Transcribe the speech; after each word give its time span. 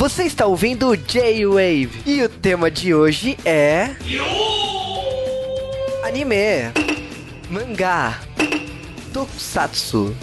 Você 0.00 0.22
está 0.22 0.46
ouvindo 0.46 0.96
J-Wave 0.96 1.90
e 2.06 2.22
o 2.22 2.28
tema 2.30 2.70
de 2.70 2.94
hoje 2.94 3.36
é. 3.44 3.90
Anime, 6.02 6.72
mangá, 7.50 8.18
tokusatsu. 9.12 10.16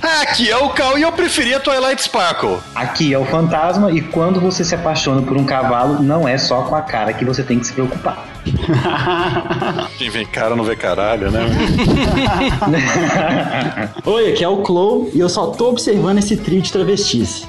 Aqui 0.00 0.48
é 0.48 0.56
o 0.56 0.70
Cal 0.70 0.96
e 0.96 1.02
eu 1.02 1.10
preferia 1.10 1.58
Twilight 1.58 2.00
Sparkle. 2.00 2.58
Aqui 2.72 3.12
é 3.12 3.18
o 3.18 3.24
fantasma 3.24 3.90
e 3.90 4.02
quando 4.02 4.40
você 4.40 4.64
se 4.64 4.76
apaixona 4.76 5.20
por 5.20 5.36
um 5.36 5.44
cavalo, 5.44 6.00
não 6.00 6.28
é 6.28 6.38
só 6.38 6.62
com 6.62 6.76
a 6.76 6.82
cara 6.82 7.12
que 7.12 7.24
você 7.24 7.42
tem 7.42 7.58
que 7.58 7.66
se 7.66 7.72
preocupar. 7.72 8.24
Quem 9.98 10.10
vem 10.10 10.24
cara 10.24 10.54
não 10.54 10.62
vê 10.62 10.76
caralho, 10.76 11.28
né? 11.28 11.40
Oi, 14.06 14.32
aqui 14.32 14.44
é 14.44 14.48
o 14.48 14.58
Clow 14.58 15.10
e 15.12 15.18
eu 15.18 15.28
só 15.28 15.48
tô 15.48 15.70
observando 15.70 16.18
esse 16.18 16.36
trio 16.36 16.62
de 16.62 16.70
travestis. 16.70 17.48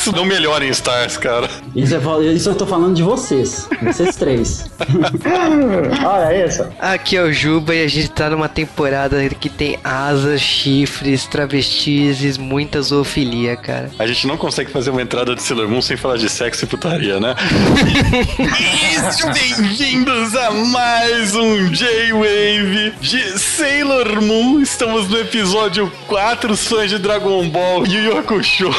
Isso 0.00 0.16
não 0.16 0.24
melhora 0.24 0.64
em 0.64 0.70
Stars, 0.70 1.18
cara. 1.18 1.46
Isso, 1.76 1.94
é, 1.94 2.24
isso 2.32 2.48
eu 2.48 2.54
tô 2.54 2.66
falando 2.66 2.94
de 2.94 3.02
vocês. 3.02 3.68
Vocês 3.82 4.16
três. 4.16 4.70
Olha 6.02 6.46
isso. 6.46 6.66
Aqui 6.78 7.18
é 7.18 7.22
o 7.22 7.30
Juba 7.30 7.74
e 7.74 7.84
a 7.84 7.86
gente 7.86 8.08
tá 8.08 8.30
numa 8.30 8.48
temporada 8.48 9.28
que 9.28 9.50
tem 9.50 9.78
asas, 9.84 10.40
chifres, 10.40 11.26
travestis 11.26 12.24
e 12.24 12.40
muita 12.40 12.80
zoofilia, 12.80 13.58
cara. 13.58 13.90
A 13.98 14.06
gente 14.06 14.26
não 14.26 14.38
consegue 14.38 14.70
fazer 14.70 14.88
uma 14.88 15.02
entrada 15.02 15.34
de 15.34 15.42
Sailor 15.42 15.68
Moon 15.68 15.82
sem 15.82 15.98
falar 15.98 16.16
de 16.16 16.30
sexo 16.30 16.64
e 16.64 16.66
putaria, 16.66 17.20
né? 17.20 17.36
Sejam 19.12 19.34
bem-vindos 19.34 20.34
a 20.34 20.50
mais 20.50 21.34
um 21.36 21.68
J-Wave 21.68 22.94
de 23.02 23.38
Sailor 23.38 24.22
Moon. 24.22 24.62
Estamos 24.62 25.10
no 25.10 25.18
episódio 25.18 25.92
4, 26.06 26.54
os 26.54 26.66
fãs 26.66 26.88
de 26.88 26.98
Dragon 26.98 27.46
Ball, 27.50 27.86
Yu 27.86 28.04
Yu 28.04 28.18
Hakusho, 28.18 28.70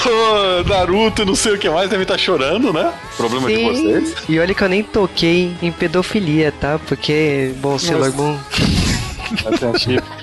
Naruto, 0.67 1.10
não 1.25 1.35
sei 1.35 1.53
o 1.53 1.57
que 1.57 1.69
mais, 1.69 1.89
devem 1.89 2.03
estar 2.03 2.17
chorando, 2.17 2.73
né? 2.73 2.93
Problema 3.17 3.47
de 3.49 3.55
Sim. 3.55 3.63
vocês. 3.65 4.15
E 4.27 4.39
olha 4.39 4.53
que 4.53 4.63
eu 4.63 4.69
nem 4.69 4.83
toquei 4.83 5.55
em 5.61 5.71
pedofilia, 5.71 6.51
tá? 6.51 6.79
Porque, 6.87 7.53
bom, 7.57 7.77
Sailor 7.77 8.13
Moon. 8.13 8.37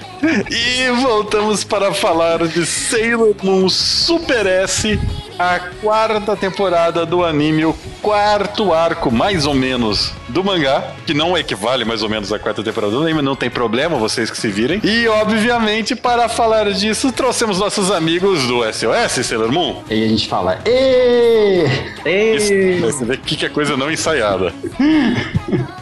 E 0.50 0.90
voltamos 1.00 1.62
para 1.62 1.94
falar 1.94 2.46
de 2.48 2.66
Sailor 2.66 3.36
Moon 3.40 3.68
Super 3.68 4.46
S, 4.46 4.98
a 5.38 5.60
quarta 5.80 6.36
temporada 6.36 7.06
do 7.06 7.24
anime, 7.24 7.64
o 7.64 7.74
quarto 8.02 8.72
arco, 8.72 9.10
mais 9.10 9.46
ou 9.46 9.54
menos, 9.54 10.12
do 10.28 10.42
mangá, 10.42 10.92
que 11.06 11.14
não 11.14 11.36
equivale 11.38 11.84
mais 11.84 12.02
ou 12.02 12.08
menos 12.08 12.32
à 12.32 12.38
quarta 12.38 12.62
temporada 12.62 12.92
do 12.92 13.02
anime, 13.02 13.22
não 13.22 13.36
tem 13.36 13.48
problema, 13.48 13.96
vocês 13.96 14.30
que 14.30 14.36
se 14.36 14.48
virem. 14.48 14.80
E, 14.82 15.06
obviamente, 15.08 15.94
para 15.94 16.28
falar 16.28 16.70
disso, 16.72 17.12
trouxemos 17.12 17.58
nossos 17.58 17.90
amigos 17.90 18.46
do 18.46 18.62
SOS, 18.72 19.26
Sailor 19.26 19.52
Moon. 19.52 19.82
E 19.88 20.04
a 20.04 20.08
gente 20.08 20.28
fala, 20.28 20.58
Ê! 20.64 21.64
Isso, 22.08 22.52
você 22.80 23.04
vê 23.04 23.16
que 23.16 23.36
que 23.36 23.46
é 23.46 23.48
coisa 23.48 23.76
não 23.76 23.90
ensaiada. 23.90 24.52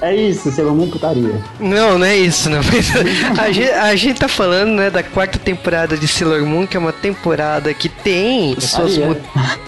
É 0.03 0.15
isso, 0.15 0.51
Sailor 0.51 0.75
Moon 0.75 0.91
putaria. 0.91 1.41
Não, 1.59 1.98
não 1.98 2.07
é 2.07 2.17
isso, 2.17 2.51
não. 2.51 2.61
A, 3.39 3.51
gente, 3.51 3.70
a 3.70 3.97
gente 3.97 4.19
tá 4.19 4.29
falando, 4.29 4.73
né, 4.73 4.91
da 4.91 5.03
quarta 5.03 5.39
temporada 5.39 5.97
de 5.97 6.07
Sailor 6.07 6.45
Moon, 6.45 6.67
que 6.67 6.77
é 6.77 6.81
uma 6.81 6.93
temporada 6.93 7.73
que 7.73 7.89
tem 7.89 8.59
suas. 8.61 8.98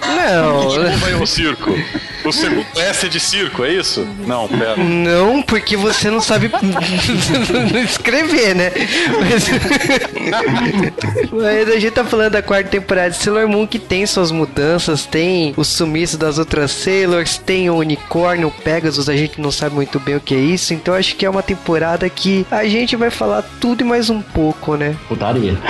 Não, 0.07 0.69
Como 0.69 0.99
vai 0.99 1.15
o 1.15 1.27
circo? 1.27 1.75
O 2.25 2.33
segundo 2.33 2.67
S 2.77 3.07
é 3.07 3.09
de 3.09 3.21
circo, 3.21 3.65
é 3.65 3.73
isso? 3.73 4.07
Não, 4.27 4.47
pera. 4.49 4.77
não, 4.77 5.41
porque 5.41 5.77
você 5.77 6.11
não 6.11 6.21
sabe 6.21 6.51
escrever, 7.89 8.55
né? 8.55 8.71
Mas, 9.21 9.49
mas 11.33 11.69
a 11.69 11.79
gente 11.79 11.93
tá 11.93 12.05
falando 12.05 12.33
da 12.33 12.43
quarta 12.43 12.69
temporada 12.69 13.11
de 13.11 13.17
Sailor 13.17 13.49
Moon, 13.49 13.67
que 13.67 13.79
tem 13.79 14.05
suas 14.05 14.31
mudanças, 14.31 15.07
tem 15.07 15.55
o 15.57 15.65
sumiço 15.65 16.19
das 16.19 16.39
outras 16.39 16.71
Sailors, 16.73 17.39
tem 17.39 17.71
o 17.71 17.77
unicórnio, 17.77 18.49
o 18.49 18.51
Pegasus, 18.51 19.09
a 19.09 19.17
gente 19.17 19.41
não 19.41 19.51
sabe 19.51 19.75
muito 19.75 19.99
bem 20.01 20.17
o 20.17 20.21
que 20.21 20.35
é 20.35 20.39
isso, 20.39 20.75
então 20.75 20.95
acho 20.95 21.17
que 21.17 21.25
é 21.25 21.31
uma 21.31 21.43
temporada 21.43 22.09
que 22.11 22.47
a 22.51 22.65
gente 22.67 22.95
vai 22.97 23.11
falar 23.11 23.43
tudo 23.61 23.81
e 23.83 23.85
mais 23.85 24.11
um 24.11 24.21
pouco, 24.21 24.77
né? 24.77 24.95
Putaria. 25.09 25.57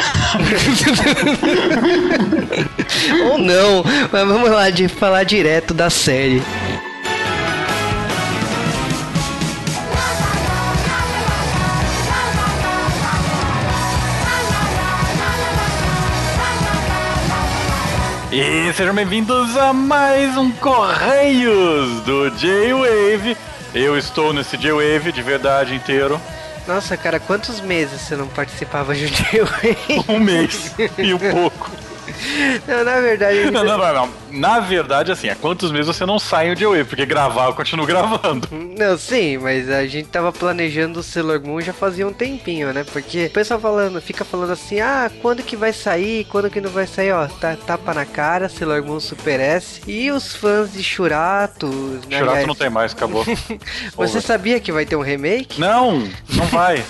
Ou 3.31 3.39
não, 3.39 3.85
mas 4.13 4.27
vamos 4.27 4.51
lá 4.51 4.71
de 4.71 4.87
falar 4.87 5.25
direto 5.25 5.75
da 5.75 5.91
série. 5.91 6.43
E 18.31 18.73
sejam 18.75 18.95
bem-vindos 18.95 19.57
a 19.57 19.73
mais 19.73 20.37
um 20.37 20.53
Correios 20.53 22.01
do 22.03 22.31
J-Wave. 22.31 23.37
Eu 23.75 23.99
estou 23.99 24.33
nesse 24.33 24.57
J-Wave 24.57 25.11
de 25.11 25.23
verdade 25.23 25.75
inteiro. 25.75 26.21
Nossa, 26.67 26.97
cara, 26.97 27.19
quantos 27.19 27.61
meses 27.61 28.03
você 28.03 28.15
não 28.15 28.29
participava 28.29 28.95
de 28.95 29.07
um 29.07 29.09
J-Wave? 29.09 30.05
Um 30.09 30.21
mês 30.21 30.73
e 30.99 31.13
um 31.13 31.19
pouco. 31.19 31.88
Não, 32.67 32.85
na 32.85 33.01
verdade, 33.01 33.51
Não, 33.51 33.65
não, 33.65 33.79
não, 33.79 33.95
não. 33.95 34.11
Na 34.31 34.61
verdade, 34.61 35.11
assim, 35.11 35.29
há 35.29 35.35
quantos 35.35 35.71
meses 35.71 35.87
você 35.87 36.05
não 36.05 36.19
sai 36.19 36.51
o 36.51 36.57
J-Wave? 36.57 36.85
Porque 36.85 37.07
gravar 37.07 37.47
eu 37.47 37.55
continuo 37.55 37.87
gravando. 37.87 38.49
Não, 38.51 38.97
sim, 38.99 39.39
mas 39.39 39.71
a 39.71 39.87
gente 39.87 40.09
tava 40.09 40.33
planejando 40.33 41.01
o 41.01 41.03
Sailor 41.03 41.41
Moon 41.41 41.61
já 41.61 41.73
fazia 41.73 42.07
um 42.07 42.13
tempinho, 42.13 42.73
né? 42.73 42.85
Porque 42.85 43.27
o 43.27 43.31
pessoal 43.31 43.61
falando, 43.61 44.01
fica 44.01 44.25
falando 44.25 44.53
assim, 44.53 44.81
ah, 44.81 45.11
quando 45.23 45.43
que 45.43 45.57
vai 45.57 45.73
sair, 45.73 46.25
quando 46.25 46.51
que 46.51 46.61
não 46.61 46.71
vai 46.71 46.87
sair, 46.87 47.13
ó, 47.13 47.27
tá, 47.27 47.57
tapa 47.57 47.95
na 47.95 48.05
cara, 48.05 48.49
Sailor 48.49 48.85
Moon 48.85 49.01
Super 49.01 49.41
S. 49.41 49.81
E 49.87 50.11
os 50.11 50.35
fãs 50.35 50.73
de 50.73 50.83
Churato, 50.83 51.67
né? 52.09 52.19
Churato 52.19 52.47
não 52.47 52.55
tem 52.55 52.71
mais, 52.71 52.93
acabou. 52.93 53.25
Você 53.97 54.21
sabia 54.21 54.61
que 54.61 54.73
vai 54.73 54.85
ter 54.85 54.97
um 54.97 55.03
remake? 55.03 55.61
Não, 55.61 56.07
não 56.31 56.47
vai. 56.47 56.85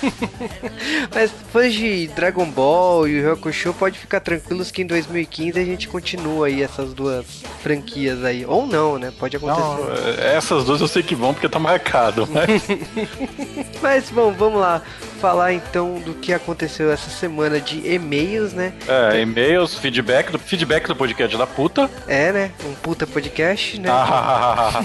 Mas 1.14 1.32
fãs 1.52 1.72
de 1.72 2.08
Dragon 2.08 2.46
Ball 2.46 3.08
e 3.08 3.24
o 3.24 3.32
Hakusho 3.32 3.72
pode 3.74 3.98
ficar 3.98 4.20
tranquilos 4.20 4.70
que 4.70 4.82
em 4.82 4.86
2015 5.18 5.58
a 5.58 5.64
gente 5.64 5.88
continua 5.88 6.46
aí 6.46 6.62
essas 6.62 6.94
duas 6.94 7.26
franquias 7.62 8.24
aí. 8.24 8.44
Ou 8.46 8.66
não, 8.66 8.98
né? 8.98 9.12
Pode 9.18 9.36
acontecer. 9.36 9.60
Não, 9.60 9.92
é, 9.92 10.36
essas 10.36 10.64
duas 10.64 10.80
eu 10.80 10.88
sei 10.88 11.02
que 11.02 11.14
vão 11.14 11.34
porque 11.34 11.48
tá 11.48 11.58
marcado, 11.58 12.26
mas... 12.26 12.68
Mas 13.80 14.10
bom, 14.10 14.32
vamos 14.32 14.60
lá 14.60 14.82
falar 15.20 15.52
então 15.52 16.00
do 16.00 16.14
que 16.14 16.32
aconteceu 16.32 16.90
essa 16.90 17.10
semana 17.10 17.60
de 17.60 17.86
e-mails, 17.86 18.52
né? 18.52 18.72
É, 18.86 19.20
e-mails, 19.20 19.74
feedback 19.74 20.30
do, 20.30 20.38
feedback 20.38 20.86
do 20.86 20.96
podcast 20.96 21.36
da 21.36 21.46
puta. 21.46 21.90
É, 22.06 22.32
né? 22.32 22.52
Um 22.64 22.74
puta 22.74 23.06
podcast, 23.06 23.80
né? 23.80 23.88
Ah, 23.90 24.82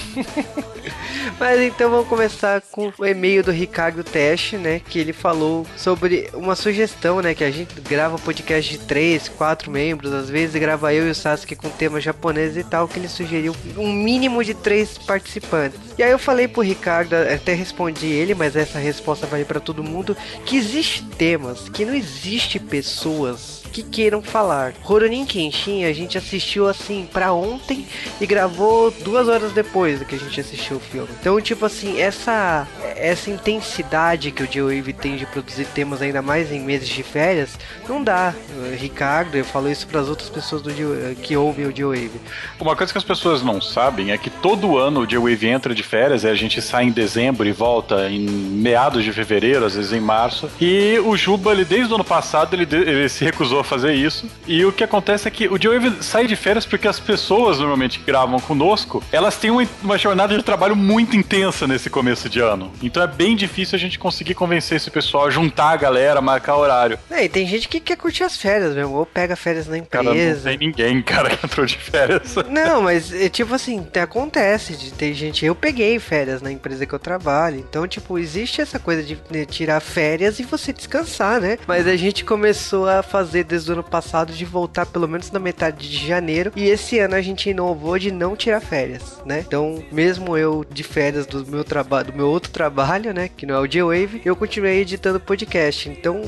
Mas 1.40 1.60
então 1.62 1.90
vamos 1.90 2.08
começar 2.08 2.62
com 2.72 2.92
o 2.98 3.06
e-mail 3.06 3.44
do 3.44 3.52
Ricardo 3.52 4.04
Teste, 4.04 4.58
né? 4.58 4.80
Que 4.80 5.00
ele 5.00 5.14
falou 5.14 5.66
sobre 5.78 6.30
uma 6.34 6.56
sugestão, 6.56 7.22
né? 7.22 7.34
Que 7.34 7.44
a 7.44 7.52
gente 7.52 7.80
grava 7.82 8.18
podcast 8.18 8.70
de 8.70 8.86
três, 8.86 9.28
quatro 9.28 9.72
membros, 9.72 10.14
às 10.24 10.30
vezes 10.30 10.60
grava 10.60 10.94
eu 10.94 11.08
e 11.08 11.12
o 11.12 11.16
Sasuke 11.16 11.56
com 11.56 11.70
tema 11.70 12.00
japonês 12.00 12.56
e 12.56 12.64
tal, 12.64 12.88
que 12.88 12.98
ele 12.98 13.10
sugeriu 13.10 13.54
um 13.78 13.92
mínimo 13.92 14.44
de 14.44 14.54
três 14.54 14.98
participantes. 14.98 15.80
E 15.98 16.04
aí 16.04 16.12
eu 16.12 16.20
falei 16.20 16.48
pro 16.48 16.62
Ricardo, 16.62 17.14
até 17.14 17.54
respondi 17.54 18.08
ele, 18.08 18.34
mas 18.34 18.56
essa 18.56 18.80
resposta 18.80 19.28
vale 19.28 19.44
pra 19.44 19.60
todo 19.60 19.84
mundo, 19.84 20.16
que 20.46 20.56
existe 20.56 21.04
temas, 21.04 21.68
que 21.68 21.86
não 21.86 21.94
existe 21.94 22.58
pessoas 22.58 23.63
que 23.74 23.84
queiram 23.84 24.22
falar. 24.22 24.74
Rurouni 24.84 25.26
Kenshin 25.26 25.84
a 25.84 25.92
gente 25.92 26.18
assistiu 26.18 26.68
assim 26.68 27.08
pra 27.12 27.34
ontem 27.34 27.86
e 28.22 28.26
gravou 28.26 28.92
duas 28.92 29.28
horas 29.28 29.52
depois 29.52 30.00
do 30.00 30.06
que 30.06 30.16
a 30.16 30.20
gente 30.20 30.40
assistiu 30.40 30.78
o 30.78 30.80
filme. 30.80 31.10
Então, 31.20 31.42
tipo 31.42 31.66
assim, 31.66 32.00
essa 32.00 32.68
essa 32.96 33.30
intensidade 33.32 34.32
que 34.32 34.44
o 34.44 34.48
J-Wave 34.48 34.94
tem 34.94 35.18
de 35.18 35.26
produzir 35.26 35.66
temas 35.66 36.02
ainda 36.02 36.22
mais 36.22 36.52
em 36.52 36.60
meses 36.60 36.88
de 36.88 37.02
férias, 37.04 37.58
não 37.90 38.04
dá. 38.04 38.34
Uh, 38.56 38.76
Ricardo, 38.78 39.36
eu 39.36 39.44
falo 39.44 39.70
isso 39.70 39.88
para 39.88 40.00
as 40.00 40.08
outras 40.08 40.30
pessoas 40.30 40.62
do 40.62 40.72
J- 40.72 41.16
que 41.22 41.36
ouvem 41.36 41.66
o 41.66 41.74
J-Wave. 41.74 42.12
Uma 42.60 42.76
coisa 42.76 42.94
que 42.94 42.98
as 42.98 43.04
pessoas 43.04 43.42
não 43.42 43.60
sabem 43.60 44.12
é 44.12 44.18
que 44.18 44.30
todo 44.30 44.78
ano 44.78 45.02
o 45.02 45.08
J-Wave 45.08 45.48
entra 45.48 45.74
de 45.74 45.82
férias, 45.84 46.24
e 46.24 46.28
a 46.28 46.36
gente 46.36 46.62
sai 46.62 46.86
em 46.86 46.92
dezembro 46.92 47.48
e 47.48 47.52
volta 47.52 48.08
em 48.10 48.22
meados 48.22 49.04
de 49.04 49.12
fevereiro, 49.12 49.66
às 49.66 49.76
vezes 49.76 49.92
em 49.92 50.00
março. 50.00 50.50
E 50.62 51.00
o 51.04 51.18
Juba, 51.18 51.52
ele, 51.52 51.66
desde 51.66 51.92
o 51.92 51.96
ano 51.96 52.04
passado, 52.04 52.54
ele, 52.54 52.68
ele 52.72 53.10
se 53.10 53.26
recusou 53.26 53.63
a 53.64 53.70
fazer 53.70 53.94
isso. 53.94 54.30
E 54.48 54.64
o 54.66 54.72
que 54.72 54.84
acontece 54.84 55.28
é 55.28 55.32
que 55.32 55.48
o 55.48 55.58
J-Wave 55.58 56.04
sai 56.04 56.28
de 56.28 56.36
férias 56.36 56.66
porque 56.66 56.88
as 56.88 57.00
pessoas, 57.00 57.58
normalmente, 57.60 58.00
que 58.00 58.06
gravam 58.06 58.40
conosco, 58.40 59.04
elas 59.12 59.36
têm 59.38 59.50
uma, 59.52 59.66
uma 59.84 59.98
jornada 59.98 60.38
de 60.38 60.44
trabalho 60.44 60.76
muito 60.76 61.16
intensa 61.16 61.66
nesse 61.68 61.90
começo 61.90 62.30
de 62.30 62.40
ano. 62.40 62.72
Então 62.82 63.02
é 63.02 63.08
bem 63.08 63.36
difícil 63.36 63.76
a 63.76 63.80
gente 63.80 63.98
conseguir 64.00 64.34
convencer 64.36 64.78
esse 64.78 64.92
pessoal 64.92 65.26
a 65.28 65.30
juntar 65.30 65.70
a 65.72 65.78
galera, 65.78 66.22
marcar 66.22 66.56
horário. 66.58 67.00
É, 67.10 67.26
e 67.26 67.30
tem 67.30 67.46
gente 67.48 67.68
que 67.68 67.80
quer 67.80 67.98
curtir 67.98 68.24
as 68.24 68.38
férias 68.38 68.76
mesmo, 68.76 68.94
ou 68.96 69.06
pega 69.06 69.36
férias 69.36 69.68
na 69.68 69.80
Cara, 69.82 70.04
não 70.04 70.12
empresa. 70.14 70.50
tem 70.50 70.58
ninguém, 70.58 71.02
cara, 71.02 71.30
que 71.36 71.46
entrou 71.46 71.66
de 71.66 71.78
férias. 71.78 72.36
Não, 72.50 72.82
mas 72.84 73.14
é 73.14 73.30
tipo 73.30 73.54
assim, 73.56 73.82
te- 73.84 74.00
acontece 74.00 74.76
de 74.76 74.92
ter 74.92 75.14
gente. 75.14 75.46
Eu 75.46 75.56
peguei 75.56 76.00
férias 76.00 76.42
na 76.42 76.52
empresa 76.52 76.86
que 76.86 76.94
eu 76.94 77.00
trabalho. 77.00 77.58
Então, 77.60 77.88
tipo, 77.88 78.18
existe 78.20 78.62
essa 78.62 78.80
coisa 78.80 79.04
de 79.04 79.46
tirar 79.46 79.80
férias 79.80 80.40
e 80.40 80.44
você 80.44 80.72
descansar, 80.74 81.40
né? 81.42 81.58
Mas 81.68 81.88
a 81.88 81.96
gente 81.96 82.24
começou 82.26 82.88
a 82.88 83.02
fazer 83.04 83.44
desde 83.54 83.70
o 83.70 83.74
ano 83.74 83.84
passado 83.84 84.34
de 84.34 84.44
voltar 84.46 84.88
pelo 84.88 85.08
menos 85.08 85.30
na 85.30 85.38
metade 85.38 85.88
de 85.88 86.08
janeiro. 86.08 86.52
E 86.56 86.64
esse 86.64 86.98
ano 86.98 87.14
a 87.14 87.22
gente 87.22 87.52
inovou 87.52 88.00
de 88.00 88.12
não 88.12 88.36
tirar 88.36 88.60
férias, 88.60 89.22
né? 89.24 89.44
Então, 89.46 89.84
mesmo 89.92 90.36
eu 90.36 90.66
de 90.68 90.82
férias 90.82 91.28
do 91.28 91.46
meu 91.46 91.64
trabalho, 91.64 92.12
do 92.12 92.18
meu 92.18 92.28
outro 92.28 92.52
trabalho, 92.52 93.14
né, 93.14 93.30
que 93.30 93.46
não 93.46 93.56
é 93.56 93.60
o 93.60 93.68
J-Wave, 93.68 94.24
eu 94.26 94.36
continuei 94.36 94.80
editando 94.82 95.20
podcast. 95.20 95.88
Então, 95.88 96.24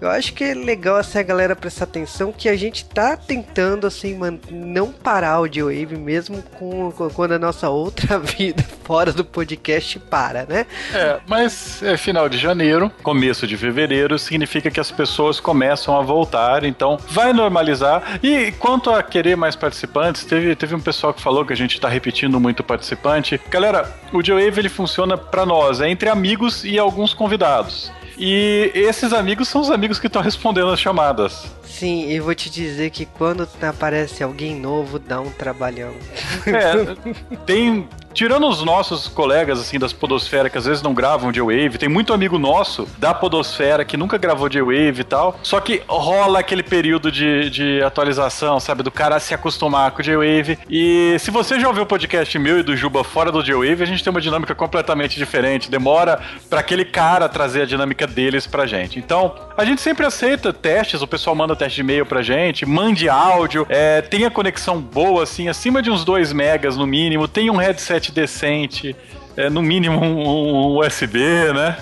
eu 0.00 0.08
acho 0.08 0.32
que 0.32 0.44
é 0.44 0.54
legal 0.54 0.96
assim 0.96 1.18
a 1.18 1.22
galera 1.22 1.56
prestar 1.56 1.84
atenção 1.84 2.32
que 2.32 2.48
a 2.48 2.56
gente 2.56 2.84
tá 2.84 3.16
tentando 3.16 3.86
assim 3.86 4.18
não 4.50 4.92
parar 4.92 5.40
o 5.40 5.52
G-Wave 5.52 5.96
mesmo 5.96 6.42
com, 6.58 6.92
quando 7.14 7.32
a 7.32 7.38
nossa 7.38 7.68
outra 7.68 8.18
vida 8.20 8.62
fora 8.84 9.12
do 9.12 9.24
podcast 9.24 9.98
para, 9.98 10.46
né? 10.46 10.66
É, 10.94 11.20
mas 11.26 11.82
é 11.82 11.96
final 11.96 12.28
de 12.28 12.38
janeiro, 12.38 12.90
começo 13.02 13.46
de 13.46 13.56
fevereiro, 13.56 14.18
significa 14.18 14.70
que 14.70 14.80
as 14.80 14.90
pessoas 14.90 15.40
começam 15.40 15.98
a 15.98 16.02
voltar, 16.02 16.64
então 16.64 16.96
vai 17.08 17.32
normalizar. 17.32 18.18
E 18.22 18.52
quanto 18.52 18.90
a 18.90 19.02
querer 19.02 19.36
mais 19.36 19.54
participantes, 19.54 20.24
teve, 20.24 20.54
teve 20.56 20.74
um 20.74 20.80
pessoal 20.80 21.12
que 21.12 21.20
falou 21.20 21.44
que 21.44 21.52
a 21.52 21.56
gente 21.56 21.80
tá 21.80 21.88
repetindo 21.88 22.40
muito 22.40 22.62
participante. 22.62 23.40
Galera, 23.50 23.92
o 24.12 24.22
G-Wave 24.22 24.60
ele 24.60 24.68
funciona 24.68 25.18
para 25.18 25.44
nós, 25.44 25.80
é 25.80 25.88
entre 25.88 26.08
amigos 26.08 26.64
e 26.64 26.78
alguns 26.78 27.12
convidados. 27.12 27.92
E 28.18 28.72
esses 28.74 29.12
amigos 29.12 29.48
são 29.48 29.60
os 29.60 29.70
amigos 29.70 30.00
que 30.00 30.08
estão 30.08 30.20
respondendo 30.20 30.70
as 30.70 30.80
chamadas. 30.80 31.46
Sim, 31.64 32.10
e 32.10 32.18
vou 32.18 32.34
te 32.34 32.50
dizer 32.50 32.90
que 32.90 33.06
quando 33.06 33.48
aparece 33.62 34.24
alguém 34.24 34.58
novo, 34.58 34.98
dá 34.98 35.20
um 35.20 35.30
trabalhão. 35.30 35.94
É, 36.46 37.36
tem 37.46 37.88
tirando 38.18 38.48
os 38.48 38.64
nossos 38.64 39.06
colegas, 39.06 39.60
assim, 39.60 39.78
das 39.78 39.92
podosfera, 39.92 40.50
que 40.50 40.58
às 40.58 40.64
vezes 40.66 40.82
não 40.82 40.92
gravam 40.92 41.30
J-Wave, 41.30 41.78
tem 41.78 41.88
muito 41.88 42.12
amigo 42.12 42.36
nosso 42.36 42.84
da 42.98 43.14
podosfera 43.14 43.84
que 43.84 43.96
nunca 43.96 44.18
gravou 44.18 44.48
J-Wave 44.48 45.02
e 45.02 45.04
tal, 45.04 45.38
só 45.40 45.60
que 45.60 45.84
rola 45.86 46.40
aquele 46.40 46.64
período 46.64 47.12
de, 47.12 47.48
de 47.48 47.80
atualização, 47.80 48.58
sabe, 48.58 48.82
do 48.82 48.90
cara 48.90 49.20
se 49.20 49.34
acostumar 49.34 49.92
com 49.92 50.00
o 50.00 50.02
J-Wave. 50.02 50.58
E 50.68 51.16
se 51.20 51.30
você 51.30 51.60
já 51.60 51.68
ouviu 51.68 51.84
o 51.84 51.86
podcast 51.86 52.36
meu 52.40 52.58
e 52.58 52.64
do 52.64 52.76
Juba 52.76 53.04
fora 53.04 53.30
do 53.30 53.40
J-Wave, 53.40 53.84
a 53.84 53.86
gente 53.86 54.02
tem 54.02 54.10
uma 54.10 54.20
dinâmica 54.20 54.52
completamente 54.52 55.16
diferente. 55.16 55.70
Demora 55.70 56.20
para 56.50 56.58
aquele 56.58 56.84
cara 56.84 57.28
trazer 57.28 57.62
a 57.62 57.66
dinâmica 57.66 58.04
deles 58.04 58.48
pra 58.48 58.66
gente. 58.66 58.98
Então, 58.98 59.32
a 59.56 59.64
gente 59.64 59.80
sempre 59.80 60.04
aceita 60.04 60.52
testes, 60.52 61.02
o 61.02 61.06
pessoal 61.06 61.36
manda 61.36 61.54
teste 61.54 61.76
de 61.76 61.82
e-mail 61.82 62.04
pra 62.04 62.20
gente, 62.20 62.66
mande 62.66 63.08
áudio, 63.08 63.64
é, 63.68 64.02
tenha 64.02 64.28
conexão 64.28 64.80
boa, 64.80 65.22
assim, 65.22 65.48
acima 65.48 65.80
de 65.80 65.88
uns 65.88 66.04
2 66.04 66.32
megas 66.32 66.76
no 66.76 66.86
mínimo, 66.86 67.28
tem 67.28 67.48
um 67.48 67.56
headset 67.56 68.07
decente, 68.12 68.94
é, 69.36 69.48
no 69.48 69.62
mínimo 69.62 70.00
um, 70.00 70.74
um 70.74 70.78
USB, 70.78 71.18
né? 71.54 71.76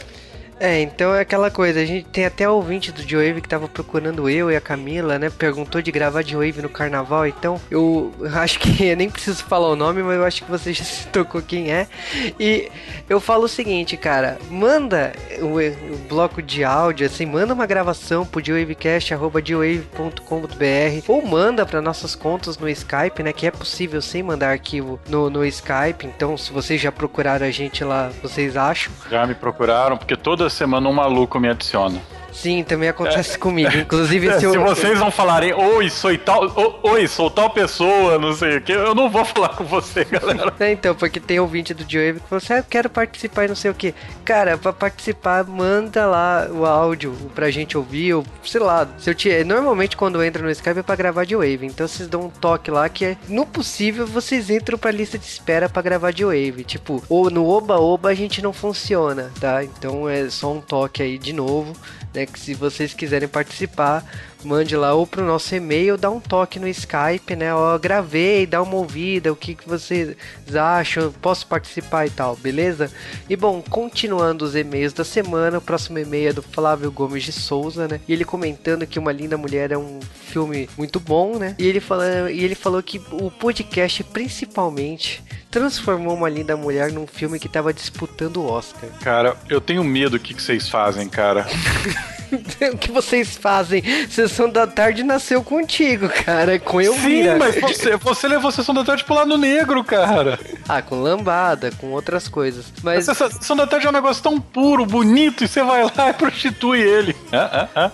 É, 0.58 0.80
então 0.80 1.14
é 1.14 1.20
aquela 1.20 1.50
coisa, 1.50 1.80
a 1.80 1.84
gente 1.84 2.08
tem 2.08 2.24
até 2.24 2.48
ouvinte 2.48 2.90
do 2.90 3.06
Joe 3.06 3.40
que 3.40 3.48
tava 3.48 3.68
procurando 3.68 4.28
eu 4.28 4.50
e 4.50 4.56
a 4.56 4.60
Camila, 4.60 5.18
né? 5.18 5.28
Perguntou 5.28 5.82
de 5.82 5.92
gravar 5.92 6.22
Joe 6.22 6.52
no 6.52 6.68
carnaval, 6.68 7.26
então 7.26 7.60
eu 7.70 8.14
acho 8.34 8.58
que 8.58 8.86
eu 8.86 8.96
nem 8.96 9.10
preciso 9.10 9.44
falar 9.44 9.68
o 9.68 9.76
nome, 9.76 10.02
mas 10.02 10.16
eu 10.16 10.24
acho 10.24 10.44
que 10.44 10.50
você 10.50 10.72
já 10.72 10.84
se 10.84 11.06
tocou 11.08 11.42
quem 11.42 11.70
é. 11.70 11.86
E 12.40 12.70
eu 13.08 13.20
falo 13.20 13.44
o 13.44 13.48
seguinte, 13.48 13.96
cara, 13.96 14.38
manda 14.50 15.12
o, 15.40 15.94
o 15.94 15.98
bloco 16.08 16.40
de 16.40 16.64
áudio, 16.64 17.06
assim, 17.06 17.26
manda 17.26 17.52
uma 17.52 17.66
gravação 17.66 18.24
pro 18.24 18.44
joavecast.com.br 18.44 21.04
ou 21.06 21.26
manda 21.26 21.66
para 21.66 21.82
nossas 21.82 22.14
contas 22.14 22.56
no 22.56 22.68
Skype, 22.68 23.22
né? 23.22 23.32
Que 23.32 23.46
é 23.46 23.50
possível 23.50 24.00
sem 24.00 24.22
mandar 24.22 24.50
arquivo 24.50 24.98
no, 25.08 25.28
no 25.28 25.44
Skype, 25.44 26.06
então 26.06 26.36
se 26.36 26.50
vocês 26.50 26.80
já 26.80 26.90
procuraram 26.90 27.46
a 27.46 27.50
gente 27.50 27.84
lá, 27.84 28.10
vocês 28.22 28.56
acham? 28.56 28.92
Já 29.10 29.26
me 29.26 29.34
procuraram, 29.34 29.98
porque 29.98 30.16
toda 30.16 30.45
semana 30.50 30.88
um 30.88 30.92
maluco 30.92 31.38
me 31.38 31.48
adiciona. 31.48 32.15
Sim, 32.36 32.62
também 32.62 32.90
acontece 32.90 33.34
é. 33.34 33.38
comigo. 33.38 33.74
Inclusive, 33.74 34.28
é, 34.28 34.38
se, 34.38 34.44
eu... 34.44 34.52
se, 34.52 34.58
vocês 34.58 35.00
não 35.00 35.10
falarem, 35.10 35.54
oi, 35.54 35.88
sou 35.88 36.16
tal, 36.18 36.80
oi, 36.82 37.08
sou 37.08 37.30
tal 37.30 37.48
pessoa, 37.48 38.18
não 38.18 38.34
sei 38.34 38.58
o 38.58 38.60
que, 38.60 38.72
eu 38.72 38.94
não 38.94 39.08
vou 39.08 39.24
falar 39.26 39.56
com 39.56 39.64
você, 39.64 40.04
galera. 40.04 40.52
É, 40.60 40.70
então, 40.70 40.94
porque 40.94 41.18
tem 41.18 41.40
ouvinte 41.40 41.72
do 41.72 41.90
Joe 41.90 42.14
que 42.14 42.30
você, 42.30 42.52
ah, 42.52 42.58
eu 42.58 42.64
quero 42.64 42.90
participar 42.90 43.46
e 43.46 43.48
não 43.48 43.54
sei 43.54 43.70
o 43.70 43.74
que. 43.74 43.94
Cara, 44.22 44.58
pra 44.58 44.70
participar, 44.70 45.44
manda 45.44 46.04
lá 46.04 46.46
o 46.50 46.66
áudio 46.66 47.14
pra 47.34 47.50
gente 47.50 47.76
ouvir, 47.76 48.12
ou 48.12 48.26
sei 48.44 48.60
lá. 48.60 48.86
Se 48.98 49.08
eu 49.08 49.14
te... 49.14 49.42
Normalmente, 49.42 49.96
quando 49.96 50.22
entra 50.22 50.42
no 50.42 50.50
Skype 50.50 50.80
é 50.80 50.82
pra 50.82 50.94
gravar 50.94 51.24
de 51.24 51.34
Wave. 51.34 51.64
Então, 51.64 51.88
vocês 51.88 52.06
dão 52.06 52.22
um 52.22 52.30
toque 52.30 52.70
lá 52.70 52.86
que 52.90 53.06
é, 53.06 53.16
no 53.28 53.46
possível, 53.46 54.06
vocês 54.06 54.50
entram 54.50 54.76
pra 54.76 54.90
lista 54.90 55.16
de 55.18 55.24
espera 55.24 55.70
pra 55.70 55.80
gravar 55.80 56.12
de 56.12 56.22
Wave. 56.22 56.64
Tipo, 56.64 57.02
ou 57.08 57.30
no 57.30 57.48
Oba 57.48 57.80
Oba 57.80 58.10
a 58.10 58.14
gente 58.14 58.42
não 58.42 58.52
funciona, 58.52 59.32
tá? 59.40 59.64
Então, 59.64 60.06
é 60.06 60.28
só 60.28 60.52
um 60.52 60.60
toque 60.60 61.02
aí 61.02 61.16
de 61.16 61.32
novo 61.32 61.74
né? 62.16 62.25
Que 62.26 62.38
se 62.38 62.54
vocês 62.54 62.92
quiserem 62.92 63.28
participar, 63.28 64.04
mande 64.46 64.76
lá 64.76 64.94
ou 64.94 65.06
pro 65.06 65.24
nosso 65.24 65.54
e-mail, 65.54 65.98
dá 65.98 66.10
um 66.10 66.20
toque 66.20 66.58
no 66.58 66.68
Skype, 66.68 67.36
né? 67.36 67.52
Ó, 67.54 67.76
gravei, 67.78 68.46
dá 68.46 68.62
uma 68.62 68.76
ouvida, 68.76 69.32
o 69.32 69.36
que, 69.36 69.54
que 69.54 69.68
vocês 69.68 70.16
acham, 70.54 71.12
posso 71.12 71.46
participar 71.46 72.06
e 72.06 72.10
tal, 72.10 72.36
beleza? 72.36 72.90
E 73.28 73.36
bom, 73.36 73.62
continuando 73.62 74.44
os 74.44 74.54
e-mails 74.54 74.92
da 74.92 75.04
semana, 75.04 75.58
o 75.58 75.60
próximo 75.60 75.98
e-mail 75.98 76.30
é 76.30 76.32
do 76.32 76.42
Flávio 76.42 76.90
Gomes 76.90 77.24
de 77.24 77.32
Souza, 77.32 77.88
né? 77.88 78.00
E 78.06 78.12
ele 78.12 78.24
comentando 78.24 78.86
que 78.86 78.98
Uma 78.98 79.12
Linda 79.12 79.36
Mulher 79.36 79.72
é 79.72 79.78
um 79.78 80.00
filme 80.26 80.68
muito 80.78 81.00
bom, 81.00 81.38
né? 81.38 81.54
E 81.58 81.66
ele, 81.66 81.80
fala, 81.80 82.30
e 82.30 82.44
ele 82.44 82.54
falou 82.54 82.82
que 82.82 83.00
o 83.10 83.30
podcast 83.30 84.04
principalmente 84.04 85.22
transformou 85.50 86.14
Uma 86.14 86.28
Linda 86.28 86.56
Mulher 86.56 86.92
num 86.92 87.06
filme 87.06 87.38
que 87.38 87.48
tava 87.48 87.72
disputando 87.72 88.38
o 88.38 88.46
Oscar. 88.46 88.88
Cara, 89.00 89.36
eu 89.48 89.60
tenho 89.60 89.82
medo 89.82 90.10
do 90.10 90.20
que, 90.20 90.34
que 90.34 90.42
vocês 90.42 90.68
fazem, 90.68 91.08
cara. 91.08 91.46
o 92.72 92.78
que 92.78 92.90
vocês 92.90 93.36
fazem? 93.36 93.82
Sessão 94.08 94.48
da 94.48 94.66
tarde 94.66 95.02
nasceu 95.02 95.42
contigo, 95.42 96.08
cara. 96.08 96.58
Com 96.58 96.80
eu 96.80 96.94
Sim, 96.94 97.36
mas 97.38 97.54
você, 97.60 97.96
você 97.96 98.28
levou 98.28 98.50
Sessão 98.50 98.74
da 98.74 98.84
tarde 98.84 99.04
pro 99.04 99.14
lado 99.14 99.36
negro, 99.38 99.82
cara. 99.84 100.38
Ah, 100.68 100.82
com 100.82 101.00
lambada, 101.00 101.70
com 101.72 101.92
outras 101.92 102.28
coisas. 102.28 102.66
Mas. 102.82 103.08
A 103.08 103.14
sessão 103.14 103.56
da 103.56 103.66
tarde 103.66 103.86
é 103.86 103.90
um 103.90 103.92
negócio 103.92 104.22
tão 104.22 104.40
puro, 104.40 104.84
bonito, 104.84 105.44
e 105.44 105.48
você 105.48 105.62
vai 105.62 105.84
lá 105.84 106.10
e 106.10 106.12
prostitui 106.14 106.80
ele. 106.80 107.16
Ah, 107.32 107.68
ah, 107.74 107.84
ah. 107.86 107.90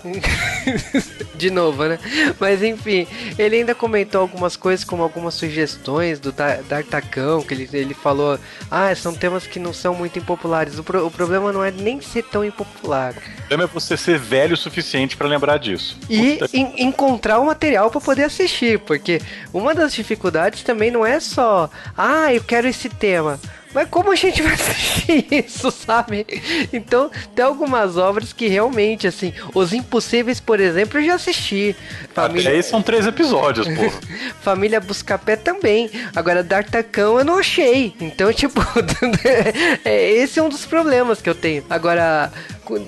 De 1.35 1.49
novo, 1.49 1.83
né? 1.85 1.99
Mas 2.39 2.63
enfim, 2.63 3.07
ele 3.37 3.57
ainda 3.57 3.75
comentou 3.75 4.21
algumas 4.21 4.55
coisas, 4.55 4.85
como 4.85 5.03
algumas 5.03 5.33
sugestões 5.33 6.19
do 6.19 6.31
D'Artacão, 6.31 7.41
que 7.41 7.53
ele, 7.53 7.69
ele 7.73 7.93
falou: 7.93 8.39
ah, 8.69 8.93
são 8.95 9.13
temas 9.13 9.45
que 9.45 9.59
não 9.59 9.73
são 9.73 9.93
muito 9.93 10.17
impopulares. 10.19 10.79
O, 10.79 10.83
pro, 10.83 11.05
o 11.05 11.11
problema 11.11 11.51
não 11.51 11.63
é 11.63 11.71
nem 11.71 12.01
ser 12.01 12.23
tão 12.23 12.43
impopular. 12.43 13.13
O 13.13 13.37
problema 13.39 13.63
é 13.63 13.67
você 13.67 13.97
ser 13.97 14.19
velho 14.23 14.53
o 14.53 14.57
suficiente 14.57 15.15
para 15.15 15.27
lembrar 15.27 15.57
disso. 15.57 15.97
E 16.09 16.39
encontrar 16.77 17.39
o 17.39 17.45
material 17.45 17.91
para 17.91 18.01
poder 18.01 18.23
assistir, 18.23 18.79
porque 18.79 19.21
uma 19.53 19.75
das 19.75 19.93
dificuldades 19.93 20.63
também 20.63 20.89
não 20.89 21.05
é 21.05 21.19
só, 21.19 21.69
ah, 21.97 22.33
eu 22.33 22.43
quero 22.43 22.67
esse 22.67 22.89
tema. 22.89 23.39
Mas 23.73 23.89
como 23.89 24.11
a 24.11 24.15
gente 24.15 24.41
vai 24.43 24.53
assistir 24.53 25.25
isso, 25.31 25.71
sabe? 25.71 26.25
Então, 26.71 27.09
tem 27.35 27.43
algumas 27.43 27.97
obras 27.97 28.31
que 28.31 28.47
realmente, 28.47 29.07
assim, 29.07 29.33
Os 29.53 29.73
Impossíveis, 29.73 30.39
por 30.39 30.59
exemplo, 30.59 30.99
eu 30.99 31.05
já 31.05 31.15
assisti. 31.15 31.75
Família... 32.13 32.49
Até 32.49 32.57
aí 32.57 32.63
são 32.63 32.81
três 32.81 33.07
episódios, 33.07 33.67
pô. 33.67 33.91
Família 34.41 34.79
Buscapé 34.79 35.35
também. 35.35 35.89
Agora, 36.15 36.43
D'Artacão 36.43 37.17
eu 37.17 37.25
não 37.25 37.39
achei. 37.39 37.93
Então, 37.99 38.31
tipo, 38.31 38.61
é, 39.83 40.11
esse 40.11 40.39
é 40.39 40.43
um 40.43 40.49
dos 40.49 40.65
problemas 40.65 41.21
que 41.21 41.29
eu 41.29 41.35
tenho. 41.35 41.63
Agora, 41.69 42.31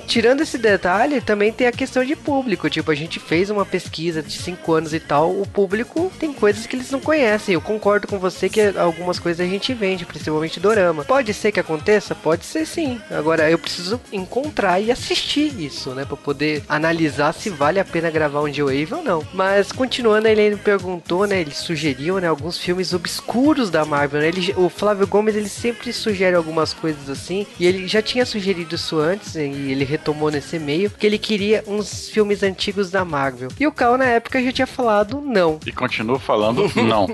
tirando 0.08 0.42
esse 0.42 0.58
detalhe, 0.58 1.22
também 1.22 1.52
tem 1.52 1.68
a 1.68 1.72
questão 1.72 2.04
de 2.04 2.16
público. 2.16 2.70
Tipo, 2.70 2.92
a 2.92 2.96
gente 2.96 3.20
fez 3.20 3.50
uma 3.50 3.66
pesquisa 3.66 4.22
de 4.22 4.34
5 4.34 4.74
anos 4.74 4.94
e 4.94 5.00
tal, 5.00 5.32
o 5.32 5.48
público 5.48 6.12
tem 6.20 6.34
coisas 6.34 6.66
que 6.66 6.76
eles 6.76 6.92
não 6.92 7.00
conhecem. 7.00 7.54
Eu 7.54 7.62
concordo 7.62 8.08
com 8.08 8.20
você 8.20 8.50
que 8.50 8.62
algumas 8.78 9.20
coisas 9.20 9.46
a 9.46 9.50
gente 9.50 9.74
vende, 9.74 10.06
principalmente 10.06 10.60
dorama. 10.60 11.04
Pode 11.04 11.34
ser 11.34 11.52
que 11.52 11.60
aconteça? 11.60 12.16
Pode 12.16 12.46
ser 12.46 12.66
sim. 12.66 13.00
Agora, 13.10 13.50
eu 13.50 13.58
preciso 13.58 14.00
encontrar 14.12 14.80
e 14.80 14.92
assistir 14.92 15.54
isso, 15.60 15.92
né? 15.92 16.06
Pra 16.06 16.18
poder 16.18 16.64
analisar 16.68 17.34
se 17.34 17.50
vale 17.50 17.80
a 17.80 17.86
pena 17.86 18.10
gravar 18.10 18.42
um 18.42 18.52
G-Wave 18.52 18.94
ou 18.94 19.04
não. 19.04 19.28
Mas, 19.34 19.72
continuando, 19.72 20.28
ele 20.28 20.56
perguntou, 20.58 21.28
né? 21.28 21.42
Ele 21.42 21.52
sugeriu, 21.52 22.20
né? 22.20 22.28
Alguns 22.28 22.58
filmes 22.58 22.94
obscuros 22.94 23.70
da 23.70 23.86
Marvel, 23.86 24.22
né? 24.22 24.28
Ele, 24.28 24.54
o 24.58 24.70
Flávio 24.70 25.08
Gomes, 25.08 25.36
ele 25.36 25.50
sempre 25.50 25.92
sugere 25.92 26.36
algumas 26.36 26.74
coisas 26.74 27.10
assim. 27.10 27.46
E 27.60 27.66
ele 27.66 27.88
já 27.88 28.02
tinha 28.02 28.26
sugerido 28.26 28.76
isso 28.76 28.98
antes, 29.00 29.36
né? 29.36 29.48
E 29.48 29.65
ele 29.72 29.84
retomou 29.84 30.32
nesse 30.32 30.56
e-mail, 30.58 30.90
que 30.90 31.06
ele 31.06 31.18
queria 31.18 31.64
uns 31.68 32.10
filmes 32.10 32.44
antigos 32.44 32.90
da 32.90 33.06
Marvel. 33.06 33.50
E 33.60 33.68
o 33.68 33.72
Cal, 33.72 33.98
na 33.98 34.06
época, 34.06 34.44
já 34.44 34.52
tinha 34.52 34.68
falado 34.68 35.22
não. 35.22 35.60
E 35.66 35.72
continua 35.72 36.20
falando 36.20 36.70
não. 36.76 37.08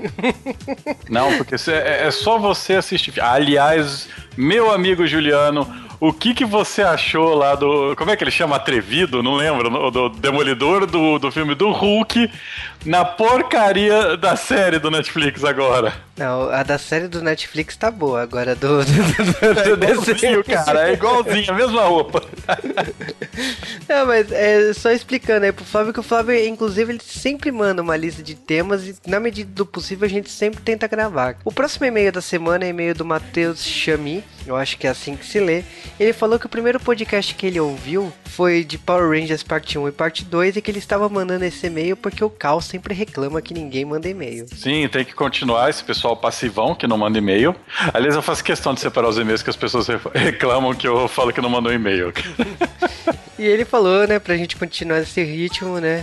não, 1.08 1.36
porque 1.36 1.54
é, 1.70 2.06
é 2.06 2.10
só 2.10 2.38
você 2.38 2.74
assistir. 2.74 3.20
Aliás, 3.20 4.08
meu 4.36 4.72
amigo 4.72 5.06
Juliano, 5.06 5.66
o 6.02 6.12
que 6.12 6.34
que 6.34 6.44
você 6.44 6.82
achou 6.82 7.32
lá 7.32 7.54
do. 7.54 7.94
Como 7.94 8.10
é 8.10 8.16
que 8.16 8.24
ele 8.24 8.30
chama? 8.32 8.56
Atrevido? 8.56 9.22
Não 9.22 9.36
lembro. 9.36 9.90
Do 9.92 10.08
Demolidor 10.08 10.84
do, 10.84 11.16
do 11.16 11.30
filme 11.30 11.54
do 11.54 11.70
Hulk 11.70 12.28
na 12.84 13.04
porcaria 13.04 14.16
da 14.16 14.36
série 14.36 14.78
do 14.78 14.90
Netflix 14.90 15.44
agora. 15.44 15.92
Não, 16.16 16.50
a 16.50 16.62
da 16.62 16.78
série 16.78 17.08
do 17.08 17.22
Netflix 17.22 17.76
tá 17.76 17.90
boa, 17.90 18.22
agora 18.22 18.54
do, 18.54 18.84
do, 18.84 18.92
do, 18.92 19.76
do 19.76 19.84
É 19.86 19.90
igualzinho, 19.92 20.44
cara, 20.44 20.88
é 20.88 20.92
igualzinho, 20.92 21.50
a 21.50 21.54
mesma 21.54 21.82
roupa. 21.82 22.22
Não, 23.88 24.06
mas 24.06 24.30
é 24.30 24.72
só 24.74 24.90
explicando 24.90 25.46
aí 25.46 25.52
pro 25.52 25.64
Flávio 25.64 25.92
que 25.92 26.00
o 26.00 26.02
Flávio, 26.02 26.36
inclusive, 26.46 26.92
ele 26.92 27.00
sempre 27.02 27.50
manda 27.50 27.82
uma 27.82 27.96
lista 27.96 28.22
de 28.22 28.34
temas 28.34 28.86
e, 28.86 28.94
na 29.06 29.18
medida 29.18 29.50
do 29.52 29.64
possível, 29.64 30.06
a 30.06 30.10
gente 30.10 30.30
sempre 30.30 30.60
tenta 30.60 30.86
gravar. 30.86 31.36
O 31.44 31.52
próximo 31.52 31.86
e-mail 31.86 32.12
da 32.12 32.20
semana 32.20 32.64
é 32.64 32.68
e-mail 32.68 32.94
do 32.94 33.04
Matheus 33.04 33.64
Chami, 33.64 34.22
eu 34.46 34.56
acho 34.56 34.76
que 34.76 34.86
é 34.86 34.90
assim 34.90 35.16
que 35.16 35.24
se 35.26 35.40
lê. 35.40 35.64
Ele 35.98 36.12
falou 36.12 36.38
que 36.38 36.46
o 36.46 36.48
primeiro 36.48 36.78
podcast 36.78 37.34
que 37.34 37.46
ele 37.46 37.60
ouviu 37.60 38.12
foi 38.32 38.64
de 38.64 38.78
Power 38.78 39.10
Rangers 39.10 39.42
parte 39.42 39.78
1 39.78 39.88
e 39.88 39.92
parte 39.92 40.24
2 40.24 40.56
e 40.56 40.62
que 40.62 40.70
ele 40.70 40.78
estava 40.78 41.06
mandando 41.08 41.44
esse 41.44 41.66
e-mail 41.66 41.96
porque 41.96 42.24
o 42.24 42.30
Cal 42.30 42.60
sempre 42.62 42.94
reclama 42.94 43.42
que 43.42 43.52
ninguém 43.52 43.84
manda 43.84 44.08
e-mail. 44.08 44.46
Sim, 44.48 44.88
tem 44.88 45.04
que 45.04 45.14
continuar 45.14 45.68
esse 45.68 45.84
pessoal 45.84 46.16
passivão 46.16 46.74
que 46.74 46.86
não 46.86 46.96
manda 46.96 47.18
e-mail. 47.18 47.54
Aliás, 47.92 48.14
eu 48.14 48.22
faço 48.22 48.42
questão 48.42 48.72
de 48.72 48.80
separar 48.80 49.08
os 49.08 49.18
e-mails 49.18 49.42
que 49.42 49.50
as 49.50 49.56
pessoas 49.56 49.86
reclamam 50.14 50.74
que 50.74 50.88
eu 50.88 51.06
falo 51.08 51.32
que 51.32 51.42
não 51.42 51.50
mandou 51.50 51.72
e-mail. 51.72 52.12
e 53.38 53.44
ele 53.44 53.66
falou, 53.66 54.06
né, 54.08 54.18
pra 54.18 54.36
gente 54.36 54.56
continuar 54.56 55.00
esse 55.00 55.22
ritmo, 55.22 55.78
né, 55.78 56.02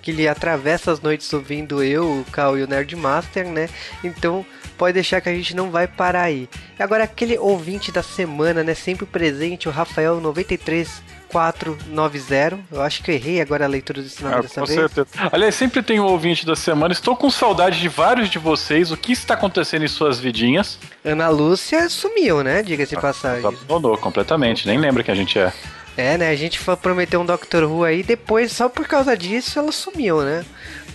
que 0.00 0.12
ele 0.12 0.28
atravessa 0.28 0.92
as 0.92 1.00
noites 1.00 1.32
ouvindo 1.32 1.82
eu, 1.82 2.20
o 2.20 2.24
Cal 2.30 2.56
e 2.56 2.62
o 2.62 2.68
Nerdmaster, 2.68 3.46
né, 3.48 3.68
então 4.04 4.46
pode 4.78 4.94
deixar 4.94 5.20
que 5.20 5.28
a 5.28 5.34
gente 5.34 5.56
não 5.56 5.70
vai 5.70 5.88
parar 5.88 6.22
aí. 6.22 6.48
Agora, 6.78 7.04
aquele 7.04 7.36
ouvinte 7.38 7.90
da 7.90 8.02
semana, 8.02 8.62
né, 8.62 8.74
sempre 8.74 9.06
presente, 9.06 9.68
o 9.68 9.72
Rafael93 9.72 10.88
3490. 11.34 12.58
Eu 12.70 12.82
acho 12.82 13.02
que 13.02 13.10
eu 13.10 13.14
errei 13.14 13.40
agora 13.40 13.64
a 13.64 13.68
leitura 13.68 14.00
desse 14.00 14.22
nome 14.22 14.36
é, 14.36 14.42
dessa 14.42 14.60
com 14.60 14.66
vez. 14.66 14.78
Certeza. 14.78 15.08
Aliás, 15.32 15.54
sempre 15.54 15.82
tem 15.82 15.98
um 15.98 16.06
ouvinte 16.06 16.46
da 16.46 16.54
semana. 16.54 16.92
Estou 16.92 17.16
com 17.16 17.28
saudade 17.28 17.80
de 17.80 17.88
vários 17.88 18.30
de 18.30 18.38
vocês. 18.38 18.92
O 18.92 18.96
que 18.96 19.12
está 19.12 19.34
acontecendo 19.34 19.84
em 19.84 19.88
suas 19.88 20.20
vidinhas? 20.20 20.78
Ana 21.04 21.28
Lúcia 21.28 21.88
sumiu, 21.88 22.44
né? 22.44 22.62
Diga-se 22.62 22.94
de 22.94 23.00
passagem. 23.00 23.44
Abandonou 23.44 23.98
completamente. 23.98 24.66
Nem 24.66 24.78
lembra 24.78 25.02
que 25.02 25.10
a 25.10 25.14
gente 25.14 25.38
é. 25.38 25.52
É, 25.96 26.18
né? 26.18 26.30
A 26.30 26.36
gente 26.36 26.60
prometeu 26.82 27.20
um 27.20 27.26
Doctor 27.26 27.64
Who 27.64 27.84
aí, 27.84 28.02
depois, 28.02 28.52
só 28.52 28.68
por 28.68 28.86
causa 28.86 29.16
disso, 29.16 29.58
ela 29.58 29.70
sumiu, 29.70 30.22
né? 30.22 30.44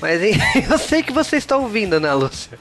Mas 0.01 0.21
eu 0.69 0.77
sei 0.77 1.03
que 1.03 1.11
você 1.11 1.37
está 1.37 1.57
ouvindo, 1.57 1.93
Ana 1.93 2.13
Lúcia. 2.13 2.57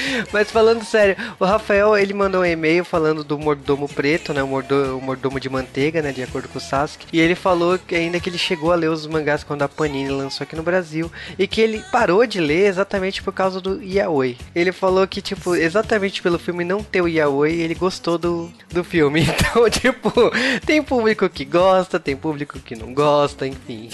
Mas 0.32 0.50
falando 0.50 0.84
sério, 0.84 1.16
o 1.38 1.44
Rafael 1.44 1.96
ele 1.96 2.12
mandou 2.12 2.42
um 2.42 2.44
e-mail 2.44 2.84
falando 2.84 3.24
do 3.24 3.38
mordomo 3.38 3.88
preto, 3.88 4.32
né? 4.32 4.42
O, 4.42 4.46
mordo, 4.46 4.98
o 4.98 5.00
mordomo 5.00 5.40
de 5.40 5.48
manteiga, 5.48 6.02
né? 6.02 6.12
De 6.12 6.22
acordo 6.22 6.48
com 6.48 6.58
o 6.58 6.60
Sasuke. 6.60 7.06
E 7.12 7.20
ele 7.20 7.34
falou 7.34 7.78
que 7.78 7.94
ainda 7.94 8.20
que 8.20 8.28
ele 8.28 8.38
chegou 8.38 8.72
a 8.72 8.76
ler 8.76 8.90
os 8.90 9.06
mangás 9.06 9.42
quando 9.42 9.62
a 9.62 9.68
Panini 9.68 10.10
lançou 10.10 10.44
aqui 10.44 10.56
no 10.56 10.62
Brasil. 10.62 11.10
E 11.38 11.46
que 11.46 11.60
ele 11.60 11.82
parou 11.90 12.26
de 12.26 12.40
ler 12.40 12.66
exatamente 12.66 13.22
por 13.22 13.32
causa 13.32 13.60
do 13.60 13.82
Yaoi. 13.82 14.36
Ele 14.54 14.72
falou 14.72 15.06
que, 15.06 15.20
tipo, 15.20 15.54
exatamente 15.54 16.22
pelo 16.22 16.38
filme 16.38 16.64
não 16.64 16.82
ter 16.82 17.00
o 17.00 17.08
Yaoi, 17.08 17.52
ele 17.52 17.74
gostou 17.74 18.18
do, 18.18 18.52
do 18.70 18.84
filme. 18.84 19.26
Então, 19.46 19.68
tipo, 19.70 20.12
tem 20.64 20.82
público 20.82 21.28
que 21.28 21.44
gosta, 21.44 22.00
tem 22.00 22.16
público 22.16 22.58
que 22.58 22.74
não 22.74 22.92
gosta, 22.92 23.46
enfim. 23.46 23.88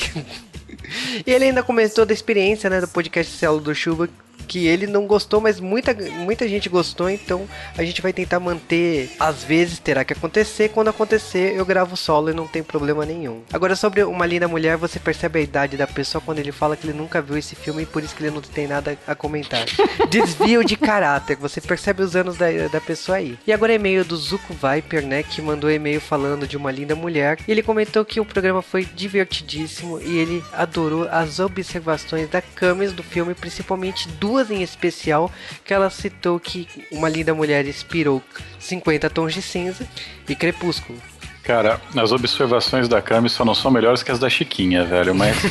E 1.26 1.30
ele 1.30 1.46
ainda 1.46 1.62
comentou 1.62 2.04
da 2.04 2.12
experiência, 2.12 2.68
né, 2.68 2.80
do 2.80 2.88
podcast 2.88 3.37
Celo 3.37 3.61
do 3.61 3.75
Chuva, 3.75 4.08
que 4.52 4.66
ele 4.66 4.87
não 4.87 5.06
gostou, 5.06 5.40
mas 5.40 5.59
muita, 5.59 5.94
muita 5.94 6.47
gente 6.47 6.68
gostou, 6.68 7.09
então 7.09 7.49
a 7.75 7.82
gente 7.82 8.02
vai 8.02 8.12
tentar 8.12 8.38
manter. 8.38 9.11
Às 9.18 9.42
vezes 9.42 9.78
terá 9.78 10.04
que 10.04 10.12
acontecer, 10.12 10.68
quando 10.68 10.88
acontecer 10.88 11.56
eu 11.56 11.64
gravo 11.64 11.97
solo 11.97 12.28
e 12.28 12.35
não 12.35 12.47
tem 12.47 12.62
problema 12.62 13.06
nenhum. 13.06 13.40
Agora, 13.50 13.75
sobre 13.75 14.04
Uma 14.04 14.26
Linda 14.26 14.47
Mulher, 14.47 14.76
você 14.76 14.99
percebe 14.99 15.38
a 15.38 15.42
idade 15.42 15.78
da 15.78 15.87
pessoa 15.87 16.21
quando 16.21 16.38
ele 16.38 16.52
fala 16.52 16.76
que 16.76 16.87
ele 16.87 16.99
nunca 16.99 17.23
viu 17.23 17.38
esse 17.38 17.56
filme 17.56 17.85
e 17.85 17.87
por 17.87 18.02
isso 18.02 18.14
que 18.14 18.23
ele 18.23 18.35
não 18.35 18.42
tem 18.42 18.66
nada 18.66 18.99
a 19.06 19.14
comentar. 19.14 19.64
Desvio 20.11 20.62
de 20.62 20.76
caráter, 20.76 21.38
você 21.38 21.59
percebe 21.59 22.02
os 22.02 22.14
anos 22.14 22.37
da, 22.37 22.50
da 22.71 22.80
pessoa 22.80 23.16
aí. 23.16 23.38
E 23.47 23.54
agora 23.54 23.73
e-mail 23.73 24.04
do 24.04 24.18
Zuko 24.18 24.52
Viper, 24.52 25.02
né, 25.06 25.23
que 25.23 25.40
mandou 25.40 25.71
e-mail 25.71 26.00
falando 26.00 26.47
de 26.47 26.59
Uma 26.59 26.71
Linda 26.71 26.94
Mulher. 26.94 27.38
E 27.49 27.50
ele 27.50 27.62
comentou 27.62 28.04
que 28.04 28.21
o 28.21 28.25
programa 28.26 28.61
foi 28.61 28.85
divertidíssimo 28.85 29.99
e 29.99 30.18
ele 30.18 30.44
adorou 30.52 31.09
as 31.11 31.40
observações 31.40 32.28
da 32.28 32.42
Camis 32.42 32.92
do 32.92 33.02
filme, 33.02 33.35
principalmente 33.35 34.09
duas 34.09 34.41
em 34.50 34.62
especial, 34.62 35.30
que 35.64 35.72
ela 35.72 35.90
citou 35.90 36.40
que 36.40 36.66
Uma 36.90 37.08
Linda 37.08 37.34
Mulher 37.34 37.66
inspirou 37.66 38.22
50 38.58 39.08
Tons 39.11 39.34
de 39.34 39.42
Cinza 39.42 39.87
e 40.28 40.34
Crepúsculo. 40.34 40.99
Cara, 41.42 41.80
as 41.96 42.12
observações 42.12 42.87
da 42.87 43.02
Cami 43.02 43.28
só 43.28 43.44
não 43.44 43.54
são 43.54 43.70
melhores 43.70 44.02
que 44.02 44.12
as 44.12 44.18
da 44.18 44.30
Chiquinha, 44.30 44.84
velho. 44.84 45.12
Mas 45.12 45.37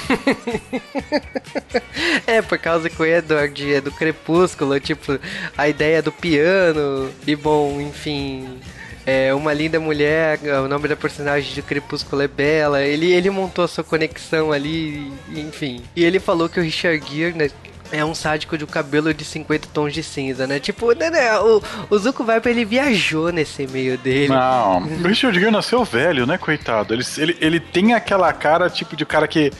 É, 2.25 2.41
por 2.41 2.57
causa 2.57 2.89
que 2.89 3.01
o 3.01 3.05
Edward 3.05 3.73
é 3.73 3.81
do 3.81 3.91
Crepúsculo, 3.91 4.79
tipo, 4.79 5.19
a 5.57 5.67
ideia 5.67 6.01
do 6.01 6.11
piano, 6.11 7.11
e 7.27 7.35
bom, 7.35 7.81
enfim. 7.81 8.59
É 9.05 9.33
uma 9.33 9.51
linda 9.51 9.79
mulher, 9.79 10.39
o 10.63 10.67
nome 10.67 10.87
da 10.87 10.95
personagem 10.95 11.53
de 11.53 11.61
Crepúsculo 11.61 12.21
é 12.21 12.27
Bela. 12.27 12.83
Ele, 12.83 13.11
ele 13.11 13.29
montou 13.29 13.65
a 13.65 13.67
sua 13.67 13.83
conexão 13.83 14.51
ali, 14.51 15.11
enfim. 15.29 15.81
E 15.95 16.05
ele 16.05 16.19
falou 16.19 16.47
que 16.47 16.59
o 16.59 16.63
Richard 16.63 17.03
Gere, 17.11 17.35
né, 17.35 17.49
é 17.91 18.03
um 18.03 18.15
sádico 18.15 18.57
de 18.57 18.63
um 18.63 18.67
cabelo 18.67 19.13
de 19.13 19.23
50 19.25 19.67
tons 19.73 19.93
de 19.93 20.01
cinza, 20.03 20.47
né? 20.47 20.59
Tipo, 20.59 20.93
né, 20.93 21.09
né, 21.09 21.37
o, 21.39 21.61
o 21.89 21.97
Zuko 21.97 22.23
Viper 22.23 22.51
ele 22.51 22.65
viajou 22.65 23.31
nesse 23.31 23.63
e-mail 23.63 23.97
dele. 23.97 24.29
não. 24.29 24.81
O 25.01 25.07
Richard 25.07 25.37
Gere 25.37 25.51
nasceu 25.51 25.83
velho, 25.83 26.25
né, 26.25 26.37
coitado? 26.37 26.93
Ele, 26.93 27.03
ele, 27.17 27.37
ele 27.41 27.59
tem 27.59 27.93
aquela 27.93 28.31
cara, 28.33 28.69
tipo, 28.69 28.95
de 28.95 29.05
cara 29.05 29.27
que. 29.27 29.51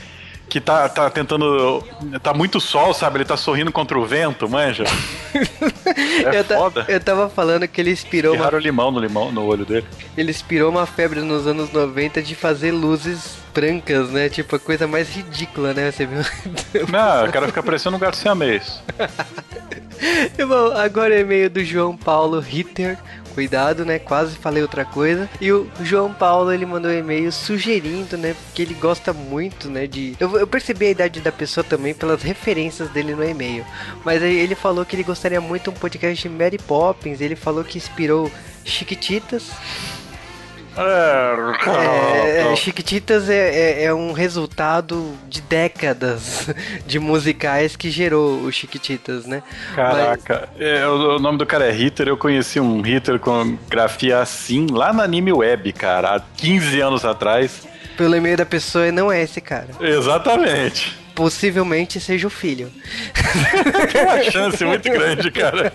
Que 0.48 0.60
tá, 0.60 0.90
tá 0.90 1.10
tentando. 1.10 1.82
Tá 2.22 2.34
muito 2.34 2.60
sol, 2.60 2.94
sabe? 2.94 3.18
Ele 3.20 3.26
tá 3.26 3.38
sorrindo 3.38 3.72
contra 3.72 3.98
o 3.98 4.06
vento, 4.06 4.50
manja. 4.50 4.84
É 5.98 6.40
eu, 6.40 6.44
foda. 6.44 6.86
eu 6.88 7.00
tava 7.00 7.30
falando 7.30 7.68
que 7.68 7.82
ele 7.82 7.92
inspirou 7.92 8.34
uma 8.34 8.42
Erraram 8.42 8.58
o 8.58 8.62
limão 8.62 8.92
no, 8.92 9.00
limão 9.00 9.32
no 9.32 9.46
olho 9.46 9.66
dele. 9.66 9.86
Ele 10.18 10.32
inspirou 10.32 10.70
uma 10.70 10.86
febre 10.86 11.22
nos 11.22 11.48
anos 11.48 11.72
90 11.72 12.22
de 12.22 12.36
fazer 12.36 12.72
luzes 12.72 13.38
brancas, 13.54 14.10
né? 14.10 14.30
Tipo, 14.30 14.56
a 14.56 14.60
coisa 14.60 14.88
mais 14.88 15.10
ridícula, 15.10 15.74
né? 15.74 15.92
Você 15.92 16.06
viu? 16.06 16.20
Não, 16.90 17.26
o 17.26 17.32
cara 17.32 17.48
fica 17.48 17.64
parecendo 17.64 17.96
um 17.98 18.00
gato 18.00 18.18
siamês. 18.18 18.82
E, 20.38 20.46
Bom, 20.46 20.72
agora 20.76 21.14
é 21.14 21.20
e-mail 21.20 21.50
do 21.50 21.64
João 21.64 21.96
Paulo 21.96 22.40
Ritter. 22.40 22.98
Cuidado, 23.34 23.86
né? 23.86 24.00
Quase 24.00 24.36
falei 24.36 24.62
outra 24.62 24.86
coisa. 24.86 25.30
E 25.40 25.52
o 25.52 25.70
João 25.82 26.14
Paulo, 26.14 26.52
ele 26.52 26.66
mandou 26.66 26.92
um 26.92 26.94
e-mail 26.94 27.32
sugerindo, 27.32 28.18
né? 28.18 28.36
Que 28.54 28.62
ele 28.62 28.74
gosta 28.74 29.14
muito, 29.14 29.70
né? 29.70 29.88
De... 29.88 30.16
Eu, 30.20 30.38
eu 30.38 30.48
percebi 30.48 30.88
a 30.88 30.92
idade 30.92 31.22
da 31.22 31.32
pessoa 31.32 31.64
também 31.64 31.94
pelas 31.94 32.22
referências 32.22 32.90
dele 32.90 33.16
no 33.16 33.24
e-mail. 33.24 33.66
Mas 34.04 34.22
ele 34.22 34.56
falou 34.56 34.86
que 34.86 34.96
ele 34.96 35.04
gostaria 35.04 35.42
muito 35.42 35.64
de 35.64 35.70
um 35.70 35.74
podcast 35.74 36.28
de 36.28 36.34
Mary 36.34 36.58
Poppins. 36.58 37.22
Ele 37.22 37.36
falou 37.36 37.64
que 37.64 37.78
inspirou 37.78 38.32
Chiquititas. 38.64 39.52
É, 40.78 42.52
é, 42.52 42.56
Chiquititas 42.56 43.30
é, 43.30 43.82
é, 43.82 43.84
é 43.86 43.94
um 43.94 44.14
resultado 44.14 45.14
de 45.28 45.42
décadas 45.42 46.50
de 46.88 47.00
musicais 47.00 47.76
que 47.76 47.90
gerou 47.90 48.42
o 48.42 48.52
Chiquititas, 48.52 49.26
né? 49.26 49.44
Caraca, 49.76 50.50
é, 50.58 50.88
o, 50.88 51.18
o 51.18 51.20
nome 51.20 51.38
do 51.38 51.46
cara 51.46 51.66
é 51.66 51.76
Hitter. 51.76 52.08
Eu 52.08 52.18
conheci 52.18 52.60
um 52.60 52.86
Hitter 52.86 53.20
com 53.20 53.58
grafia 53.70 54.20
assim 54.20 54.68
lá 54.72 54.94
na 54.94 55.04
Anime 55.04 55.34
Web, 55.34 55.74
cara, 55.74 56.16
há 56.16 56.20
15 56.38 56.80
anos 56.80 57.06
atrás. 57.06 57.42
Mas 57.42 57.72
pelo 57.98 58.16
e-mail 58.16 58.38
da 58.38 58.46
pessoa 58.46 58.92
não 58.92 59.12
é 59.12 59.22
esse 59.22 59.42
cara. 59.42 59.68
Exatamente. 59.80 61.01
Possivelmente 61.22 62.00
seja 62.00 62.26
o 62.26 62.32
filho. 62.32 62.72
Tem 63.94 64.02
uma 64.02 64.24
chance 64.24 64.66
muito 64.66 64.90
grande, 64.90 65.30
cara. 65.30 65.72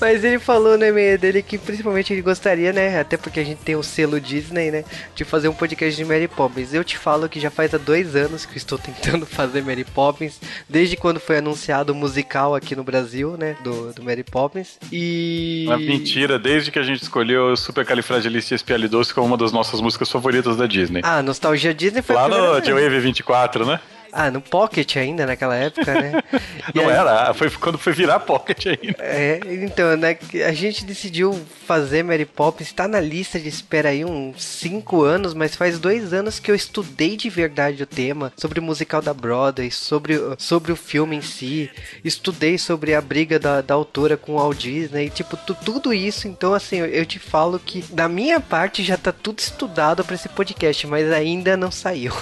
Mas 0.00 0.24
ele 0.24 0.38
falou 0.38 0.78
no 0.78 0.86
e-mail 0.86 1.18
dele 1.18 1.42
que 1.42 1.58
principalmente 1.58 2.14
ele 2.14 2.22
gostaria, 2.22 2.72
né? 2.72 2.98
Até 2.98 3.18
porque 3.18 3.40
a 3.40 3.44
gente 3.44 3.58
tem 3.58 3.76
o 3.76 3.82
selo 3.82 4.18
Disney, 4.18 4.70
né? 4.70 4.84
De 5.14 5.22
fazer 5.22 5.48
um 5.48 5.52
podcast 5.52 5.94
de 5.94 6.02
Mary 6.02 6.26
Poppins. 6.26 6.72
Eu 6.72 6.82
te 6.82 6.96
falo 6.96 7.28
que 7.28 7.38
já 7.38 7.50
faz 7.50 7.74
há 7.74 7.76
dois 7.76 8.16
anos 8.16 8.46
que 8.46 8.54
eu 8.54 8.56
estou 8.56 8.78
tentando 8.80 9.26
fazer 9.26 9.62
Mary 9.62 9.84
Poppins. 9.84 10.40
Desde 10.66 10.96
quando 10.96 11.20
foi 11.20 11.36
anunciado 11.36 11.92
o 11.92 11.94
musical 11.94 12.54
aqui 12.54 12.74
no 12.74 12.82
Brasil, 12.82 13.36
né? 13.36 13.54
Do, 13.62 13.92
do 13.92 14.02
Mary 14.02 14.24
Poppins. 14.24 14.78
E. 14.90 15.64
Uma 15.66 15.76
mentira, 15.76 16.38
desde 16.38 16.70
que 16.70 16.78
a 16.78 16.82
gente 16.82 17.02
escolheu 17.02 17.52
o 17.52 17.56
Supercalifragilisticexpialidocious 17.56 19.12
como 19.12 19.26
uma 19.26 19.36
das 19.36 19.52
nossas 19.52 19.82
músicas 19.82 20.10
favoritas 20.10 20.56
da 20.56 20.66
Disney. 20.66 21.02
Ah, 21.04 21.22
Nostalgia 21.22 21.74
Disney 21.74 22.00
foi 22.00 22.16
Lá 22.16 22.26
no 22.28 22.52
vez. 22.52 22.64
J-Wave 22.64 23.00
24, 23.00 23.66
né? 23.66 23.78
Ah, 24.12 24.30
no 24.30 24.40
Pocket 24.40 24.96
ainda, 24.96 25.26
naquela 25.26 25.54
época, 25.54 25.92
né? 25.94 26.22
Não 26.74 26.84
aí- 26.88 26.94
era, 26.96 27.32
foi 27.34 27.50
quando 27.50 27.78
foi 27.78 27.92
virar 27.92 28.20
Pocket 28.20 28.66
ainda. 28.66 28.96
É, 29.02 29.40
então, 29.64 29.96
né, 29.96 30.14
que 30.14 30.42
a 30.42 30.52
gente 30.52 30.84
decidiu 30.84 31.38
fazer 31.66 32.02
Mary 32.02 32.24
Poppins, 32.24 32.72
tá 32.72 32.88
na 32.88 33.00
lista 33.00 33.38
de 33.38 33.48
espera 33.48 33.90
aí 33.90 34.04
uns 34.04 34.42
5 34.42 35.02
anos, 35.02 35.34
mas 35.34 35.54
faz 35.54 35.78
dois 35.78 36.12
anos 36.12 36.38
que 36.38 36.50
eu 36.50 36.54
estudei 36.54 37.16
de 37.16 37.28
verdade 37.28 37.82
o 37.82 37.86
tema, 37.86 38.32
sobre 38.36 38.60
o 38.60 38.62
musical 38.62 39.02
da 39.02 39.12
Broadway, 39.12 39.70
sobre, 39.70 40.18
sobre 40.38 40.72
o 40.72 40.76
filme 40.76 41.16
em 41.16 41.22
si, 41.22 41.70
estudei 42.04 42.56
sobre 42.58 42.94
a 42.94 43.00
briga 43.00 43.38
da, 43.38 43.60
da 43.60 43.74
autora 43.74 44.16
com 44.16 44.32
o 44.32 44.36
Walt 44.36 44.58
Disney, 44.58 45.06
e, 45.06 45.10
tipo, 45.10 45.36
tu- 45.36 45.54
tudo 45.64 45.92
isso, 45.92 46.26
então 46.28 46.54
assim, 46.54 46.76
eu, 46.78 46.86
eu 46.86 47.04
te 47.06 47.18
falo 47.18 47.58
que 47.58 47.82
da 47.92 48.08
minha 48.08 48.40
parte 48.40 48.82
já 48.82 48.96
tá 48.96 49.12
tudo 49.12 49.38
estudado 49.38 50.04
pra 50.04 50.14
esse 50.14 50.28
podcast, 50.28 50.86
mas 50.86 51.10
ainda 51.12 51.56
não 51.56 51.70
saiu. 51.70 52.12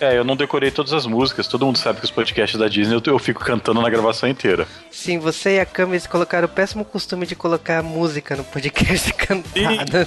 É, 0.00 0.16
eu 0.16 0.24
não 0.24 0.36
decorei 0.36 0.70
todas 0.70 0.92
as 0.92 1.06
músicas, 1.06 1.31
músicas. 1.32 1.48
Todo 1.48 1.66
mundo 1.66 1.78
sabe 1.78 1.98
que 1.98 2.04
os 2.04 2.10
podcasts 2.10 2.58
da 2.58 2.68
Disney 2.68 2.94
eu, 2.94 3.02
eu 3.06 3.18
fico 3.18 3.42
cantando 3.42 3.80
na 3.80 3.88
gravação 3.88 4.28
inteira. 4.28 4.66
Sim, 4.90 5.18
você 5.18 5.56
e 5.56 5.60
a 5.60 5.66
Camis 5.66 6.06
colocaram 6.06 6.46
o 6.46 6.50
péssimo 6.50 6.84
costume 6.84 7.26
de 7.26 7.34
colocar 7.34 7.82
música 7.82 8.36
no 8.36 8.44
podcast 8.44 9.12
cantada. 9.14 10.06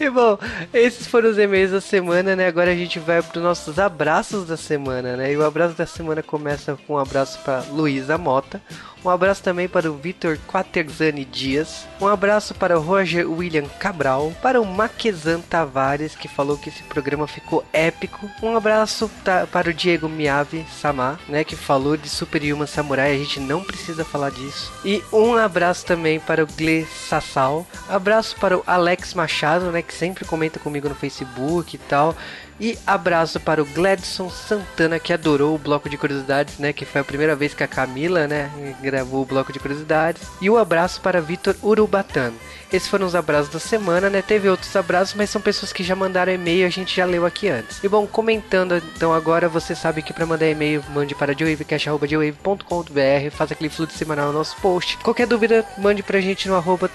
e 0.00 0.10
bom, 0.10 0.38
esses 0.72 1.06
foram 1.06 1.30
os 1.30 1.38
e-mails 1.38 1.72
da 1.72 1.80
semana, 1.80 2.36
né? 2.36 2.46
Agora 2.46 2.70
a 2.70 2.76
gente 2.76 2.98
vai 2.98 3.22
para 3.22 3.38
os 3.38 3.44
nossos 3.44 3.78
abraços 3.78 4.46
da 4.46 4.56
semana, 4.56 5.16
né? 5.16 5.32
E 5.32 5.36
o 5.36 5.44
abraço 5.44 5.74
da 5.74 5.86
semana 5.86 6.22
começa 6.22 6.78
com 6.86 6.94
um 6.94 6.98
abraço 6.98 7.38
para 7.40 7.64
Luísa 7.70 8.16
Mota, 8.16 8.62
um 9.04 9.10
abraço 9.10 9.42
também 9.42 9.68
para 9.68 9.90
o 9.90 9.96
Vitor 9.96 10.38
Quaterzani 10.46 11.24
Dias. 11.24 11.86
Um 12.00 12.06
abraço 12.06 12.54
para 12.54 12.78
o 12.78 12.82
Roger 12.82 13.30
William 13.30 13.66
Cabral. 13.78 14.32
Para 14.42 14.60
o 14.60 14.66
Maquezan 14.66 15.40
Tavares, 15.40 16.14
que 16.14 16.28
falou 16.28 16.58
que 16.58 16.68
esse 16.68 16.82
programa 16.82 17.26
ficou 17.26 17.64
épico. 17.72 18.28
Um 18.42 18.56
abraço 18.56 19.10
para 19.52 19.70
o 19.70 19.74
Diego 19.74 20.08
Miyavi 20.08 20.66
Sama, 20.80 21.18
né? 21.28 21.44
Que 21.44 21.56
falou 21.56 21.96
de 21.96 22.08
Super 22.08 22.42
Human 22.42 22.66
Samurai. 22.66 23.14
A 23.14 23.18
gente 23.18 23.40
não 23.40 23.62
precisa 23.62 24.04
falar 24.04 24.30
disso. 24.30 24.72
E 24.84 25.02
um 25.12 25.34
abraço 25.36 25.86
também 25.86 26.18
para 26.18 26.42
o 26.42 26.46
Gle 26.46 26.86
Sassal. 26.86 27.66
Abraço 27.88 28.36
para 28.36 28.58
o 28.58 28.64
Alex 28.66 29.14
Machado, 29.14 29.70
né? 29.70 29.82
Que 29.82 29.94
sempre 29.94 30.24
comenta 30.24 30.58
comigo 30.58 30.88
no 30.88 30.94
Facebook 30.94 31.76
e 31.76 31.78
tal. 31.78 32.16
E 32.60 32.78
abraço 32.86 33.38
para 33.38 33.62
o 33.62 33.66
Gladson 33.66 34.28
Santana, 34.30 34.98
que 34.98 35.12
adorou 35.12 35.54
o 35.54 35.58
bloco 35.58 35.88
de 35.88 35.96
curiosidades, 35.96 36.58
né? 36.58 36.72
Que 36.72 36.84
foi 36.84 37.00
a 37.00 37.04
primeira 37.04 37.36
vez 37.36 37.54
que 37.54 37.62
a 37.62 37.68
Camila, 37.68 38.26
né, 38.26 38.50
gravou 38.82 39.22
o 39.22 39.26
bloco 39.26 39.52
de 39.52 39.58
curiosidades. 39.58 40.22
E 40.40 40.50
o 40.50 40.54
um 40.54 40.56
abraço 40.56 41.00
para 41.00 41.20
Vitor 41.20 41.54
Urubatano. 41.62 42.36
Esses 42.72 42.88
foram 42.88 43.06
os 43.06 43.14
abraços 43.14 43.50
da 43.50 43.58
semana, 43.58 44.10
né? 44.10 44.20
Teve 44.20 44.48
outros 44.48 44.74
abraços, 44.76 45.14
mas 45.14 45.30
são 45.30 45.40
pessoas 45.40 45.72
que 45.72 45.82
já 45.82 45.96
mandaram 45.96 46.32
e-mail, 46.32 46.66
a 46.66 46.70
gente 46.70 46.94
já 46.94 47.06
leu 47.06 47.24
aqui 47.24 47.48
antes. 47.48 47.82
E 47.82 47.88
bom, 47.88 48.06
comentando 48.06 48.76
então 48.94 49.12
agora, 49.14 49.48
você 49.48 49.74
sabe 49.74 50.02
que 50.02 50.12
para 50.12 50.26
mandar 50.26 50.46
e-mail, 50.46 50.84
mande 50.90 51.14
para 51.14 51.32
jwavecast.com.br, 51.32 53.30
faça 53.30 53.54
aquele 53.54 53.70
fluxo 53.70 53.96
semanal 53.96 54.26
no 54.26 54.34
nosso 54.34 54.56
post. 54.56 54.98
Qualquer 54.98 55.26
dúvida, 55.26 55.64
mande 55.78 56.02
pra 56.02 56.20
gente 56.20 56.46
no 56.46 56.56
arroba 56.56 56.90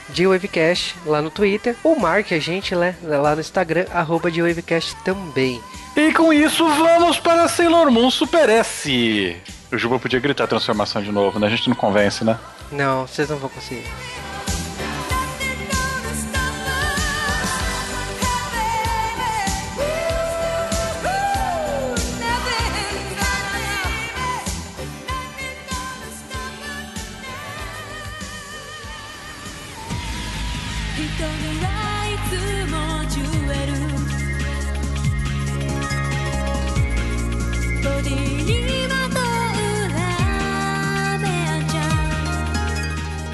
lá 1.05 1.21
no 1.21 1.31
Twitter, 1.31 1.75
ou 1.83 1.97
marque 1.97 2.35
a 2.35 2.39
gente 2.39 2.75
né, 2.75 2.95
lá 3.01 3.33
no 3.33 3.41
Instagram, 3.41 3.85
arroba 3.91 4.29
jwavecast 4.29 4.95
também. 5.03 5.52
E 5.95 6.13
com 6.13 6.31
isso, 6.31 6.67
vamos 6.67 7.19
para 7.19 7.47
Sailor 7.47 7.91
Moon 7.91 8.09
Super 8.09 8.49
S. 8.49 9.37
O 9.71 9.77
Juba 9.77 9.99
podia 9.99 10.19
gritar 10.19 10.47
transformação 10.47 11.01
de 11.01 11.11
novo, 11.11 11.39
né? 11.39 11.47
A 11.47 11.49
gente 11.49 11.67
não 11.67 11.75
convence, 11.75 12.23
né? 12.23 12.37
Não, 12.71 13.07
vocês 13.07 13.29
não 13.29 13.37
vão 13.37 13.49
conseguir. 13.49 13.85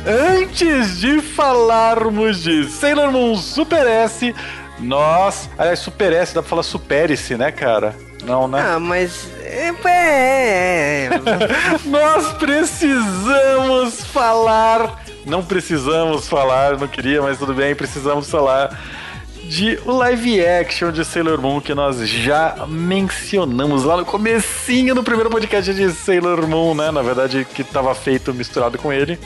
'Antes 0.10 1.00
de 1.00 1.22
falarmos 1.22 2.42
de 2.42 2.70
Sailor 2.70 3.12
Moon 3.12 3.36
Super 3.36 3.86
S, 3.86 4.34
nós. 4.80 5.50
Aliás, 5.58 5.80
Super 5.80 6.14
S, 6.14 6.34
dá 6.34 6.42
pra 6.42 6.50
falar 6.50 6.64
Super 6.64 7.12
S, 7.12 7.36
né, 7.38 7.52
cara? 7.52 7.96
Não, 8.24 8.48
né? 8.48 8.60
Ah, 8.74 8.80
mas. 8.80 9.30
É, 9.44 9.72
é, 9.86 11.06
é. 11.06 11.10
nós 11.86 12.34
precisamos 12.34 14.04
falar. 14.06 15.04
Não 15.26 15.44
precisamos 15.44 16.28
falar, 16.28 16.78
não 16.78 16.88
queria, 16.88 17.22
mas 17.22 17.38
tudo 17.38 17.54
bem, 17.54 17.76
precisamos 17.76 18.30
falar 18.30 18.80
de 19.50 19.80
o 19.84 19.92
live 19.92 20.46
action 20.46 20.92
de 20.92 21.04
Sailor 21.04 21.42
Moon 21.42 21.60
que 21.60 21.74
nós 21.74 22.08
já 22.08 22.68
mencionamos 22.68 23.84
lá 23.84 23.98
no 23.98 24.06
comecinho 24.06 24.94
do 24.94 25.02
primeiro 25.02 25.28
podcast 25.28 25.74
de 25.74 25.92
Sailor 25.92 26.48
Moon, 26.48 26.76
né? 26.76 26.92
Na 26.92 27.02
verdade, 27.02 27.48
que 27.56 27.64
estava 27.64 27.96
feito 27.96 28.32
misturado 28.32 28.78
com 28.78 28.94
ele. 28.94 29.18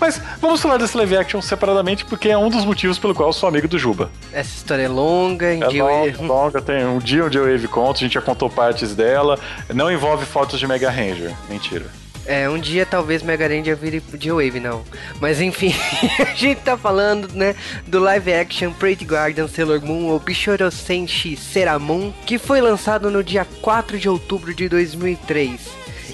Mas 0.00 0.20
vamos 0.40 0.60
falar 0.60 0.78
desse 0.78 0.96
live 0.96 1.16
action 1.16 1.40
separadamente 1.40 2.04
porque 2.04 2.28
é 2.28 2.36
um 2.36 2.50
dos 2.50 2.64
motivos 2.64 2.98
pelo 2.98 3.14
qual 3.14 3.28
eu 3.28 3.32
sou 3.32 3.48
amigo 3.48 3.68
do 3.68 3.78
Juba. 3.78 4.10
Essa 4.32 4.56
história 4.56 4.82
é 4.82 4.88
longa, 4.88 5.54
em 5.54 5.62
é 5.62 5.68
longa, 5.68 6.22
longa, 6.22 6.60
tem 6.60 6.84
um 6.84 6.98
dia 6.98 7.24
onde 7.24 7.38
eu 7.38 7.68
conta, 7.68 8.00
a 8.00 8.02
gente 8.02 8.14
já 8.14 8.20
contou 8.20 8.50
partes 8.50 8.96
dela. 8.96 9.38
Não 9.72 9.92
envolve 9.92 10.26
fotos 10.26 10.58
de 10.58 10.66
Mega 10.66 10.90
Ranger. 10.90 11.32
Mentira. 11.48 11.86
É, 12.28 12.46
um 12.46 12.58
dia 12.58 12.84
talvez 12.84 13.22
Mega 13.22 13.48
Ranger 13.48 13.74
vire 13.74 14.02
J-Wave, 14.12 14.60
não. 14.60 14.84
Mas 15.18 15.40
enfim, 15.40 15.74
a 16.20 16.34
gente 16.34 16.60
tá 16.60 16.76
falando, 16.76 17.32
né, 17.32 17.56
do 17.86 17.98
live 17.98 18.34
action 18.34 18.70
Pretty 18.70 19.06
Garden 19.06 19.48
Sailor 19.48 19.80
Moon 19.82 20.08
ou 20.08 20.22
Senshi 20.70 21.38
Seramon, 21.38 22.12
que 22.26 22.36
foi 22.36 22.60
lançado 22.60 23.10
no 23.10 23.24
dia 23.24 23.46
4 23.62 23.98
de 23.98 24.10
outubro 24.10 24.52
de 24.52 24.68
2003. 24.68 25.58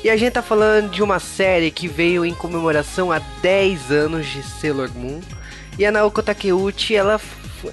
E 0.04 0.08
a 0.08 0.16
gente 0.16 0.34
tá 0.34 0.42
falando 0.42 0.92
de 0.92 1.02
uma 1.02 1.18
série 1.18 1.72
que 1.72 1.88
veio 1.88 2.24
em 2.24 2.32
comemoração 2.32 3.10
a 3.10 3.18
10 3.18 3.90
anos 3.90 4.26
de 4.28 4.40
Sailor 4.44 4.92
Moon. 4.94 5.20
E 5.76 5.84
a 5.84 5.90
Naoko 5.90 6.22
Takeuchi, 6.22 6.94
ela 6.94 7.18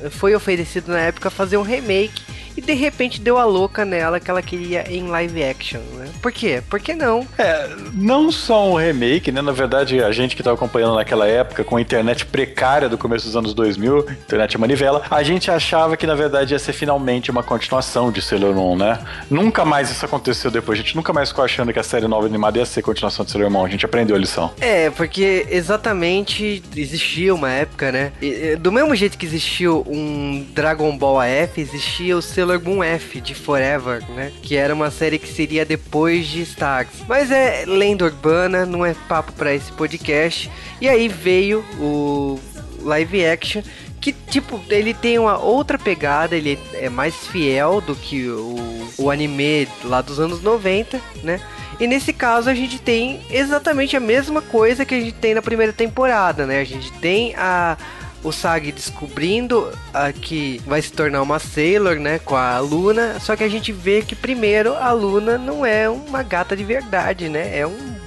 foi 0.09 0.33
oferecida 0.33 0.91
na 0.91 0.99
época 0.99 1.29
fazer 1.29 1.57
um 1.57 1.61
remake 1.61 2.23
e 2.55 2.61
de 2.61 2.73
repente 2.73 3.19
deu 3.21 3.37
a 3.37 3.45
louca 3.45 3.85
nela 3.85 4.19
que 4.19 4.29
ela 4.29 4.41
queria 4.41 4.85
em 4.91 5.07
live 5.07 5.43
action, 5.43 5.81
né? 5.93 6.09
Por 6.21 6.31
quê? 6.31 6.61
Por 6.69 6.79
que 6.79 6.93
não? 6.93 7.27
É, 7.37 7.69
não 7.93 8.31
só 8.31 8.69
um 8.69 8.75
remake, 8.75 9.31
né? 9.31 9.41
Na 9.41 9.51
verdade, 9.51 10.03
a 10.03 10.11
gente 10.11 10.35
que 10.35 10.41
estava 10.41 10.55
acompanhando 10.55 10.95
naquela 10.95 11.27
época, 11.27 11.63
com 11.63 11.77
a 11.77 11.81
internet 11.81 12.25
precária 12.25 12.87
do 12.87 12.97
começo 12.97 13.25
dos 13.25 13.35
anos 13.35 13.53
2000, 13.53 14.05
internet 14.09 14.57
manivela, 14.57 15.03
a 15.09 15.23
gente 15.23 15.49
achava 15.49 15.97
que 15.97 16.05
na 16.05 16.15
verdade 16.15 16.53
ia 16.53 16.59
ser 16.59 16.73
finalmente 16.73 17.31
uma 17.31 17.43
continuação 17.43 18.11
de 18.11 18.21
Sailor 18.21 18.53
Moon, 18.53 18.75
né? 18.75 18.99
Nunca 19.29 19.65
mais 19.65 19.89
isso 19.89 20.05
aconteceu 20.05 20.51
depois, 20.51 20.79
a 20.79 20.81
gente 20.81 20.95
nunca 20.95 21.13
mais 21.13 21.29
ficou 21.29 21.43
achando 21.43 21.71
que 21.73 21.79
a 21.79 21.83
série 21.83 22.07
nova 22.07 22.25
animada 22.25 22.59
ia 22.59 22.65
ser 22.65 22.81
continuação 22.81 23.25
de 23.25 23.31
Sailor 23.31 23.49
Moon, 23.49 23.65
a 23.65 23.69
gente 23.69 23.85
aprendeu 23.85 24.15
a 24.15 24.19
lição. 24.19 24.51
É, 24.59 24.89
porque 24.89 25.47
exatamente 25.49 26.61
existia 26.75 27.33
uma 27.33 27.51
época, 27.51 27.91
né? 27.91 28.11
Do 28.59 28.71
mesmo 28.71 28.95
jeito 28.95 29.17
que 29.17 29.25
existiu 29.25 29.85
um 29.87 30.45
Dragon 30.53 30.97
Ball 30.97 31.19
AF, 31.19 31.59
existia 31.59 32.15
o 32.17 32.21
Sailor 32.21 32.40
Moon 32.45 32.83
F 32.83 33.21
de 33.21 33.33
Forever, 33.33 34.03
né? 34.11 34.31
Que 34.41 34.55
era 34.55 34.73
uma 34.73 34.91
série 34.91 35.19
que 35.19 35.27
seria 35.27 35.65
depois 35.65 36.27
de 36.27 36.41
Stax. 36.41 36.89
Mas 37.07 37.31
é 37.31 37.65
lenda 37.65 38.05
urbana, 38.05 38.65
não 38.65 38.85
é 38.85 38.93
papo 39.07 39.31
para 39.33 39.53
esse 39.53 39.71
podcast. 39.71 40.49
E 40.79 40.87
aí 40.87 41.07
veio 41.07 41.63
o 41.79 42.39
live 42.81 43.25
action 43.25 43.61
que 44.01 44.11
tipo 44.11 44.59
ele 44.67 44.95
tem 44.95 45.19
uma 45.19 45.37
outra 45.37 45.77
pegada, 45.77 46.35
ele 46.35 46.57
é 46.73 46.89
mais 46.89 47.15
fiel 47.27 47.79
do 47.79 47.95
que 47.95 48.27
o, 48.27 48.89
o 48.97 49.11
anime 49.11 49.67
lá 49.83 50.01
dos 50.01 50.19
anos 50.19 50.41
90, 50.41 50.99
né? 51.23 51.39
E 51.79 51.87
nesse 51.87 52.11
caso 52.11 52.49
a 52.49 52.53
gente 52.53 52.79
tem 52.79 53.21
exatamente 53.29 53.95
a 53.95 53.99
mesma 53.99 54.41
coisa 54.41 54.83
que 54.85 54.95
a 54.95 54.99
gente 54.99 55.13
tem 55.13 55.35
na 55.35 55.41
primeira 55.41 55.71
temporada, 55.71 56.45
né? 56.45 56.59
A 56.59 56.63
gente 56.63 56.91
tem 56.93 57.35
a 57.35 57.77
o 58.23 58.31
Sag 58.31 58.71
descobrindo 58.71 59.71
a, 59.93 60.11
que 60.11 60.61
vai 60.65 60.81
se 60.81 60.91
tornar 60.91 61.21
uma 61.21 61.39
Sailor, 61.39 61.95
né, 61.95 62.19
com 62.19 62.35
a 62.35 62.59
Luna, 62.59 63.19
só 63.19 63.35
que 63.35 63.43
a 63.43 63.49
gente 63.49 63.71
vê 63.71 64.01
que 64.01 64.15
primeiro 64.15 64.75
a 64.75 64.91
Luna 64.91 65.37
não 65.37 65.65
é 65.65 65.89
uma 65.89 66.23
gata 66.23 66.55
de 66.55 66.63
verdade, 66.63 67.29
né, 67.29 67.57
é 67.57 67.65
um 67.65 68.00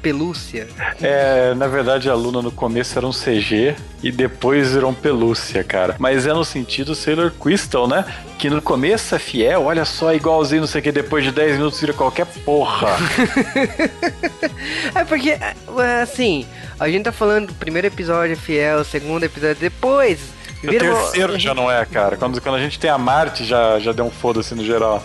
pelúcia. 0.00 0.66
É, 1.00 1.54
na 1.54 1.66
verdade 1.66 2.08
a 2.08 2.14
Luna 2.14 2.42
no 2.42 2.50
começo 2.50 2.98
era 2.98 3.06
um 3.06 3.12
CG 3.12 3.76
e 4.02 4.10
depois 4.10 4.72
virou 4.72 4.90
um 4.90 4.94
pelúcia, 4.94 5.62
cara. 5.62 5.96
Mas 5.98 6.26
é 6.26 6.32
no 6.32 6.44
sentido 6.44 6.94
Sailor 6.94 7.30
Crystal, 7.32 7.86
né, 7.86 8.04
que 8.38 8.48
no 8.48 8.62
começo 8.62 9.14
é 9.14 9.18
fiel, 9.18 9.64
olha 9.64 9.84
só, 9.84 10.14
igualzinho, 10.14 10.62
não 10.62 10.68
sei 10.68 10.80
o 10.80 10.84
que, 10.84 10.92
depois 10.92 11.24
de 11.24 11.32
10 11.32 11.56
minutos 11.56 11.80
vira 11.80 11.92
qualquer 11.92 12.26
porra. 12.44 12.96
é 14.94 15.04
porque, 15.04 15.30
é, 15.30 16.02
assim, 16.02 16.46
a 16.78 16.88
gente 16.88 17.04
tá 17.04 17.12
falando 17.12 17.48
do 17.48 17.54
primeiro 17.54 17.86
episódio 17.86 18.36
fiel, 18.36 18.84
segundo 18.84 19.24
episódio 19.24 19.56
depois. 19.56 20.18
O 20.62 20.68
terceiro 20.68 21.38
já 21.38 21.54
não 21.54 21.70
é, 21.70 21.84
cara. 21.86 22.16
Quando, 22.16 22.40
quando 22.40 22.56
a 22.56 22.60
gente 22.60 22.78
tem 22.78 22.90
a 22.90 22.98
Marte, 22.98 23.44
já, 23.44 23.78
já 23.78 23.92
deu 23.92 24.04
um 24.04 24.10
foda-se 24.10 24.54
no 24.54 24.64
geral. 24.64 25.02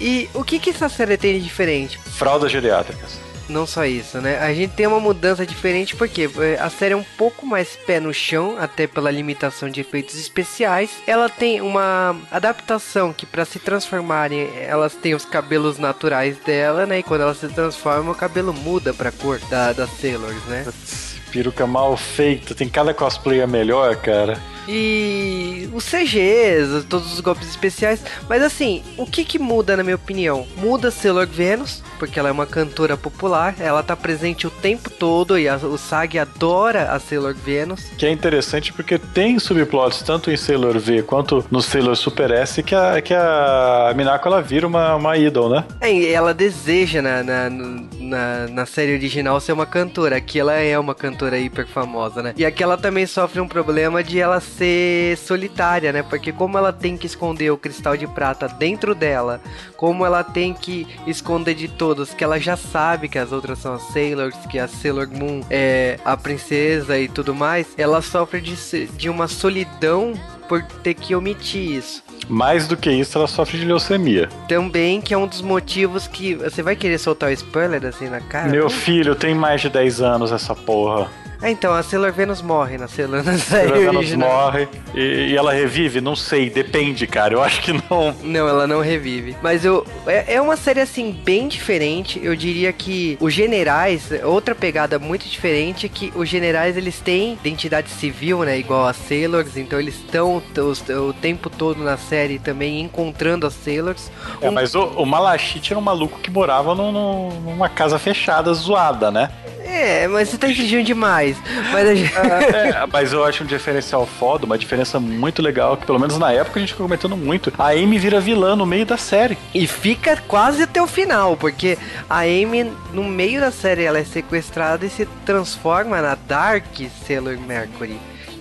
E 0.00 0.30
o 0.32 0.42
que, 0.44 0.58
que 0.58 0.70
essa 0.70 0.88
série 0.88 1.16
tem 1.16 1.34
de 1.34 1.44
diferente? 1.44 1.98
Fraldas 1.98 2.50
geriátricas 2.50 3.27
não 3.48 3.66
só 3.66 3.84
isso, 3.84 4.20
né? 4.20 4.38
A 4.38 4.52
gente 4.52 4.74
tem 4.74 4.86
uma 4.86 5.00
mudança 5.00 5.46
diferente 5.46 5.96
porque 5.96 6.28
é, 6.38 6.58
a 6.60 6.70
série 6.70 6.94
é 6.94 6.96
um 6.96 7.04
pouco 7.16 7.46
mais 7.46 7.76
pé 7.86 8.00
no 8.00 8.12
chão, 8.12 8.56
até 8.58 8.86
pela 8.86 9.10
limitação 9.10 9.68
de 9.68 9.80
efeitos 9.80 10.18
especiais. 10.18 10.90
Ela 11.06 11.28
tem 11.28 11.60
uma 11.60 12.16
adaptação 12.30 13.12
que 13.12 13.26
para 13.26 13.44
se 13.44 13.58
transformarem, 13.58 14.50
elas 14.60 14.94
têm 14.94 15.14
os 15.14 15.24
cabelos 15.24 15.78
naturais 15.78 16.36
dela, 16.38 16.86
né? 16.86 16.98
E 16.98 17.02
quando 17.02 17.22
elas 17.22 17.38
se 17.38 17.48
transformam, 17.48 18.12
o 18.12 18.16
cabelo 18.16 18.52
muda 18.52 18.92
pra 18.92 19.12
cor 19.12 19.38
da, 19.50 19.72
das 19.72 19.90
Sailors, 19.98 20.44
né? 20.44 20.66
Peruca 21.30 21.66
mal 21.66 21.96
feita, 21.96 22.54
tem 22.54 22.68
cada 22.68 22.94
cosplayer 22.94 23.46
melhor, 23.46 23.96
cara. 23.96 24.38
E 24.70 25.66
os 25.72 25.84
CGs, 25.84 26.84
todos 26.90 27.14
os 27.14 27.20
golpes 27.20 27.48
especiais. 27.48 28.04
Mas 28.28 28.42
assim, 28.42 28.82
o 28.98 29.06
que 29.06 29.24
que 29.24 29.38
muda 29.38 29.74
na 29.74 29.82
minha 29.82 29.96
opinião? 29.96 30.46
Muda 30.58 30.90
Sailor 30.90 31.26
Venus, 31.26 31.82
porque 31.98 32.18
ela 32.18 32.28
é 32.28 32.32
uma 32.32 32.44
cantora 32.44 32.94
popular, 32.94 33.54
ela 33.58 33.82
tá 33.82 33.96
presente 33.96 34.46
o 34.46 34.50
tempo 34.50 34.90
todo 34.90 35.38
e 35.38 35.48
a, 35.48 35.56
o 35.56 35.78
Sag 35.78 36.18
adora 36.18 36.92
a 36.92 37.00
Sailor 37.00 37.34
Venus. 37.34 37.84
Que 37.96 38.04
é 38.04 38.10
interessante 38.10 38.70
porque 38.70 38.98
tem 38.98 39.38
subplots 39.38 40.02
tanto 40.02 40.30
em 40.30 40.36
Sailor 40.36 40.78
V 40.78 41.02
quanto 41.02 41.42
no 41.50 41.62
Sailor 41.62 41.96
Super 41.96 42.30
S 42.30 42.62
que 42.62 42.74
a, 42.74 43.00
que 43.00 43.14
a 43.14 43.94
Minako 43.96 44.28
ela 44.28 44.42
vira 44.42 44.66
uma, 44.66 44.96
uma 44.96 45.16
idol, 45.16 45.48
né? 45.48 45.64
É, 45.80 46.12
ela 46.12 46.34
deseja 46.34 47.00
na, 47.00 47.22
na, 47.22 47.50
na, 47.50 48.48
na 48.48 48.66
série 48.66 48.92
original 48.92 49.40
ser 49.40 49.52
uma 49.52 49.66
cantora, 49.66 50.16
aqui 50.16 50.38
ela 50.38 50.54
é 50.54 50.78
uma 50.78 50.94
cantora 50.94 51.17
hiper 51.26 51.66
famosa, 51.66 52.22
né? 52.22 52.34
E 52.36 52.44
aqui 52.44 52.62
ela 52.62 52.76
também 52.76 53.06
sofre 53.06 53.40
um 53.40 53.48
problema 53.48 54.02
de 54.02 54.20
ela 54.20 54.40
ser 54.40 55.16
solitária, 55.18 55.92
né? 55.92 56.02
Porque 56.02 56.32
como 56.32 56.56
ela 56.56 56.72
tem 56.72 56.96
que 56.96 57.06
esconder 57.06 57.50
o 57.50 57.58
cristal 57.58 57.96
de 57.96 58.06
prata 58.06 58.48
dentro 58.48 58.94
dela, 58.94 59.40
como 59.76 60.04
ela 60.04 60.22
tem 60.22 60.54
que 60.54 60.86
esconder 61.06 61.54
de 61.54 61.68
todos, 61.68 62.14
que 62.14 62.24
ela 62.24 62.38
já 62.38 62.56
sabe 62.56 63.08
que 63.08 63.18
as 63.18 63.32
outras 63.32 63.58
são 63.58 63.74
as 63.74 63.82
Sailors, 63.88 64.36
que 64.50 64.58
a 64.58 64.68
Sailor 64.68 65.08
Moon 65.08 65.40
é 65.50 65.98
a 66.04 66.16
princesa 66.16 66.98
e 66.98 67.08
tudo 67.08 67.34
mais, 67.34 67.66
ela 67.76 68.02
sofre 68.02 68.40
de, 68.40 68.86
de 68.86 69.08
uma 69.08 69.28
solidão 69.28 70.12
por 70.48 70.62
ter 70.62 70.94
que 70.94 71.14
omitir 71.14 71.76
isso. 71.76 72.02
Mais 72.28 72.66
do 72.66 72.76
que 72.76 72.90
isso, 72.90 73.16
ela 73.16 73.26
sofre 73.26 73.58
de 73.58 73.64
leucemia. 73.64 74.28
Também, 74.48 75.00
que 75.00 75.14
é 75.14 75.18
um 75.18 75.26
dos 75.26 75.40
motivos 75.40 76.06
que. 76.06 76.34
Você 76.34 76.62
vai 76.62 76.76
querer 76.76 76.98
soltar 76.98 77.30
o 77.30 77.32
spoiler 77.32 77.84
assim 77.86 78.08
na 78.08 78.20
cara? 78.20 78.48
Meu 78.48 78.68
filho 78.68 79.14
tem 79.14 79.34
mais 79.34 79.60
de 79.60 79.70
10 79.70 80.00
anos 80.00 80.32
essa 80.32 80.54
porra. 80.54 81.10
É, 81.40 81.50
então, 81.50 81.72
a 81.72 81.82
Sailor 81.84 82.12
Venus 82.12 82.42
morre 82.42 82.76
na 82.76 82.88
Sailor, 82.88 83.22
na 83.22 83.38
Sailor 83.38 83.78
Venus 83.78 84.12
morre 84.14 84.66
e, 84.92 85.28
e 85.30 85.36
ela 85.36 85.52
revive? 85.52 86.00
Não 86.00 86.16
sei, 86.16 86.50
depende, 86.50 87.06
cara. 87.06 87.32
Eu 87.34 87.42
acho 87.42 87.62
que 87.62 87.72
não. 87.72 88.12
Não, 88.24 88.48
ela 88.48 88.66
não 88.66 88.80
revive. 88.80 89.36
Mas 89.40 89.64
eu, 89.64 89.86
é, 90.06 90.34
é 90.34 90.40
uma 90.40 90.56
série, 90.56 90.80
assim, 90.80 91.12
bem 91.12 91.46
diferente. 91.46 92.20
Eu 92.22 92.34
diria 92.34 92.72
que 92.72 93.16
os 93.20 93.32
generais, 93.32 94.10
outra 94.24 94.52
pegada 94.54 94.98
muito 94.98 95.28
diferente 95.28 95.86
é 95.86 95.88
que 95.88 96.12
os 96.16 96.28
generais, 96.28 96.76
eles 96.76 96.98
têm 96.98 97.34
identidade 97.34 97.88
civil, 97.90 98.40
né? 98.42 98.58
Igual 98.58 98.86
as 98.86 98.96
Sailors. 98.96 99.56
Então, 99.56 99.78
eles 99.78 99.94
estão 99.94 100.36
o, 100.38 101.12
tempo 101.12 101.48
todo 101.48 101.82
na 101.84 101.96
série 101.96 102.38
também 102.40 102.80
encontrando 102.80 103.46
as 103.46 103.54
Sailors. 103.54 104.10
É, 104.40 104.50
mas 104.50 104.74
o, 104.74 104.82
o 104.84 105.06
Malachite 105.06 105.72
era 105.72 105.78
um 105.78 105.82
maluco 105.82 106.18
que 106.18 106.30
morava 106.32 106.74
num- 106.74 106.90
num- 106.90 107.40
numa 107.42 107.68
casa 107.68 107.96
fechada, 107.98 108.52
zoada, 108.54 109.10
né? 109.10 109.30
É, 109.64 110.08
mas 110.08 110.30
você 110.30 110.38
tá 110.38 110.48
exigindo 110.48 110.82
demais. 110.82 111.27
Mas 111.72 111.88
a 111.88 111.94
gente... 111.94 112.12
É, 112.16 112.86
mas 112.90 113.12
eu 113.12 113.24
acho 113.24 113.44
um 113.44 113.46
diferencial 113.46 114.06
foda, 114.06 114.46
uma 114.46 114.58
diferença 114.58 114.98
muito 114.98 115.42
legal, 115.42 115.76
que 115.76 115.86
pelo 115.86 115.98
menos 115.98 116.18
na 116.18 116.32
época 116.32 116.58
a 116.58 116.60
gente 116.60 116.72
ficou 116.72 116.86
comentando 116.86 117.16
muito. 117.16 117.52
A 117.58 117.68
Amy 117.68 117.98
vira 117.98 118.20
vilã 118.20 118.56
no 118.56 118.66
meio 118.66 118.86
da 118.86 118.96
série. 118.96 119.36
E 119.54 119.66
fica 119.66 120.16
quase 120.28 120.62
até 120.62 120.80
o 120.80 120.86
final, 120.86 121.36
porque 121.36 121.78
a 122.08 122.20
Amy, 122.20 122.72
no 122.92 123.04
meio 123.04 123.40
da 123.40 123.50
série, 123.50 123.84
ela 123.84 123.98
é 123.98 124.04
sequestrada 124.04 124.84
e 124.86 124.90
se 124.90 125.06
transforma 125.24 126.00
na 126.00 126.14
Dark 126.14 126.66
Sailor 127.06 127.38
Mercury. 127.38 127.98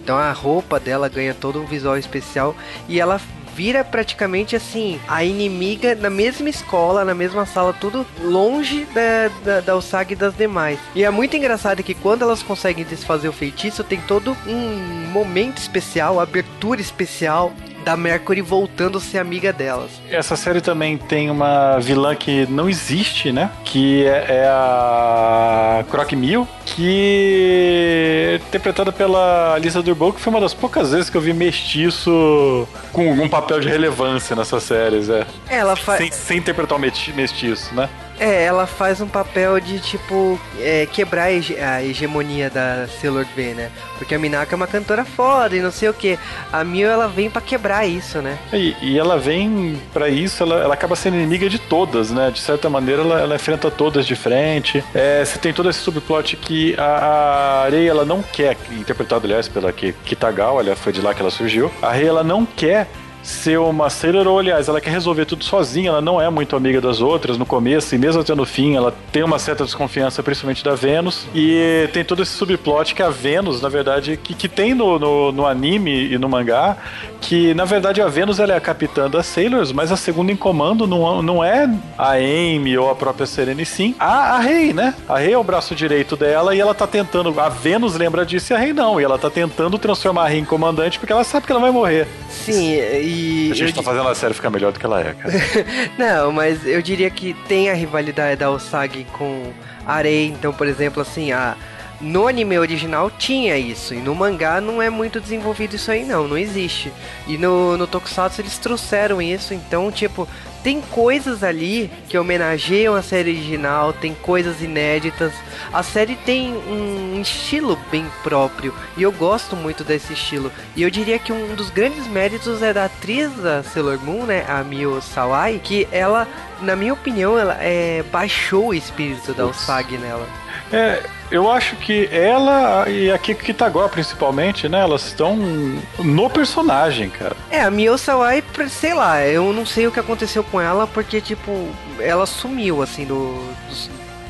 Então 0.07 0.17
a 0.17 0.31
roupa 0.31 0.79
dela 0.79 1.09
ganha 1.09 1.33
todo 1.33 1.61
um 1.61 1.65
visual 1.65 1.97
especial 1.97 2.55
e 2.87 2.99
ela 2.99 3.19
vira 3.57 3.83
praticamente 3.83 4.55
assim 4.55 4.99
a 5.07 5.23
inimiga 5.23 5.95
na 5.95 6.11
mesma 6.11 6.47
escola, 6.47 7.03
na 7.03 7.15
mesma 7.15 7.43
sala, 7.43 7.73
tudo 7.73 8.05
longe 8.21 8.85
da, 8.93 9.29
da, 9.43 9.59
da 9.61 9.75
Usagi 9.75 10.13
e 10.13 10.15
das 10.15 10.35
demais. 10.35 10.77
E 10.93 11.03
é 11.03 11.09
muito 11.09 11.35
engraçado 11.35 11.81
que 11.81 11.95
quando 11.95 12.21
elas 12.21 12.43
conseguem 12.43 12.85
desfazer 12.85 13.27
o 13.27 13.33
feitiço, 13.33 13.83
tem 13.83 13.99
todo 13.99 14.37
um 14.45 15.07
momento 15.11 15.57
especial, 15.57 16.19
abertura 16.19 16.79
especial 16.79 17.51
da 17.87 17.95
Mercury 17.95 18.41
voltando 18.41 18.97
a 18.97 19.01
ser 19.01 19.17
amiga 19.17 19.53
delas. 19.53 19.89
Essa 20.09 20.35
série 20.35 20.59
também 20.59 20.97
tem 20.97 21.29
uma 21.29 21.79
vilã 21.79 22.13
que 22.15 22.45
não 22.47 22.67
existe, 22.69 23.31
né? 23.31 23.49
Que 23.63 24.05
é, 24.05 24.25
é 24.43 24.47
a 24.49 25.85
Croc 25.89 26.11
Mill, 26.11 26.45
que 26.65 28.33
é 28.33 28.35
interpretada 28.45 28.91
pela 28.91 29.57
Lisa 29.59 29.81
Durbow, 29.81 30.11
que 30.11 30.19
foi 30.19 30.31
uma 30.31 30.41
das 30.41 30.53
poucas 30.53 30.91
vezes 30.91 31.09
que 31.09 31.15
eu 31.15 31.21
vi 31.21 31.31
mestiço 31.31 32.67
com 32.91 33.07
algum 33.09 33.29
papel 33.29 33.61
de 33.61 33.69
relevância 33.69 34.35
nessas 34.35 34.63
séries, 34.63 35.07
é. 35.09 35.25
Ela 35.49 35.77
faz. 35.77 35.99
Sem, 35.99 36.11
sem 36.11 36.37
interpretar 36.39 36.77
o 36.77 36.81
mesti- 36.81 37.13
mestiço, 37.13 37.73
né? 37.73 37.87
É, 38.19 38.43
ela 38.45 38.65
faz 38.65 38.99
um 38.99 39.07
papel 39.07 39.59
de, 39.59 39.79
tipo, 39.79 40.39
é, 40.59 40.87
quebrar 40.91 41.23
a 41.25 41.31
hege- 41.31 41.59
a 41.59 41.83
hegemonia 41.83 42.49
da 42.49 42.87
Sailor 42.99 43.25
V, 43.35 43.53
né? 43.53 43.69
Porque 43.97 44.15
a 44.15 44.19
Minaka 44.19 44.53
é 44.53 44.57
uma 44.57 44.65
cantora 44.67 45.05
foda 45.05 45.55
e 45.55 45.61
não 45.61 45.71
sei 45.71 45.87
o 45.89 45.93
que. 45.93 46.17
A 46.51 46.63
Mil, 46.63 46.89
ela 46.89 47.07
vem 47.07 47.29
pra 47.29 47.41
quebrar 47.41 47.85
isso, 47.85 48.19
né? 48.21 48.37
E, 48.51 48.75
e 48.81 48.97
ela 48.97 49.17
vem 49.19 49.79
pra 49.93 50.09
isso, 50.09 50.41
ela, 50.41 50.55
ela 50.63 50.73
acaba 50.73 50.95
sendo 50.95 51.15
inimiga 51.15 51.47
de 51.49 51.59
todas, 51.59 52.09
né? 52.11 52.31
De 52.31 52.39
certa 52.39 52.69
maneira, 52.69 53.01
ela, 53.03 53.19
ela 53.21 53.35
enfrenta 53.35 53.69
todas 53.69 54.05
de 54.05 54.15
frente. 54.15 54.83
É, 54.95 55.23
você 55.23 55.37
tem 55.37 55.53
todo 55.53 55.69
esse 55.69 55.79
subplot 55.79 56.35
que 56.37 56.75
a, 56.77 57.63
a 57.65 57.75
ela 57.75 58.03
não 58.05 58.23
quer, 58.23 58.57
interpretado, 58.71 59.25
aliás, 59.25 59.47
pela 59.47 59.71
Ki- 59.71 59.93
Kitagawa, 60.05 60.61
aliás, 60.61 60.79
foi 60.79 60.91
de 60.91 61.01
lá 61.01 61.13
que 61.13 61.21
ela 61.21 61.29
surgiu. 61.31 61.71
A 61.81 61.89
Areia, 61.89 62.09
ela 62.09 62.23
não 62.23 62.45
quer 62.45 62.87
ser 63.27 63.59
uma 63.59 63.89
Sailor, 63.89 64.25
ou 64.25 64.39
aliás, 64.39 64.69
ela 64.69 64.79
quer 64.79 64.89
resolver 64.89 65.25
tudo 65.25 65.43
sozinha, 65.43 65.89
ela 65.89 66.01
não 66.01 66.21
é 66.21 66.29
muito 66.29 66.55
amiga 66.55 66.79
das 66.79 67.01
outras 67.01 67.37
no 67.37 67.45
começo, 67.45 67.93
e 67.93 67.97
mesmo 67.97 68.21
até 68.21 68.33
no 68.33 68.45
fim, 68.45 68.75
ela 68.75 68.95
tem 69.11 69.21
uma 69.21 69.37
certa 69.37 69.65
desconfiança, 69.65 70.23
principalmente 70.23 70.63
da 70.63 70.75
Vênus, 70.75 71.27
e 71.35 71.89
tem 71.91 72.05
todo 72.05 72.23
esse 72.23 72.31
subplot 72.31 72.95
que 72.95 73.03
a 73.03 73.09
Vênus, 73.09 73.61
na 73.61 73.67
verdade, 73.67 74.15
que, 74.15 74.33
que 74.33 74.47
tem 74.47 74.73
no, 74.73 74.97
no, 74.97 75.31
no 75.33 75.45
anime 75.45 76.13
e 76.13 76.17
no 76.17 76.29
mangá, 76.29 76.77
que 77.19 77.53
na 77.53 77.65
verdade 77.65 78.01
a 78.01 78.07
Vênus 78.07 78.39
ela 78.39 78.53
é 78.53 78.55
a 78.55 78.61
capitã 78.61 79.09
das 79.09 79.25
Sailors, 79.25 79.73
mas 79.73 79.91
a 79.91 79.97
segunda 79.97 80.31
em 80.31 80.35
comando 80.35 80.87
não, 80.87 81.21
não 81.21 81.43
é 81.43 81.69
a 81.97 82.11
Amy 82.13 82.77
ou 82.77 82.89
a 82.89 82.95
própria 82.95 83.25
Serena, 83.25 83.61
e 83.61 83.65
sim 83.65 83.93
a, 83.99 84.35
a 84.35 84.39
Rei, 84.39 84.71
né? 84.71 84.93
A 85.07 85.17
Rei 85.17 85.33
é 85.33 85.37
o 85.37 85.43
braço 85.43 85.75
direito 85.75 86.15
dela 86.15 86.55
e 86.55 86.61
ela 86.61 86.73
tá 86.73 86.87
tentando, 86.87 87.37
a 87.39 87.49
Vênus 87.49 87.95
lembra 87.95 88.25
disso 88.25 88.53
e 88.53 88.55
a 88.55 88.57
Rei 88.57 88.71
não, 88.71 89.01
e 89.01 89.03
ela 89.03 89.17
tá 89.17 89.29
tentando 89.29 89.77
transformar 89.77 90.23
a 90.23 90.27
Rei 90.27 90.39
em 90.39 90.45
comandante 90.45 90.97
porque 90.97 91.11
ela 91.11 91.25
sabe 91.25 91.45
que 91.45 91.51
ela 91.51 91.61
vai 91.61 91.71
morrer. 91.71 92.07
Sim, 92.29 92.75
e. 92.75 93.16
A 93.51 93.55
gente 93.55 93.73
tá 93.73 93.83
fazendo 93.83 94.07
a 94.07 94.15
série 94.15 94.33
ficar 94.33 94.49
melhor 94.49 94.71
do 94.71 94.79
que 94.79 94.85
ela 94.85 95.01
é, 95.01 95.13
cara. 95.13 95.33
Não, 95.97 96.31
mas 96.31 96.65
eu 96.65 96.81
diria 96.81 97.09
que 97.09 97.33
tem 97.47 97.69
a 97.69 97.73
rivalidade 97.73 98.39
da 98.39 98.51
Usagi 98.51 99.05
com 99.13 99.51
Arei. 99.85 100.27
Então, 100.27 100.53
por 100.53 100.67
exemplo, 100.67 101.01
assim, 101.01 101.31
a. 101.31 101.55
No 101.99 102.27
anime 102.27 102.59
original 102.59 103.09
tinha 103.09 103.57
isso, 103.57 103.95
e 103.95 103.97
no 103.97 104.13
mangá 104.13 104.61
não 104.61 104.79
é 104.79 104.87
muito 104.87 105.19
desenvolvido 105.19 105.75
isso 105.77 105.89
aí 105.89 106.05
não, 106.05 106.27
não 106.27 106.37
existe. 106.37 106.93
E 107.25 107.39
no, 107.39 107.75
no 107.75 107.87
Tokusatsu 107.87 108.39
eles 108.39 108.59
trouxeram 108.59 109.19
isso, 109.19 109.51
então, 109.51 109.91
tipo, 109.91 110.27
tem 110.67 110.81
coisas 110.81 111.45
ali 111.45 111.89
que 112.09 112.17
homenageiam 112.17 112.93
a 112.93 113.01
série 113.01 113.31
original, 113.31 113.93
tem 113.93 114.13
coisas 114.13 114.61
inéditas. 114.61 115.31
A 115.71 115.81
série 115.81 116.17
tem 116.17 116.51
um 116.53 117.21
estilo 117.21 117.79
bem 117.89 118.05
próprio, 118.21 118.73
e 118.97 119.03
eu 119.03 119.09
gosto 119.13 119.55
muito 119.55 119.85
desse 119.85 120.11
estilo. 120.11 120.51
E 120.75 120.83
eu 120.83 120.89
diria 120.89 121.17
que 121.19 121.31
um 121.31 121.55
dos 121.55 121.69
grandes 121.69 122.05
méritos 122.07 122.61
é 122.61 122.73
da 122.73 122.83
atriz 122.83 123.31
da 123.35 123.63
Sailor 123.63 123.97
Moon, 124.03 124.25
né, 124.25 124.43
a 124.45 124.61
Mio 124.61 125.01
Sawai, 125.01 125.57
que 125.63 125.87
ela, 125.89 126.27
na 126.61 126.75
minha 126.75 126.91
opinião, 126.91 127.39
ela 127.39 127.55
é, 127.61 128.03
baixou 128.11 128.67
o 128.67 128.73
espírito 128.73 129.33
da 129.33 129.45
Putz. 129.45 129.63
Usagi 129.63 129.97
nela. 129.97 130.27
É, 130.71 131.01
eu 131.29 131.49
acho 131.49 131.75
que 131.77 132.07
ela 132.11 132.89
e 132.89 133.11
a 133.11 133.17
Kiko 133.17 133.43
Kitagawa, 133.43 133.89
principalmente, 133.89 134.67
né? 134.69 134.79
Elas 134.79 135.07
estão 135.07 135.35
no 135.35 136.29
personagem, 136.29 137.09
cara. 137.09 137.35
É, 137.49 137.61
a 137.61 137.71
Mio 137.71 137.97
Sawai, 137.97 138.43
sei 138.69 138.93
lá, 138.93 139.25
eu 139.25 139.51
não 139.53 139.65
sei 139.65 139.87
o 139.87 139.91
que 139.91 139.99
aconteceu 139.99 140.43
com 140.43 140.56
ela, 140.59 140.87
porque, 140.87 141.19
tipo, 141.21 141.69
ela 141.99 142.25
sumiu, 142.25 142.81
assim, 142.81 143.05
do, 143.05 143.33
dos- 143.67 143.89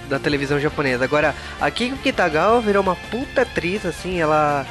da 0.09 0.17
televisão 0.19 0.59
japonesa. 0.59 1.03
Agora, 1.03 1.35
a 1.59 1.69
Kiko 1.69 1.97
Kitagawa 1.97 2.61
virou 2.61 2.81
uma 2.81 2.95
puta 2.95 3.41
atriz, 3.41 3.85
assim, 3.85 4.19
ela 4.19 4.65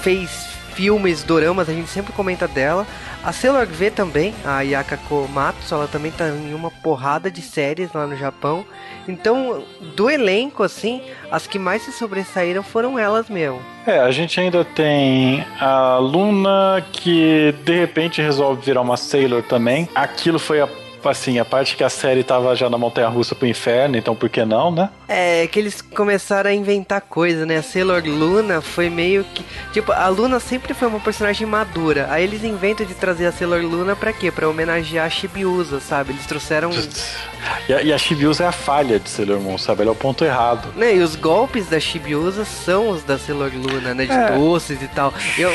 fez 0.00 0.46
filmes, 0.74 1.22
doramas, 1.22 1.68
a 1.68 1.72
gente 1.72 1.88
sempre 1.88 2.12
comenta 2.12 2.46
dela. 2.46 2.86
A 3.24 3.32
Sailor 3.32 3.66
V 3.66 3.90
também, 3.90 4.32
a 4.44 4.60
Yaka 4.60 4.96
Komatsu, 5.08 5.74
ela 5.74 5.88
também 5.88 6.12
tá 6.12 6.28
em 6.28 6.54
uma 6.54 6.70
porrada 6.70 7.28
de 7.30 7.42
séries 7.42 7.92
lá 7.92 8.06
no 8.06 8.14
Japão. 8.16 8.64
Então, 9.08 9.64
do 9.96 10.08
elenco, 10.08 10.62
assim, 10.62 11.02
as 11.32 11.46
que 11.46 11.58
mais 11.58 11.82
se 11.82 11.90
sobressaíram 11.92 12.62
foram 12.62 12.96
elas 12.96 13.28
mesmo. 13.28 13.60
É, 13.86 13.98
a 13.98 14.10
gente 14.12 14.38
ainda 14.38 14.64
tem 14.64 15.44
a 15.60 15.96
Luna 15.98 16.84
que 16.92 17.52
de 17.64 17.76
repente 17.80 18.20
resolve 18.22 18.62
virar 18.64 18.82
uma 18.82 18.96
Sailor 18.96 19.42
também. 19.42 19.88
Aquilo 19.94 20.38
foi 20.38 20.60
a, 20.60 20.68
assim, 21.08 21.38
a 21.38 21.44
parte 21.44 21.76
que 21.76 21.84
a 21.84 21.88
série 21.88 22.22
tava 22.22 22.54
já 22.54 22.68
na 22.68 22.78
montanha 22.78 23.08
russa 23.08 23.34
pro 23.34 23.46
inferno, 23.46 23.96
então 23.96 24.14
por 24.14 24.28
que 24.28 24.44
não, 24.44 24.70
né? 24.70 24.90
É, 25.08 25.46
que 25.46 25.58
eles 25.58 25.80
começaram 25.80 26.50
a 26.50 26.52
inventar 26.52 27.00
coisa, 27.00 27.46
né? 27.46 27.56
A 27.58 27.62
Sailor 27.62 28.02
Luna 28.04 28.60
foi 28.60 28.90
meio 28.90 29.24
que. 29.24 29.44
Tipo, 29.72 29.92
a 29.92 30.08
Luna 30.08 30.40
sempre 30.40 30.74
foi 30.74 30.88
uma 30.88 31.00
personagem 31.00 31.46
madura. 31.46 32.06
Aí 32.10 32.24
eles 32.24 32.44
inventam 32.44 32.84
de 32.84 32.94
trazer 32.94 33.26
a 33.26 33.32
Sailor 33.32 33.62
Luna 33.62 33.94
pra 33.94 34.12
quê? 34.12 34.30
Pra 34.30 34.48
homenagear 34.48 35.06
a 35.06 35.10
Shibiusa, 35.10 35.80
sabe? 35.80 36.12
Eles 36.12 36.26
trouxeram. 36.26 36.70
E 37.68 37.72
a, 37.74 37.82
e 37.82 37.92
a 37.92 37.98
Shibiusa 37.98 38.44
é 38.44 38.46
a 38.46 38.52
falha 38.52 38.98
de 38.98 39.08
Sailor 39.08 39.40
Moon, 39.40 39.58
sabe? 39.58 39.82
Ela 39.82 39.90
é 39.90 39.92
o 39.92 39.96
ponto 39.96 40.24
errado. 40.24 40.68
Né, 40.76 40.96
e 40.96 41.00
os 41.00 41.16
golpes 41.16 41.66
da 41.66 41.78
Shibiusa 41.80 42.44
são 42.44 42.88
os 42.90 43.02
da 43.02 43.18
Sailor 43.18 43.50
Luna, 43.54 43.94
né? 43.94 44.06
De 44.06 44.12
É. 44.12 44.30
doces 44.36 44.80
e 44.82 44.88
tal. 44.88 45.12
Eu. 45.38 45.50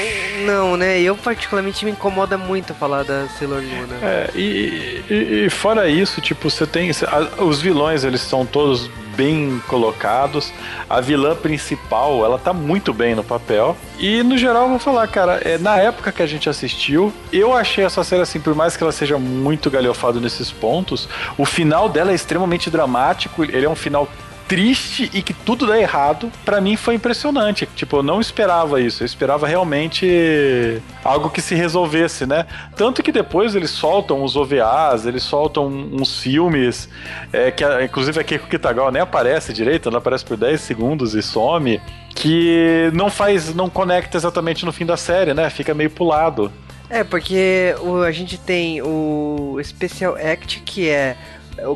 Não, 0.45 0.75
né? 0.77 0.99
Eu 1.01 1.15
particularmente 1.15 1.85
me 1.85 1.91
incomoda 1.91 2.37
muito 2.37 2.73
falar 2.73 3.03
da 3.03 3.27
Sailor 3.37 3.61
Luna. 3.61 3.95
É, 4.01 4.29
e, 4.35 5.03
e- 5.09 5.45
e 5.45 5.49
fora 5.49 5.89
isso, 5.89 6.19
tipo, 6.21 6.49
você 6.49 6.65
tem. 6.65 6.91
a- 6.91 7.43
os 7.43 7.61
vilões, 7.61 8.03
eles 8.03 8.21
são 8.21 8.45
todos 8.45 8.89
bem 9.21 9.61
colocados. 9.67 10.51
A 10.89 10.99
vilã 10.99 11.35
principal, 11.35 12.25
ela 12.25 12.39
tá 12.39 12.51
muito 12.51 12.91
bem 12.91 13.13
no 13.13 13.23
papel. 13.23 13.77
E 13.99 14.23
no 14.23 14.35
geral, 14.35 14.67
vou 14.67 14.79
falar, 14.79 15.07
cara, 15.07 15.39
é, 15.45 15.59
na 15.59 15.77
época 15.77 16.11
que 16.11 16.23
a 16.23 16.25
gente 16.25 16.49
assistiu, 16.49 17.13
eu 17.31 17.55
achei 17.55 17.85
essa 17.85 18.03
série 18.03 18.23
assim, 18.23 18.39
por 18.39 18.55
mais 18.55 18.75
que 18.75 18.81
ela 18.81 18.91
seja 18.91 19.19
muito 19.19 19.69
galhofada 19.69 20.19
nesses 20.19 20.49
pontos, 20.51 21.07
o 21.37 21.45
final 21.45 21.87
dela 21.87 22.11
é 22.11 22.15
extremamente 22.15 22.71
dramático. 22.71 23.43
Ele 23.43 23.63
é 23.63 23.69
um 23.69 23.75
final 23.75 24.07
triste 24.51 25.09
e 25.13 25.21
que 25.21 25.33
tudo 25.33 25.65
dá 25.65 25.79
errado, 25.79 26.29
pra 26.43 26.59
mim 26.59 26.75
foi 26.75 26.95
impressionante. 26.95 27.65
Tipo, 27.73 27.97
eu 27.97 28.03
não 28.03 28.19
esperava 28.19 28.81
isso. 28.81 29.01
Eu 29.01 29.05
esperava 29.05 29.47
realmente 29.47 30.81
algo 31.05 31.29
que 31.29 31.41
se 31.41 31.55
resolvesse, 31.55 32.25
né? 32.25 32.45
Tanto 32.75 33.01
que 33.01 33.13
depois 33.13 33.55
eles 33.55 33.69
soltam 33.69 34.21
os 34.21 34.35
OVAs, 34.35 35.05
eles 35.05 35.23
soltam 35.23 35.67
uns 35.67 36.19
filmes, 36.21 36.89
é, 37.31 37.49
que 37.49 37.63
inclusive 37.81 38.19
a 38.19 38.23
Keiko 38.25 38.47
Kitagawa 38.47 38.91
nem 38.91 39.01
aparece 39.01 39.53
direito, 39.53 39.87
ela 39.87 39.99
aparece 39.99 40.25
por 40.25 40.35
10 40.35 40.59
segundos 40.59 41.15
e 41.15 41.21
some, 41.21 41.81
que 42.13 42.91
não 42.93 43.09
faz, 43.09 43.55
não 43.55 43.69
conecta 43.69 44.17
exatamente 44.17 44.65
no 44.65 44.73
fim 44.73 44.85
da 44.85 44.97
série, 44.97 45.33
né? 45.33 45.49
Fica 45.49 45.73
meio 45.73 45.89
pulado. 45.89 46.51
É, 46.89 47.05
porque 47.05 47.73
o- 47.79 48.01
a 48.01 48.11
gente 48.11 48.37
tem 48.37 48.81
o 48.81 49.57
Special 49.63 50.15
Act, 50.17 50.59
que 50.65 50.89
é 50.89 51.15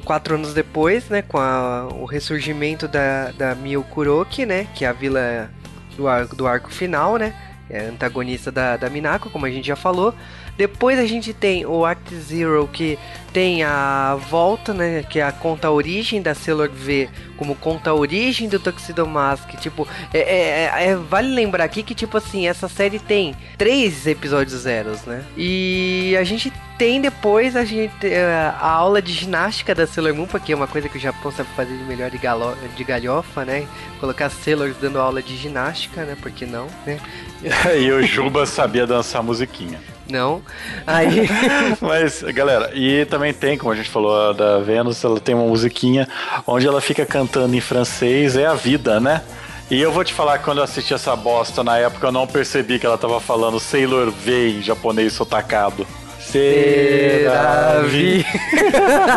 quatro 0.04 0.36
anos 0.36 0.54
depois, 0.54 1.10
né? 1.10 1.22
Com 1.22 1.38
a- 1.38 1.88
o 1.94 2.06
ressurgimento 2.06 2.88
da, 2.88 3.32
da 3.32 3.56
Mio 3.56 3.84
Kuroki, 3.84 4.46
né? 4.46 4.68
Que 4.76 4.86
é 4.86 4.88
a 4.88 4.94
vila 4.94 5.50
do 5.98 6.08
arco, 6.08 6.36
do 6.36 6.48
arco 6.48 6.72
final, 6.72 7.18
né? 7.18 7.34
É 7.70 7.86
antagonista 7.88 8.52
da, 8.52 8.78
da 8.78 8.90
Minako, 8.90 9.30
como 9.30 9.46
a 9.46 9.50
gente 9.50 9.68
já 9.68 9.76
falou. 9.76 10.14
Depois 10.58 10.98
a 11.00 11.06
gente 11.06 11.34
tem 11.34 11.66
o 11.66 11.84
Act 11.86 12.16
Zero, 12.16 12.70
que 12.72 12.98
tem 13.34 13.62
a 13.64 14.16
volta, 14.30 14.74
né? 14.74 15.04
Que 15.04 15.20
é 15.20 15.24
a 15.24 15.32
conta 15.32 15.70
origem 15.70 16.22
da 16.22 16.34
Sailor 16.36 16.70
V, 16.72 17.10
como 17.36 17.56
conta 17.56 17.94
origem 17.94 18.48
do 18.48 18.58
Tuxedo 18.60 19.06
Mask. 19.06 19.50
Tipo, 19.60 19.86
é, 20.14 20.20
é- 20.20 20.84
é- 20.92 20.96
vale 20.96 21.34
lembrar 21.34 21.64
aqui 21.66 21.84
que, 21.84 21.94
tipo 21.96 22.16
assim, 22.18 22.48
essa 22.48 22.70
série 22.70 23.00
tem 23.00 23.36
três 23.58 24.06
episódios 24.08 24.62
zeros, 24.62 25.04
né? 25.06 25.26
E 25.36 26.16
a 26.18 26.24
gente 26.24 26.54
tem 26.78 27.02
depois 27.02 27.56
a 27.56 27.64
gente 27.64 28.06
eh, 28.06 28.54
a 28.60 28.68
aula 28.68 29.02
de 29.02 29.12
ginástica 29.14 29.74
da 29.74 29.88
Sailor 29.88 30.14
Moon, 30.14 30.28
porque 30.28 30.52
é 30.52 30.56
uma 30.56 30.68
coisa 30.68 30.90
que 30.90 30.98
o 30.98 31.02
Japão 31.02 31.32
sabe 31.32 31.50
fazer 31.56 31.78
de 31.78 31.84
melhor 31.84 32.10
de, 32.10 32.18
galo, 32.18 32.56
de 32.76 32.84
galhofa, 32.84 33.46
né? 33.46 33.66
Colocar 34.00 34.30
Sailors 34.30 34.76
dando 34.78 35.00
aula 35.00 35.22
de 35.22 35.36
ginástica, 35.38 36.04
né? 36.04 36.18
Por 36.22 36.32
que 36.32 36.46
não, 36.46 36.68
né? 36.86 37.00
e 37.80 37.92
o 37.92 38.04
Juba 38.04 38.46
sabia 38.46 38.86
dançar 38.86 39.24
musiquinha. 39.24 39.80
Não. 40.10 40.42
Aí. 40.86 41.28
Mas, 41.82 42.22
galera, 42.24 42.72
e 42.76 43.06
também 43.06 43.34
tem, 43.34 43.58
como 43.58 43.72
a 43.72 43.76
gente 43.76 43.90
falou, 43.90 44.34
da 44.34 44.60
Vênus, 44.60 45.04
ela 45.04 45.20
tem 45.20 45.34
uma 45.34 45.48
musiquinha 45.48 46.08
onde 46.46 46.68
ela 46.68 46.82
fica 46.82 47.06
cantando 47.06 47.56
em 47.56 47.62
francês, 47.62 48.36
é 48.36 48.46
a 48.46 48.54
vida, 48.54 49.00
né? 49.00 49.22
E 49.70 49.82
eu 49.82 49.92
vou 49.92 50.04
te 50.04 50.14
falar 50.14 50.40
quando 50.40 50.60
eu 50.60 50.64
assisti 50.64 50.94
essa 50.94 51.16
bosta 51.16 51.64
na 51.64 51.78
época, 51.78 52.06
eu 52.06 52.12
não 52.12 52.28
percebi 52.28 52.78
que 52.78 52.86
ela 52.86 53.00
tava 53.00 53.20
falando 53.20 53.60
Sailor 53.60 54.12
V 54.12 54.60
em 54.60 54.62
japonês 54.62 55.14
sotacado. 55.14 55.88
Seravi. 56.32 58.26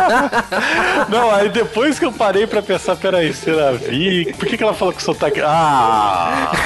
Não, 1.09 1.31
aí 1.31 1.49
depois 1.49 1.99
que 1.99 2.05
eu 2.05 2.11
parei 2.11 2.45
pra 2.45 2.61
pensar, 2.61 2.95
peraí, 2.95 3.33
Seravi, 3.33 4.33
por 4.33 4.47
que, 4.47 4.57
que 4.57 4.63
ela 4.63 4.73
falou 4.73 4.93
com 4.93 4.99
sotaque? 4.99 5.41
Ah! 5.43 6.51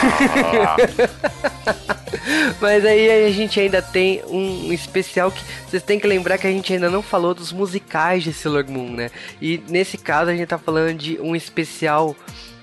Mas 2.59 2.85
aí 2.85 3.25
a 3.25 3.31
gente 3.31 3.59
ainda 3.59 3.81
tem 3.81 4.23
um 4.27 4.71
especial 4.71 5.31
que 5.31 5.43
vocês 5.67 5.83
têm 5.83 5.99
que 5.99 6.07
lembrar 6.07 6.37
que 6.37 6.47
a 6.47 6.51
gente 6.51 6.73
ainda 6.73 6.89
não 6.89 7.01
falou 7.01 7.33
dos 7.33 7.51
musicais 7.51 8.23
de 8.23 8.33
Sailor 8.33 8.65
Moon, 8.69 8.91
né? 8.91 9.11
E 9.41 9.61
nesse 9.67 9.97
caso 9.97 10.29
a 10.29 10.35
gente 10.35 10.47
tá 10.47 10.57
falando 10.57 10.97
de 10.97 11.19
um 11.19 11.35
especial 11.35 12.15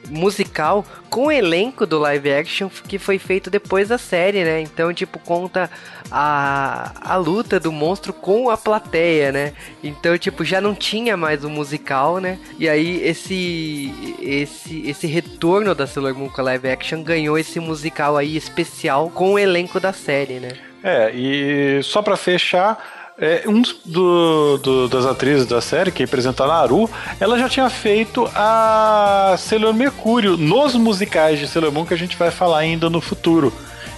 musical 0.08 0.84
com 1.08 1.26
o 1.26 1.32
elenco 1.32 1.86
do 1.86 1.98
live 1.98 2.32
action 2.32 2.68
que 2.88 2.98
foi 2.98 3.18
feito 3.18 3.50
depois 3.50 3.88
da 3.88 3.98
série, 3.98 4.44
né? 4.44 4.60
Então, 4.60 4.92
tipo, 4.92 5.18
conta 5.18 5.70
a, 6.10 6.92
a 7.00 7.16
luta 7.16 7.60
do 7.60 7.70
monstro 7.70 8.12
com 8.12 8.50
a 8.50 8.56
plateia, 8.56 9.30
né? 9.32 9.52
Então, 9.82 10.16
tipo, 10.16 10.44
já 10.44 10.60
não 10.60 10.74
tinha 10.74 11.16
mais 11.16 11.44
o 11.44 11.50
musical, 11.50 12.18
né? 12.18 12.38
E 12.58 12.68
aí 12.68 13.02
esse 13.02 14.16
esse 14.20 14.88
esse 14.88 15.06
retorno 15.06 15.74
da 15.74 15.86
Sailor 15.86 16.14
Moon 16.14 16.28
com 16.28 16.40
a 16.40 16.44
live 16.44 16.68
action 16.68 17.02
ganhou 17.02 17.38
esse 17.38 17.60
musical 17.60 18.16
aí 18.16 18.36
especial 18.36 19.10
com 19.10 19.34
o 19.34 19.38
elenco 19.38 19.78
da 19.78 19.92
série, 19.92 20.40
né? 20.40 20.52
É, 20.82 21.10
e 21.14 21.82
só 21.82 22.00
pra 22.00 22.16
fechar, 22.16 22.78
é, 23.20 23.44
um 23.46 23.62
do, 23.84 24.56
do- 24.58 24.88
das 24.88 25.04
atrizes 25.06 25.46
da 25.46 25.60
série, 25.60 25.90
que 25.92 26.02
representa 26.02 26.44
a 26.44 26.48
Naru, 26.48 26.88
ela 27.20 27.38
já 27.38 27.48
tinha 27.48 27.68
feito 27.68 28.28
a 28.34 29.34
Sailor 29.38 29.74
Mercúrio 29.74 30.36
nos 30.36 30.74
musicais 30.74 31.38
de 31.38 31.46
Sailor 31.46 31.70
Moon 31.70 31.84
que 31.84 31.94
a 31.94 31.98
gente 31.98 32.16
vai 32.16 32.30
falar 32.30 32.58
ainda 32.58 32.88
no 32.88 33.00
futuro. 33.00 33.52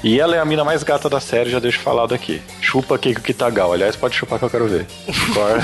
E 0.04 0.18
ela 0.18 0.34
é 0.34 0.40
a 0.40 0.44
mina 0.44 0.64
mais 0.64 0.82
gata 0.82 1.08
da 1.08 1.20
série, 1.20 1.48
já 1.48 1.60
deixo 1.60 1.78
falado 1.78 2.12
aqui. 2.12 2.42
Chupa 2.60 2.98
Keiko 2.98 3.20
Kitagawa. 3.20 3.76
Aliás, 3.76 3.94
pode 3.94 4.16
chupar 4.16 4.36
que 4.40 4.44
eu 4.44 4.50
quero 4.50 4.66
ver. 4.66 4.84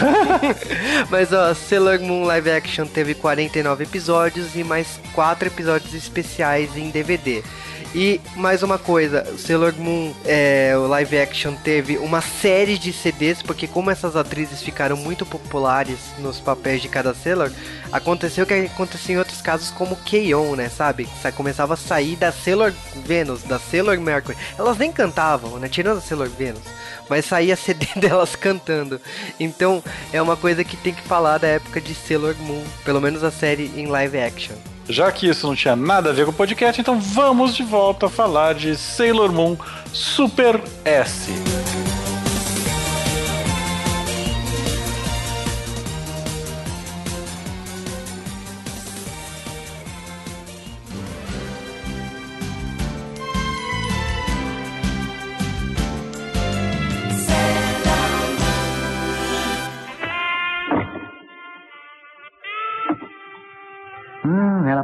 Mas 1.10 1.32
ó, 1.32 1.52
Sailor 1.54 2.00
Moon 2.00 2.24
Live 2.24 2.50
Action 2.50 2.86
teve 2.86 3.14
49 3.14 3.84
episódios 3.84 4.54
e 4.54 4.62
mais 4.62 5.00
4 5.12 5.48
episódios 5.48 5.92
especiais 5.94 6.76
em 6.76 6.90
DVD. 6.90 7.42
E 7.94 8.20
mais 8.36 8.62
uma 8.62 8.78
coisa, 8.78 9.24
Sailor 9.38 9.74
Moon, 9.78 10.12
é, 10.26 10.74
o 10.76 10.86
live 10.86 11.18
action 11.18 11.54
teve 11.54 11.96
uma 11.96 12.20
série 12.20 12.76
de 12.78 12.92
CDs, 12.92 13.42
porque 13.42 13.66
como 13.66 13.90
essas 13.90 14.14
atrizes 14.14 14.62
ficaram 14.62 14.94
muito 14.94 15.24
populares 15.24 15.98
nos 16.18 16.38
papéis 16.38 16.82
de 16.82 16.88
cada 16.88 17.14
Sailor, 17.14 17.50
aconteceu 17.90 18.44
o 18.44 18.46
que 18.46 18.52
aconteceu 18.52 19.14
em 19.14 19.18
outros 19.18 19.40
casos 19.40 19.70
como 19.70 19.96
Keion, 19.96 20.54
né, 20.54 20.68
sabe? 20.68 21.08
Sa- 21.22 21.32
Começava 21.32 21.74
a 21.74 21.76
sair 21.78 22.14
da 22.14 22.30
Sailor 22.30 22.74
Venus, 23.06 23.42
da 23.42 23.58
Sailor 23.58 23.98
Mercury. 23.98 24.36
Elas 24.58 24.76
nem 24.76 24.92
cantavam, 24.92 25.58
né, 25.58 25.66
tirando 25.66 25.96
a 25.96 26.02
Sailor 26.02 26.28
Venus, 26.28 26.62
mas 27.08 27.24
saía 27.24 27.56
CD 27.56 27.86
delas 27.96 28.36
cantando. 28.36 29.00
Então 29.40 29.82
é 30.12 30.20
uma 30.20 30.36
coisa 30.36 30.62
que 30.62 30.76
tem 30.76 30.92
que 30.92 31.02
falar 31.02 31.38
da 31.38 31.48
época 31.48 31.80
de 31.80 31.94
Sailor 31.94 32.36
Moon, 32.40 32.62
pelo 32.84 33.00
menos 33.00 33.24
a 33.24 33.30
série 33.30 33.72
em 33.74 33.86
live 33.86 34.18
action. 34.20 34.54
Já 34.88 35.12
que 35.12 35.28
isso 35.28 35.46
não 35.46 35.54
tinha 35.54 35.76
nada 35.76 36.10
a 36.10 36.12
ver 36.12 36.24
com 36.24 36.30
o 36.30 36.34
podcast, 36.34 36.80
então 36.80 36.98
vamos 36.98 37.54
de 37.54 37.62
volta 37.62 38.06
a 38.06 38.10
falar 38.10 38.54
de 38.54 38.74
Sailor 38.76 39.30
Moon 39.32 39.56
Super 39.92 40.60
S. 40.84 41.30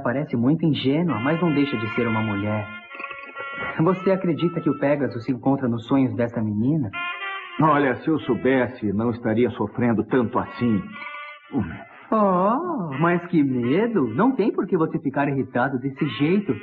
parece 0.04 0.36
muito 0.36 0.64
ingênua, 0.66 1.18
mas 1.18 1.40
não 1.40 1.52
deixa 1.52 1.76
de 1.78 1.88
ser 1.94 2.06
uma 2.06 2.20
mulher. 2.20 2.68
Você 3.80 4.12
acredita 4.12 4.60
que 4.60 4.70
o 4.70 4.78
Pegasus 4.78 5.24
se 5.24 5.32
encontra 5.32 5.66
nos 5.66 5.86
sonhos 5.86 6.14
dessa 6.14 6.40
menina? 6.40 6.90
Olha, 7.60 7.96
se 7.96 8.08
eu 8.08 8.18
soubesse, 8.20 8.92
não 8.92 9.10
estaria 9.10 9.50
sofrendo 9.50 10.04
tanto 10.04 10.38
assim. 10.38 10.82
Oh, 12.10 12.90
mas 13.00 13.24
que 13.26 13.42
medo! 13.42 14.08
Não 14.14 14.32
tem 14.36 14.52
por 14.52 14.66
que 14.66 14.76
você 14.76 14.98
ficar 14.98 15.28
irritado 15.28 15.78
desse 15.78 16.06
jeito. 16.18 16.54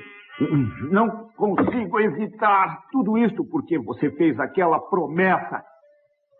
Não 0.91 1.29
consigo 1.35 1.99
evitar 1.99 2.83
tudo 2.91 3.17
isto 3.17 3.43
porque 3.45 3.77
você 3.79 4.11
fez 4.11 4.39
aquela 4.39 4.79
promessa. 4.79 5.63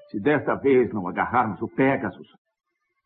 Se 0.09 0.19
desta 0.21 0.55
vez 0.55 0.93
não 0.93 1.07
agarrarmos 1.07 1.61
o 1.61 1.67
Pegasus, 1.67 2.27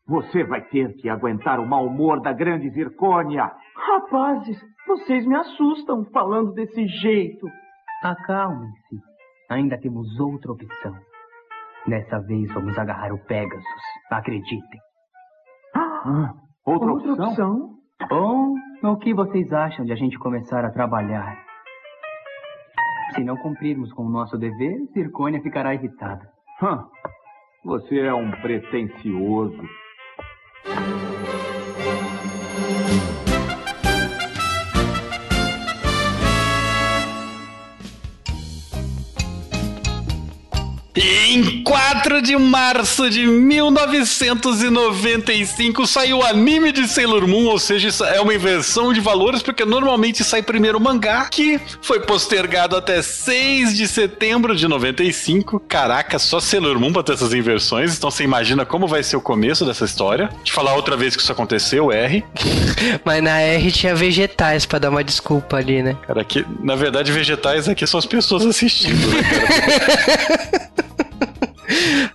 você 0.06 0.44
vai 0.44 0.62
ter 0.62 0.94
que 0.96 1.08
aguentar 1.08 1.58
o 1.58 1.66
mau 1.66 1.86
humor 1.86 2.20
da 2.20 2.32
grande 2.32 2.70
Zircônia. 2.70 3.50
Rapazes, 3.74 4.58
vocês 4.86 5.26
me 5.26 5.34
assustam 5.34 6.04
falando 6.12 6.52
desse 6.52 6.86
jeito. 6.86 7.46
Acalmem-se. 8.02 8.96
Ainda 9.50 9.78
temos 9.78 10.18
outra 10.20 10.52
opção. 10.52 10.92
Dessa 11.86 12.18
vez 12.20 12.52
vamos 12.52 12.76
agarrar 12.78 13.12
o 13.12 13.18
Pegasus. 13.26 13.64
Acreditem. 14.10 14.80
Ah, 15.74 16.32
outra, 16.64 16.92
opção? 16.92 17.70
Bom, 18.08 18.54
o 18.84 18.96
que 18.98 19.14
vocês 19.14 19.52
acham 19.52 19.84
de 19.84 19.92
a 19.92 19.96
gente 19.96 20.18
começar 20.18 20.64
a 20.64 20.70
trabalhar? 20.70 21.36
Se 23.14 23.24
não 23.24 23.36
cumprirmos 23.36 23.92
com 23.92 24.02
o 24.04 24.10
nosso 24.10 24.36
dever, 24.36 24.76
Zircônia 24.92 25.40
ficará 25.42 25.74
irritada. 25.74 26.28
Hã, 26.62 26.84
Você 27.64 27.98
é 28.00 28.12
um 28.14 28.30
pretensioso. 28.42 29.62
Em 30.68 31.05
4 41.66 42.22
de 42.22 42.34
março 42.36 43.10
de 43.10 43.26
1995 43.26 45.84
saiu 45.84 46.18
o 46.18 46.22
anime 46.22 46.70
de 46.70 46.86
Sailor 46.86 47.26
Moon, 47.26 47.46
ou 47.46 47.58
seja, 47.58 47.88
isso 47.88 48.04
é 48.04 48.20
uma 48.20 48.32
inversão 48.32 48.92
de 48.92 49.00
valores, 49.00 49.42
porque 49.42 49.64
normalmente 49.64 50.22
sai 50.22 50.42
primeiro 50.42 50.78
o 50.78 50.80
mangá, 50.80 51.26
que 51.28 51.60
foi 51.82 51.98
postergado 51.98 52.76
até 52.76 53.02
6 53.02 53.76
de 53.76 53.88
setembro 53.88 54.54
de 54.54 54.68
95. 54.68 55.58
Caraca, 55.58 56.20
só 56.20 56.38
Sailor 56.38 56.78
Moon 56.78 56.92
pra 56.92 57.02
ter 57.02 57.14
essas 57.14 57.34
inversões, 57.34 57.98
então 57.98 58.12
você 58.12 58.22
imagina 58.22 58.64
como 58.64 58.86
vai 58.86 59.02
ser 59.02 59.16
o 59.16 59.20
começo 59.20 59.66
dessa 59.66 59.84
história. 59.84 60.28
Deixa 60.28 60.52
eu 60.52 60.54
falar 60.54 60.74
outra 60.74 60.96
vez 60.96 61.16
que 61.16 61.22
isso 61.22 61.32
aconteceu, 61.32 61.90
R. 61.90 62.24
Mas 63.04 63.20
na 63.20 63.40
R 63.40 63.72
tinha 63.72 63.92
vegetais 63.92 64.64
pra 64.64 64.78
dar 64.78 64.90
uma 64.90 65.02
desculpa 65.02 65.56
ali, 65.56 65.82
né? 65.82 65.96
Cara, 66.06 66.20
aqui, 66.20 66.46
na 66.60 66.76
verdade, 66.76 67.10
vegetais 67.10 67.68
aqui 67.68 67.84
são 67.88 67.98
as 67.98 68.06
pessoas 68.06 68.46
assistindo, 68.46 69.08
né, 69.08 69.20
cara? 69.24 69.48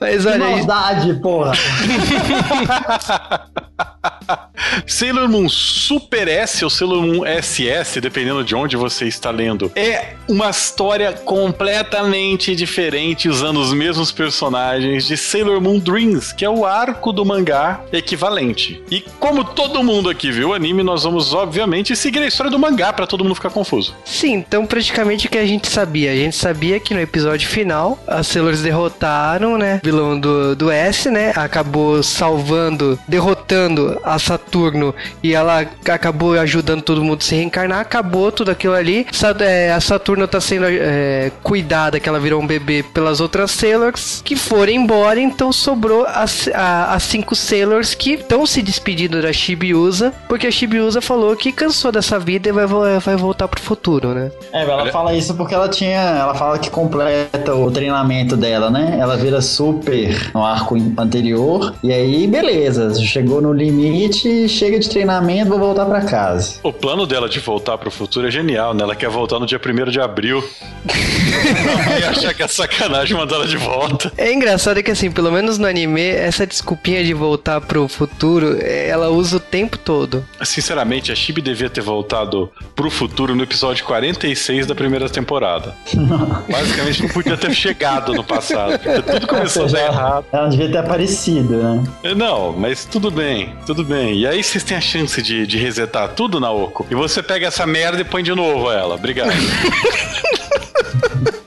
Mas 0.01 0.23
Que 0.23 0.27
olha 0.31 0.45
aí. 0.45 0.55
maldade, 0.55 1.13
porra. 1.21 1.51
Sailor 4.85 5.29
Moon 5.29 5.49
Super 5.49 6.27
S 6.27 6.63
ou 6.63 6.69
Sailor 6.69 7.01
Moon 7.01 7.23
SS, 7.25 7.99
dependendo 7.99 8.43
de 8.43 8.55
onde 8.55 8.75
você 8.75 9.07
está 9.07 9.31
lendo, 9.31 9.71
é 9.75 10.15
uma 10.27 10.49
história 10.49 11.13
completamente 11.13 12.55
diferente, 12.55 13.27
usando 13.29 13.59
os 13.59 13.73
mesmos 13.73 14.11
personagens 14.11 15.05
de 15.05 15.17
Sailor 15.17 15.59
Moon 15.61 15.79
Dreams, 15.79 16.33
que 16.33 16.45
é 16.45 16.49
o 16.49 16.65
arco 16.65 17.11
do 17.11 17.25
mangá 17.25 17.81
equivalente. 17.91 18.81
E 18.89 19.01
como 19.19 19.43
todo 19.43 19.83
mundo 19.83 20.09
aqui 20.09 20.31
viu 20.31 20.49
o 20.49 20.53
anime, 20.53 20.83
nós 20.83 21.03
vamos, 21.03 21.33
obviamente, 21.33 21.95
seguir 21.95 22.19
a 22.19 22.27
história 22.27 22.51
do 22.51 22.59
mangá 22.59 22.93
para 22.93 23.07
todo 23.07 23.23
mundo 23.23 23.35
ficar 23.35 23.49
confuso. 23.49 23.95
Sim, 24.05 24.33
então 24.33 24.65
praticamente 24.65 25.27
o 25.27 25.29
que 25.29 25.37
a 25.37 25.45
gente 25.45 25.67
sabia? 25.67 26.11
A 26.11 26.15
gente 26.15 26.35
sabia 26.35 26.79
que 26.79 26.93
no 26.93 26.99
episódio 26.99 27.47
final, 27.47 27.99
as 28.07 28.27
Sailors 28.27 28.61
derrotaram, 28.61 29.57
né? 29.57 29.79
o 29.83 29.85
Vilão 29.85 30.19
do, 30.19 30.55
do 30.55 30.71
S, 30.71 31.09
né? 31.09 31.33
Acabou 31.35 32.01
salvando, 32.03 32.99
derrotando 33.07 33.99
a 34.03 34.17
Saturno 34.21 34.93
e 35.23 35.33
ela 35.33 35.65
acabou 35.89 36.33
ajudando 36.39 36.81
todo 36.81 37.03
mundo 37.03 37.19
a 37.21 37.23
se 37.25 37.35
reencarnar. 37.35 37.79
Acabou 37.79 38.31
tudo 38.31 38.51
aquilo 38.51 38.73
ali. 38.73 39.05
É, 39.39 39.71
a 39.71 39.79
Saturno 39.79 40.27
tá 40.27 40.39
sendo 40.39 40.65
é, 40.67 41.31
cuidada, 41.43 41.99
que 41.99 42.07
ela 42.07 42.19
virou 42.19 42.41
um 42.41 42.47
bebê 42.47 42.83
pelas 42.83 43.19
outras 43.19 43.51
Sailors 43.51 44.21
que 44.23 44.35
foram 44.35 44.71
embora. 44.71 45.19
Então 45.19 45.51
sobrou 45.51 46.05
as, 46.07 46.47
a- 46.53 46.93
as 46.93 47.03
cinco 47.03 47.35
Sailors 47.35 47.93
que 47.93 48.13
estão 48.13 48.45
se 48.45 48.61
despedindo 48.61 49.21
da 49.21 49.31
Shibiusa, 49.33 50.13
porque 50.27 50.47
a 50.47 50.51
Shibiusa 50.51 51.01
falou 51.01 51.35
que 51.35 51.51
cansou 51.51 51.91
dessa 51.91 52.19
vida 52.19 52.49
e 52.49 52.51
vai, 52.51 52.65
vai 52.67 53.15
voltar 53.15 53.47
pro 53.47 53.61
futuro, 53.61 54.09
né? 54.13 54.31
É, 54.53 54.61
ela 54.63 54.85
fala 54.91 55.13
isso 55.13 55.33
porque 55.35 55.53
ela 55.53 55.67
tinha. 55.69 55.99
Ela 55.99 56.33
fala 56.35 56.57
que 56.59 56.69
completa 56.69 57.53
o 57.55 57.69
treinamento 57.71 58.35
dela, 58.37 58.69
né? 58.69 58.97
Ela 58.99 59.17
vira 59.17 59.41
super 59.41 60.31
no 60.33 60.43
arco 60.43 60.75
anterior. 60.97 61.73
E 61.83 61.91
aí, 61.91 62.27
beleza. 62.27 62.93
Chegou 63.01 63.41
no 63.41 63.51
limite, 63.53 64.00
chega 64.47 64.79
de 64.79 64.89
treinamento, 64.89 65.49
vou 65.49 65.59
voltar 65.59 65.85
pra 65.85 66.01
casa. 66.01 66.59
O 66.63 66.71
plano 66.71 67.05
dela 67.05 67.27
de 67.27 67.39
voltar 67.39 67.77
pro 67.77 67.91
futuro 67.91 68.27
é 68.27 68.31
genial, 68.31 68.73
né? 68.73 68.83
Ela 68.83 68.95
quer 68.95 69.09
voltar 69.09 69.39
no 69.39 69.45
dia 69.45 69.59
1 69.59 69.91
de 69.91 69.99
abril. 69.99 70.43
e 71.99 72.03
achar 72.03 72.33
que 72.33 72.43
é 72.43 72.47
sacanagem 72.47 73.15
mandar 73.15 73.35
ela 73.35 73.47
de 73.47 73.57
volta. 73.57 74.11
É 74.17 74.31
engraçado 74.31 74.81
que, 74.81 74.91
assim, 74.91 75.11
pelo 75.11 75.31
menos 75.31 75.57
no 75.57 75.67
anime, 75.67 76.01
essa 76.01 76.45
desculpinha 76.45 77.03
de 77.03 77.13
voltar 77.13 77.61
pro 77.61 77.87
futuro, 77.87 78.57
eh, 78.59 78.87
ela 78.87 79.09
usa 79.09 79.37
o 79.37 79.39
tempo 79.39 79.77
todo. 79.77 80.25
Sinceramente, 80.43 81.11
a 81.11 81.15
Chibi 81.15 81.41
devia 81.41 81.69
ter 81.69 81.81
voltado 81.81 82.51
pro 82.75 82.89
futuro 82.89 83.35
no 83.35 83.43
episódio 83.43 83.83
46 83.85 84.67
da 84.67 84.75
primeira 84.75 85.09
temporada. 85.09 85.75
Basicamente, 86.49 87.03
não 87.03 87.09
podia 87.09 87.37
ter 87.37 87.53
chegado 87.53 88.13
no 88.13 88.23
passado. 88.23 88.79
Tudo 88.79 89.27
começou 89.27 89.65
a 89.65 89.67
dar 89.67 89.85
errado. 89.85 90.25
Ela 90.31 90.47
devia 90.47 90.71
ter 90.71 90.77
aparecido, 90.77 91.57
né? 91.57 91.83
É, 92.03 92.15
Não, 92.15 92.53
mas 92.53 92.85
tudo 92.85 93.11
bem, 93.11 93.53
tudo 93.65 93.83
bem. 93.83 93.90
E 93.95 94.27
aí 94.27 94.43
vocês 94.43 94.63
têm 94.63 94.77
a 94.77 94.81
chance 94.81 95.21
de, 95.21 95.45
de 95.45 95.57
resetar 95.57 96.09
tudo, 96.09 96.39
Naoko. 96.39 96.85
E 96.89 96.95
você 96.95 97.21
pega 97.21 97.47
essa 97.47 97.65
merda 97.65 98.01
e 98.01 98.05
põe 98.05 98.23
de 98.23 98.33
novo 98.33 98.71
ela. 98.71 98.95
Obrigado. 98.95 99.31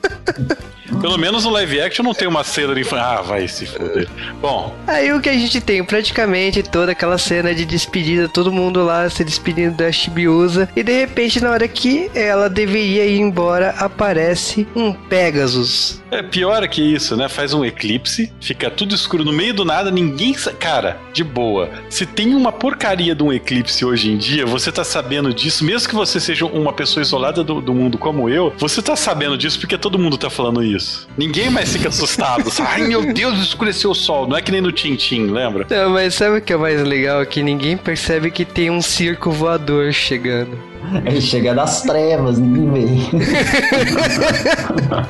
Pelo 1.05 1.19
menos 1.19 1.43
no 1.45 1.51
live 1.51 1.79
action 1.81 2.03
não 2.03 2.15
tem 2.15 2.27
uma 2.27 2.43
Sailor 2.43 2.79
infantil. 2.79 3.05
Ah, 3.05 3.21
vai 3.21 3.47
se 3.47 3.67
foder. 3.67 4.09
Bom, 4.41 4.75
Aí 4.87 5.13
o 5.13 5.21
que 5.21 5.29
a 5.29 5.33
gente 5.33 5.61
tem? 5.61 5.83
Praticamente 5.83 6.63
toda 6.63 6.93
aquela 6.93 7.19
cena 7.19 7.53
de 7.53 7.63
despedida, 7.63 8.27
todo 8.27 8.51
mundo 8.51 8.83
lá 8.83 9.07
se 9.07 9.23
despedindo 9.23 9.75
da 9.77 9.91
Shibiusa. 9.91 10.67
E 10.75 10.81
de 10.81 10.91
repente, 11.01 11.39
na 11.39 11.51
hora 11.51 11.67
que 11.67 12.09
ela 12.15 12.49
deveria 12.49 13.05
ir 13.05 13.19
embora, 13.19 13.75
aparece 13.77 14.67
um 14.75 14.91
Pegasus. 14.93 16.01
é 16.09 16.23
pior 16.23 16.67
que 16.67 16.81
isso, 16.81 17.15
né? 17.15 17.29
Faz 17.29 17.53
um 17.53 17.63
eclipse, 17.63 18.33
fica 18.41 18.71
tudo 18.71 18.95
escuro 18.95 19.23
no 19.23 19.31
meio 19.31 19.53
do 19.53 19.63
nada, 19.63 19.91
ninguém. 19.91 20.33
sa- 20.35 20.53
Cara, 20.53 20.97
de 21.13 21.23
boa. 21.23 21.69
Se 21.87 22.07
tem 22.07 22.33
uma 22.33 22.51
porcaria 22.51 23.13
de 23.13 23.21
um 23.21 23.31
eclipse 23.31 23.85
hoje 23.85 24.09
em 24.11 24.17
dia, 24.17 24.43
você 24.45 24.71
tá 24.71 24.83
sabendo 24.83 25.31
disso, 25.33 25.63
mesmo 25.63 25.87
que 25.87 25.93
você 25.95 26.19
seja 26.19 26.45
uma 26.47 26.73
pessoa 26.73 27.01
isolada 27.03 27.43
do, 27.43 27.61
do 27.61 27.73
mundo 27.75 27.97
como 27.99 28.27
eu, 28.27 28.51
você 28.57 28.81
tá 28.81 28.95
sabendo 28.95 29.37
disso 29.37 29.59
porque 29.59 29.77
todo 29.77 29.99
mundo 29.99 30.17
tá 30.17 30.29
falando 30.31 30.63
isso. 30.63 30.94
Ninguém 31.17 31.49
mais 31.49 31.71
fica 31.71 31.89
assustado. 31.89 32.51
Ai 32.59 32.81
meu 32.87 33.13
Deus, 33.13 33.39
escureceu 33.39 33.91
o 33.91 33.95
sol. 33.95 34.27
Não 34.27 34.37
é 34.37 34.41
que 34.41 34.51
nem 34.51 34.61
no 34.61 34.71
Tintim, 34.71 35.27
lembra? 35.27 35.65
Não, 35.69 35.91
mas 35.91 36.15
sabe 36.15 36.37
o 36.37 36.41
que 36.41 36.53
é 36.53 36.57
mais 36.57 36.81
legal? 36.81 37.25
Que 37.25 37.41
ninguém 37.41 37.77
percebe 37.77 38.31
que 38.31 38.43
tem 38.43 38.69
um 38.69 38.81
circo 38.81 39.31
voador 39.31 39.91
chegando. 39.93 40.57
Ele 41.05 41.19
chega 41.19 41.53
das 41.53 41.81
trevas, 41.81 42.37
ninguém 42.37 42.85
vê. 42.85 42.85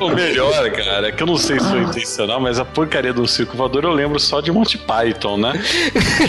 O 0.00 0.08
melhor, 0.10 0.70
cara, 0.70 1.08
é 1.08 1.12
que 1.12 1.22
eu 1.22 1.26
não 1.26 1.36
sei 1.36 1.60
se 1.60 1.68
foi 1.68 1.82
intencional, 1.82 2.40
mas 2.40 2.58
a 2.58 2.64
porcaria 2.64 3.12
do 3.12 3.26
circo 3.26 3.56
voador 3.56 3.84
eu 3.84 3.92
lembro 3.92 4.18
só 4.18 4.40
de 4.40 4.50
Monty 4.50 4.78
Python, 4.78 5.36
né? 5.36 5.52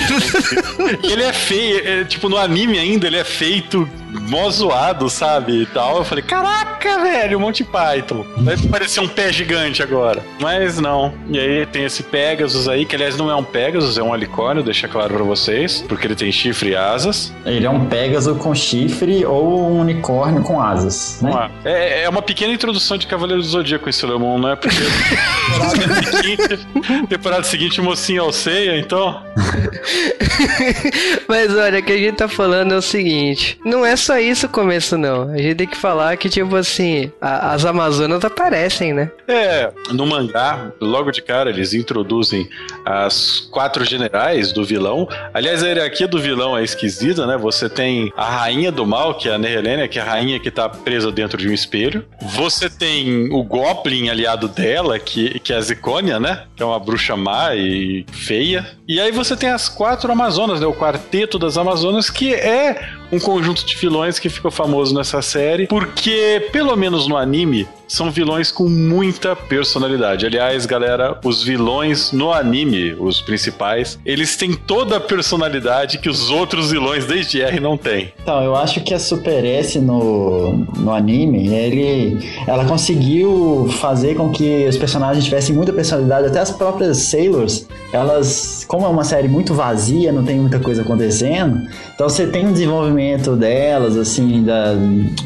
Ele 1.03 1.23
é 1.23 1.33
feio, 1.33 1.87
é, 1.87 2.03
tipo, 2.03 2.27
no 2.29 2.37
anime 2.37 2.77
ainda, 2.77 3.07
ele 3.07 3.17
é 3.17 3.23
feito 3.23 3.87
mó 4.21 4.49
zoado, 4.49 5.09
sabe? 5.09 5.61
E 5.61 5.65
tal. 5.65 5.97
Eu 5.97 6.03
falei, 6.03 6.23
caraca, 6.23 6.99
velho, 6.99 7.39
Monty 7.39 7.63
Python. 7.63 8.25
Vai 8.37 8.57
parecer 8.57 8.99
um 8.99 9.07
pé 9.07 9.31
gigante 9.31 9.81
agora. 9.81 10.23
Mas 10.39 10.79
não. 10.79 11.13
E 11.29 11.39
aí 11.39 11.65
tem 11.65 11.85
esse 11.85 12.03
Pegasus 12.03 12.67
aí, 12.67 12.85
que 12.85 12.95
aliás 12.95 13.17
não 13.17 13.29
é 13.29 13.35
um 13.35 13.43
Pegasus, 13.43 13.97
é 13.97 14.03
um 14.03 14.11
unicórnio, 14.11 14.63
deixa 14.63 14.87
claro 14.87 15.13
pra 15.15 15.23
vocês, 15.23 15.83
porque 15.87 16.07
ele 16.07 16.15
tem 16.15 16.31
chifre 16.31 16.71
e 16.71 16.75
asas. 16.75 17.33
Ele 17.45 17.65
é 17.65 17.69
um 17.69 17.85
Pégaso 17.85 18.35
com 18.35 18.53
chifre 18.53 19.25
ou 19.25 19.71
um 19.71 19.79
unicórnio 19.81 20.41
com 20.43 20.61
asas, 20.61 21.21
né? 21.21 21.49
É, 21.63 22.03
é 22.03 22.09
uma 22.09 22.21
pequena 22.21 22.53
introdução 22.53 22.97
de 22.97 23.07
Cavaleiro 23.07 23.41
do 23.41 23.47
Zodíaco 23.47 23.87
em 23.89 23.91
Sailor 23.91 24.19
Moon, 24.19 24.39
né? 24.39 24.55
Porque 24.55 24.77
temporada 25.77 26.11
seguinte, 26.11 26.67
temporada 27.07 27.43
seguinte 27.43 27.81
mocinho 27.81 28.23
Alceia, 28.23 28.79
então. 28.79 29.23
Mas 31.27 31.53
olha, 31.55 31.79
o 31.79 31.83
que 31.83 31.91
a 31.91 31.97
gente 31.97 32.15
tá 32.15 32.27
falando 32.27 32.73
é 32.73 32.77
o 32.77 32.81
seguinte: 32.81 33.59
não 33.65 33.85
é 33.85 33.95
só 33.95 34.06
isso 34.15 34.45
o 34.45 34.49
começo, 34.49 34.97
não. 34.97 35.31
A 35.33 35.37
gente 35.37 35.55
tem 35.55 35.67
que 35.67 35.77
falar 35.77 36.15
que, 36.17 36.29
tipo 36.29 36.55
assim, 36.55 37.11
a- 37.21 37.53
as 37.53 37.65
Amazonas 37.65 38.23
aparecem, 38.23 38.93
né? 38.93 39.11
É, 39.27 39.71
no 39.91 40.05
mangá, 40.05 40.71
logo 40.79 41.11
de 41.11 41.21
cara, 41.21 41.49
eles 41.49 41.73
introduzem 41.73 42.47
as 42.85 43.39
quatro 43.51 43.83
generais 43.83 44.51
do 44.51 44.63
vilão. 44.63 45.07
Aliás, 45.33 45.63
a 45.63 45.67
hierarquia 45.67 46.07
do 46.07 46.19
vilão 46.19 46.57
é 46.57 46.63
esquisita, 46.63 47.25
né? 47.27 47.37
Você 47.37 47.69
tem 47.69 48.11
a 48.15 48.25
rainha 48.29 48.71
do 48.71 48.85
mal, 48.85 49.15
que 49.15 49.27
é 49.29 49.33
a 49.33 49.37
Nehelenia, 49.37 49.87
que 49.87 49.99
é 49.99 50.01
a 50.01 50.05
rainha 50.05 50.39
que 50.39 50.49
tá 50.51 50.69
presa 50.69 51.11
dentro 51.11 51.37
de 51.37 51.49
um 51.49 51.53
espelho. 51.53 52.05
Você 52.21 52.69
tem 52.69 53.29
o 53.33 53.43
Goblin 53.43 54.09
aliado 54.09 54.47
dela, 54.47 54.97
que, 54.99 55.39
que 55.39 55.51
é 55.53 55.57
a 55.57 55.61
Zicônia, 55.61 56.19
né? 56.19 56.43
Que 56.55 56.63
é 56.63 56.65
uma 56.65 56.79
bruxa 56.79 57.15
má 57.15 57.55
e 57.55 58.05
feia. 58.11 58.65
E 58.87 58.99
aí 58.99 59.11
você 59.11 59.35
tem 59.35 59.49
as 59.49 59.67
quatro 59.67 60.11
Amazonas, 60.11 60.59
né? 60.61 60.65
O 60.67 60.73
quarteto 60.73 61.37
das 61.37 61.57
Amazonas, 61.57 62.09
que 62.09 62.33
é 62.33 62.89
um 63.11 63.19
conjunto 63.19 63.65
de 63.65 63.75
vilões 63.75 64.19
que 64.19 64.29
ficou 64.29 64.51
famoso 64.51 64.93
nessa 64.93 65.21
série, 65.21 65.67
porque, 65.67 66.49
pelo 66.51 66.75
menos 66.75 67.07
no 67.07 67.17
anime, 67.17 67.67
são 67.87 68.11
vilões 68.11 68.51
com 68.51 68.67
muita 68.67 69.35
personalidade. 69.35 70.25
Aliás, 70.25 70.65
galera, 70.65 71.17
os 71.23 71.43
vilões 71.43 72.11
no 72.11 72.33
anime, 72.33 72.93
os 72.99 73.21
principais, 73.21 73.97
eles 74.05 74.35
têm 74.35 74.53
toda 74.53 74.97
a 74.97 74.99
personalidade 74.99 75.97
que 75.97 76.09
os 76.09 76.29
outros 76.29 76.71
vilões 76.71 77.05
desde 77.05 77.41
R 77.41 77.59
não 77.59 77.77
têm. 77.77 78.11
Então, 78.21 78.43
eu 78.43 78.55
acho 78.55 78.81
que 78.81 78.93
a 78.93 78.99
Super 78.99 79.45
S 79.45 79.79
no, 79.79 80.65
no 80.77 80.91
anime, 80.91 81.47
ele, 81.47 82.19
ela 82.45 82.65
conseguiu 82.65 83.69
fazer 83.79 84.15
com 84.15 84.31
que 84.31 84.65
os 84.67 84.77
personagens 84.77 85.23
tivessem 85.23 85.55
muita 85.55 85.71
personalidade, 85.71 86.27
até 86.27 86.39
as 86.39 86.51
próprias 86.51 86.97
Sailors, 86.97 87.67
elas, 87.93 88.65
como 88.67 88.85
é 88.85 88.89
uma 88.89 89.03
série 89.03 89.27
muito 89.27 89.53
vazia, 89.53 90.11
não 90.11 90.23
tem 90.23 90.39
muita 90.39 90.59
coisa 90.59 90.81
acontecendo, 90.81 91.67
então 91.93 92.09
você 92.09 92.27
tem 92.27 92.45
um 92.45 92.51
desenvolvimento 92.51 93.35
delas, 93.35 93.95
assim, 93.95 94.43
da, 94.43 94.75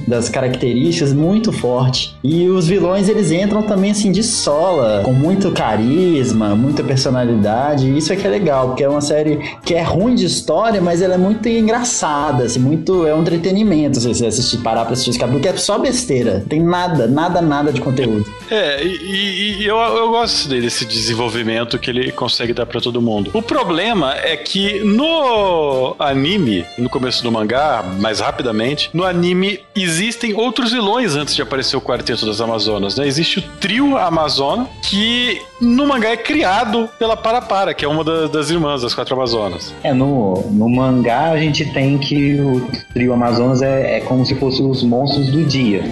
das 0.08 0.30
características 0.30 1.14
muito 1.14 1.52
forte. 1.52 2.16
E 2.24 2.51
os 2.52 2.68
vilões, 2.68 3.08
eles 3.10 3.32
entram 3.32 3.64
também, 3.64 3.92
assim, 3.92 4.12
de 4.12 4.24
sola, 4.24 5.02
com 5.04 5.14
muito 5.14 5.52
carisma, 5.52 6.56
muita 6.56 6.84
personalidade, 6.84 7.96
isso 7.98 8.12
é 8.12 8.16
que 8.16 8.26
é 8.26 8.30
legal, 8.30 8.68
porque 8.70 8.84
é 8.84 8.90
uma 8.90 9.02
série 9.02 9.40
que 9.64 9.74
é 9.74 9.82
ruim 9.82 10.16
de 10.16 10.26
história, 10.26 10.82
mas 10.82 11.02
ela 11.02 11.16
é 11.16 11.18
muito 11.18 11.48
engraçada, 11.48 12.44
assim, 12.44 12.60
muito, 12.60 13.06
é 13.08 13.14
um 13.16 13.22
entretenimento, 13.22 14.00
se 14.00 14.08
você 14.08 14.26
assistir, 14.26 14.58
parar 14.58 14.84
pra 14.84 14.94
assistir 14.94 15.12
esse 15.12 15.20
capítulo, 15.20 15.42
que 15.42 15.48
é 15.48 15.56
só 15.58 15.78
besteira, 15.78 16.44
tem 16.48 16.62
nada, 16.62 17.08
nada, 17.08 17.42
nada 17.42 17.72
de 17.72 17.80
conteúdo. 17.82 18.26
É, 18.50 18.84
e, 18.84 19.62
e- 19.62 19.66
eu, 19.66 19.78
eu 19.78 20.10
gosto 20.10 20.50
desse 20.50 20.86
desenvolvimento 20.86 21.78
que 21.80 21.90
ele 21.90 22.12
consegue 22.12 22.52
dar 22.54 22.66
pra 22.66 22.82
todo 22.82 23.02
mundo. 23.02 23.32
O 23.34 23.42
problema 23.42 24.14
é 24.16 24.36
que 24.36 24.80
no 24.84 25.96
anime, 26.00 26.66
no 26.78 26.90
começo 26.90 27.24
do 27.24 27.32
mangá, 27.32 27.84
mais 28.00 28.20
rapidamente, 28.20 28.90
no 28.94 29.06
anime 29.06 29.60
existem 29.76 30.34
outros 30.34 30.72
vilões 30.72 31.16
antes 31.16 31.36
de 31.36 31.42
aparecer 31.42 31.78
o 31.78 31.82
Quarteto 31.82 32.26
das 32.26 32.41
Amazonas, 32.42 32.96
né? 32.96 33.08
Existe 33.08 33.40
o 33.40 33.42
trio 33.60 33.98
Amazona, 33.98 34.68
que 34.82 35.42
no 35.62 35.88
mangá 35.88 36.10
é 36.10 36.18
criado 36.18 36.90
pela 36.98 37.16
Parapara, 37.16 37.74
que 37.74 37.86
é 37.86 37.88
uma 37.88 38.04
da- 38.04 38.28
das 38.28 38.50
irmãs 38.50 38.82
das 38.82 38.94
quatro 38.96 39.16
Amazonas. 39.16 39.74
É, 39.84 39.94
no, 39.94 40.42
no 40.52 40.68
mangá 40.70 41.30
a 41.32 41.38
gente 41.38 41.66
tem 41.72 41.98
que 41.98 42.40
o 42.40 42.68
trio 42.94 43.14
Amazonas 43.14 43.62
é, 43.62 43.98
é 43.98 44.00
como 44.02 44.26
se 44.26 44.36
fossem 44.36 44.66
os 44.68 44.84
monstros 44.84 45.28
do 45.30 45.44
dia. 45.46 45.84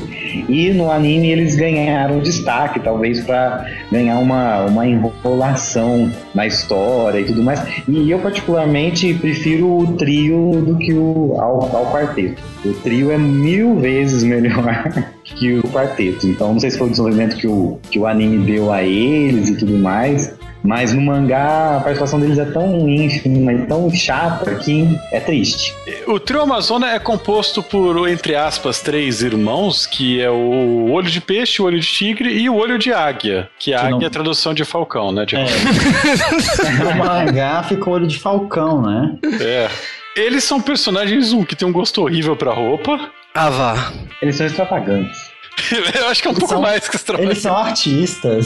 E 0.49 0.71
no 0.73 0.91
anime 0.91 1.29
eles 1.31 1.55
ganharam 1.55 2.19
destaque, 2.19 2.79
talvez 2.79 3.23
para 3.23 3.65
ganhar 3.91 4.17
uma, 4.19 4.65
uma 4.65 4.85
enrolação 5.33 6.11
na 6.33 6.45
história 6.47 7.19
e 7.19 7.25
tudo 7.25 7.43
mais. 7.43 7.61
E 7.87 8.09
eu 8.09 8.19
particularmente 8.19 9.13
prefiro 9.13 9.77
o 9.77 9.87
trio 9.97 10.61
do 10.65 10.77
que 10.77 10.93
o 10.93 11.35
ao, 11.39 11.75
ao 11.75 11.91
quarteto. 11.91 12.41
O 12.65 12.73
trio 12.73 13.11
é 13.11 13.17
mil 13.17 13.79
vezes 13.79 14.23
melhor 14.23 14.83
que 15.23 15.53
o 15.59 15.63
quarteto. 15.63 16.27
Então 16.27 16.53
não 16.53 16.59
sei 16.59 16.71
se 16.71 16.77
foi 16.77 16.87
o 16.87 16.89
desenvolvimento 16.89 17.37
que 17.37 17.47
o, 17.47 17.79
que 17.89 17.97
o 17.99 18.05
anime 18.05 18.37
deu 18.45 18.71
a 18.71 18.83
eles 18.83 19.49
e 19.49 19.57
tudo 19.57 19.77
mais. 19.77 20.37
Mas 20.61 20.91
no 20.93 20.99
mangá 21.01 21.77
a 21.77 21.79
participação 21.79 22.19
deles 22.19 22.37
é 22.37 22.43
tão 22.43 22.89
ínfima 22.89 23.53
e 23.53 23.65
tão 23.65 23.89
chata 23.89 24.55
que 24.55 24.89
é 25.13 25.17
triste. 25.21 25.73
O 26.05 26.19
trio 26.19 26.41
Amazona 26.41 26.91
é 26.91 26.99
composto 26.99 27.63
por, 27.63 28.05
entre 28.09 28.35
aspas, 28.35 28.81
três 28.81 29.21
irmãos, 29.21 29.85
que 29.85 30.19
é 30.19 30.29
o 30.29 30.91
olho 30.91 31.09
de 31.09 31.21
peixe, 31.21 31.61
o 31.61 31.65
olho 31.65 31.79
de 31.79 31.87
tigre 31.87 32.29
e 32.37 32.49
o 32.49 32.55
olho 32.57 32.77
de 32.77 32.91
águia. 32.91 33.47
Que 33.57 33.73
águia 33.73 33.89
não- 33.91 34.01
é 34.01 34.05
a 34.07 34.09
tradução 34.09 34.53
de 34.53 34.65
falcão, 34.65 35.13
né? 35.13 35.25
De 35.25 35.37
É. 35.37 35.45
No 36.83 36.95
mangá 37.05 37.63
ficou 37.63 37.93
olho 37.93 38.07
de 38.07 38.19
falcão, 38.19 38.81
né? 38.81 39.15
É. 39.39 39.69
Eles 40.15 40.43
são 40.43 40.61
personagens, 40.61 41.31
um, 41.33 41.43
que 41.43 41.55
tem 41.55 41.67
um 41.67 41.71
gosto 41.71 42.01
horrível 42.01 42.35
pra 42.35 42.51
roupa. 42.53 42.99
Ah, 43.33 43.49
vá. 43.49 43.93
Eles 44.21 44.35
são 44.35 44.45
extravagantes. 44.45 45.29
Eu 45.99 46.07
acho 46.07 46.21
que 46.21 46.27
é 46.27 46.31
um 46.31 46.35
pouco 46.35 46.53
são- 46.53 46.61
mais 46.61 46.87
que 46.87 46.95
extra. 46.95 47.21
Eles 47.21 47.39
são 47.39 47.55
artistas. 47.55 48.45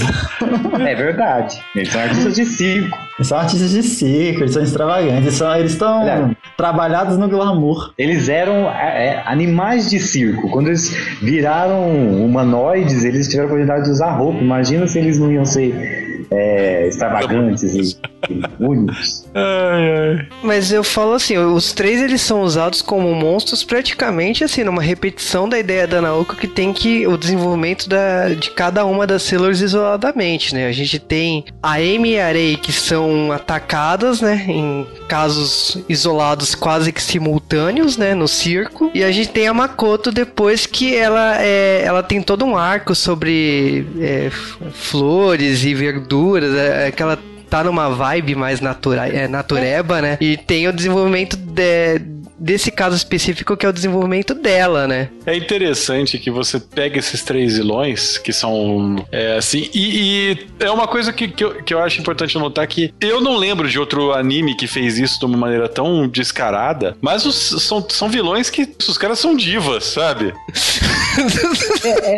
É 0.85 0.95
verdade. 0.95 1.63
Eles 1.75 1.89
são 1.91 2.01
artistas 2.01 2.35
de 2.35 2.45
circo. 2.45 2.97
Eles 3.17 3.27
são 3.27 3.37
artistas 3.37 3.69
de 3.71 3.83
circo, 3.83 4.41
eles 4.41 4.53
são 4.53 4.63
extravagantes. 4.63 5.17
Eles 5.23 5.33
são- 5.35 5.55
Eles 5.55 5.71
estão 5.73 6.01
Olha. 6.01 6.37
trabalhados 6.57 7.17
no 7.17 7.27
glamour. 7.29 7.93
Eles 7.97 8.29
eram 8.29 8.69
é, 8.71 9.05
é, 9.17 9.23
animais 9.25 9.89
de 9.89 9.99
circo. 9.99 10.49
Quando 10.49 10.67
eles 10.67 10.89
viraram 11.21 11.87
humanoides, 12.25 13.03
eles 13.03 13.27
tiveram 13.27 13.43
a 13.43 13.51
oportunidade 13.53 13.85
de 13.85 13.91
usar 13.91 14.11
roupa. 14.11 14.39
Imagina 14.39 14.87
se 14.87 14.97
eles 14.99 15.17
não 15.19 15.31
iam 15.31 15.45
ser 15.45 16.25
é, 16.31 16.87
extravagantes 16.87 17.63
e 17.63 17.97
únicos. 18.59 19.25
Ai, 19.33 19.91
ai. 19.91 20.27
Mas 20.41 20.71
eu 20.71 20.83
falo 20.83 21.13
assim, 21.13 21.37
os 21.37 21.73
três 21.73 22.01
eles 22.01 22.21
são 22.21 22.41
usados 22.41 22.81
como 22.81 23.13
monstros 23.13 23.63
praticamente 23.63 24.43
assim, 24.43 24.63
numa 24.63 24.81
repetição 24.81 25.47
da 25.47 25.59
ideia 25.59 25.87
da 25.87 26.01
Naoko 26.01 26.35
que 26.35 26.47
tem 26.47 26.73
que 26.73 27.05
o 27.07 27.17
desenvolvimento 27.17 27.87
da, 27.87 28.29
de 28.29 28.51
cada 28.51 28.85
uma 28.85 29.05
das 29.05 29.23
Sailors 29.23 29.61
isoladamente, 29.61 30.53
né? 30.53 30.67
A 30.67 30.71
gente 30.71 30.99
tem 30.99 31.45
a 31.61 31.73
Amy 31.73 32.13
e 32.13 32.19
a 32.19 32.31
Rei 32.31 32.57
que 32.57 32.71
são 32.71 33.31
atacadas, 33.31 34.21
né? 34.21 34.45
Em 34.47 34.85
casos 35.07 35.77
isolados 35.87 36.55
quase 36.55 36.91
que 36.91 37.01
simultâneos, 37.01 37.97
né? 37.97 38.13
No 38.13 38.27
circo. 38.27 38.91
E 38.93 39.03
a 39.03 39.11
gente 39.11 39.29
tem 39.29 39.47
a 39.47 39.53
Makoto 39.53 40.11
depois 40.11 40.65
que 40.65 40.95
ela, 40.95 41.41
é, 41.41 41.83
ela 41.85 42.03
tem 42.03 42.21
todo 42.21 42.45
um 42.45 42.57
arco 42.57 42.95
sobre 42.95 43.85
é, 43.99 44.29
flores 44.71 45.63
e 45.63 45.73
verduras, 45.73 46.53
é, 46.55 46.87
aquela 46.87 47.17
tá 47.53 47.63
numa 47.63 47.87
vibe 47.87 48.33
mais 48.33 48.59
natura, 48.59 49.07
é, 49.07 49.27
natureba, 49.27 50.01
né? 50.01 50.17
E 50.19 50.35
tem 50.37 50.67
o 50.67 50.73
desenvolvimento 50.73 51.37
de- 51.37 52.01
desse 52.39 52.71
caso 52.71 52.95
específico 52.95 53.55
que 53.55 53.63
é 53.63 53.69
o 53.69 53.71
desenvolvimento 53.71 54.33
dela, 54.33 54.87
né? 54.87 55.09
É 55.25 55.35
interessante 55.35 56.17
que 56.19 56.29
você 56.29 56.59
pega 56.59 56.99
esses 56.99 57.23
três 57.23 57.55
vilões, 57.57 58.17
que 58.17 58.33
são 58.33 58.95
é, 59.11 59.37
assim, 59.37 59.69
e, 59.73 60.31
e 60.31 60.37
é 60.59 60.69
uma 60.69 60.87
coisa 60.87 61.13
que, 61.13 61.27
que, 61.27 61.43
eu, 61.43 61.63
que 61.63 61.73
eu 61.73 61.79
acho 61.79 61.99
importante 62.01 62.37
notar 62.37 62.67
que 62.67 62.93
eu 62.99 63.21
não 63.21 63.37
lembro 63.37 63.69
de 63.69 63.79
outro 63.79 64.11
anime 64.13 64.55
que 64.55 64.67
fez 64.67 64.97
isso 64.97 65.19
de 65.19 65.25
uma 65.25 65.37
maneira 65.37 65.69
tão 65.69 66.07
descarada, 66.07 66.95
mas 67.01 67.25
os- 67.25 67.63
são, 67.63 67.85
são 67.89 68.09
vilões 68.09 68.49
que 68.49 68.67
os 68.87 68.97
caras 68.97 69.19
são 69.19 69.35
divas, 69.35 69.85
sabe? 69.85 70.33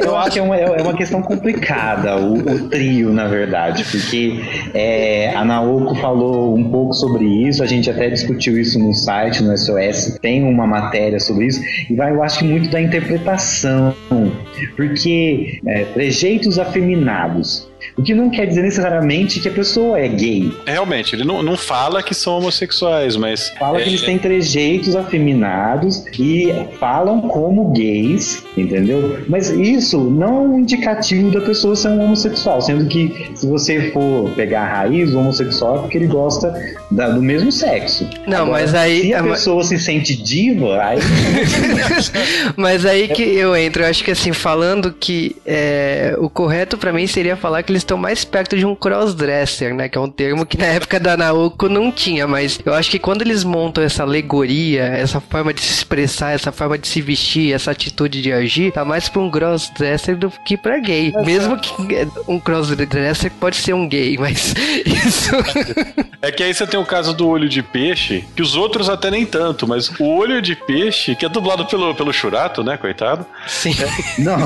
Eu 0.03 0.15
acho 0.17 0.31
que 0.31 0.39
é 0.39 0.41
uma, 0.41 0.55
é 0.57 0.81
uma 0.81 0.93
questão 0.95 1.21
complicada, 1.21 2.17
o, 2.17 2.33
o 2.37 2.69
trio, 2.69 3.11
na 3.11 3.27
verdade, 3.27 3.83
porque 3.91 4.39
é, 4.73 5.33
a 5.35 5.43
Naoko 5.43 5.95
falou 5.95 6.55
um 6.55 6.69
pouco 6.71 6.93
sobre 6.93 7.25
isso, 7.25 7.61
a 7.63 7.65
gente 7.65 7.89
até 7.89 8.09
discutiu 8.09 8.59
isso 8.59 8.79
no 8.79 8.93
site, 8.93 9.43
no 9.43 9.55
SOS, 9.57 10.17
tem 10.21 10.43
uma 10.43 10.65
matéria 10.65 11.19
sobre 11.19 11.47
isso, 11.47 11.61
e 11.89 11.95
vai, 11.95 12.11
eu 12.11 12.23
acho 12.23 12.39
que 12.39 12.45
muito 12.45 12.69
da 12.69 12.79
interpretação, 12.95 13.93
porque 14.75 15.59
é, 15.67 15.85
trejeitos 15.85 16.57
afeminados, 16.57 17.69
o 17.97 18.01
que 18.03 18.13
não 18.13 18.29
quer 18.29 18.45
dizer 18.47 18.61
necessariamente 18.63 19.39
que 19.39 19.47
a 19.47 19.51
pessoa 19.51 19.99
é 19.99 20.07
gay. 20.07 20.51
Realmente, 20.65 21.15
ele 21.15 21.23
não, 21.23 21.41
não 21.43 21.57
fala 21.57 22.01
que 22.03 22.13
são 22.13 22.38
homossexuais, 22.38 23.15
mas. 23.15 23.49
Fala 23.59 23.79
é, 23.79 23.83
que 23.83 23.89
eles 23.89 24.01
têm 24.01 24.17
trejeitos 24.17 24.95
afeminados 24.95 26.03
e 26.19 26.53
falam 26.79 27.21
como 27.21 27.71
gays, 27.71 28.43
entendeu? 28.57 29.19
Mas 29.27 29.49
isso 29.49 29.99
não 29.99 30.27
é 30.27 30.39
um 30.47 30.59
indicativo 30.59 31.31
da 31.31 31.41
pessoa 31.41 31.75
ser 31.75 31.89
um 31.89 32.03
homossexual, 32.03 32.61
sendo 32.61 32.86
que 32.88 33.31
se 33.36 33.47
você 33.47 33.91
for 33.91 34.29
pegar 34.36 34.61
a 34.63 34.67
raiz, 34.81 35.13
o 35.13 35.19
homossexual 35.19 35.77
é 35.77 35.81
porque 35.81 35.97
ele 35.97 36.07
gosta 36.07 36.53
da- 36.91 37.09
do 37.09 37.21
mesmo 37.21 37.51
sexo. 37.51 38.07
Não, 38.27 38.45
mas 38.47 38.73
aí- 38.73 39.01
Se 39.01 39.13
a 39.13 39.21
mas- 39.23 39.39
pessoa 39.39 39.63
se 39.63 39.77
sente 39.79 40.15
diva, 40.15 40.81
aí. 40.83 40.99
Mas 42.55 42.86
aí 42.86 43.07
que 43.07 43.21
eu 43.23 43.55
entro, 43.55 43.83
eu 43.83 43.88
acho 43.89 44.03
que 44.03 44.11
assim, 44.11 44.31
falando 44.33 44.93
que 44.97 45.36
é, 45.45 46.15
o 46.19 46.29
correto 46.29 46.77
pra 46.77 46.91
mim 46.93 47.07
seria 47.07 47.36
falar 47.36 47.63
que 47.63 47.71
eles 47.76 47.82
estão 47.84 47.97
mais 47.97 48.23
perto 48.23 48.57
de 48.57 48.65
um 48.65 48.73
crossdresser, 48.73 49.76
né? 49.76 49.89
Que 49.89 49.97
é 49.97 50.01
um 50.01 50.09
termo 50.09 50.45
que 50.45 50.57
na 50.57 50.65
época 50.65 50.99
da 50.99 51.17
Naoko 51.17 51.67
não 51.67 51.91
tinha, 51.91 52.26
mas 52.26 52.59
eu 52.65 52.73
acho 52.73 52.89
que 52.89 52.97
quando 52.97 53.21
eles 53.21 53.43
montam 53.43 53.84
essa 53.84 54.03
alegoria, 54.03 54.84
essa 54.84 55.19
forma 55.19 55.53
de 55.53 55.61
se 55.61 55.73
expressar, 55.73 56.32
essa 56.32 56.51
forma 56.51 56.78
de 56.78 56.88
se 56.88 57.01
vestir, 57.01 57.53
essa 57.53 57.71
atitude 57.71 58.21
de 58.21 58.32
agir, 58.32 58.71
tá 58.71 58.86
mais 58.86 59.09
pra 59.09 59.21
um 59.21 59.30
crossdresser 59.30 60.17
do 60.17 60.32
que 60.45 60.55
pra 60.55 60.80
gay. 60.80 61.11
Mesmo 61.26 61.59
que 61.59 61.95
é, 61.95 62.07
um 62.28 62.39
crossdresser 62.39 63.32
pode 63.39 63.57
ser 63.57 63.73
um 63.73 63.88
gay, 63.88 64.17
mas 64.17 64.53
isso. 64.86 65.32
É 66.21 66.32
que 66.32 66.41
aí 66.41 66.53
você 66.53 66.65
tem 66.65 66.80
o 66.80 66.86
caso 66.86 67.13
do 67.13 67.28
olho 67.28 67.49
de 67.49 67.61
peixe, 67.61 68.23
que 68.36 68.41
os 68.41 68.55
outros 68.55 68.89
até 68.89 69.11
nem 69.11 69.26
tanto, 69.26 69.67
mas 69.67 69.89
o 69.99 70.15
olho 70.15 70.41
de 70.41 70.55
peixe, 70.55 71.15
que 71.15 71.26
é 71.26 71.30
dublado 71.30 71.65
pelo, 71.65 71.93
pelo 71.93 72.13
Churato, 72.13 72.63
né, 72.63 72.78
coitado? 72.78 73.26
Sim. 73.47 73.76
Não. 74.17 74.38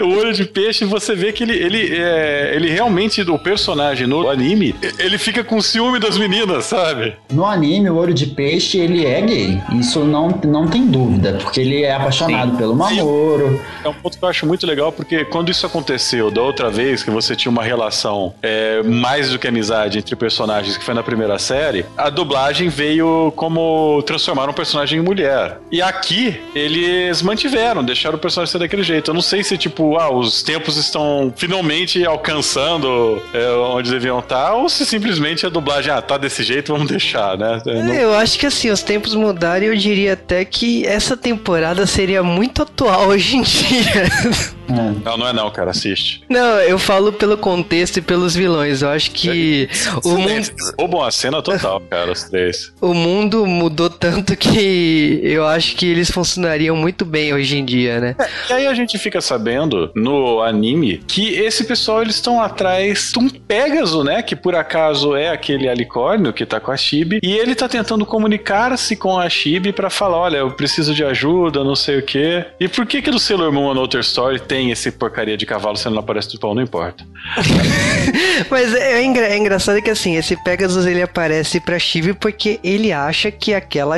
O 0.00 0.18
olho 0.18 0.32
de 0.32 0.44
peixe, 0.44 0.84
você 0.84 1.14
vê 1.14 1.25
que 1.32 1.42
ele, 1.42 1.54
ele, 1.54 1.96
é, 1.96 2.52
ele 2.54 2.70
realmente, 2.70 3.20
o 3.22 3.38
personagem 3.38 4.06
no 4.06 4.28
anime, 4.28 4.74
ele 4.98 5.18
fica 5.18 5.42
com 5.42 5.60
ciúme 5.60 5.98
das 5.98 6.18
meninas, 6.18 6.66
sabe? 6.66 7.14
No 7.30 7.44
anime, 7.44 7.90
o 7.90 7.96
olho 7.96 8.14
de 8.14 8.26
peixe, 8.26 8.78
ele 8.78 9.04
é 9.04 9.20
gay. 9.20 9.60
Isso 9.78 10.04
não, 10.04 10.28
não 10.44 10.66
tem 10.66 10.86
dúvida, 10.86 11.38
porque 11.42 11.60
ele 11.60 11.82
é 11.82 11.94
apaixonado 11.94 12.56
pelo 12.56 12.74
Mamoro. 12.74 13.60
É 13.84 13.88
um 13.88 13.94
ponto 13.94 14.18
que 14.18 14.24
eu 14.24 14.28
acho 14.28 14.46
muito 14.46 14.66
legal, 14.66 14.92
porque 14.92 15.24
quando 15.24 15.50
isso 15.50 15.66
aconteceu 15.66 16.30
da 16.30 16.42
outra 16.42 16.70
vez, 16.70 17.02
que 17.02 17.10
você 17.10 17.34
tinha 17.34 17.50
uma 17.50 17.62
relação 17.62 18.34
é, 18.42 18.82
mais 18.82 19.30
do 19.30 19.38
que 19.38 19.48
amizade 19.48 19.98
entre 19.98 20.14
personagens, 20.16 20.76
que 20.76 20.84
foi 20.84 20.94
na 20.94 21.02
primeira 21.02 21.38
série, 21.38 21.84
a 21.96 22.10
dublagem 22.10 22.68
veio 22.68 23.32
como 23.36 24.02
transformar 24.02 24.48
um 24.48 24.52
personagem 24.52 24.98
em 24.98 25.02
mulher. 25.02 25.58
E 25.70 25.80
aqui, 25.80 26.40
eles 26.54 27.22
mantiveram, 27.22 27.84
deixaram 27.84 28.16
o 28.16 28.20
personagem 28.20 28.52
ser 28.52 28.58
daquele 28.58 28.82
jeito. 28.82 29.10
Eu 29.10 29.14
não 29.14 29.22
sei 29.22 29.42
se 29.42 29.56
tipo, 29.56 29.96
ah, 29.96 30.12
os 30.12 30.42
tempos 30.42 30.76
estão 30.76 31.15
finalmente 31.36 32.04
alcançando 32.04 33.22
é, 33.32 33.48
onde 33.52 33.90
deviam 33.90 34.18
estar, 34.18 34.54
ou 34.54 34.68
se 34.68 34.84
simplesmente 34.86 35.44
a 35.46 35.48
dublagem, 35.48 35.92
ah, 35.92 36.00
tá 36.02 36.16
desse 36.16 36.42
jeito, 36.42 36.72
vamos 36.72 36.88
deixar, 36.88 37.36
né? 37.36 37.60
Não- 37.66 37.92
É, 37.92 38.04
Eu 38.04 38.14
acho 38.14 38.38
que 38.38 38.46
assim, 38.46 38.70
os 38.70 38.82
tempos 38.82 39.14
mudaram 39.14 39.64
e 39.64 39.68
eu 39.68 39.76
diria 39.76 40.12
até 40.14 40.44
que 40.44 40.86
essa 40.86 41.16
temporada 41.16 41.86
seria 41.86 42.22
muito 42.22 42.62
atual 42.62 43.08
hoje 43.08 43.36
em 43.36 43.42
dia. 43.42 44.06
Não, 44.68 45.16
não 45.16 45.28
é 45.28 45.32
não, 45.32 45.50
cara, 45.50 45.70
assiste. 45.70 46.22
Não, 46.28 46.60
eu 46.60 46.78
falo 46.78 47.12
pelo 47.12 47.36
contexto 47.36 47.98
e 47.98 48.02
pelos 48.02 48.34
vilões. 48.34 48.82
Eu 48.82 48.88
acho 48.90 49.10
que 49.10 49.68
o 50.04 50.16
mundo. 50.16 50.50
Roubam 50.78 51.02
a 51.02 51.10
cena 51.10 51.42
total, 51.42 51.80
cara, 51.88 52.12
os 52.12 52.24
três. 52.24 52.72
o 52.80 52.94
mundo 52.94 53.46
mudou 53.46 53.88
tanto 53.90 54.36
que 54.36 55.20
eu 55.22 55.46
acho 55.46 55.76
que 55.76 55.86
eles 55.86 56.10
funcionariam 56.10 56.76
muito 56.76 57.04
bem 57.04 57.32
hoje 57.32 57.58
em 57.58 57.64
dia, 57.64 58.00
né? 58.00 58.16
E 58.48 58.52
aí 58.52 58.66
a 58.66 58.74
gente 58.74 58.98
fica 58.98 59.20
sabendo 59.20 59.90
no 59.94 60.40
anime 60.42 60.98
que 61.06 61.34
esse 61.34 61.64
pessoal 61.64 62.02
eles 62.02 62.16
estão 62.16 62.40
atrás 62.40 63.10
de 63.12 63.18
um 63.18 63.28
Pégaso, 63.28 64.02
né? 64.02 64.22
Que 64.22 64.34
por 64.34 64.54
acaso 64.54 65.14
é 65.14 65.30
aquele 65.30 65.68
alicórnio 65.68 66.32
que 66.32 66.44
tá 66.44 66.58
com 66.58 66.72
a 66.72 66.76
Chibi. 66.76 67.20
E 67.22 67.32
ele 67.34 67.54
tá 67.54 67.68
tentando 67.68 68.04
comunicar-se 68.04 68.96
com 68.96 69.18
a 69.18 69.28
Chibi 69.28 69.72
pra 69.72 69.88
falar: 69.90 70.18
olha, 70.18 70.36
eu 70.38 70.50
preciso 70.50 70.94
de 70.94 71.04
ajuda, 71.04 71.62
não 71.62 71.76
sei 71.76 71.98
o 71.98 72.02
quê. 72.02 72.44
E 72.58 72.68
por 72.68 72.86
que 72.86 73.00
que 73.02 73.10
do 73.10 73.18
Sailor 73.18 73.52
Moon 73.52 73.70
Another 73.70 74.00
Story 74.00 74.40
tem 74.40 74.55
esse 74.70 74.90
porcaria 74.90 75.36
de 75.36 75.44
cavalo 75.46 75.76
se 75.76 75.86
ele 75.86 75.94
não 75.94 76.02
aparece 76.02 76.32
do 76.32 76.38
pau? 76.40 76.54
Não 76.54 76.62
importa. 76.62 77.04
Mas 78.50 78.74
é, 78.74 79.02
engra- 79.02 79.26
é 79.26 79.36
engraçado 79.36 79.80
que 79.82 79.90
assim, 79.90 80.16
esse 80.16 80.36
Pegasus 80.42 80.86
ele 80.86 81.02
aparece 81.02 81.60
pra 81.60 81.78
Chibi 81.78 82.12
porque 82.14 82.60
ele 82.62 82.92
acha 82.92 83.30
que 83.30 83.54
aquela 83.54 83.96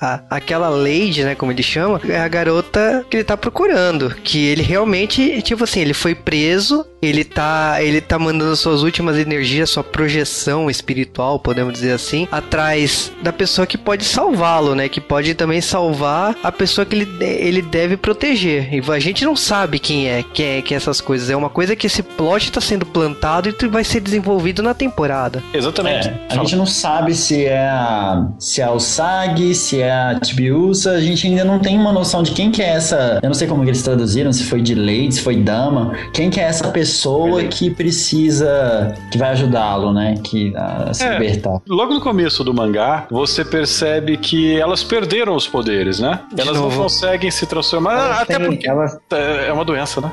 a- 0.00 0.22
aquela 0.30 0.68
Lady, 0.68 1.24
né, 1.24 1.34
como 1.34 1.52
ele 1.52 1.62
chama, 1.62 2.00
é 2.08 2.18
a 2.18 2.28
garota 2.28 3.04
que 3.10 3.16
ele 3.18 3.24
tá 3.24 3.36
procurando, 3.36 4.14
que 4.22 4.46
ele 4.46 4.62
realmente, 4.62 5.42
tipo 5.42 5.64
assim, 5.64 5.80
ele 5.80 5.94
foi 5.94 6.14
preso, 6.14 6.84
ele 7.02 7.24
tá 7.24 7.76
ele 7.80 8.00
tá 8.00 8.18
mandando 8.18 8.56
suas 8.56 8.82
últimas 8.82 9.16
energias, 9.18 9.70
sua 9.70 9.84
projeção 9.84 10.70
espiritual, 10.70 11.38
podemos 11.38 11.72
dizer 11.74 11.92
assim, 11.92 12.26
atrás 12.30 13.12
da 13.22 13.32
pessoa 13.32 13.66
que 13.66 13.76
pode 13.76 14.04
salvá-lo, 14.04 14.74
né, 14.74 14.88
que 14.88 15.00
pode 15.00 15.34
também 15.34 15.60
salvar 15.60 16.36
a 16.42 16.52
pessoa 16.52 16.84
que 16.84 16.94
ele, 16.96 17.08
ele 17.24 17.62
deve 17.62 17.96
proteger. 17.96 18.72
E 18.72 18.82
a 18.90 18.98
gente 18.98 19.24
não 19.24 19.36
sabe 19.36 19.78
quem 19.84 20.08
é, 20.08 20.22
quem 20.22 20.46
é 20.58 20.62
que 20.62 20.72
é 20.72 20.76
essas 20.78 21.00
coisas. 21.00 21.28
É 21.28 21.36
uma 21.36 21.50
coisa 21.50 21.76
que 21.76 21.86
esse 21.86 22.02
plot 22.02 22.50
tá 22.50 22.60
sendo 22.60 22.86
plantado 22.86 23.48
e 23.50 23.66
vai 23.68 23.84
ser 23.84 24.00
desenvolvido 24.00 24.62
na 24.62 24.72
temporada. 24.72 25.42
Exatamente. 25.52 26.08
É, 26.08 26.26
a 26.30 26.34
gente 26.36 26.56
não 26.56 26.64
sabe 26.66 27.14
se 27.14 27.44
é 27.44 27.68
a, 27.68 28.26
se 28.38 28.60
é 28.62 28.64
a 28.64 28.72
Usagi, 28.72 29.54
se 29.54 29.82
é 29.82 29.92
a 29.92 30.18
Tibiusa, 30.18 30.92
a 30.92 31.00
gente 31.00 31.26
ainda 31.26 31.44
não 31.44 31.58
tem 31.58 31.78
uma 31.78 31.92
noção 31.92 32.22
de 32.22 32.32
quem 32.32 32.50
que 32.50 32.62
é 32.62 32.70
essa, 32.70 33.20
eu 33.22 33.28
não 33.28 33.34
sei 33.34 33.46
como 33.46 33.62
que 33.62 33.68
eles 33.70 33.82
traduziram, 33.82 34.32
se 34.32 34.44
foi 34.44 34.62
de 34.62 34.74
lady, 34.74 35.12
se 35.12 35.20
foi 35.20 35.36
dama, 35.36 35.92
quem 36.14 36.30
que 36.30 36.40
é 36.40 36.44
essa 36.44 36.68
pessoa 36.68 37.44
que 37.44 37.68
precisa, 37.70 38.94
que 39.10 39.18
vai 39.18 39.30
ajudá-lo, 39.30 39.92
né, 39.92 40.14
que 40.24 40.54
a 40.56 40.92
se 40.94 41.04
É. 41.04 41.12
libertar. 41.18 41.60
Logo 41.68 41.92
no 41.94 42.00
começo 42.00 42.42
do 42.42 42.54
mangá, 42.54 43.06
você 43.10 43.44
percebe 43.44 44.16
que 44.16 44.58
elas 44.58 44.82
perderam 44.82 45.34
os 45.36 45.46
poderes, 45.46 45.98
né? 45.98 46.20
De 46.32 46.40
elas 46.40 46.54
não 46.56 46.64
novo. 46.64 46.82
conseguem 46.82 47.30
se 47.30 47.44
transformar, 47.46 47.92
Elas 48.06 48.20
até 48.22 48.38
têm- 48.38 48.46
porque 48.46 48.68
elas, 48.68 48.98
é 49.46 49.52
uma 49.52 49.64
doença, 49.64 49.73
né? 50.00 50.12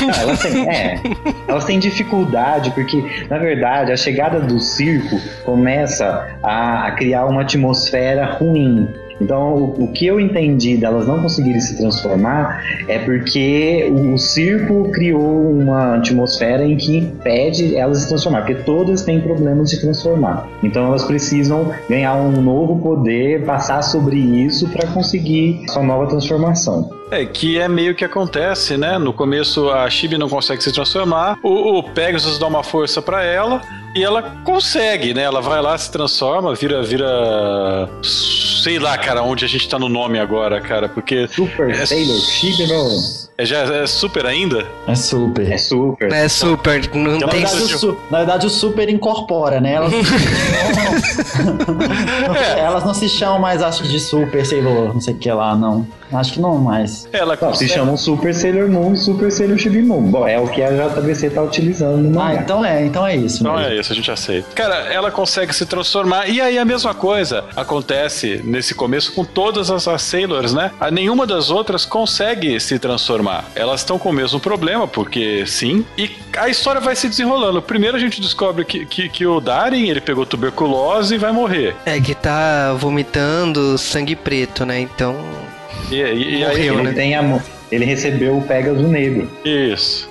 não, 0.00 0.14
elas 0.14 0.40
têm, 0.40 0.68
é, 0.68 1.00
elas 1.48 1.64
têm 1.64 1.78
dificuldade, 1.78 2.70
porque, 2.72 3.26
na 3.28 3.38
verdade, 3.38 3.92
a 3.92 3.96
chegada 3.96 4.40
do 4.40 4.58
circo 4.58 5.20
começa 5.44 6.38
a, 6.42 6.86
a 6.86 6.90
criar 6.92 7.26
uma 7.26 7.42
atmosfera 7.42 8.24
ruim. 8.24 8.88
Então, 9.20 9.54
o, 9.54 9.84
o 9.84 9.92
que 9.92 10.06
eu 10.06 10.20
entendi 10.20 10.76
delas 10.76 11.06
não 11.06 11.22
conseguirem 11.22 11.60
se 11.60 11.76
transformar 11.76 12.62
é 12.86 12.98
porque 12.98 13.88
o, 13.90 14.14
o 14.14 14.18
circo 14.18 14.90
criou 14.90 15.50
uma 15.50 15.96
atmosfera 15.96 16.64
em 16.64 16.76
que 16.76 16.98
impede 16.98 17.76
elas 17.76 17.98
se 17.98 18.08
transformar, 18.08 18.42
porque 18.42 18.62
todas 18.62 19.02
têm 19.02 19.20
problemas 19.20 19.70
de 19.70 19.80
transformar. 19.80 20.48
Então, 20.62 20.86
elas 20.86 21.04
precisam 21.04 21.72
ganhar 21.88 22.14
um 22.14 22.42
novo 22.42 22.78
poder, 22.80 23.44
passar 23.44 23.82
sobre 23.82 24.16
isso 24.16 24.68
para 24.68 24.86
conseguir 24.88 25.62
sua 25.68 25.82
nova 25.82 26.06
transformação. 26.06 26.90
É, 27.10 27.24
que 27.24 27.58
é 27.58 27.68
meio 27.68 27.94
que 27.94 28.04
acontece, 28.04 28.76
né? 28.76 28.98
No 28.98 29.12
começo 29.12 29.70
a 29.70 29.88
Chibi 29.88 30.18
não 30.18 30.28
consegue 30.28 30.62
se 30.62 30.72
transformar, 30.72 31.38
o, 31.42 31.78
o 31.78 31.82
Pegasus 31.82 32.38
dá 32.38 32.46
uma 32.46 32.64
força 32.64 33.00
pra 33.00 33.22
ela 33.22 33.62
e 33.94 34.02
ela 34.02 34.22
consegue, 34.44 35.14
né? 35.14 35.22
Ela 35.22 35.40
vai 35.40 35.62
lá, 35.62 35.76
se 35.78 35.90
transforma, 35.90 36.54
vira, 36.54 36.82
vira. 36.82 37.88
Sei 38.02 38.78
lá, 38.78 38.98
cara, 38.98 39.22
onde 39.22 39.44
a 39.44 39.48
gente 39.48 39.68
tá 39.68 39.78
no 39.78 39.88
nome 39.88 40.18
agora, 40.18 40.60
cara, 40.60 40.88
porque. 40.88 41.28
Super 41.28 41.70
É 41.70 41.86
Sailor 41.86 42.18
Chibi 42.18 42.66
no... 42.66 42.88
É, 43.38 43.44
já 43.44 43.58
é 43.58 43.86
super 43.86 44.24
ainda? 44.24 44.64
É 44.88 44.94
super. 44.94 45.52
É 45.52 45.58
super. 45.58 46.10
É 46.10 46.26
super, 46.28 46.88
não 46.94 47.18
Na 47.18 47.28
tem. 47.28 47.40
verdade, 47.44 47.74
o 47.74 47.78
su- 47.78 47.96
na 48.10 48.18
verdade, 48.18 48.46
o 48.46 48.50
super 48.50 48.88
incorpora, 48.88 49.60
né? 49.60 49.74
Elas, 49.74 49.92
É. 52.56 52.60
elas 52.60 52.84
não 52.84 52.94
se 52.94 53.08
chamam 53.08 53.38
mais, 53.38 53.62
acho 53.62 53.82
que 53.82 53.88
de 53.88 54.00
super, 54.00 54.44
sei 54.46 54.60
lá, 54.62 54.70
não 54.92 55.00
sei 55.00 55.14
o 55.14 55.18
que 55.18 55.30
lá, 55.30 55.54
não. 55.54 55.86
Acho 56.12 56.34
que 56.34 56.40
não 56.40 56.56
mais. 56.56 57.08
Ela 57.12 57.34
Não, 57.34 57.34
se 57.34 57.46
consegue. 57.64 57.72
chamam 57.72 57.96
Super 57.96 58.32
Sailor 58.32 58.68
Moon 58.70 58.94
e 58.94 58.96
Super 58.96 59.30
Sailor 59.32 59.58
Chibi 59.58 59.82
Moon. 59.82 60.02
Bom, 60.02 60.26
é 60.26 60.38
o 60.38 60.46
que 60.46 60.62
a 60.62 60.70
JBC 60.70 61.30
tá 61.30 61.42
utilizando 61.42 61.96
no 61.96 62.20
Ah, 62.20 62.32
então 62.34 62.64
é, 62.64 62.86
então 62.86 63.04
é 63.04 63.16
isso. 63.16 63.40
Então 63.40 63.56
mesmo. 63.56 63.72
é 63.72 63.76
isso, 63.76 63.92
a 63.92 63.96
gente 63.96 64.08
aceita. 64.08 64.46
Cara, 64.54 64.76
ela 64.92 65.10
consegue 65.10 65.52
se 65.52 65.66
transformar. 65.66 66.28
E 66.28 66.40
aí 66.40 66.60
a 66.60 66.64
mesma 66.64 66.94
coisa 66.94 67.44
acontece 67.56 68.40
nesse 68.44 68.72
começo 68.72 69.12
com 69.14 69.24
todas 69.24 69.68
as, 69.68 69.88
as 69.88 70.00
Sailors, 70.02 70.54
né? 70.54 70.70
A 70.78 70.92
nenhuma 70.92 71.26
das 71.26 71.50
outras 71.50 71.84
consegue 71.84 72.60
se 72.60 72.78
transformar. 72.78 73.25
Elas 73.54 73.80
estão 73.80 73.98
com 73.98 74.10
o 74.10 74.12
mesmo 74.12 74.38
problema, 74.40 74.86
porque 74.86 75.44
sim. 75.46 75.84
E 75.98 76.10
a 76.36 76.48
história 76.48 76.80
vai 76.80 76.94
se 76.96 77.08
desenrolando. 77.08 77.60
Primeiro 77.62 77.96
a 77.96 78.00
gente 78.00 78.20
descobre 78.20 78.64
que, 78.64 78.84
que, 78.86 79.08
que 79.08 79.26
o 79.26 79.40
Darin, 79.40 79.88
ele 79.88 80.00
pegou 80.00 80.24
tuberculose 80.26 81.14
e 81.14 81.18
vai 81.18 81.32
morrer. 81.32 81.74
É 81.84 82.00
que 82.00 82.14
tá 82.14 82.72
vomitando 82.74 83.76
sangue 83.78 84.16
preto, 84.16 84.64
né? 84.66 84.80
Então. 84.80 85.16
E, 85.90 85.96
e- 85.96 86.38
e 86.38 86.44
aí... 86.44 86.48
Morreu, 86.70 86.74
ele, 86.74 86.82
né? 86.82 86.92
tem 86.92 87.14
a 87.14 87.22
mo- 87.22 87.42
ele 87.70 87.84
recebeu 87.84 88.36
o 88.38 88.42
Pegasus 88.42 88.82
Negro. 88.88 89.30
Isso. 89.44 90.08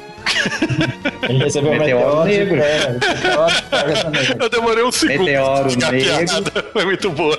Ele 1.30 1.44
recebeu 1.44 1.72
o 1.72 1.78
Meteoro 1.78 2.24
negro. 2.26 2.56
de 2.56 3.62
também. 3.62 4.38
Eu 4.40 4.50
demorei 4.50 4.84
um 4.84 4.92
segundo. 4.92 5.24
Meteoro 5.26 5.68
negro. 5.92 6.64
Foi 6.74 6.86
muito 6.86 7.10
boa. 7.12 7.38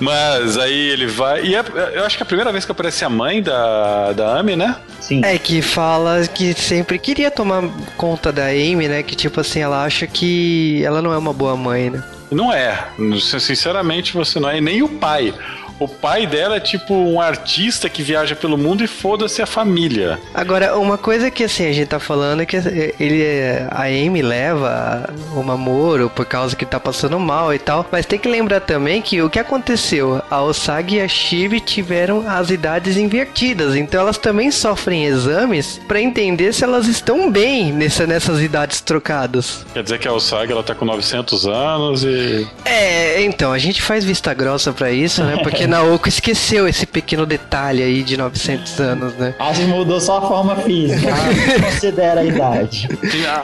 Mas 0.00 0.58
aí 0.58 0.90
ele 0.90 1.06
vai. 1.06 1.44
E 1.44 1.54
é- 1.54 1.64
eu 1.94 2.04
acho 2.04 2.16
que 2.16 2.22
é 2.22 2.24
a 2.24 2.26
primeira 2.26 2.50
vez 2.52 2.64
que 2.64 2.72
aparece 2.72 3.04
a 3.04 3.08
mãe 3.08 3.42
da, 3.42 4.12
da 4.12 4.38
Amy, 4.38 4.56
né? 4.56 4.76
Sim. 5.00 5.20
É 5.24 5.38
que 5.38 5.62
fala 5.62 6.26
que 6.26 6.54
sempre 6.54 6.98
queria 6.98 7.30
tomar 7.30 7.62
conta 7.96 8.32
da 8.32 8.46
Amy, 8.46 8.88
né? 8.88 9.02
Que 9.02 9.14
tipo 9.14 9.40
assim, 9.40 9.60
ela 9.60 9.84
acha 9.84 10.06
que 10.06 10.82
ela 10.84 11.00
não 11.02 11.12
é 11.12 11.18
uma 11.18 11.32
boa 11.32 11.56
mãe, 11.56 11.90
né? 11.90 12.02
Não 12.30 12.52
é. 12.52 12.78
Sinceramente, 13.20 14.12
você 14.14 14.40
não 14.40 14.48
é. 14.48 14.58
E 14.58 14.60
nem 14.60 14.82
o 14.82 14.88
pai. 14.88 15.32
O 15.78 15.88
pai 15.88 16.26
dela 16.26 16.56
é 16.56 16.60
tipo 16.60 16.94
um 16.94 17.20
artista 17.20 17.88
que 17.88 18.02
viaja 18.02 18.36
pelo 18.36 18.56
mundo 18.56 18.84
e 18.84 18.86
foda-se 18.86 19.42
a 19.42 19.46
família. 19.46 20.18
Agora, 20.32 20.78
uma 20.78 20.96
coisa 20.96 21.30
que 21.30 21.44
assim 21.44 21.66
a 21.66 21.72
gente 21.72 21.88
tá 21.88 21.98
falando 21.98 22.42
é 22.42 22.46
que 22.46 22.56
ele 22.56 23.24
a 23.70 23.84
Amy 23.84 24.22
leva 24.22 25.08
o 25.34 25.42
Mamoro 25.42 26.10
por 26.10 26.24
causa 26.24 26.56
que 26.56 26.64
tá 26.64 26.78
passando 26.78 27.18
mal 27.18 27.52
e 27.52 27.58
tal, 27.58 27.86
mas 27.90 28.06
tem 28.06 28.18
que 28.18 28.28
lembrar 28.28 28.60
também 28.60 29.02
que 29.02 29.20
o 29.20 29.30
que 29.30 29.38
aconteceu, 29.38 30.22
a 30.30 30.42
Osagi 30.42 30.96
e 30.96 31.00
a 31.00 31.08
Shibi 31.08 31.60
tiveram 31.60 32.28
as 32.28 32.50
idades 32.50 32.96
invertidas, 32.96 33.74
então 33.74 34.00
elas 34.00 34.18
também 34.18 34.50
sofrem 34.50 35.04
exames 35.04 35.80
pra 35.88 36.00
entender 36.00 36.52
se 36.52 36.64
elas 36.64 36.86
estão 36.86 37.30
bem 37.30 37.72
nessa, 37.72 38.06
nessas 38.06 38.40
idades 38.40 38.80
trocadas. 38.80 39.66
Quer 39.72 39.82
dizer 39.82 39.98
que 39.98 40.08
a 40.08 40.12
Osag 40.12 40.50
ela 40.50 40.62
tá 40.62 40.74
com 40.74 40.84
900 40.84 41.46
anos 41.46 42.04
e. 42.04 42.46
É, 42.64 43.22
então, 43.22 43.52
a 43.52 43.58
gente 43.58 43.82
faz 43.82 44.04
vista 44.04 44.32
grossa 44.32 44.72
pra 44.72 44.90
isso, 44.90 45.22
né? 45.22 45.38
Porque 45.42 45.63
Naoko 45.66 46.08
esqueceu 46.08 46.66
esse 46.68 46.86
pequeno 46.86 47.24
detalhe 47.26 47.82
aí 47.82 48.02
de 48.02 48.16
900 48.16 48.80
anos, 48.80 49.14
né? 49.16 49.34
Acho 49.38 49.60
que 49.60 49.66
mudou 49.66 50.00
só 50.00 50.18
a 50.18 50.22
forma 50.22 50.56
física. 50.56 51.08
ah, 51.12 51.60
Considera 51.72 52.20
a 52.20 52.24
idade. 52.24 52.88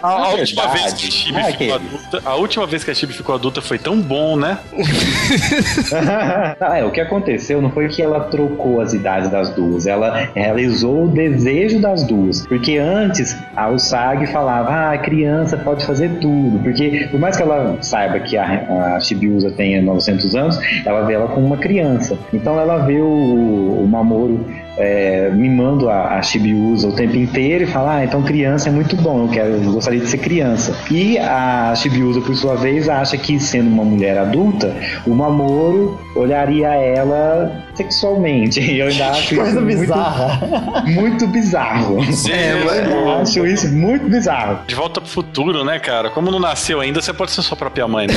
A, 0.02 0.06
a- 0.06 0.26
a 0.26 0.30
É 0.32 0.40
última 0.40 0.66
vez 0.68 0.92
que 0.92 1.06
a 1.06 1.10
Chibi 1.10 1.38
Ah, 1.40 1.44
ficou 1.44 1.74
adulta. 1.74 2.22
A 2.24 2.34
última 2.36 2.66
vez 2.66 2.84
que 2.84 2.90
a 2.90 2.94
Chibi 2.94 3.12
ficou 3.12 3.34
adulta 3.34 3.60
foi 3.62 3.78
tão 3.78 4.00
bom, 4.00 4.36
né? 4.36 4.58
ah, 6.60 6.78
é, 6.78 6.84
o 6.84 6.90
que 6.90 7.00
aconteceu 7.00 7.60
não 7.60 7.70
foi 7.70 7.88
que 7.88 8.02
ela 8.02 8.20
trocou 8.20 8.80
as 8.80 8.92
idades 8.92 9.30
das 9.30 9.50
duas, 9.50 9.86
ela 9.86 10.28
realizou 10.34 11.04
o 11.04 11.08
desejo 11.08 11.80
das 11.80 12.04
duas. 12.04 12.46
Porque 12.46 12.78
antes 12.78 13.36
a 13.56 13.68
Usagi 13.70 14.26
falava, 14.28 14.70
ah, 14.70 14.92
a 14.92 14.98
criança 14.98 15.56
pode 15.56 15.84
fazer 15.84 16.10
tudo. 16.20 16.58
Porque 16.62 17.08
por 17.10 17.18
mais 17.20 17.36
que 17.36 17.42
ela 17.42 17.76
saiba 17.80 18.20
que 18.20 18.36
a, 18.36 18.94
a 18.96 19.00
Shibiusa 19.00 19.50
tenha 19.52 19.80
900 19.82 20.34
anos, 20.34 20.58
ela 20.84 21.02
vê 21.02 21.14
ela 21.14 21.28
como 21.28 21.46
uma 21.46 21.56
criança. 21.58 22.09
Então 22.32 22.58
ela 22.58 22.78
vê 22.78 23.00
o, 23.00 23.84
o 23.84 23.88
Mamoru 23.88 24.44
é, 24.80 25.30
mimando 25.32 25.88
a, 25.88 26.18
a 26.18 26.22
Chibiusa 26.22 26.88
o 26.88 26.92
tempo 26.92 27.16
inteiro 27.16 27.64
e 27.64 27.66
fala, 27.66 27.96
ah, 27.96 28.04
então 28.04 28.22
criança 28.22 28.68
é 28.68 28.72
muito 28.72 28.96
bom, 28.96 29.24
eu, 29.24 29.28
quero, 29.28 29.50
eu 29.50 29.72
gostaria 29.72 30.00
de 30.00 30.06
ser 30.08 30.18
criança. 30.18 30.74
E 30.90 31.18
a 31.18 31.74
Chibiusa, 31.76 32.20
por 32.20 32.34
sua 32.34 32.56
vez, 32.56 32.88
acha 32.88 33.16
que 33.16 33.38
sendo 33.38 33.68
uma 33.68 33.84
mulher 33.84 34.18
adulta, 34.18 34.74
o 35.06 35.14
Mamoru 35.14 35.98
olharia 36.14 36.68
ela 36.68 37.64
sexualmente. 37.74 38.60
E 38.60 38.78
eu 38.78 38.88
ainda 38.88 39.10
acho 39.10 39.34
Coisa 39.36 39.50
isso 39.50 39.60
muito, 39.60 39.80
bizarra. 39.80 40.84
muito 40.86 41.26
bizarro. 41.26 41.98
É, 42.30 42.92
Eu 42.92 43.20
acho 43.20 43.46
isso 43.46 43.68
muito 43.68 44.08
bizarro. 44.08 44.58
De 44.66 44.74
volta 44.74 45.00
pro 45.00 45.10
futuro, 45.10 45.64
né, 45.64 45.78
cara? 45.78 46.10
Como 46.10 46.30
não 46.30 46.38
nasceu 46.38 46.80
ainda, 46.80 47.00
você 47.00 47.12
pode 47.12 47.30
ser 47.32 47.42
sua 47.42 47.56
própria 47.56 47.86
mãe. 47.86 48.06
Né? 48.06 48.14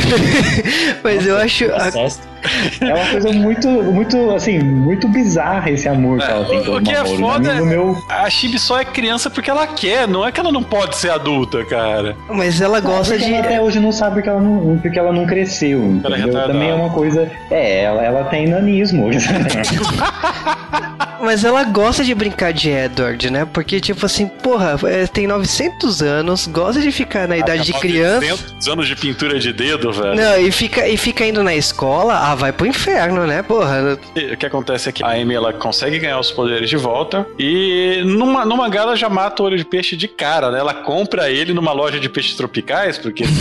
Mas 1.04 1.26
eu 1.26 1.38
acho. 1.38 1.66
É 1.66 2.94
uma 2.94 3.10
coisa 3.10 3.32
muito, 3.32 3.70
muito, 3.70 4.32
assim, 4.32 4.60
muito 4.60 5.08
bizarra 5.08 5.72
esse 5.72 5.88
amor 5.88 6.20
que 6.20 6.26
ela 6.30 6.46
tem 6.46 6.53
o, 6.58 6.82
que 6.82 6.92
é 6.92 7.06
foda 7.06 7.56
No 7.56 7.66
meu, 7.66 7.98
é. 8.10 8.14
A 8.14 8.30
Chibi 8.30 8.60
só 8.60 8.80
é 8.80 8.86
criança 8.86 9.30
porque 9.30 9.50
ela 9.50 9.68
quer, 9.68 10.08
não 10.08 10.26
é 10.26 10.32
que 10.32 10.40
ela 10.40 10.52
não 10.52 10.64
pode 10.64 10.96
ser 10.98 11.10
adulta, 11.12 11.64
cara. 11.66 12.16
Mas 12.30 12.62
ela 12.62 12.80
gosta 12.80 13.14
porque 13.14 13.26
de. 13.26 13.34
ela 13.34 13.46
até 13.46 13.62
hoje 13.62 13.80
não 13.80 13.92
sabe 13.92 14.16
porque 14.16 14.30
ela 14.30 14.42
não, 14.42 14.78
porque 14.80 14.98
ela 15.00 15.12
não 15.12 15.26
cresceu. 15.26 16.00
Ela 16.04 16.18
é. 16.18 16.28
Também 16.28 16.70
é 16.70 16.74
uma 16.74 16.90
coisa. 16.90 17.32
É, 17.52 17.84
ela, 17.84 18.04
ela 18.04 18.24
tem 18.26 18.48
nanismo. 18.48 19.10
Mas 21.24 21.46
ela 21.46 21.64
gosta 21.64 22.04
de 22.04 22.14
brincar 22.14 22.52
de 22.52 22.70
Edward, 22.70 23.30
né? 23.30 23.46
Porque, 23.46 23.80
tipo 23.80 24.06
assim, 24.06 24.28
porra, 24.28 24.78
é, 24.84 25.08
tem 25.08 25.26
900 25.26 26.02
anos, 26.02 26.48
gosta 26.48 26.82
de 26.82 26.92
ficar 26.92 27.30
na 27.30 27.38
idade 27.38 27.64
de 27.64 27.74
criança. 27.74 28.28
900 28.28 28.68
anos 28.68 28.88
de 28.88 28.96
pintura 28.98 29.40
de 29.40 29.54
dedo, 29.54 29.94
velho. 29.94 30.16
Não, 30.16 30.38
e 30.38 30.52
fica, 30.52 30.86
e 30.88 30.98
fica 30.98 31.26
indo 31.26 31.42
na 31.42 31.56
escola, 31.56 32.18
ah, 32.18 32.36
vai 32.36 32.52
pro 32.52 32.68
inferno, 32.68 33.26
né, 33.26 33.42
porra? 33.42 33.98
O 34.34 34.38
que 34.38 34.46
acontece 34.46 34.90
é 34.90 34.92
que 34.92 35.02
a 35.02 35.12
Amy 35.12 35.34
ela 35.34 35.54
consegue 35.54 35.98
ganhar 35.98 36.20
os 36.20 36.30
poderes 36.30 36.70
de 36.70 36.76
volta 36.76 37.26
e 37.40 38.04
numa, 38.06 38.44
numa 38.44 38.74
ela 38.74 38.96
já 38.96 39.08
mata 39.08 39.44
o 39.44 39.46
olho 39.46 39.58
de 39.58 39.64
peixe 39.64 39.96
de 39.96 40.10
cara, 40.10 40.52
né? 40.52 40.60
Ela 40.60 40.74
compra 40.74 41.30
ele 41.30 41.54
numa 41.54 41.72
loja 41.72 42.00
de 42.00 42.10
peixes 42.10 42.36
tropicais, 42.36 42.98
porque. 42.98 43.24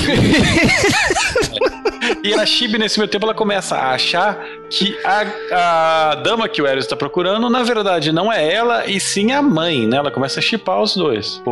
e 2.23 2.35
a 2.35 2.47
Chibi, 2.47 2.79
nesse 2.79 2.99
meio 2.99 3.09
tempo, 3.11 3.27
ela 3.27 3.35
começa 3.35 3.77
a 3.77 3.93
achar 3.93 4.39
que 4.70 4.97
a, 5.05 6.11
a 6.11 6.14
dama 6.16 6.49
que 6.49 6.62
o 6.62 6.66
Eros 6.66 6.85
está 6.85 6.97
procurando, 6.97 7.51
na 7.51 7.62
verdade, 7.62 8.12
não 8.12 8.33
é 8.33 8.53
ela, 8.53 8.87
e 8.87 9.01
sim 9.01 9.33
a 9.33 9.43
mãe, 9.43 9.87
né? 9.87 9.97
Ela 9.97 10.11
começa 10.11 10.41
a 10.41 10.43
chipar 10.43 10.81
os 10.81 10.97
dois. 10.97 11.43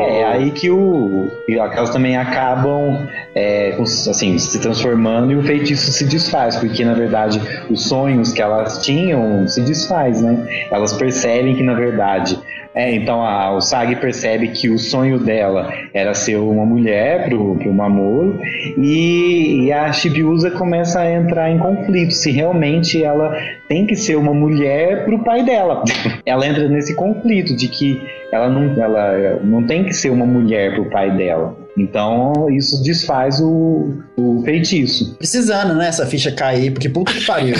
É, 0.00 0.24
aí 0.24 0.50
que 0.50 0.70
o. 0.70 1.30
que 1.46 1.54
elas 1.54 1.90
também 1.90 2.16
acabam 2.16 3.08
é, 3.34 3.76
assim, 3.80 4.38
se 4.38 4.60
transformando 4.60 5.32
e 5.32 5.36
o 5.36 5.42
feitiço 5.42 5.92
se 5.92 6.04
desfaz, 6.04 6.56
porque 6.56 6.84
na 6.84 6.94
verdade 6.94 7.40
os 7.70 7.84
sonhos 7.88 8.32
que 8.32 8.42
elas 8.42 8.78
tinham 8.84 9.46
se 9.46 9.60
desfaz, 9.60 10.22
né? 10.22 10.66
Elas 10.70 10.92
percebem 10.94 11.54
que 11.54 11.62
na 11.62 11.74
verdade. 11.74 12.38
É, 12.74 12.94
então 12.94 13.22
a, 13.22 13.52
o 13.52 13.60
Sag 13.60 13.96
percebe 13.96 14.48
que 14.48 14.68
o 14.68 14.78
sonho 14.78 15.18
dela 15.18 15.72
era 15.92 16.14
ser 16.14 16.36
uma 16.36 16.64
mulher 16.64 17.28
pro, 17.28 17.56
pro 17.56 17.72
Mamoru 17.72 18.38
e, 18.76 19.64
e 19.64 19.72
a 19.72 19.92
Shibiusa 19.92 20.50
começa 20.50 21.00
a 21.00 21.10
entrar 21.10 21.50
em 21.50 21.58
conflito 21.58 22.12
se 22.12 22.30
realmente 22.30 23.02
ela 23.02 23.36
tem 23.68 23.86
que 23.86 23.96
ser 23.96 24.16
uma 24.16 24.32
mulher 24.32 25.04
pro 25.04 25.24
pai 25.24 25.42
dela. 25.42 25.82
ela 26.24 26.46
entra 26.46 26.68
nesse 26.68 26.94
conflito 26.94 27.56
de 27.56 27.68
que 27.68 28.00
ela 28.30 28.48
não, 28.48 28.80
ela 28.80 29.40
não 29.42 29.62
tem 29.64 29.84
que 29.84 29.92
ser 29.92 30.10
uma 30.10 30.26
mulher 30.26 30.74
pro 30.74 30.90
pai 30.90 31.10
dela. 31.10 31.56
Então 31.76 32.48
isso 32.50 32.82
desfaz 32.82 33.40
o, 33.40 33.94
o 34.16 34.42
feitiço. 34.44 35.16
Precisando, 35.16 35.74
né? 35.74 35.88
Essa 35.88 36.06
ficha 36.06 36.32
cair, 36.32 36.72
porque 36.72 36.88
puta 36.88 37.12
que 37.12 37.24
pariu. 37.24 37.54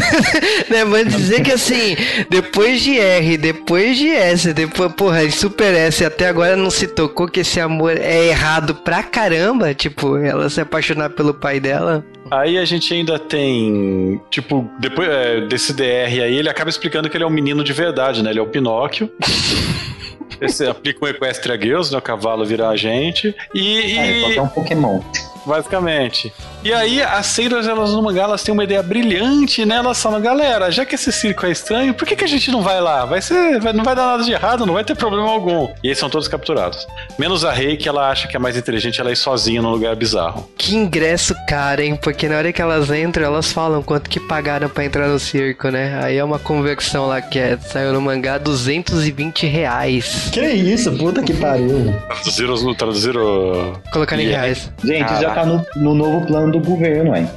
né, 0.70 0.84
mas 0.84 1.14
dizer 1.14 1.42
que 1.42 1.52
assim, 1.52 1.96
depois 2.30 2.82
de 2.82 2.98
R, 2.98 3.36
depois 3.36 3.98
de 3.98 4.08
S, 4.08 4.52
depois, 4.52 4.92
porra, 4.92 5.30
Super 5.30 5.74
S 5.74 6.04
até 6.04 6.28
agora 6.28 6.56
não 6.56 6.70
se 6.70 6.86
tocou 6.86 7.28
que 7.28 7.40
esse 7.40 7.60
amor 7.60 7.96
é 7.96 8.28
errado 8.28 8.74
pra 8.74 9.02
caramba, 9.02 9.74
tipo, 9.74 10.16
ela 10.16 10.48
se 10.48 10.60
apaixonar 10.60 11.10
pelo 11.10 11.34
pai 11.34 11.60
dela. 11.60 12.04
Aí 12.30 12.56
a 12.56 12.64
gente 12.64 12.92
ainda 12.92 13.18
tem, 13.18 14.20
tipo, 14.30 14.68
depois 14.80 15.08
é, 15.08 15.42
desse 15.42 15.72
DR 15.72 16.22
aí, 16.22 16.36
ele 16.36 16.48
acaba 16.48 16.70
explicando 16.70 17.08
que 17.10 17.16
ele 17.16 17.24
é 17.24 17.26
um 17.26 17.30
menino 17.30 17.62
de 17.62 17.72
verdade, 17.72 18.22
né? 18.22 18.30
Ele 18.30 18.38
é 18.38 18.42
o 18.42 18.46
Pinóquio. 18.46 19.10
Esse 20.44 20.66
aplica 20.66 21.04
um 21.04 21.08
Equestria 21.08 21.60
Girls, 21.60 21.90
né? 21.92 21.98
O 21.98 22.02
cavalo 22.02 22.44
vira 22.44 22.68
a 22.68 22.76
gente. 22.76 23.34
E, 23.54 23.96
É, 23.98 24.28
e- 24.30 24.36
é 24.36 24.42
um 24.42 24.48
Pokémon. 24.48 25.00
Basicamente. 25.46 26.32
E 26.62 26.72
aí, 26.72 27.02
as 27.02 27.26
Sailors, 27.26 27.66
elas 27.66 27.90
no 27.90 28.02
mangá, 28.02 28.22
elas 28.22 28.42
têm 28.42 28.52
uma 28.52 28.64
ideia 28.64 28.82
brilhante, 28.82 29.64
né? 29.66 29.76
Elas 29.76 30.00
falam, 30.02 30.20
galera, 30.20 30.70
já 30.70 30.84
que 30.84 30.94
esse 30.94 31.12
circo 31.12 31.44
é 31.44 31.50
estranho, 31.50 31.92
por 31.92 32.06
que, 32.08 32.16
que 32.16 32.24
a 32.24 32.28
gente 32.28 32.50
não 32.50 32.62
vai 32.62 32.80
lá? 32.80 33.04
Vai 33.04 33.20
ser, 33.20 33.60
vai- 33.60 33.72
não 33.74 33.84
vai 33.84 33.94
dar 33.94 34.06
nada 34.06 34.22
de 34.24 34.32
errado, 34.32 34.64
não 34.64 34.72
vai 34.74 34.84
ter 34.84 34.96
problema 34.96 35.28
algum. 35.28 35.68
E 35.82 35.88
eles 35.88 35.98
são 35.98 36.08
todos 36.08 36.26
capturados. 36.26 36.86
Menos 37.18 37.44
a 37.44 37.52
Rei, 37.52 37.76
que 37.76 37.88
ela 37.88 38.08
acha 38.10 38.26
que 38.28 38.36
é 38.36 38.38
mais 38.38 38.56
inteligente, 38.56 39.00
ela 39.00 39.12
ir 39.12 39.16
sozinha 39.16 39.60
num 39.60 39.70
lugar 39.70 39.94
bizarro. 39.94 40.48
Que 40.56 40.74
ingresso 40.74 41.34
caro, 41.46 41.82
hein? 41.82 41.96
Porque 41.96 42.28
na 42.28 42.38
hora 42.38 42.52
que 42.52 42.62
elas 42.62 42.90
entram, 42.90 43.26
elas 43.26 43.52
falam 43.52 43.82
quanto 43.82 44.08
que 44.08 44.18
pagaram 44.18 44.68
pra 44.68 44.84
entrar 44.84 45.06
no 45.08 45.18
circo, 45.18 45.68
né? 45.68 46.00
Aí 46.02 46.16
é 46.16 46.24
uma 46.24 46.38
conversão 46.38 47.06
lá 47.06 47.20
que 47.20 47.38
é, 47.38 47.58
saiu 47.58 47.92
no 47.92 48.00
mangá 48.00 48.38
220 48.38 49.46
reais. 49.46 50.30
que 50.32 50.40
isso, 50.40 50.90
puta 50.92 51.22
que 51.22 51.34
pariu. 51.34 51.94
Traduziram, 52.08 52.74
traduziram 52.74 53.72
Colocando 53.92 54.20
em 54.20 54.28
reais. 54.28 54.70
Gente, 54.82 55.08
já. 55.20 55.33
Tá 55.34 55.44
no, 55.44 55.64
no 55.76 55.94
novo 55.94 56.26
plano 56.26 56.52
do 56.52 56.60
governo, 56.60 57.14
hein? 57.16 57.28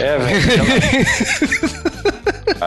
É, 0.00 0.18
velho. 0.18 1.86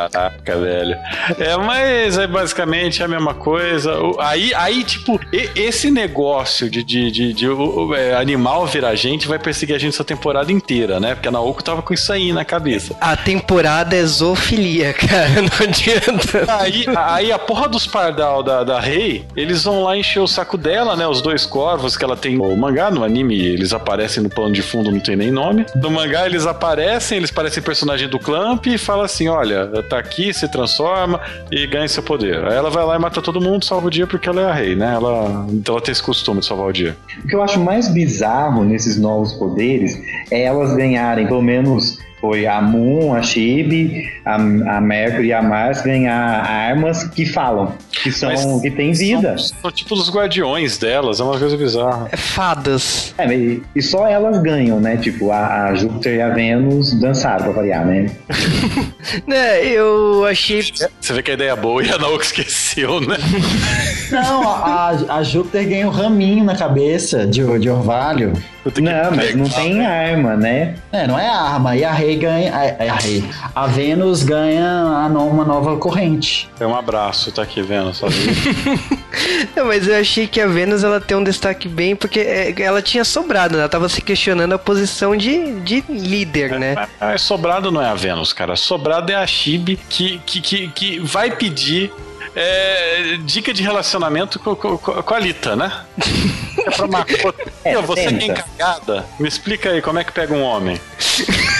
Caraca, 0.08 0.58
velho. 0.58 0.96
É, 1.38 1.58
mas 1.58 2.18
é 2.18 2.28
basicamente 2.28 3.04
a 3.04 3.08
mesma 3.08 3.34
coisa. 3.34 3.94
Aí, 4.20 4.54
aí 4.56 4.84
tipo, 4.84 5.20
esse 5.56 5.92
negócio 5.92 6.70
de, 6.70 6.84
de, 6.84 7.12
de, 7.12 7.34
de 7.34 7.50
o- 7.50 7.94
é, 7.94 8.16
animal 8.16 8.66
virar 8.68 8.96
gente 8.96 9.28
vai 9.28 9.38
perseguir 9.40 9.76
a 9.76 9.80
gente 9.80 9.94
essa 9.94 10.04
temporada 10.04 10.52
inteira, 10.52 11.00
né? 11.00 11.16
Porque 11.16 11.28
a 11.28 11.32
Naoko 11.32 11.64
tava 11.64 11.82
com 11.82 11.94
isso 11.94 12.12
aí 12.14 12.32
na 12.32 12.46
cabeça. 12.46 12.96
A 13.02 13.16
temporada 13.16 13.96
é 13.96 14.04
zoofilia, 14.06 14.94
cara. 14.98 15.42
Não 15.42 15.68
adianta. 15.68 16.46
Aí, 16.60 16.86
aí 16.96 17.32
a 17.32 17.40
porra 17.40 17.68
dos 17.68 17.86
pardal 17.88 18.44
da, 18.44 18.64
da 18.64 18.80
Rei, 18.80 19.26
eles 19.36 19.64
vão 19.64 19.84
lá 19.84 19.98
encher 19.98 20.20
o 20.20 20.28
saco 20.28 20.58
dela, 20.58 20.96
né? 20.96 21.08
Os 21.08 21.22
dois 21.22 21.46
corvos 21.46 21.98
que 21.98 22.04
ela 22.04 22.16
tem 22.16 22.38
no 22.38 22.56
mangá, 22.56 22.90
no 22.92 23.04
anime, 23.04 23.38
eles 23.46 23.74
aparecem 23.74 24.22
no 24.24 24.30
plano 24.30 24.54
de 24.54 24.62
fundo, 24.62 24.92
não 24.92 25.00
tem 25.00 25.16
nem 25.16 25.32
nome. 25.32 25.66
No 25.76 25.90
mangá 25.92 26.26
eles 26.26 26.46
aparecem, 26.46 27.18
eles 27.18 27.32
parecem 27.32 27.62
personagem 27.64 28.08
do 28.08 28.20
Clamp 28.20 28.66
e 28.68 28.78
fala 28.78 29.06
assim: 29.06 29.28
olha, 29.28 29.70
tá 29.90 30.00
aqui, 30.00 30.34
se 30.34 30.48
transforma 30.48 31.20
e 31.52 31.66
ganha 31.68 31.88
seu 31.88 32.04
poder. 32.04 32.44
Aí 32.46 32.56
ela 32.56 32.70
vai 32.70 32.86
lá 32.86 32.96
e 32.96 33.00
mata 33.00 33.22
todo 33.22 33.42
mundo, 33.42 33.66
salva 33.66 33.88
o 33.88 33.90
dia 33.90 34.08
porque 34.08 34.30
ela 34.30 34.42
é 34.42 34.46
a 34.46 34.54
rei, 34.54 34.76
né? 34.76 34.94
Ela, 34.94 35.46
então 35.50 35.76
ela 35.76 35.84
tem 35.84 35.92
esse 35.92 36.04
costume 36.04 36.40
de 36.40 36.46
salvar 36.46 36.68
o 36.68 36.72
dia. 36.72 36.96
O 37.24 37.28
que 37.28 37.36
eu 37.36 37.42
acho 37.42 37.60
mais 37.60 37.88
bizarro 37.88 38.64
nesses 38.64 38.98
novos 38.98 39.34
poderes 39.34 40.00
é 40.32 40.44
elas 40.44 40.76
ganharem, 40.76 41.28
pelo 41.28 41.42
menos 41.42 41.98
foi 42.20 42.46
a 42.46 42.62
Moon, 42.62 43.14
a 43.14 43.22
Chibi, 43.22 44.10
a, 44.26 44.36
a 44.36 44.82
Mercury 44.82 45.28
e 45.28 45.34
a 45.34 45.42
Mars 45.42 45.82
ganhar 45.82 46.46
armas 46.46 47.04
que 47.04 47.26
falam, 47.26 47.74
que 47.92 48.12
são 48.12 48.30
Mas 48.30 48.62
que 48.62 48.72
têm 48.72 48.92
vida. 48.92 49.38
São, 49.38 49.58
são 49.62 49.72
tipo 49.72 49.94
os 49.94 50.10
guardiões 50.10 50.78
delas, 50.78 51.20
é 51.20 51.24
uma 51.24 51.38
coisa 51.38 51.56
bizarra. 51.58 52.10
É 52.12 52.18
fadas. 52.18 53.14
É, 53.18 53.34
e, 53.34 53.62
e 53.76 53.82
só 53.82 54.08
elas 54.08 54.42
ganham, 54.42 54.80
né? 54.80 54.98
Tipo, 54.98 55.32
a, 55.32 55.66
a 55.66 55.76
Júpiter 55.76 56.16
e 56.16 56.22
a 56.22 56.30
Vênus 56.30 56.94
dançaram 57.00 57.46
pra 57.46 57.54
variar, 57.54 57.86
né? 57.86 58.08
Né, 59.26 59.66
eu 59.66 60.26
achei. 60.26 60.62
Você 60.62 61.14
vê 61.14 61.24
que 61.24 61.32
a 61.32 61.34
ideia 61.34 61.52
é 61.52 61.56
boa 61.56 61.84
e 61.84 61.90
a 61.90 61.98
Naoko 61.98 62.22
esqueceu, 62.22 63.00
né? 63.00 63.18
Não, 64.12 64.50
a, 64.50 64.90
a- 65.10 65.24
Júpiter 65.24 65.68
ganha 65.68 65.88
um 65.88 65.92
raminho 65.92 66.44
na 66.44 66.56
cabeça 66.56 67.26
de, 67.26 67.42
de 67.60 67.70
orvalho. 67.70 68.34
Não, 68.82 69.16
mas 69.16 69.36
não 69.36 69.50
tem 69.50 69.86
arma, 69.86 70.36
né? 70.36 70.76
É, 70.92 71.08
não 71.08 71.18
é 71.18 71.28
arma. 71.28 71.76
E 71.76 71.84
a 71.84 71.92
Rei 71.92 72.16
ganha. 72.18 72.54
A, 72.54 72.92
a 72.94 72.96
Rei. 72.98 73.24
A 73.56 73.66
Vênus 73.68 74.22
ganha 74.24 74.84
uma 75.10 75.46
nova 75.46 75.78
corrente. 75.78 76.50
É 76.60 76.68
um 76.68 76.76
abraço, 76.76 77.32
tá 77.32 77.42
aqui 77.42 77.62
vendo? 77.62 77.94
Só 77.94 78.08
Não, 79.56 79.66
mas 79.66 79.88
eu 79.88 79.96
achei 80.00 80.28
que 80.28 80.40
a 80.40 80.48
Vênus 80.48 80.84
ela 80.84 81.00
tem 81.00 81.18
um 81.18 81.24
destaque 81.24 81.68
bem, 81.68 81.96
porque 81.96 82.20
é, 82.20 82.54
ela 82.62 82.82
tinha 82.82 83.04
sobrado, 83.04 83.54
né? 83.56 83.62
Ela 83.62 83.70
tava 83.70 83.90
se 83.90 84.02
questionando 84.02 84.54
a 84.54 84.60
posição 84.60 85.16
de, 85.16 85.60
de 85.62 85.84
líder, 85.90 86.60
né? 86.60 86.76
Ah, 87.00 87.18
sobrado 87.18 87.72
não 87.72 87.82
é 87.82 87.88
a 87.90 87.96
Vênus, 87.96 88.34
cara. 88.34 88.56
Sobrado 88.56 89.12
é 89.12 89.16
a 89.16 89.26
Chibi 89.26 89.78
que, 89.90 90.20
que, 90.26 90.42
que, 90.42 90.68
que 90.70 91.00
vai 91.00 91.32
pedir 91.32 91.92
é, 92.36 93.18
dica 93.24 93.54
de 93.54 93.64
relacionamento 93.64 94.40
com, 94.40 94.56
com, 94.56 94.78
com 94.78 95.14
a 95.14 95.20
Lita, 95.20 95.56
né? 95.56 95.72
É 96.60 96.72
pra 96.72 96.88
Makoto. 96.88 97.50
É, 97.64 97.82
você 97.82 98.02
que 98.02 98.08
é 98.08 98.12
tenta. 98.12 98.26
encarregada, 98.26 99.06
me 99.18 99.30
explica 99.30 99.70
aí 99.70 99.82
como 99.82 99.98
é 99.98 100.04
que 100.04 100.12
pega 100.12 100.34
um 100.34 100.44
homem. 100.44 100.80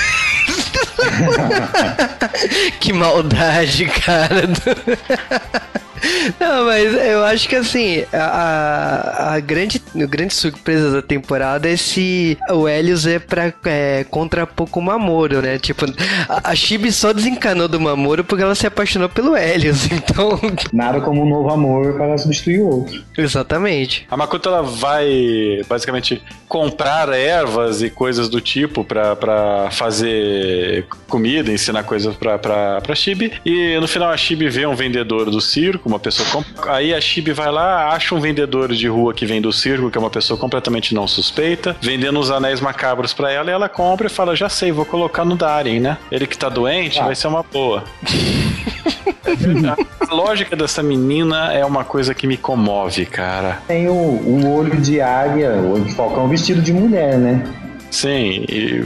Que 2.80 2.94
maldade, 2.94 3.86
cara. 3.86 4.44
Não, 6.40 6.66
mas 6.66 6.94
eu 6.94 7.24
acho 7.26 7.48
que 7.48 7.56
assim, 7.56 8.04
a, 8.14 9.34
a, 9.34 9.40
grande, 9.40 9.82
a 9.96 10.06
grande 10.06 10.34
surpresa 10.34 10.92
da 10.92 11.02
temporada 11.02 11.70
é 11.70 11.76
se 11.76 12.38
o 12.50 12.68
Helios 12.68 13.06
é 13.06 13.20
pra 13.20 13.54
é, 13.66 14.06
contrapor 14.10 14.68
com 14.68 14.80
o 14.80 14.84
Mamoro, 14.84 15.42
né? 15.42 15.58
Tipo, 15.58 15.86
a, 16.28 16.52
a 16.52 16.56
Chibi 16.56 16.92
só 16.92 17.14
desencanou 17.14 17.68
do 17.68 17.80
Mamoro 17.80 18.24
porque 18.24 18.44
ela 18.44 18.56
se 18.56 18.68
apaixonou 18.68 19.10
pelo 19.10 19.36
Helios, 19.36 19.86
então. 19.92 20.40
Nada 20.74 21.02
como 21.02 21.24
um 21.24 21.30
novo 21.30 21.50
amor 21.50 21.94
para 21.96 22.18
substituir 22.18 22.60
o 22.60 22.68
outro. 22.68 23.04
Exatamente. 23.18 24.08
A 24.10 24.18
Makoto 24.18 24.50
ela 24.50 24.62
vai 24.62 25.62
basicamente 25.68 26.22
comprar 26.48 27.10
ervas 27.10 27.82
e 27.82 27.90
coisas 27.90 28.30
do 28.30 28.42
tipo 28.42 28.84
para 28.84 29.70
fazer 29.72 30.86
comida, 31.08 31.52
ensinar 31.52 31.84
coisas 31.84 32.16
pra, 32.16 32.38
pra, 32.38 32.82
pra 32.82 32.96
Chibi. 32.96 33.34
E 33.46 33.78
no 33.80 33.88
final 33.88 34.10
a 34.10 34.18
Chibi 34.18 34.50
vê 34.50 34.66
um 34.66 34.76
vendedor 34.76 35.30
do 35.30 35.42
circo, 35.42 35.89
uma 35.90 36.00
pessoa. 36.00 36.46
Aí 36.68 36.94
a 36.94 37.02
Chibi 37.02 37.34
vai 37.34 37.52
lá, 37.52 37.90
acha 37.90 38.16
um 38.16 38.20
vendedor 38.20 38.72
de 38.74 38.88
rua 38.88 39.14
que 39.14 39.26
vem 39.26 39.42
do 39.42 39.52
circo, 39.52 39.90
que 39.90 39.98
é 39.98 40.02
uma 40.02 40.10
pessoa 40.10 40.40
completamente 40.40 40.94
não 40.94 41.08
suspeita, 41.08 41.76
vendendo 41.82 42.20
os 42.20 42.32
anéis 42.32 42.62
macabros 42.62 43.14
para 43.14 43.32
ela, 43.32 43.50
e 43.50 43.54
ela 43.54 43.68
compra 43.68 44.08
e 44.08 44.10
fala: 44.10 44.36
Já 44.36 44.50
sei, 44.50 44.72
vou 44.72 44.86
colocar 44.86 45.26
no 45.26 45.36
Darien, 45.36 45.80
né? 45.80 45.98
Ele 46.12 46.26
que 46.26 46.38
tá 46.38 46.50
doente, 46.50 47.00
ah. 47.00 47.06
vai 47.06 47.16
ser 47.16 47.28
uma 47.28 47.44
boa. 47.44 47.84
a 50.10 50.14
lógica 50.14 50.56
dessa 50.56 50.82
menina 50.82 51.54
é 51.54 51.66
uma 51.66 51.84
coisa 51.84 52.14
que 52.14 52.26
me 52.26 52.38
comove, 52.38 53.06
cara. 53.06 53.62
Tem 53.68 53.88
o, 53.88 53.94
o 53.94 54.56
olho 54.56 54.80
de 54.80 55.02
águia, 55.02 55.52
o 55.52 55.74
olho 55.74 55.84
de 55.84 55.94
falcão 55.94 56.28
vestido 56.28 56.62
de 56.62 56.74
mulher, 56.74 57.18
né? 57.18 57.44
Sim, 57.92 58.46
e 58.48 58.82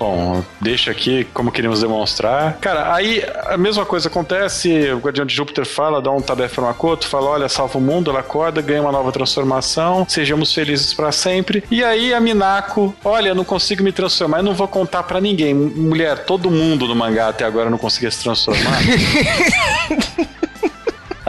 Bom, 0.00 0.42
deixa 0.58 0.90
aqui 0.90 1.24
como 1.34 1.52
queríamos 1.52 1.82
demonstrar. 1.82 2.54
Cara, 2.54 2.94
aí 2.94 3.22
a 3.44 3.58
mesma 3.58 3.84
coisa 3.84 4.08
acontece, 4.08 4.90
o 4.92 4.98
Guardião 4.98 5.26
de 5.26 5.34
Júpiter 5.34 5.66
fala, 5.66 6.00
dá 6.00 6.10
um 6.10 6.22
tabefe 6.22 6.54
pra 6.54 6.64
Makoto, 6.64 7.06
fala, 7.06 7.26
olha, 7.26 7.50
salva 7.50 7.76
o 7.76 7.82
mundo, 7.82 8.10
ela 8.10 8.20
acorda, 8.20 8.62
ganha 8.62 8.80
uma 8.80 8.90
nova 8.90 9.12
transformação, 9.12 10.06
sejamos 10.08 10.54
felizes 10.54 10.94
para 10.94 11.12
sempre. 11.12 11.62
E 11.70 11.84
aí 11.84 12.14
a 12.14 12.20
Minako, 12.20 12.96
olha, 13.04 13.34
não 13.34 13.44
consigo 13.44 13.84
me 13.84 13.92
transformar, 13.92 14.38
eu 14.38 14.44
não 14.44 14.54
vou 14.54 14.66
contar 14.66 15.02
para 15.02 15.20
ninguém. 15.20 15.52
Mulher, 15.52 16.24
todo 16.24 16.50
mundo 16.50 16.88
no 16.88 16.96
mangá 16.96 17.28
até 17.28 17.44
agora 17.44 17.68
não 17.68 17.76
conseguia 17.76 18.10
se 18.10 18.22
transformar. 18.22 18.80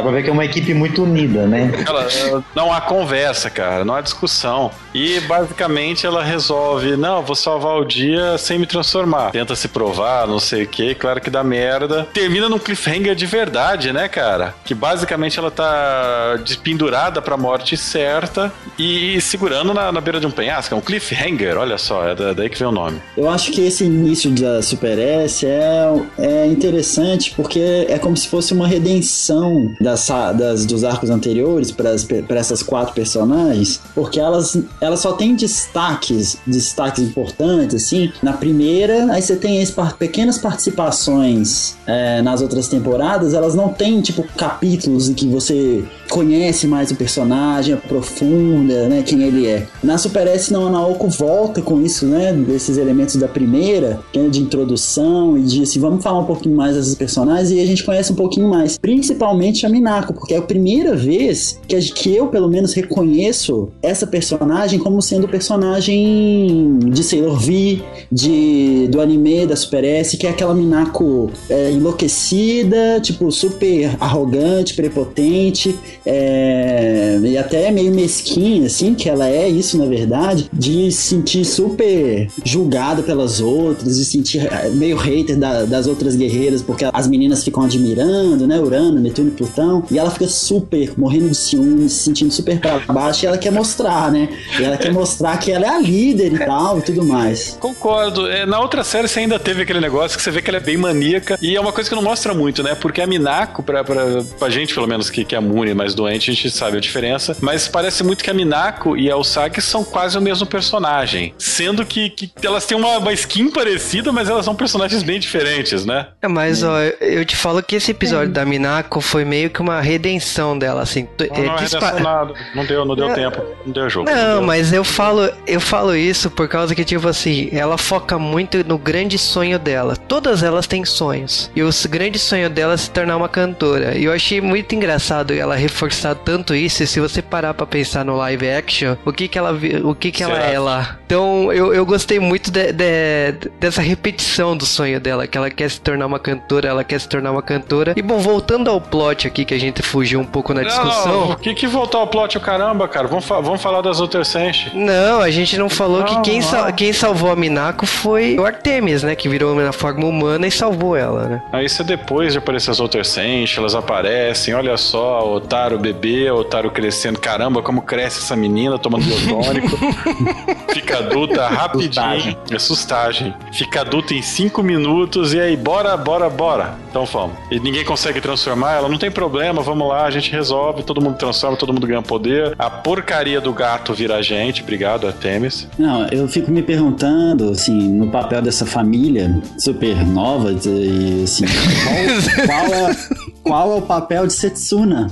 Dá 0.01 0.07
pra 0.07 0.11
ver 0.11 0.23
que 0.23 0.29
é 0.31 0.33
uma 0.33 0.43
equipe 0.43 0.73
muito 0.73 1.03
unida, 1.03 1.45
né? 1.45 1.71
Ela, 1.87 2.43
não 2.55 2.73
há 2.73 2.81
conversa, 2.81 3.51
cara, 3.51 3.85
não 3.85 3.93
há 3.93 4.01
discussão. 4.01 4.71
E 4.93 5.19
basicamente 5.21 6.07
ela 6.07 6.23
resolve: 6.23 6.97
não, 6.97 7.21
vou 7.21 7.35
salvar 7.35 7.77
o 7.77 7.85
dia 7.85 8.35
sem 8.39 8.57
me 8.57 8.65
transformar. 8.65 9.31
Tenta 9.31 9.55
se 9.55 9.67
provar, 9.67 10.27
não 10.27 10.39
sei 10.39 10.63
o 10.63 10.67
que, 10.67 10.95
claro 10.95 11.21
que 11.21 11.29
dá 11.29 11.43
merda. 11.43 12.07
Termina 12.11 12.49
num 12.49 12.57
cliffhanger 12.57 13.13
de 13.13 13.25
verdade, 13.27 13.93
né, 13.93 14.07
cara? 14.07 14.55
Que 14.65 14.73
basicamente 14.73 15.37
ela 15.37 15.51
tá 15.51 16.37
despendurada 16.43 17.21
pra 17.21 17.37
morte 17.37 17.77
certa 17.77 18.51
e 18.79 19.21
segurando 19.21 19.73
na, 19.73 19.91
na 19.91 20.01
beira 20.01 20.19
de 20.19 20.25
um 20.25 20.31
penhasco. 20.31 20.73
É 20.73 20.77
um 20.77 20.81
cliffhanger, 20.81 21.57
olha 21.57 21.77
só, 21.77 22.09
é 22.09 22.15
daí 22.33 22.49
que 22.49 22.57
vem 22.57 22.67
o 22.67 22.71
nome. 22.71 22.99
Eu 23.15 23.29
acho 23.29 23.51
que 23.51 23.61
esse 23.61 23.83
início 23.83 24.31
da 24.31 24.63
Super 24.63 24.97
S 24.97 25.45
é, 25.45 25.93
é 26.17 26.47
interessante 26.47 27.33
porque 27.35 27.85
é 27.87 27.99
como 27.99 28.17
se 28.17 28.27
fosse 28.27 28.51
uma 28.51 28.67
redenção 28.67 29.73
das, 29.91 30.07
das, 30.37 30.65
dos 30.65 30.83
arcos 30.83 31.09
anteriores 31.09 31.71
para 31.71 32.39
essas 32.39 32.63
quatro 32.63 32.93
personagens, 32.93 33.79
porque 33.93 34.19
elas, 34.19 34.57
elas 34.79 34.99
só 34.99 35.13
têm 35.13 35.35
destaques, 35.35 36.37
destaques 36.47 37.03
importantes, 37.03 37.83
assim. 37.83 38.11
Na 38.21 38.33
primeira, 38.33 39.11
aí 39.11 39.21
você 39.21 39.35
tem 39.35 39.61
as 39.61 39.71
pequenas 39.93 40.37
participações 40.37 41.75
é, 41.85 42.21
nas 42.21 42.41
outras 42.41 42.67
temporadas, 42.67 43.33
elas 43.33 43.55
não 43.55 43.69
têm, 43.69 44.01
tipo, 44.01 44.23
capítulos 44.35 45.09
em 45.09 45.13
que 45.13 45.27
você 45.27 45.83
conhece 46.09 46.67
mais 46.67 46.91
o 46.91 46.95
personagem, 46.95 47.73
aprofunda, 47.73 48.87
né, 48.89 49.01
quem 49.01 49.23
ele 49.23 49.47
é. 49.47 49.65
Na 49.81 49.97
Super 49.97 50.27
S, 50.27 50.51
não, 50.51 50.67
a 50.67 50.69
Naoko 50.69 51.07
volta 51.07 51.61
com 51.61 51.81
isso, 51.81 52.05
né, 52.05 52.33
desses 52.33 52.77
elementos 52.77 53.15
da 53.15 53.27
primeira, 53.27 53.99
é 54.13 54.27
de 54.27 54.41
introdução 54.41 55.37
e 55.37 55.41
de, 55.41 55.63
assim, 55.63 55.79
vamos 55.79 56.03
falar 56.03 56.19
um 56.19 56.25
pouquinho 56.25 56.55
mais 56.55 56.75
desses 56.75 56.95
personagens 56.95 57.49
e 57.49 57.59
a 57.59 57.65
gente 57.65 57.83
conhece 57.83 58.11
um 58.11 58.15
pouquinho 58.15 58.49
mais, 58.49 58.77
principalmente 58.77 59.65
a 59.65 59.69
Minako, 59.81 60.13
porque 60.13 60.35
é 60.35 60.37
a 60.37 60.41
primeira 60.41 60.95
vez 60.95 61.59
que, 61.67 61.77
que 61.93 62.15
eu, 62.15 62.27
pelo 62.27 62.47
menos, 62.47 62.73
reconheço 62.73 63.69
essa 63.81 64.05
personagem 64.05 64.77
como 64.77 65.01
sendo 65.01 65.27
personagem 65.27 66.79
de 66.85 67.03
Sailor 67.03 67.39
V, 67.39 67.81
de, 68.11 68.87
do 68.89 69.01
anime 69.01 69.47
da 69.47 69.55
Super 69.55 69.83
S, 69.83 70.15
que 70.17 70.27
é 70.27 70.29
aquela 70.29 70.53
Minako 70.53 71.31
é, 71.49 71.71
enlouquecida, 71.71 72.99
tipo, 73.01 73.31
super 73.31 73.95
arrogante, 73.99 74.75
prepotente, 74.75 75.75
é, 76.05 77.19
e 77.23 77.37
até 77.37 77.71
meio 77.71 77.91
mesquinha, 77.91 78.67
assim, 78.67 78.93
que 78.93 79.09
ela 79.09 79.27
é 79.27 79.49
isso, 79.49 79.77
na 79.77 79.85
verdade, 79.85 80.49
de 80.53 80.91
se 80.91 81.01
sentir 81.01 81.43
super 81.43 82.27
julgada 82.45 83.01
pelas 83.01 83.41
outras, 83.41 83.97
de 83.97 84.05
sentir 84.05 84.45
é, 84.45 84.69
meio 84.69 84.97
hater 84.97 85.37
da, 85.37 85.65
das 85.65 85.87
outras 85.87 86.15
guerreiras, 86.15 86.61
porque 86.61 86.85
as 86.91 87.07
meninas 87.07 87.43
ficam 87.43 87.63
admirando, 87.63 88.45
né, 88.45 88.59
Urano, 88.59 88.99
Netuno 88.99 89.29
e 89.29 89.31
Plutão, 89.31 89.70
e 89.89 89.97
ela 89.97 90.09
fica 90.09 90.27
super 90.27 90.93
morrendo 90.97 91.29
de 91.29 91.37
ciúme, 91.37 91.89
se 91.89 92.03
sentindo 92.03 92.31
super 92.31 92.59
pra 92.59 92.79
baixo, 92.79 93.25
e 93.25 93.27
ela 93.27 93.37
quer 93.37 93.51
mostrar, 93.51 94.11
né? 94.11 94.29
E 94.59 94.63
ela 94.63 94.77
quer 94.77 94.91
mostrar 94.91 95.37
que 95.37 95.51
ela 95.51 95.65
é 95.65 95.69
a 95.69 95.79
líder 95.79 96.33
e 96.33 96.39
tal 96.39 96.79
e 96.79 96.81
tudo 96.81 97.03
mais. 97.03 97.57
Concordo. 97.59 98.29
É, 98.29 98.45
na 98.45 98.59
outra 98.59 98.83
série 98.83 99.07
você 99.07 99.19
ainda 99.19 99.39
teve 99.39 99.61
aquele 99.63 99.79
negócio 99.79 100.17
que 100.17 100.23
você 100.23 100.31
vê 100.31 100.41
que 100.41 100.49
ela 100.49 100.57
é 100.57 100.61
bem 100.61 100.77
maníaca, 100.77 101.37
e 101.41 101.55
é 101.55 101.61
uma 101.61 101.71
coisa 101.71 101.89
que 101.89 101.95
não 101.95 102.03
mostra 102.03 102.33
muito, 102.33 102.63
né? 102.63 102.75
Porque 102.75 103.01
a 103.01 103.07
Minako, 103.07 103.63
pra, 103.63 103.83
pra, 103.83 104.23
pra 104.37 104.49
gente, 104.49 104.73
pelo 104.73 104.87
menos, 104.87 105.09
que, 105.09 105.23
que 105.23 105.35
é 105.35 105.39
imune, 105.39 105.73
mais 105.73 105.93
doente, 105.93 106.31
a 106.31 106.33
gente 106.33 106.49
sabe 106.49 106.77
a 106.77 106.79
diferença, 106.79 107.35
mas 107.41 107.67
parece 107.67 108.03
muito 108.03 108.23
que 108.23 108.29
a 108.29 108.33
Minako 108.33 108.97
e 108.97 109.09
a 109.09 109.17
Usagi 109.17 109.61
são 109.61 109.83
quase 109.83 110.17
o 110.17 110.21
mesmo 110.21 110.45
personagem. 110.45 111.33
Sendo 111.37 111.85
que, 111.85 112.09
que 112.09 112.31
elas 112.43 112.65
têm 112.65 112.77
uma, 112.77 112.97
uma 112.97 113.13
skin 113.13 113.49
parecida, 113.49 114.11
mas 114.11 114.29
elas 114.29 114.45
são 114.45 114.55
personagens 114.55 115.03
bem 115.03 115.19
diferentes, 115.19 115.85
né? 115.85 116.07
É, 116.21 116.27
mas, 116.27 116.63
ó, 116.63 116.79
eu 116.99 117.25
te 117.25 117.35
falo 117.35 117.61
que 117.61 117.75
esse 117.75 117.91
episódio 117.91 118.31
é. 118.31 118.33
da 118.33 118.45
Minako 118.45 119.01
foi 119.01 119.25
meio 119.25 119.49
que 119.49 119.60
uma 119.61 119.81
redenção 119.81 120.57
dela, 120.57 120.81
assim. 120.81 121.07
Não, 121.19 121.35
é, 121.35 121.45
não, 121.45 121.55
dispa... 121.55 121.91
nada. 121.99 122.33
não 122.55 122.65
deu, 122.65 122.85
não 122.85 122.95
deu 122.95 123.09
é... 123.09 123.13
tempo, 123.13 123.41
não 123.65 123.73
deu 123.73 123.89
jogo. 123.89 124.09
Não, 124.09 124.15
não 124.15 124.37
deu. 124.37 124.43
mas 124.43 124.73
eu 124.73 124.83
falo, 124.83 125.29
eu 125.47 125.59
falo 125.59 125.95
isso 125.95 126.29
por 126.29 126.47
causa 126.47 126.75
que, 126.75 126.83
tipo 126.83 127.07
assim, 127.07 127.49
ela 127.51 127.77
foca 127.77 128.17
muito 128.17 128.63
no 128.65 128.77
grande 128.77 129.17
sonho 129.17 129.57
dela. 129.57 129.95
Todas 129.95 130.43
elas 130.43 130.67
têm 130.67 130.85
sonhos. 130.85 131.49
E 131.55 131.63
o 131.63 131.69
grande 131.89 132.19
sonho 132.19 132.49
dela 132.49 132.73
é 132.73 132.77
se 132.77 132.89
tornar 132.89 133.17
uma 133.17 133.29
cantora. 133.29 133.97
E 133.97 134.05
eu 134.05 134.13
achei 134.13 134.41
muito 134.41 134.73
engraçado 134.75 135.33
ela 135.33 135.55
reforçar 135.55 136.15
tanto 136.15 136.53
isso. 136.55 136.83
E 136.83 136.87
se 136.87 136.99
você 136.99 137.21
parar 137.21 137.53
pra 137.53 137.65
pensar 137.65 138.05
no 138.05 138.15
live 138.17 138.49
action, 138.49 138.95
o 139.05 139.11
que 139.11 139.27
que 139.27 139.37
ela, 139.37 139.51
o 139.83 139.95
que 139.95 140.11
que 140.11 140.23
ela 140.23 140.37
é 140.39 140.59
lá. 140.59 140.97
Então, 141.05 141.51
eu, 141.51 141.73
eu 141.73 141.85
gostei 141.85 142.19
muito 142.19 142.51
de, 142.51 142.71
de, 142.71 143.49
dessa 143.59 143.81
repetição 143.81 144.55
do 144.55 144.65
sonho 144.65 144.99
dela, 144.99 145.27
que 145.27 145.37
ela 145.37 145.49
quer 145.49 145.69
se 145.69 145.79
tornar 145.81 146.05
uma 146.05 146.19
cantora, 146.19 146.69
ela 146.69 146.83
quer 146.83 146.99
se 146.99 147.07
tornar 147.07 147.31
uma 147.31 147.41
cantora. 147.41 147.93
E 147.95 148.01
bom, 148.01 148.19
voltando 148.19 148.69
ao 148.69 148.79
plot 148.79 149.27
aqui 149.27 149.40
que 149.45 149.53
a 149.53 149.59
gente 149.59 149.81
fugiu 149.81 150.19
um 150.19 150.25
pouco 150.25 150.53
na 150.53 150.63
discussão. 150.63 151.27
Não, 151.27 151.31
o 151.31 151.35
que 151.37 151.53
que 151.53 151.67
voltou 151.67 152.01
ao 152.01 152.07
plot 152.07 152.37
o 152.37 152.41
caramba, 152.41 152.87
cara? 152.87 153.07
Vamos, 153.07 153.25
fa 153.25 153.39
vamos 153.39 153.61
falar 153.61 153.81
das 153.81 153.99
outras 153.99 154.27
Senshi. 154.27 154.71
Não, 154.75 155.19
a 155.21 155.29
gente 155.29 155.57
não 155.57 155.69
falou 155.69 155.99
não, 155.99 156.05
que 156.05 156.21
quem, 156.21 156.41
sal 156.41 156.71
quem 156.73 156.93
salvou 156.93 157.31
a 157.31 157.35
Minako 157.35 157.85
foi 157.85 158.37
o 158.37 158.45
Artemis, 158.45 159.03
né? 159.03 159.15
Que 159.15 159.27
virou 159.27 159.55
na 159.55 159.71
forma 159.71 160.05
humana 160.05 160.47
e 160.47 160.51
salvou 160.51 160.95
ela, 160.95 161.27
né? 161.27 161.43
Aí 161.51 161.65
isso 161.65 161.81
é 161.81 161.85
depois 161.85 162.33
de 162.33 162.39
aparecer 162.39 162.71
as 162.71 162.79
outras 162.79 163.07
Senshi, 163.07 163.59
elas 163.59 163.75
aparecem, 163.75 164.53
olha 164.53 164.77
só, 164.77 165.27
Otaro 165.33 165.77
bebê, 165.77 166.31
Otaro 166.31 166.71
crescendo. 166.71 167.19
Caramba, 167.19 167.61
como 167.61 167.81
cresce 167.81 168.19
essa 168.19 168.35
menina 168.35 168.77
tomando 168.77 169.05
biotônico. 169.05 169.77
Fica 170.73 170.99
adulta 170.99 171.47
rapidinho. 171.47 172.37
É 172.49 172.59
sustagem. 172.59 173.33
Fica 173.51 173.81
adulta 173.81 174.13
em 174.13 174.21
5 174.21 174.63
minutos 174.63 175.33
e 175.33 175.39
aí, 175.39 175.57
bora, 175.57 175.95
bora, 175.97 176.29
bora. 176.29 176.75
Então 176.89 177.05
vamos. 177.05 177.37
E 177.49 177.59
ninguém 177.59 177.83
consegue 177.83 178.21
transformar 178.21 178.73
ela, 178.73 178.89
não 178.89 178.97
tem 178.97 179.09
problema, 179.09 179.30
vamos 179.63 179.87
lá, 179.87 180.05
a 180.05 180.11
gente 180.11 180.31
resolve, 180.31 180.83
todo 180.83 181.01
mundo 181.01 181.17
transforma, 181.17 181.57
todo 181.57 181.73
mundo 181.73 181.87
ganha 181.87 182.01
poder. 182.01 182.55
A 182.57 182.69
porcaria 182.69 183.39
do 183.41 183.53
gato 183.53 183.93
vira 183.93 184.15
a 184.15 184.21
gente, 184.21 184.61
obrigado, 184.61 185.07
Artemis. 185.07 185.67
Não, 185.77 186.07
eu 186.07 186.27
fico 186.27 186.51
me 186.51 186.61
perguntando, 186.61 187.49
assim, 187.49 187.89
no 187.89 188.07
papel 188.07 188.41
dessa 188.41 188.65
família 188.65 189.41
super 189.57 190.05
nova, 190.05 190.51
e 190.51 191.23
assim, 191.23 191.45
qual, 192.45 192.47
qual 192.47 192.73
é 192.73 193.30
qual 193.43 193.73
é 193.73 193.75
o 193.75 193.81
papel 193.81 194.27
de 194.27 194.33
Setsuna 194.33 195.07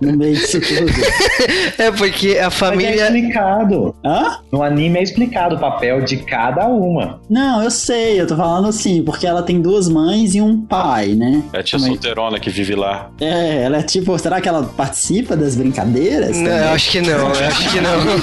no 0.00 0.16
meio 0.16 0.34
disso 0.34 0.60
tudo? 0.60 0.92
é 1.78 1.90
porque 1.90 2.38
a 2.38 2.50
família. 2.50 2.90
Mas 2.90 3.00
é 3.00 3.04
explicado. 3.06 3.94
Hã? 4.04 4.38
No 4.50 4.62
anime 4.62 4.98
é 4.98 5.02
explicado 5.02 5.56
o 5.56 5.58
papel 5.58 6.02
de 6.02 6.18
cada 6.18 6.66
uma. 6.66 7.20
Não, 7.28 7.62
eu 7.62 7.70
sei, 7.70 8.20
eu 8.20 8.26
tô 8.26 8.36
falando 8.36 8.68
assim, 8.68 9.02
porque 9.02 9.26
ela 9.26 9.42
tem 9.42 9.60
duas 9.60 9.88
mães 9.88 10.34
e 10.34 10.40
um 10.40 10.60
pai, 10.60 11.08
né? 11.08 11.42
É 11.52 11.60
a 11.60 11.62
tia 11.62 11.78
Mas... 11.78 11.88
solteirona 11.88 12.38
que 12.38 12.50
vive 12.50 12.74
lá. 12.74 13.10
É, 13.20 13.62
ela 13.62 13.78
é 13.78 13.82
tipo, 13.82 14.18
será 14.18 14.40
que 14.40 14.48
ela 14.48 14.62
participa 14.62 15.36
das 15.36 15.56
brincadeiras? 15.56 16.36
Não, 16.36 16.50
eu 16.50 16.68
acho 16.70 16.90
que 16.90 17.00
não, 17.00 17.10
eu 17.10 17.46
acho 17.46 17.70
que 17.70 17.80
não. 17.80 17.94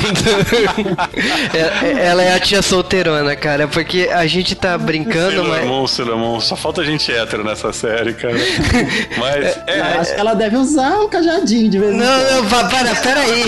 É, 1.53 1.87
é, 1.87 2.05
ela 2.07 2.23
é 2.23 2.33
a 2.33 2.39
tia 2.39 2.61
solteirona, 2.61 3.35
cara, 3.35 3.67
porque 3.67 4.09
a 4.11 4.25
gente 4.25 4.55
tá 4.55 4.77
brincando, 4.77 5.43
mas. 5.43 5.65
Monstro, 5.65 6.41
só 6.41 6.55
falta 6.55 6.83
gente 6.83 7.11
hétero 7.11 7.43
nessa 7.43 7.71
série, 7.71 8.13
cara. 8.13 8.37
Mas. 9.17 9.50
É, 9.67 9.79
Eu 9.79 10.01
acho 10.01 10.13
que 10.13 10.19
ela 10.19 10.33
deve 10.33 10.57
usar 10.57 10.99
o 11.01 11.07
cajadinho 11.09 11.69
de 11.69 11.79
vez 11.79 11.93
em 11.93 11.97
quando. 11.97 12.07
Não, 12.07 12.41
não, 12.43 12.49
pa- 12.49 12.63
para, 12.65 12.95
peraí. 12.95 13.43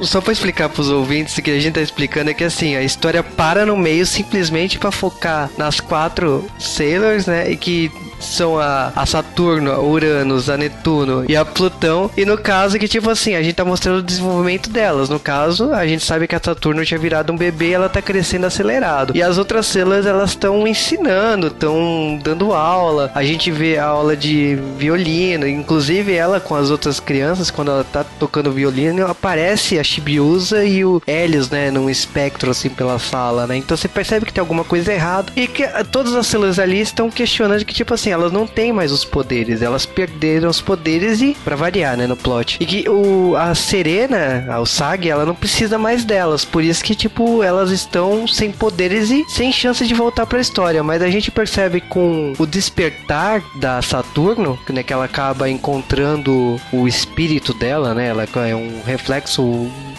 Só 0.02 0.20
pra 0.20 0.32
explicar 0.32 0.68
pros 0.68 0.88
ouvintes 0.90 1.36
o 1.36 1.42
que 1.42 1.50
a 1.50 1.58
gente 1.60 1.74
tá 1.74 1.80
explicando 1.80 2.30
é 2.30 2.34
que 2.34 2.44
assim, 2.44 2.76
a 2.76 2.82
história 2.82 3.22
para 3.22 3.64
no 3.66 3.76
meio 3.76 4.06
simplesmente 4.06 4.78
pra 4.78 4.90
focar 4.90 5.50
nas 5.56 5.80
quatro 5.80 6.44
Sailors, 6.58 7.26
né? 7.26 7.50
E 7.50 7.56
que 7.56 7.90
são 8.20 8.58
a, 8.58 8.92
a 8.94 9.06
Saturno, 9.06 9.72
a 9.72 9.80
Uranus, 9.80 10.48
a 10.48 10.56
Netuno 10.56 11.24
e 11.28 11.36
a 11.36 11.44
Plutão. 11.44 12.10
E 12.16 12.24
no 12.24 12.38
caso 12.38 12.78
que, 12.78 12.88
tipo 12.88 13.10
assim, 13.10 13.34
a 13.34 13.42
gente 13.42 13.54
tá 13.54 13.64
mostrando 13.64 13.98
o 13.98 14.02
desenvolvimento 14.02 14.70
delas. 14.70 15.08
No 15.08 15.18
caso, 15.18 15.72
a 15.72 15.86
gente 15.86 16.04
sabe 16.04 16.26
que 16.26 16.34
a 16.34 16.40
Saturno 16.42 16.84
tinha 16.84 16.98
virado 16.98 17.32
um 17.32 17.36
bebê 17.36 17.70
e 17.70 17.74
ela 17.74 17.88
tá 17.88 18.02
crescendo 18.02 18.46
acelerado. 18.46 19.16
E 19.16 19.22
as 19.22 19.38
outras 19.38 19.66
Sailors, 19.66 20.06
elas 20.06 20.30
estão 20.30 20.66
ensinando, 20.66 21.48
estão 21.48 22.18
dando 22.22 22.52
aula. 22.52 23.10
A 23.14 23.24
gente 23.24 23.50
vê 23.50 23.78
a 23.78 23.86
aula 23.86 24.16
de 24.16 24.58
violino, 24.76 25.46
inclusive 25.46 26.12
ela 26.12 26.40
com 26.40 26.54
as 26.54 26.70
outras 26.70 27.00
crianças, 27.00 27.50
quando 27.50 27.70
ela 27.70 27.84
tá 27.84 28.04
tocando 28.18 28.52
violino, 28.52 29.06
aparece 29.06 29.78
a 29.78 29.84
Chibiusa 29.84 30.64
e 30.64 30.84
o 30.84 31.02
Helios, 31.06 31.50
né, 31.50 31.70
num 31.70 31.90
espectro 31.90 32.50
assim 32.50 32.68
pela 32.68 32.98
sala, 32.98 33.46
né? 33.46 33.56
Então 33.56 33.76
você 33.76 33.88
percebe 33.88 34.26
que 34.26 34.32
tem 34.32 34.40
alguma 34.40 34.64
coisa 34.64 34.92
errada 34.92 35.32
e 35.36 35.46
que 35.46 35.66
todas 35.90 36.14
as 36.14 36.26
Sailors 36.26 36.58
ali 36.58 36.80
estão 36.80 37.10
questionando 37.10 37.64
que 37.64 37.74
tipo 37.74 37.94
assim, 37.94 38.05
elas 38.10 38.32
não 38.32 38.46
têm 38.46 38.72
mais 38.72 38.92
os 38.92 39.04
poderes, 39.04 39.62
elas 39.62 39.86
perderam 39.86 40.48
os 40.48 40.60
poderes 40.60 41.20
e 41.20 41.36
para 41.44 41.56
variar, 41.56 41.96
né, 41.96 42.06
no 42.06 42.16
plot. 42.16 42.58
E 42.60 42.66
que 42.66 42.88
o 42.88 43.34
a 43.36 43.54
Serena, 43.54 44.46
a 44.48 44.60
Usagi, 44.60 45.08
ela 45.08 45.24
não 45.24 45.34
precisa 45.34 45.78
mais 45.78 46.04
delas, 46.04 46.44
por 46.44 46.62
isso 46.62 46.84
que 46.84 46.94
tipo 46.94 47.42
elas 47.42 47.70
estão 47.70 48.26
sem 48.26 48.50
poderes 48.50 49.10
e 49.10 49.24
sem 49.28 49.52
chance 49.52 49.86
de 49.86 49.94
voltar 49.94 50.26
para 50.26 50.38
a 50.38 50.40
história, 50.40 50.82
mas 50.82 51.02
a 51.02 51.08
gente 51.08 51.30
percebe 51.30 51.80
com 51.80 52.32
o 52.38 52.46
despertar 52.46 53.42
da 53.56 53.80
Saturno, 53.82 54.58
né, 54.68 54.82
que 54.82 54.92
ela 54.92 55.04
acaba 55.04 55.48
encontrando 55.48 56.60
o 56.72 56.86
espírito 56.86 57.52
dela, 57.54 57.94
né? 57.94 58.08
Ela 58.08 58.26
é 58.48 58.54
um 58.54 58.82
reflexo 58.84 59.42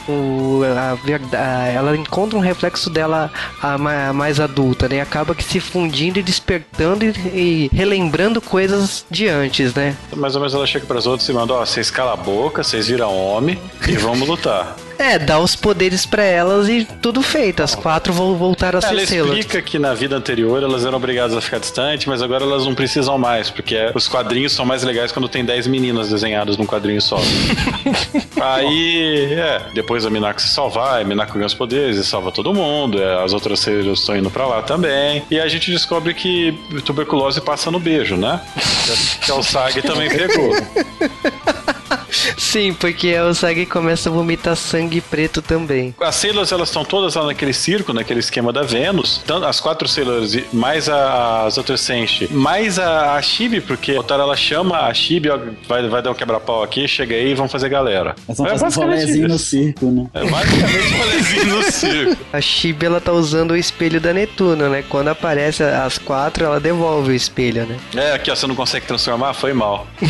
o, 0.07 0.61
a 1.33 1.67
ela 1.67 1.95
encontra 1.95 2.37
um 2.37 2.41
reflexo 2.41 2.89
dela 2.89 3.31
a, 3.61 3.73
a 3.73 4.13
mais 4.13 4.39
adulta, 4.39 4.87
né? 4.87 5.01
Acaba 5.01 5.35
que 5.35 5.43
se 5.43 5.59
fundindo 5.59 6.19
e 6.19 6.23
despertando 6.23 7.05
e, 7.05 7.13
e 7.33 7.69
relembrando 7.97 8.39
coisas 8.39 9.05
de 9.09 9.27
antes, 9.27 9.73
né? 9.73 9.95
Mais 10.15 10.35
ou 10.35 10.41
menos 10.41 10.53
ela 10.53 10.67
chega 10.67 10.85
pras 10.85 11.07
outras 11.07 11.27
e 11.27 11.33
manda, 11.33 11.53
ó, 11.53 11.65
vocês 11.65 11.89
calam 11.89 12.13
a 12.13 12.17
boca, 12.17 12.63
vocês 12.63 12.87
viram 12.87 13.15
homem 13.15 13.59
e 13.87 13.95
vamos 13.97 14.27
lutar. 14.27 14.75
É, 14.99 15.19
dá 15.19 15.39
os 15.39 15.55
poderes 15.55 16.05
pra 16.05 16.23
elas 16.23 16.67
e 16.69 16.85
tudo 17.01 17.21
feito. 17.21 17.61
As 17.61 17.75
quatro 17.75 18.11
vão 18.13 18.35
voltar 18.35 18.75
a 18.75 18.81
ser 18.81 19.05
Sailors. 19.05 19.37
explica 19.39 19.61
que 19.61 19.77
na 19.79 19.93
vida 19.93 20.15
anterior 20.15 20.61
elas 20.63 20.85
eram 20.85 20.97
obrigadas 20.97 21.35
a 21.35 21.41
ficar 21.41 21.59
distante, 21.59 22.07
mas 22.09 22.21
agora 22.21 22.43
elas 22.43 22.65
não 22.65 22.73
precisam 22.75 23.17
mais, 23.17 23.49
porque 23.49 23.75
é- 23.75 23.91
os 23.93 24.07
quadrinhos 24.07 24.51
são 24.53 24.65
mais 24.65 24.83
legais 24.83 25.11
quando 25.11 25.29
tem 25.29 25.45
10 25.45 25.67
meninas 25.67 26.09
desenhadas 26.09 26.57
num 26.57 26.65
quadrinho 26.65 27.01
só. 27.01 27.17
Aí, 28.41 29.33
é, 29.33 29.61
depois 29.73 30.05
a 30.05 30.09
Minako 30.09 30.41
se 30.41 30.49
salvar, 30.49 31.01
a 31.01 31.03
Minako 31.03 31.33
ganha 31.33 31.45
os 31.47 31.53
poderes 31.53 31.97
e 31.97 32.03
salva 32.03 32.31
todo 32.31 32.53
mundo, 32.53 33.01
é, 33.01 33.23
as 33.23 33.33
outras 33.33 33.59
seres 33.59 33.85
estão 33.85 34.15
indo 34.15 34.29
pra 34.29 34.45
lá 34.45 34.61
também, 34.61 35.23
e 35.29 35.39
a 35.39 35.47
gente 35.47 35.71
descobre 35.71 36.13
que 36.13 36.57
tuberculose 36.85 37.41
passa 37.41 37.69
no 37.71 37.79
beijo, 37.79 38.15
né? 38.15 38.39
Que 39.21 39.31
o 39.31 39.43
Sag 39.43 39.81
também 39.81 40.09
pegou. 40.09 40.51
Sim, 42.37 42.73
porque 42.73 43.13
a 43.13 43.25
Usagi 43.25 43.65
começa 43.65 44.09
a 44.09 44.11
vomitar 44.11 44.55
sangue 44.55 45.01
preto 45.01 45.41
também. 45.41 45.93
As 45.99 46.15
Sailors, 46.15 46.51
elas 46.51 46.69
estão 46.69 46.85
todas 46.85 47.15
lá 47.15 47.25
naquele 47.25 47.53
circo, 47.53 47.93
naquele 47.93 48.19
esquema 48.19 48.51
da 48.53 48.61
Vênus. 48.63 49.21
Tanto 49.25 49.45
as 49.45 49.59
quatro 49.59 49.87
Sailors, 49.87 50.37
mais 50.53 50.87
a- 50.89 51.45
as 51.45 51.57
outras 51.57 51.81
Senshi, 51.81 52.27
mais 52.31 52.79
a, 52.79 53.15
a 53.15 53.21
Shibi, 53.21 53.61
porque 53.61 53.93
a 53.93 53.99
Otara, 53.99 54.23
ela 54.23 54.35
chama 54.35 54.79
a 54.87 54.93
Shibi, 54.93 55.29
ó, 55.29 55.37
vai, 55.67 55.87
vai 55.87 56.01
dar 56.01 56.11
um 56.11 56.13
quebra-pau 56.13 56.63
aqui, 56.63 56.87
chega 56.87 57.15
aí 57.15 57.31
e 57.31 57.33
vamos 57.35 57.51
fazer 57.51 57.69
galera. 57.69 58.15
Elas 58.27 58.37
vão 58.37 58.47
É 58.47 58.57
fazer 58.57 58.79
um 58.79 58.83
rolezinho 58.83 59.27
no 59.27 59.39
circo, 59.39 59.85
né? 59.91 60.07
É 60.13 60.25
basicamente 60.25 60.93
um 60.93 60.97
rolezinho 60.97 61.45
no 61.45 61.63
circo. 61.71 62.17
A 62.33 62.41
Shibi, 62.41 62.85
ela 62.85 63.01
tá 63.01 63.11
usando 63.11 63.51
o 63.51 63.57
espelho 63.57 63.99
da 63.99 64.13
Netuno, 64.13 64.69
né? 64.69 64.83
Quando 64.87 65.09
aparece 65.09 65.63
as 65.63 65.97
quatro, 65.97 66.45
ela 66.45 66.59
devolve 66.59 67.11
o 67.11 67.13
espelho, 67.13 67.65
né? 67.65 67.77
É, 67.95 68.13
aqui 68.13 68.29
ó, 68.31 68.35
você 68.35 68.47
não 68.47 68.55
consegue 68.55 68.85
transformar, 68.85 69.33
foi 69.33 69.53
mal. 69.53 69.87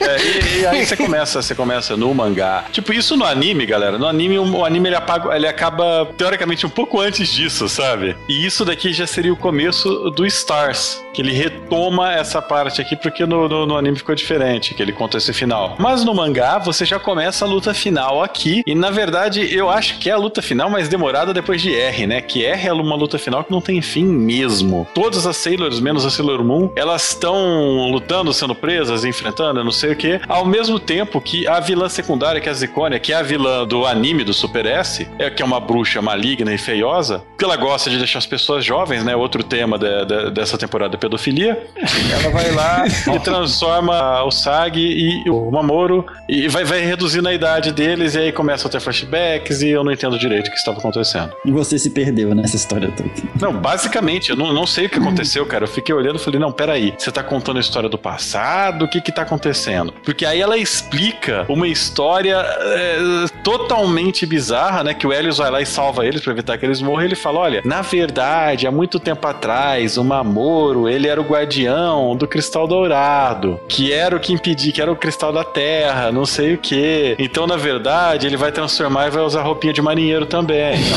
É, 0.00 0.16
e, 0.20 0.41
e 0.62 0.66
aí 0.66 0.86
você 0.86 0.96
começa, 0.96 1.42
você 1.42 1.54
começa 1.54 1.96
no 1.96 2.14
mangá. 2.14 2.64
Tipo, 2.72 2.92
isso 2.92 3.16
no 3.16 3.24
anime, 3.24 3.66
galera. 3.66 3.98
No 3.98 4.06
anime, 4.06 4.38
o, 4.38 4.64
anime 4.64 4.88
ele, 4.88 4.96
apaga, 4.96 5.34
ele 5.34 5.46
acaba, 5.46 6.08
teoricamente, 6.16 6.66
um 6.66 6.70
pouco 6.70 7.00
antes 7.00 7.28
disso, 7.28 7.68
sabe? 7.68 8.16
E 8.28 8.44
isso 8.44 8.64
daqui 8.64 8.92
já 8.92 9.06
seria 9.06 9.32
o 9.32 9.36
começo 9.36 10.10
do 10.10 10.26
Stars. 10.26 11.02
Que 11.12 11.20
ele 11.20 11.32
retoma 11.32 12.12
essa 12.12 12.40
parte 12.40 12.80
aqui, 12.80 12.96
porque 12.96 13.26
no, 13.26 13.48
no, 13.48 13.66
no 13.66 13.76
anime 13.76 13.96
ficou 13.96 14.14
diferente, 14.14 14.74
que 14.74 14.82
ele 14.82 14.92
conta 14.92 15.18
esse 15.18 15.32
final. 15.32 15.76
Mas 15.78 16.04
no 16.04 16.14
mangá, 16.14 16.58
você 16.58 16.84
já 16.84 16.98
começa 16.98 17.44
a 17.44 17.48
luta 17.48 17.74
final 17.74 18.22
aqui. 18.22 18.62
E 18.66 18.74
na 18.74 18.90
verdade, 18.90 19.54
eu 19.54 19.68
acho 19.68 19.98
que 19.98 20.08
é 20.08 20.12
a 20.12 20.16
luta 20.16 20.40
final 20.40 20.70
mais 20.70 20.88
demorada 20.88 21.34
depois 21.34 21.60
de 21.60 21.74
R, 21.74 22.06
né? 22.06 22.20
Que 22.20 22.44
R 22.44 22.68
é 22.68 22.72
uma 22.72 22.96
luta 22.96 23.18
final 23.18 23.44
que 23.44 23.50
não 23.50 23.60
tem 23.60 23.82
fim 23.82 24.04
mesmo. 24.04 24.86
Todas 24.94 25.26
as 25.26 25.36
Sailors, 25.36 25.80
menos 25.80 26.06
a 26.06 26.10
Sailor 26.10 26.42
Moon, 26.42 26.70
elas 26.74 27.10
estão 27.10 27.90
lutando, 27.90 28.32
sendo 28.32 28.54
presas, 28.54 29.04
enfrentando, 29.04 29.62
não 29.62 29.72
sei 29.72 29.92
o 29.92 29.96
que, 29.96 30.20
ao 30.32 30.44
mesmo 30.44 30.78
tempo 30.78 31.20
que 31.20 31.46
a 31.46 31.60
vilã 31.60 31.88
secundária, 31.88 32.40
que 32.40 32.48
é 32.48 32.52
a 32.52 32.54
Zicônia, 32.54 32.98
que 32.98 33.12
é 33.12 33.16
a 33.16 33.22
vilã 33.22 33.66
do 33.66 33.86
anime 33.86 34.24
do 34.24 34.32
Super 34.32 34.66
S, 34.66 35.08
é 35.18 35.30
que 35.30 35.42
é 35.42 35.44
uma 35.44 35.60
bruxa 35.60 36.00
maligna 36.02 36.52
e 36.52 36.58
feiosa, 36.58 37.22
que 37.38 37.44
ela 37.44 37.56
gosta 37.56 37.90
de 37.90 37.98
deixar 37.98 38.18
as 38.18 38.26
pessoas 38.26 38.64
jovens, 38.64 39.04
né? 39.04 39.14
Outro 39.14 39.42
tema 39.42 39.78
de- 39.78 40.04
de- 40.04 40.30
dessa 40.30 40.56
temporada 40.58 40.96
é 40.96 40.98
pedofilia. 40.98 41.66
Ela 42.12 42.30
vai 42.30 42.50
lá 42.52 42.84
e 43.14 43.18
transforma 43.20 44.22
o 44.24 44.30
Sag 44.30 44.78
e 44.80 45.28
o 45.28 45.50
Mamoro 45.50 46.04
e 46.28 46.48
vai, 46.48 46.64
vai 46.64 46.80
reduzindo 46.80 47.28
a 47.28 47.32
idade 47.34 47.72
deles, 47.72 48.14
e 48.14 48.18
aí 48.18 48.32
começam 48.32 48.68
a 48.68 48.70
ter 48.70 48.80
flashbacks 48.80 49.62
e 49.62 49.68
eu 49.68 49.84
não 49.84 49.92
entendo 49.92 50.18
direito 50.18 50.48
o 50.48 50.50
que 50.50 50.56
estava 50.56 50.78
acontecendo. 50.78 51.32
E 51.44 51.50
você 51.50 51.78
se 51.78 51.90
perdeu 51.90 52.34
nessa 52.34 52.56
história 52.56 52.90
toda. 52.96 53.10
Não, 53.40 53.52
basicamente, 53.52 54.30
eu 54.30 54.36
não, 54.36 54.52
não 54.52 54.66
sei 54.66 54.86
o 54.86 54.88
que 54.90 54.98
aconteceu, 54.98 55.44
cara. 55.46 55.64
Eu 55.64 55.68
fiquei 55.68 55.94
olhando 55.94 56.16
e 56.16 56.18
falei, 56.18 56.40
não, 56.40 56.52
peraí, 56.52 56.94
você 56.96 57.10
tá 57.10 57.22
contando 57.22 57.56
a 57.58 57.60
história 57.60 57.88
do 57.88 57.98
passado? 57.98 58.84
O 58.84 58.88
que 58.88 59.00
que 59.00 59.12
tá 59.12 59.22
acontecendo? 59.22 59.92
Porque 60.04 60.21
aí 60.26 60.40
ela 60.40 60.56
explica 60.56 61.44
uma 61.48 61.66
história 61.68 62.36
é, 62.36 63.26
totalmente 63.42 64.26
bizarra, 64.26 64.84
né? 64.84 64.94
Que 64.94 65.06
o 65.06 65.12
Helios 65.12 65.38
vai 65.38 65.50
lá 65.50 65.60
e 65.60 65.66
salva 65.66 66.06
eles 66.06 66.20
pra 66.20 66.32
evitar 66.32 66.58
que 66.58 66.66
eles 66.66 66.80
morram. 66.80 67.04
Ele 67.04 67.14
fala, 67.14 67.40
olha, 67.40 67.62
na 67.64 67.82
verdade, 67.82 68.66
há 68.66 68.70
muito 68.70 68.98
tempo 68.98 69.26
atrás, 69.26 69.96
o 69.96 70.04
Mamoro, 70.04 70.88
ele 70.88 71.08
era 71.08 71.20
o 71.20 71.24
guardião 71.24 72.16
do 72.16 72.26
Cristal 72.26 72.66
Dourado, 72.66 73.60
que 73.68 73.92
era 73.92 74.16
o 74.16 74.20
que 74.20 74.32
impedia, 74.32 74.72
que 74.72 74.80
era 74.80 74.92
o 74.92 74.96
Cristal 74.96 75.32
da 75.32 75.44
Terra, 75.44 76.12
não 76.12 76.24
sei 76.24 76.54
o 76.54 76.58
que. 76.58 77.16
Então, 77.18 77.46
na 77.46 77.56
verdade, 77.56 78.26
ele 78.26 78.36
vai 78.36 78.52
transformar 78.52 79.08
e 79.08 79.10
vai 79.10 79.22
usar 79.22 79.42
roupinha 79.42 79.72
de 79.72 79.82
marinheiro 79.82 80.26
também. 80.26 80.74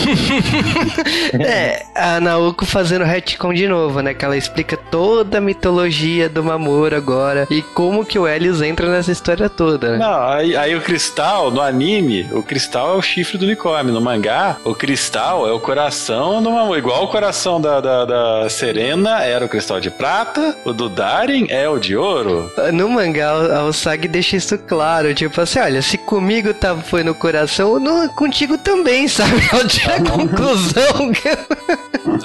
É, 1.33 1.85
a 1.93 2.19
Naoko 2.19 2.65
fazendo 2.65 3.03
retcon 3.03 3.53
de 3.53 3.67
novo, 3.67 3.99
né? 4.01 4.13
Que 4.13 4.23
ela 4.23 4.37
explica 4.37 4.77
toda 4.77 5.37
a 5.37 5.41
mitologia 5.41 6.29
do 6.29 6.43
Mamoro 6.43 6.95
agora 6.95 7.47
e 7.49 7.61
como 7.61 8.05
que 8.05 8.17
o 8.17 8.27
Helios 8.27 8.61
entra 8.61 8.89
nessa 8.89 9.11
história 9.15 9.49
toda, 9.49 9.93
né? 9.93 9.97
Não, 9.97 10.27
aí, 10.27 10.55
aí 10.55 10.75
o 10.75 10.81
cristal, 10.81 11.49
no 11.49 11.61
anime, 11.61 12.27
o 12.31 12.43
cristal 12.43 12.95
é 12.95 12.97
o 12.97 13.01
chifre 13.01 13.37
do 13.37 13.45
unicórnio. 13.45 13.93
No 13.93 14.01
mangá, 14.01 14.57
o 14.63 14.75
cristal 14.75 15.47
é 15.47 15.51
o 15.51 15.59
coração 15.59 16.41
do 16.41 16.51
Mamor. 16.51 16.77
Igual 16.77 17.05
o 17.05 17.07
coração 17.07 17.59
da, 17.59 17.79
da, 17.79 18.05
da 18.05 18.49
Serena 18.49 19.23
era 19.23 19.45
o 19.45 19.49
cristal 19.49 19.79
de 19.79 19.89
prata, 19.89 20.55
o 20.65 20.73
do 20.73 20.89
Darin 20.89 21.47
é 21.49 21.67
o 21.67 21.79
de 21.79 21.95
ouro. 21.95 22.51
No 22.73 22.89
mangá, 22.89 23.31
a 23.31 23.65
Usagi 23.65 24.07
deixa 24.07 24.35
isso 24.35 24.57
claro, 24.57 25.13
tipo 25.13 25.39
assim, 25.39 25.59
olha, 25.59 25.81
se 25.81 25.97
comigo 25.97 26.53
tá, 26.53 26.75
foi 26.75 27.03
no 27.03 27.15
coração, 27.15 27.79
no, 27.79 28.09
contigo 28.09 28.57
também, 28.57 29.07
sabe? 29.07 29.41
Ela 29.51 29.65
tira 29.65 29.95
a 29.95 30.03
conclusão. 30.03 31.11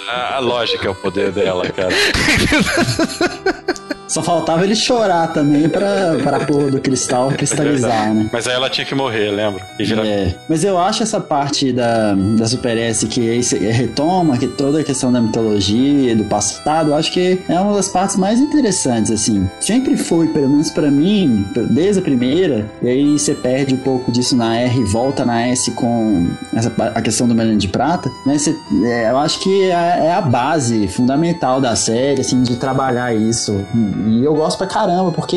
A, 0.08 0.36
a 0.36 0.38
lógica 0.38 0.86
é 0.86 0.90
o 0.90 0.94
poder 0.94 1.32
dela, 1.32 1.68
cara. 1.70 1.90
Só 4.10 4.22
faltava 4.22 4.64
ele 4.64 4.74
chorar 4.74 5.28
também 5.28 5.68
pra, 5.68 6.16
pra 6.22 6.40
porra 6.40 6.70
do 6.70 6.80
cristal 6.80 7.28
cristalizar, 7.38 8.12
né? 8.12 8.28
Mas 8.32 8.46
aí 8.48 8.54
ela 8.54 8.68
tinha 8.68 8.84
que 8.84 8.94
morrer, 8.94 9.30
lembra? 9.30 9.64
Virar 9.78 10.04
É, 10.04 10.34
mas 10.48 10.64
eu 10.64 10.78
acho 10.78 11.02
essa 11.02 11.20
parte 11.20 11.72
da, 11.72 12.14
da 12.36 12.46
Super 12.46 12.76
S 12.76 13.06
que 13.06 13.40
se- 13.42 13.58
retoma 13.58 14.36
que 14.36 14.48
toda 14.48 14.80
a 14.80 14.84
questão 14.84 15.12
da 15.12 15.20
mitologia, 15.20 16.14
do 16.16 16.24
passado, 16.24 16.90
eu 16.90 16.96
acho 16.96 17.12
que 17.12 17.38
é 17.48 17.60
uma 17.60 17.74
das 17.76 17.88
partes 17.88 18.16
mais 18.16 18.40
interessantes, 18.40 19.10
assim. 19.12 19.48
Sempre 19.60 19.96
foi, 19.96 20.26
pelo 20.28 20.48
menos 20.48 20.70
pra 20.70 20.90
mim, 20.90 21.44
desde 21.70 22.00
a 22.00 22.02
primeira, 22.02 22.68
e 22.82 22.88
aí 22.88 23.18
você 23.18 23.34
perde 23.34 23.74
um 23.74 23.78
pouco 23.78 24.10
disso 24.10 24.34
na 24.36 24.56
R 24.58 24.80
e 24.80 24.84
volta 24.84 25.24
na 25.24 25.40
S 25.46 25.70
com 25.72 26.28
essa, 26.52 26.72
a 26.94 27.00
questão 27.00 27.28
do 27.28 27.34
Melano 27.34 27.58
de 27.58 27.68
Prata, 27.68 28.10
né? 28.26 28.36
Você- 28.36 28.56
é, 28.84 29.10
eu 29.10 29.18
acho 29.18 29.38
que 29.40 29.64
é, 29.70 30.06
é 30.06 30.12
a 30.14 30.20
base 30.20 30.88
fundamental 30.88 31.60
da 31.60 31.76
série, 31.76 32.20
assim, 32.22 32.42
de 32.42 32.56
trabalhar 32.56 33.14
isso 33.14 33.64
E 34.08 34.24
eu 34.24 34.34
gosto 34.34 34.58
pra 34.58 34.66
caramba, 34.66 35.10
porque 35.12 35.36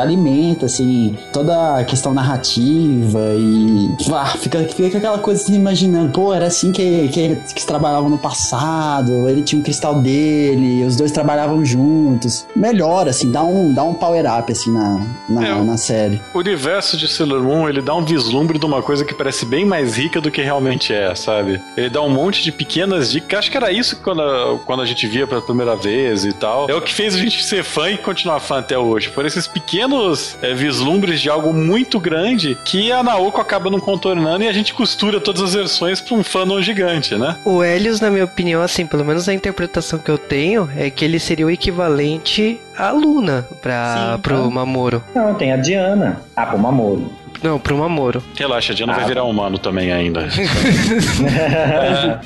alimenta, 0.00 0.66
assim, 0.66 1.16
toda 1.32 1.78
a 1.78 1.84
questão 1.84 2.12
narrativa 2.14 3.20
e. 3.36 3.90
Ah, 4.12 4.26
fica, 4.26 4.58
fica 4.64 4.98
aquela 4.98 5.18
coisa 5.18 5.42
assim, 5.42 5.54
imaginando, 5.54 6.10
pô, 6.12 6.32
era 6.34 6.46
assim 6.46 6.72
que, 6.72 7.08
que 7.08 7.20
eles 7.20 7.52
trabalhavam 7.64 8.08
no 8.10 8.18
passado, 8.18 9.28
ele 9.28 9.42
tinha 9.42 9.58
um 9.60 9.62
cristal 9.62 9.94
dele, 10.00 10.84
os 10.84 10.96
dois 10.96 11.10
trabalhavam 11.12 11.64
juntos. 11.64 12.46
Melhor, 12.54 13.08
assim, 13.08 13.30
dá 13.30 13.42
um, 13.42 13.72
dá 13.72 13.82
um 13.84 13.94
power 13.94 14.24
up, 14.38 14.50
assim, 14.50 14.72
na, 14.72 15.00
na, 15.28 15.46
É, 15.46 15.62
na 15.62 15.76
série. 15.76 16.20
O 16.34 16.38
universo 16.38 16.96
de 16.96 17.08
Sailor 17.08 17.42
Moon, 17.42 17.68
ele 17.68 17.80
dá 17.82 17.94
um 17.94 18.04
vislumbre 18.04 18.58
de 18.58 18.66
uma 18.66 18.82
coisa 18.82 19.04
que 19.04 19.14
parece 19.14 19.44
bem 19.46 19.64
mais 19.64 19.96
rica 19.96 20.20
do 20.20 20.30
que 20.30 20.42
realmente 20.42 20.92
é, 20.92 21.14
sabe? 21.14 21.60
Ele 21.76 21.88
dá 21.90 22.02
um 22.02 22.10
monte 22.10 22.42
de 22.42 22.52
pequenas 22.52 23.10
dicas. 23.10 23.38
Acho 23.40 23.50
que 23.50 23.56
era 23.56 23.70
isso 23.72 23.96
que 23.96 24.02
quando, 24.02 24.22
a- 24.22 24.58
quando 24.66 24.82
a 24.82 24.86
gente 24.86 25.06
via 25.06 25.26
pela 25.26 25.40
primeira 25.40 25.74
vez 25.76 26.24
e 26.24 26.32
tal. 26.32 26.68
É 26.68 26.74
o 26.74 26.80
que 26.80 26.92
fez 26.92 27.14
a 27.14 27.18
gente 27.18 27.42
ser 27.44 27.62
fã 27.64 27.89
continuar 27.98 28.40
fã 28.40 28.58
até 28.58 28.78
hoje. 28.78 29.08
Por 29.10 29.24
esses 29.24 29.46
pequenos 29.46 30.36
é, 30.42 30.54
vislumbres 30.54 31.20
de 31.20 31.28
algo 31.30 31.52
muito 31.52 31.98
grande 31.98 32.56
que 32.64 32.90
a 32.92 33.02
Naoko 33.02 33.40
acaba 33.40 33.70
não 33.70 33.80
contornando 33.80 34.44
e 34.44 34.48
a 34.48 34.52
gente 34.52 34.74
costura 34.74 35.20
todas 35.20 35.42
as 35.42 35.54
versões 35.54 36.00
pra 36.00 36.16
um 36.16 36.22
fandom 36.22 36.60
gigante, 36.60 37.14
né? 37.16 37.36
O 37.44 37.62
Helios, 37.62 38.00
na 38.00 38.10
minha 38.10 38.24
opinião, 38.24 38.62
assim, 38.62 38.86
pelo 38.86 39.04
menos 39.04 39.28
a 39.28 39.34
interpretação 39.34 39.98
que 39.98 40.10
eu 40.10 40.18
tenho, 40.18 40.68
é 40.76 40.90
que 40.90 41.04
ele 41.04 41.18
seria 41.18 41.46
o 41.46 41.50
equivalente 41.50 42.60
à 42.76 42.90
Luna 42.90 43.46
pra, 43.60 44.14
Sim, 44.14 44.20
pro 44.22 44.42
tá. 44.42 44.50
Mamoro. 44.50 45.02
Não, 45.14 45.34
tem 45.34 45.52
a 45.52 45.56
Diana. 45.56 46.20
Ah, 46.34 46.46
pro 46.46 46.58
Mamoro. 46.58 47.10
Não, 47.42 47.58
pro 47.58 47.76
Mamoro. 47.76 48.22
Relaxa, 48.36 48.72
a 48.72 48.76
Diana 48.76 48.92
Ah, 48.92 48.96
vai 48.96 49.04
virar 49.06 49.24
humano 49.24 49.58
também 49.58 49.92
ainda. 49.92 50.28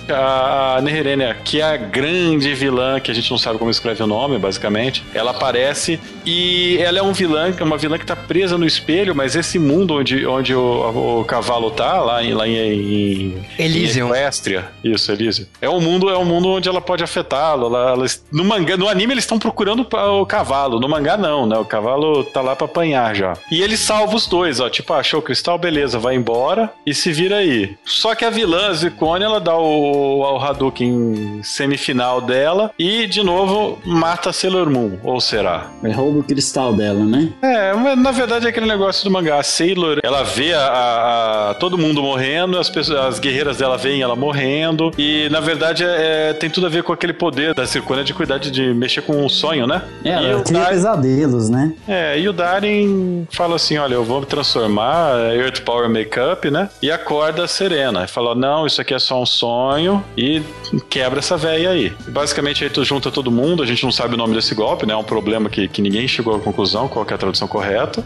É, 0.09 0.13
a 0.13 0.81
Neherenia, 0.83 1.37
que 1.45 1.61
é 1.61 1.65
a 1.65 1.77
grande 1.77 2.53
vilã, 2.55 2.99
que 3.01 3.11
a 3.11 3.15
gente 3.15 3.31
não 3.31 3.39
sabe 3.39 3.59
como 3.59 3.71
escreve 3.71 4.03
o 4.03 4.07
nome, 4.07 4.39
basicamente, 4.39 5.03
ela 5.15 5.31
aparece 5.31 6.01
e 6.25 6.79
ela 6.81 6.99
é 6.99 7.03
um 7.03 7.13
vilã, 7.13 7.53
uma 7.61 7.77
vilã 7.77 7.99
que 7.99 8.07
tá 8.07 8.17
presa 8.17 8.57
no 8.59 8.67
espelho, 8.67 9.15
mas 9.15 9.35
esse 9.37 9.59
mundo 9.59 9.95
onde, 9.95 10.27
onde 10.27 10.55
o, 10.55 11.21
o 11.21 11.25
cavalo 11.25 11.71
tá, 11.71 12.01
lá 12.01 12.23
em, 12.23 12.33
lá 12.35 12.47
em, 12.49 12.57
em 12.57 13.47
Elysium. 13.59 14.15
em 14.15 14.19
Equestria, 14.19 14.65
isso, 14.83 15.11
Elysium. 15.13 15.47
É 15.61 15.69
um 15.69 15.81
mundo, 15.81 16.09
é 16.11 16.19
um 16.19 16.25
mundo 16.25 16.49
onde 16.51 16.69
ela 16.69 16.81
pode 16.81 17.03
afetá-lo. 17.05 17.67
ela- 17.67 17.91
ela- 17.93 18.07
no 18.33 18.45
mangá, 18.45 18.77
no 18.77 18.89
anime 18.89 19.15
eles 19.15 19.25
estão 19.25 19.39
procurando 19.39 19.87
o 19.93 20.27
cavalo, 20.27 20.81
no 20.81 20.89
mangá 20.89 21.17
não, 21.17 21.47
né? 21.47 21.57
O 21.59 21.65
cavalo 21.65 22.25
tá 22.25 22.41
lá 22.41 22.55
pra 22.57 22.65
apanhar 22.67 23.15
já. 23.15 23.35
E 23.51 23.63
ele 23.63 23.77
salva 23.77 24.15
os 24.17 24.27
dois, 24.27 24.61
ó, 24.61 24.69
tipo, 24.69 24.93
ah, 24.93 25.03
achou 25.05 25.21
o 25.21 25.23
cristal, 25.23 25.59
beleza, 25.59 25.99
vai 25.99 26.15
embora 26.17 26.73
e 26.87 26.95
se 26.95 27.13
vira 27.13 27.37
aí. 27.37 27.77
Só 27.85 28.15
que 28.15 28.25
a 28.25 28.31
vilã, 28.31 28.69
a 28.69 28.73
Zicone, 28.73 29.23
ela 29.23 29.39
dá 29.39 29.55
o, 29.57 30.21
o 30.21 30.39
Hadouken 30.39 31.41
semifinal 31.43 32.21
dela 32.23 32.71
e, 32.79 33.07
de 33.07 33.23
novo, 33.23 33.79
mata 33.85 34.31
a 34.31 34.33
Sailor 34.33 34.71
Moon, 34.71 34.93
ou 35.03 35.21
será? 35.21 35.67
Ele 35.83 35.93
rouba 35.93 36.21
o 36.21 36.23
cristal 36.23 36.73
dela, 36.73 37.05
né? 37.05 37.29
É, 37.43 37.75
mas 37.75 37.99
na 37.99 38.11
verdade 38.13 38.47
é 38.47 38.49
aquele 38.49 38.67
negócio 38.67 39.05
do 39.05 39.11
mangá. 39.11 39.39
A 39.39 39.43
Sailor, 39.43 39.99
ela 40.03 40.23
vê 40.23 40.55
a, 40.55 40.61
a- 40.67 41.51
a- 41.51 41.55
todo 41.55 41.77
mundo 41.77 42.03
morrendo, 42.03 42.59
as, 42.59 42.71
pessoas, 42.71 42.99
as 42.99 43.19
guerreiras 43.19 43.59
dela 43.59 43.77
veem 43.77 44.01
ela 44.01 44.17
morrendo, 44.17 44.91
e 44.97 45.29
na 45.31 45.41
verdade 45.41 45.85
é, 45.85 46.33
tem 46.33 46.49
tudo 46.49 46.67
a 46.67 46.71
ver 46.71 46.83
com 46.83 46.93
aquele 46.95 47.13
poder 47.13 47.53
da 47.55 47.67
Circônia 47.67 48.03
de 48.03 48.15
cuidar 48.15 48.39
de, 48.39 48.51
de 48.51 48.73
mexer 48.73 49.03
com 49.03 49.25
o 49.25 49.29
sonho, 49.29 49.67
né? 49.67 49.83
É, 50.05 50.09
e, 50.09 50.27
ela 50.31 50.43
cria 50.43 50.61
Darin, 50.61 50.75
pesadelos, 50.75 51.51
né? 51.51 51.73
é, 51.87 52.19
e 52.19 52.27
o 52.29 52.33
Darin 52.33 53.27
fala 53.31 53.57
assim: 53.57 53.77
olha, 53.77 53.95
eu 53.95 54.05
vou 54.05 54.21
me 54.21 54.27
transformar, 54.27 54.94
é, 55.31 55.37
Earth 55.37 55.61
Power 55.61 55.89
Makeup, 55.89 56.51
né? 56.51 56.69
E 56.83 56.91
acorda 56.91 57.45
a 57.45 57.49
Serena. 57.49 58.05
E 58.05 58.09
fala: 58.09 58.35
não, 58.35 58.67
isso 58.67 58.81
aqui 58.81 58.95
é 58.95 58.99
só 58.99 59.21
um 59.21 59.27
sonho, 59.27 60.05
e 60.17 60.43
quebra 60.89 61.19
essa 61.19 61.37
véia 61.37 61.71
aí. 61.71 61.93
E 62.07 62.11
basicamente 62.11 62.65
aí 62.65 62.71
tu 62.71 62.85
junta 62.85 63.11
todo 63.11 63.31
mundo, 63.31 63.63
a 63.63 63.67
gente 63.67 63.83
não 63.85 63.93
sabe 63.93 64.15
o 64.15 64.17
nome 64.17 64.35
desse 64.35 64.55
golpe, 64.55 64.87
né? 64.87 64.95
É 64.95 64.97
um 64.97 65.05
problema 65.05 65.49
que, 65.49 65.69
que 65.69 65.83
ninguém 65.83 66.07
chegou 66.07 66.37
à 66.37 66.41
conclusão, 66.41 66.89
qual 66.89 67.05
que 67.05 67.13
é 67.13 67.17
a 67.17 67.19
tradução 67.19 67.49
correta. 67.49 68.05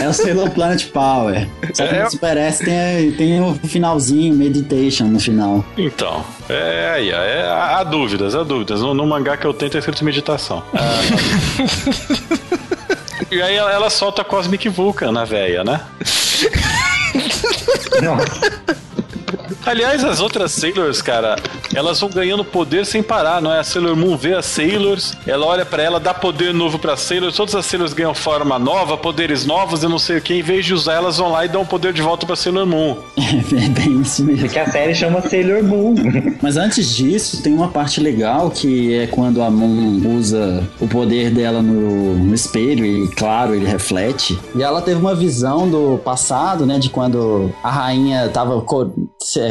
É 0.00 0.08
o 0.08 0.12
Sailor 0.12 0.50
Planet 0.50 0.86
Power. 0.88 1.48
Só 1.72 1.86
que 1.86 1.94
É, 1.94 2.04
no 2.04 2.10
Super 2.10 2.36
S 2.36 2.64
tem, 2.64 3.12
tem 3.12 3.40
o 3.40 3.54
finalzinho, 3.54 4.34
Meditation 4.34 5.04
no 5.04 5.20
final. 5.20 5.64
Então, 5.76 6.24
é 6.48 6.90
aí, 6.94 7.10
é, 7.10 7.46
há, 7.48 7.82
dúvidas, 7.84 8.34
há 8.34 8.42
dúvidas. 8.42 8.80
No, 8.80 8.94
no 8.94 9.06
mangá 9.06 9.36
que 9.36 9.46
eu 9.46 9.54
tenho 9.54 9.70
tá 9.70 9.78
escrito 9.78 10.04
meditação. 10.04 10.62
Ah. 10.74 11.00
e 13.30 13.42
aí 13.42 13.56
ela, 13.56 13.72
ela 13.72 13.90
solta 13.90 14.22
a 14.22 14.24
Cosmic 14.24 14.68
Vulcan 14.68 15.12
na 15.12 15.24
véia, 15.24 15.64
né? 15.64 15.80
Nossa. 18.02 18.62
Aliás, 19.66 20.04
as 20.04 20.20
outras 20.20 20.52
Sailors, 20.52 21.02
cara, 21.02 21.36
elas 21.74 22.00
vão 22.00 22.08
ganhando 22.08 22.44
poder 22.44 22.86
sem 22.86 23.02
parar, 23.02 23.42
não 23.42 23.52
é? 23.52 23.58
A 23.60 23.64
Sailor 23.64 23.96
Moon 23.96 24.16
vê 24.16 24.34
as 24.34 24.46
Sailors, 24.46 25.14
ela 25.26 25.46
olha 25.46 25.66
pra 25.66 25.82
ela, 25.82 26.00
dá 26.00 26.14
poder 26.14 26.54
novo 26.54 26.78
pra 26.78 26.96
Sailors, 26.96 27.36
todas 27.36 27.54
as 27.54 27.66
Sailors 27.66 27.92
ganham 27.92 28.14
forma 28.14 28.58
nova, 28.58 28.96
poderes 28.96 29.44
novos, 29.44 29.82
eu 29.82 29.88
não 29.88 29.98
sei 29.98 30.18
o 30.18 30.20
que, 30.20 30.34
em 30.34 30.42
vez 30.42 30.64
de 30.64 30.72
usar, 30.74 30.94
elas 30.94 31.18
vão 31.18 31.30
lá 31.30 31.44
e 31.44 31.48
dão 31.48 31.66
poder 31.66 31.92
de 31.92 32.00
volta 32.00 32.24
pra 32.26 32.36
Sailor 32.36 32.66
Moon. 32.66 32.96
É 33.58 33.68
bem 33.68 34.00
isso 34.00 34.24
mesmo. 34.24 34.42
Porque 34.42 34.58
a 34.58 34.70
série 34.70 34.94
chama 34.94 35.20
Sailor 35.20 35.62
Moon. 35.62 35.94
Mas 36.40 36.56
antes 36.56 36.94
disso, 36.94 37.42
tem 37.42 37.52
uma 37.52 37.68
parte 37.68 38.00
legal 38.00 38.50
que 38.50 38.94
é 38.94 39.06
quando 39.06 39.42
a 39.42 39.50
Moon 39.50 40.16
usa 40.16 40.62
o 40.80 40.86
poder 40.86 41.30
dela 41.30 41.60
no, 41.60 42.14
no 42.14 42.34
espelho 42.34 42.84
e, 42.84 43.08
claro, 43.08 43.54
ele 43.54 43.66
reflete. 43.66 44.38
E 44.54 44.62
ela 44.62 44.80
teve 44.80 45.00
uma 45.00 45.14
visão 45.14 45.68
do 45.68 45.98
passado, 45.98 46.64
né? 46.66 46.78
De 46.78 46.88
quando 46.88 47.52
a 47.62 47.70
rainha 47.70 48.28
tava 48.28 48.60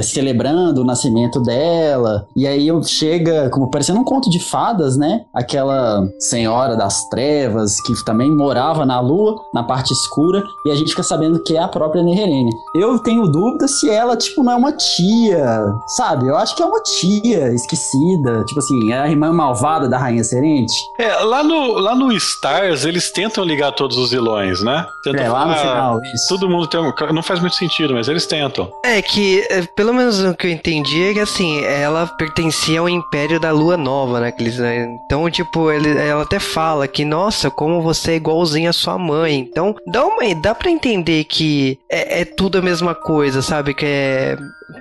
ce- 0.02 0.18
celebrando 0.18 0.82
o 0.82 0.84
nascimento 0.84 1.40
dela. 1.42 2.28
E 2.36 2.46
aí 2.48 2.68
chega, 2.84 3.50
como 3.50 3.70
parecendo 3.72 4.00
um 4.00 4.04
conto 4.04 4.30
de 4.30 4.40
fadas, 4.40 4.98
né? 4.98 5.22
Aquela 5.34 6.08
senhora 6.20 6.76
das 6.76 7.08
trevas 7.10 7.80
que 7.82 7.94
também 8.04 8.30
morava 8.32 8.86
na 8.86 9.00
lua, 9.00 9.36
na 9.54 9.64
parte 9.64 9.92
escura. 9.94 10.44
E 10.66 10.72
a 10.72 10.76
gente 10.76 10.90
fica 10.90 11.04
sabendo 11.04 11.42
que 11.44 11.56
é 11.56 11.60
a 11.62 11.68
própria 11.68 12.04
Neherene. 12.04 12.50
Eu 12.76 13.00
tenho 13.00 13.28
dúvida 13.28 13.68
se 13.68 13.90
ela, 13.90 14.18
tipo, 14.18 14.44
não 14.44 14.54
é 14.54 14.56
uma 14.56 14.72
tia, 14.72 15.74
sabe? 15.88 16.28
Eu 16.28 16.36
acho 16.36 16.56
que 16.56 16.64
é 16.64 16.66
uma 16.66 16.82
tia 16.82 17.54
esquecida. 17.54 18.44
Tipo 18.46 18.60
assim, 18.60 18.92
é 18.92 18.98
a 19.00 19.08
irmã 19.10 19.32
malvada 19.32 19.88
da 19.88 19.98
Rainha 19.98 20.24
Serente. 20.24 20.74
É, 21.00 21.14
lá 21.24 21.44
no, 21.44 21.74
lá 21.74 21.96
no 21.96 22.12
Stars, 22.12 22.86
eles 22.86 23.12
tentam 23.12 23.44
ligar 23.44 23.72
todos 23.72 23.98
os 23.98 24.12
vilões, 24.12 24.62
né? 24.64 24.86
Tentam 25.04 25.24
É, 25.26 25.30
lá 25.30 25.46
no 25.46 25.54
falar, 25.54 25.62
final, 25.72 26.02
isso. 26.14 26.28
Todo 26.30 26.50
mundo 26.50 26.68
tem 26.68 26.80
um. 26.80 26.92
Não 27.14 27.24
faz 27.24 27.40
muito 27.40 27.56
sentido, 27.56 27.94
mas 27.94 28.08
eles 28.08 28.26
tentam. 28.26 28.70
É 28.84 29.02
que, 29.02 29.46
é, 29.50 29.62
pelo 29.88 30.00
menos 30.00 30.20
o 30.22 30.36
que 30.36 30.48
eu 30.48 30.52
entendi 30.52 31.02
é 31.02 31.14
que 31.14 31.20
assim, 31.22 31.64
ela 31.64 32.06
pertencia 32.06 32.82
ao 32.82 32.90
Império 32.90 33.40
da 33.40 33.52
Lua 33.52 33.78
Nova, 33.78 34.20
né? 34.20 34.34
eles, 34.38 34.58
né? 34.58 34.86
Então, 35.06 35.30
tipo, 35.32 35.72
ele, 35.72 35.98
ela 35.98 36.24
até 36.24 36.40
fala 36.40 36.90
que, 36.90 37.06
nossa, 37.06 37.50
como 37.50 37.82
você 37.82 38.12
é 38.12 38.16
igualzinho 38.16 38.70
à 38.70 38.74
sua 38.74 38.98
mãe. 38.98 39.40
Então, 39.40 39.74
dá, 39.88 40.06
uma, 40.06 40.36
dá 40.36 40.54
pra 40.54 40.70
entender 40.70 41.24
que 41.24 41.80
é, 41.90 42.22
é 42.22 42.26
tudo 42.26 42.58
a 42.58 42.62
mesma 42.62 42.94
coisa, 42.94 43.42
sabe? 43.42 43.74
Que 43.74 43.86
é 43.86 44.38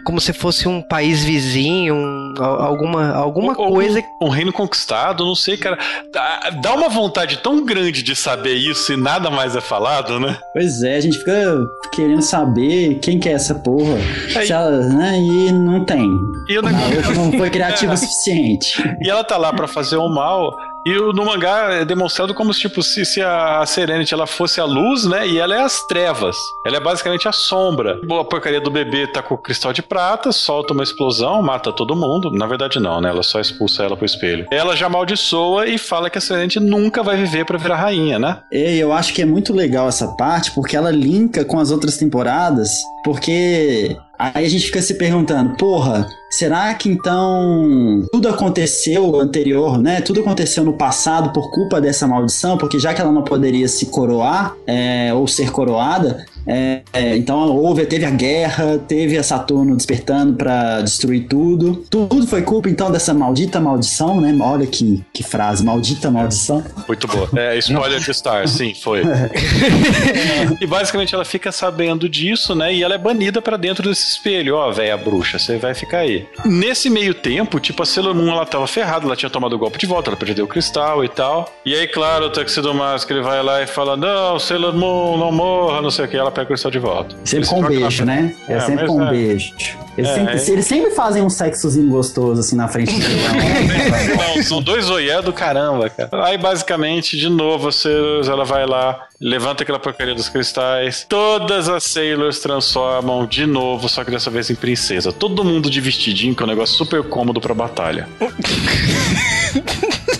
como 0.07 0.21
se 0.21 0.33
fosse 0.33 0.69
um 0.69 0.81
país 0.81 1.25
vizinho, 1.25 1.95
um- 1.97 2.35
al- 2.39 2.63
alguma, 2.63 3.13
alguma 3.13 3.53
Ou- 3.59 3.73
coisa. 3.73 4.01
Um, 4.23 4.27
um 4.27 4.29
reino 4.29 4.53
conquistado, 4.53 5.25
não 5.27 5.35
sei, 5.35 5.57
cara. 5.57 5.77
Dá, 6.13 6.51
dá 6.63 6.75
uma 6.75 6.89
vontade 6.89 7.39
tão 7.39 7.65
grande 7.65 8.03
de 8.03 8.15
saber 8.15 8.55
isso 8.55 8.93
e 8.93 8.97
nada 8.97 9.31
mais 9.31 9.57
é 9.57 9.61
falado, 9.61 10.21
né? 10.21 10.39
Pois 10.53 10.83
é, 10.83 10.97
a 10.97 11.01
gente 11.01 11.19
fica 11.19 11.59
querendo 11.93 12.23
saber 12.23 13.01
quem 13.01 13.19
que 13.19 13.29
é 13.29 13.33
essa 13.33 13.55
porra. 13.55 13.95
Aí- 14.37 14.47
Se 14.47 14.53
ela, 14.53 14.71
né? 14.89 15.19
E 15.19 15.51
não 15.53 15.85
tem. 15.85 16.09
E, 16.49 16.57
o 16.57 16.61
A 16.61 16.71
negócio- 16.71 17.15
não 17.15 17.33
foi 17.33 17.51
criativa 17.51 17.93
o 17.95 17.97
suficiente. 17.97 18.83
e 19.03 19.11
ela 19.11 19.25
tá 19.25 19.37
lá 19.37 19.53
pra 19.53 19.67
fazer 19.67 19.97
o 19.97 20.09
mal. 20.09 20.57
E 20.87 20.97
o- 20.99 21.13
no 21.13 21.25
mangá 21.25 21.73
é 21.73 21.85
demonstrado 21.85 22.33
como 22.33 22.55
se, 22.55 22.61
tipo, 22.61 22.81
se, 22.81 23.05
se 23.05 23.21
a 23.21 23.67
Serenity 23.67 24.15
ela 24.15 24.25
fosse 24.27 24.61
a 24.61 24.65
luz, 24.65 25.05
né? 25.05 25.27
E 25.27 25.37
ela 25.37 25.57
é 25.57 25.61
as 25.61 25.85
trevas. 25.85 26.37
Ela 26.65 26.77
é 26.77 26.81
basicamente 26.81 27.27
a 27.27 27.33
sombra. 27.33 28.01
Boa 28.07 28.25
porcaria 28.25 28.61
do 28.61 28.71
bebê 28.71 29.07
tá 29.09 29.21
com 29.21 29.35
o 29.35 29.39
cristal 29.39 29.73
de 29.73 29.83
prata, 29.83 30.31
solta 30.31 30.73
uma 30.73 30.85
explosão, 30.85 31.43
mata 31.43 31.73
todo 31.73 31.97
mundo. 31.97 32.31
Na 32.31 32.47
verdade, 32.47 32.79
não, 32.79 33.01
né? 33.01 33.09
Ela 33.09 33.25
só 33.25 33.41
expulsa 33.41 33.83
ela 33.83 33.97
pro 33.97 34.07
espelho. 34.07 34.47
Ela 34.53 34.77
já 34.77 34.87
amaldiçoa 34.87 35.67
e 35.67 35.77
fala 35.77 36.09
que 36.09 36.19
a 36.19 36.21
Serenity 36.21 36.61
nunca 36.61 37.03
vai 37.03 37.17
viver 37.17 37.45
pra 37.45 37.59
virar 37.59 37.77
rainha, 37.77 38.19
né? 38.19 38.39
E 38.53 38.79
eu 38.79 38.93
acho 38.93 39.13
que 39.13 39.21
é 39.21 39.27
muito 39.27 39.53
legal 39.53 39.89
essa 39.89 40.07
parte, 40.17 40.53
porque 40.53 40.77
ela 40.77 40.93
linka 40.93 41.45
com 41.45 41.59
as 41.59 41.73
outras 41.73 41.97
temporadas, 41.97 42.71
porque 43.03 43.97
aí 44.19 44.45
a 44.45 44.49
gente 44.49 44.67
fica 44.67 44.81
se 44.81 44.95
perguntando, 44.95 45.57
porra, 45.57 46.09
será 46.31 46.73
que 46.75 46.89
então 46.89 48.07
tudo 48.13 48.29
aconteceu 48.29 49.21
anterior, 49.21 49.79
né? 49.79 50.01
Tudo 50.01 50.21
aconteceu 50.21 50.65
no 50.65 50.73
passado 50.73 51.33
por 51.33 51.51
culpa 51.51 51.81
dessa 51.81 52.07
maldição, 52.07 52.57
porque 52.57 52.79
já 52.79 52.95
que 52.95 53.01
ela 53.01 53.13
não 53.13 53.23
poderia 53.23 53.69
se 53.69 53.87
coroar, 53.87 54.57
é, 54.67 55.13
ou 55.13 55.27
ser 55.27 55.51
coroada, 55.51 56.25
É, 56.47 56.83
é, 56.93 57.17
então 57.17 57.39
houve, 57.49 57.85
teve 57.87 58.05
a 58.05 58.11
guerra, 58.11 58.79
teve 58.79 59.19
a 59.19 59.23
Saturno 59.23 59.77
despertando 59.77 60.35
pra 60.35 60.81
destruir 60.81 61.27
tudo. 61.27 61.85
Tudo 61.91 62.27
foi 62.27 62.43
culpa 62.43 62.69
então 62.69 62.91
dessa 62.91 63.13
maldita 63.13 63.59
maldição, 63.61 64.21
né? 64.21 64.37
Olha 64.41 64.67
que, 64.67 65.05
que 65.13 65.23
frase, 65.23 65.65
maldita 65.65 66.11
maldição. 66.11 66.65
Muito 66.87 67.07
boa. 67.09 67.29
É, 67.37 67.59
spoiler 67.59 68.01
de 68.01 68.15
Star, 68.15 68.47
sim, 68.49 68.75
foi. 68.75 69.03
e 70.61 70.67
basicamente 70.67 71.15
ela 71.15 71.25
fica 71.25 71.51
sabendo 71.51 72.09
disso, 72.09 72.55
né? 72.55 72.73
E 72.73 72.83
ela 72.83 72.95
é 72.95 72.99
banida 72.99 73.43
pra 73.43 73.57
dentro 73.57 73.89
desse 73.89 74.13
espelho. 74.13 74.57
Ó, 74.57 74.71
velha 74.71 74.97
bruxa, 74.97 75.39
você 75.39 75.57
vai 75.57 75.75
ficar 75.75 75.99
aí. 75.99 76.27
Nesse 76.45 76.89
meio 76.89 77.15
tempo, 77.15 77.59
tipo, 77.59 77.83
a 77.83 77.87
Sailor 77.87 78.15
Moon, 78.15 78.31
ela 78.31 78.47
tava 78.47 78.67
ferrada, 78.67 79.05
ela 79.05 79.17
tinha 79.17 79.31
tomado 79.31 79.55
o 79.55 79.59
golpe 79.59 79.79
de 79.79 79.87
volta, 79.87 80.11
ela 80.11 80.17
perdeu 80.17 80.45
o 80.45 80.49
cristal 80.49 81.05
e 81.05 81.09
tal. 81.09 81.53
E 81.65 81.75
aí, 81.75 81.89
claro, 81.89 82.27
o 82.27 82.31
Tuxedo 82.31 82.73
Mask, 82.73 83.11
ele 83.11 83.23
vai 83.23 83.43
lá 83.43 83.63
e 83.63 83.67
fala, 83.67 83.97
não, 83.97 84.39
Sailor 84.39 84.75
Moon, 84.75 85.17
não 85.17 85.33
morra, 85.33 85.83
não 85.83 85.91
sei 85.91 86.05
o 86.05 86.09
que, 86.09 86.17
ela 86.17 86.31
pega 86.37 86.45
o 86.45 86.49
cristal 86.49 86.71
de 86.71 86.79
volta. 86.79 87.17
Sempre 87.25 87.49
com 87.49 87.61
um 87.61 87.67
beijo, 87.67 88.05
na- 88.05 88.15
né? 88.15 88.35
É, 88.49 88.53
É, 88.55 88.61
sempre 88.61 88.87
com 88.87 88.97
um 88.99 89.07
é. 89.07 89.11
beijo. 89.11 89.53
Eles, 89.97 90.11
É, 90.11 90.15
sempre, 90.15 90.33
é. 90.35 90.51
eles 90.51 90.67
sempre 90.67 90.91
fazem 90.91 91.23
um 91.23 91.31
sexozinho 91.31 91.89
gostoso 91.89 92.41
assim 92.41 92.55
na 92.55 92.69
frente 92.69 92.93
dele. 92.93 93.17
Não, 94.37 94.43
são 94.43 94.61
dois 94.63 94.91
oié 94.91 95.23
do 95.23 95.33
caramba, 95.33 95.89
cara. 95.89 96.11
Aí, 96.27 96.37
basicamente, 96.37 97.17
de 97.17 97.31
novo, 97.31 97.69
a 97.69 97.73
Sailors, 97.73 98.29
ela 98.29 98.45
vai 98.45 98.67
lá, 98.67 99.07
levanta 99.19 99.63
aquela 99.63 99.79
porcaria 99.79 100.15
dos 100.15 100.29
cristais. 100.29 101.07
Todas 101.09 101.67
as 101.71 101.83
Sailors 101.85 102.41
transformam 102.41 103.25
de 103.25 103.47
novo, 103.47 103.89
só 103.89 104.05
que 104.05 104.11
dessa 104.11 104.29
vez 104.31 104.51
em 104.51 104.55
princesa. 104.55 105.11
Todo 105.13 105.43
mundo 105.43 105.71
de 105.71 105.81
vestidinho, 105.81 106.35
que 106.35 106.43
é 106.43 106.45
um 106.47 106.49
negócio 106.51 106.77
super 106.77 107.03
cômodo 107.05 107.41
pra 107.41 107.55
batalha. 107.55 108.07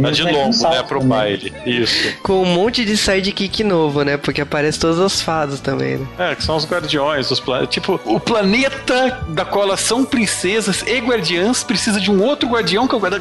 Tá 0.00 0.10
de 0.10 0.22
longo, 0.22 0.68
né, 0.70 0.82
pro 0.82 1.00
baile. 1.00 1.52
Isso. 1.66 2.12
Com 2.22 2.42
um 2.42 2.46
monte 2.46 2.84
de 2.84 2.96
sidekick 2.96 3.64
novo, 3.64 4.02
né? 4.02 4.16
Porque 4.16 4.40
aparece 4.40 4.78
todas 4.78 4.98
as 5.00 5.20
fadas 5.20 5.60
também, 5.60 5.96
né? 5.96 6.06
É, 6.18 6.34
que 6.34 6.42
são 6.44 6.56
os 6.56 6.64
guardiões 6.66 7.28
planetas. 7.40 7.74
Tipo, 7.74 8.00
o 8.04 8.20
planeta 8.20 9.18
da 9.28 9.44
qual 9.44 9.64
elas 9.64 9.80
são 9.80 10.04
princesas 10.04 10.82
e 10.86 10.98
guardiãs 11.00 11.62
precisa 11.64 12.00
de 12.00 12.10
um 12.10 12.22
outro 12.22 12.48
guardião 12.48 12.86
que 12.86 12.94
é 12.94 12.98
o 12.98 13.00
guardião. 13.00 13.18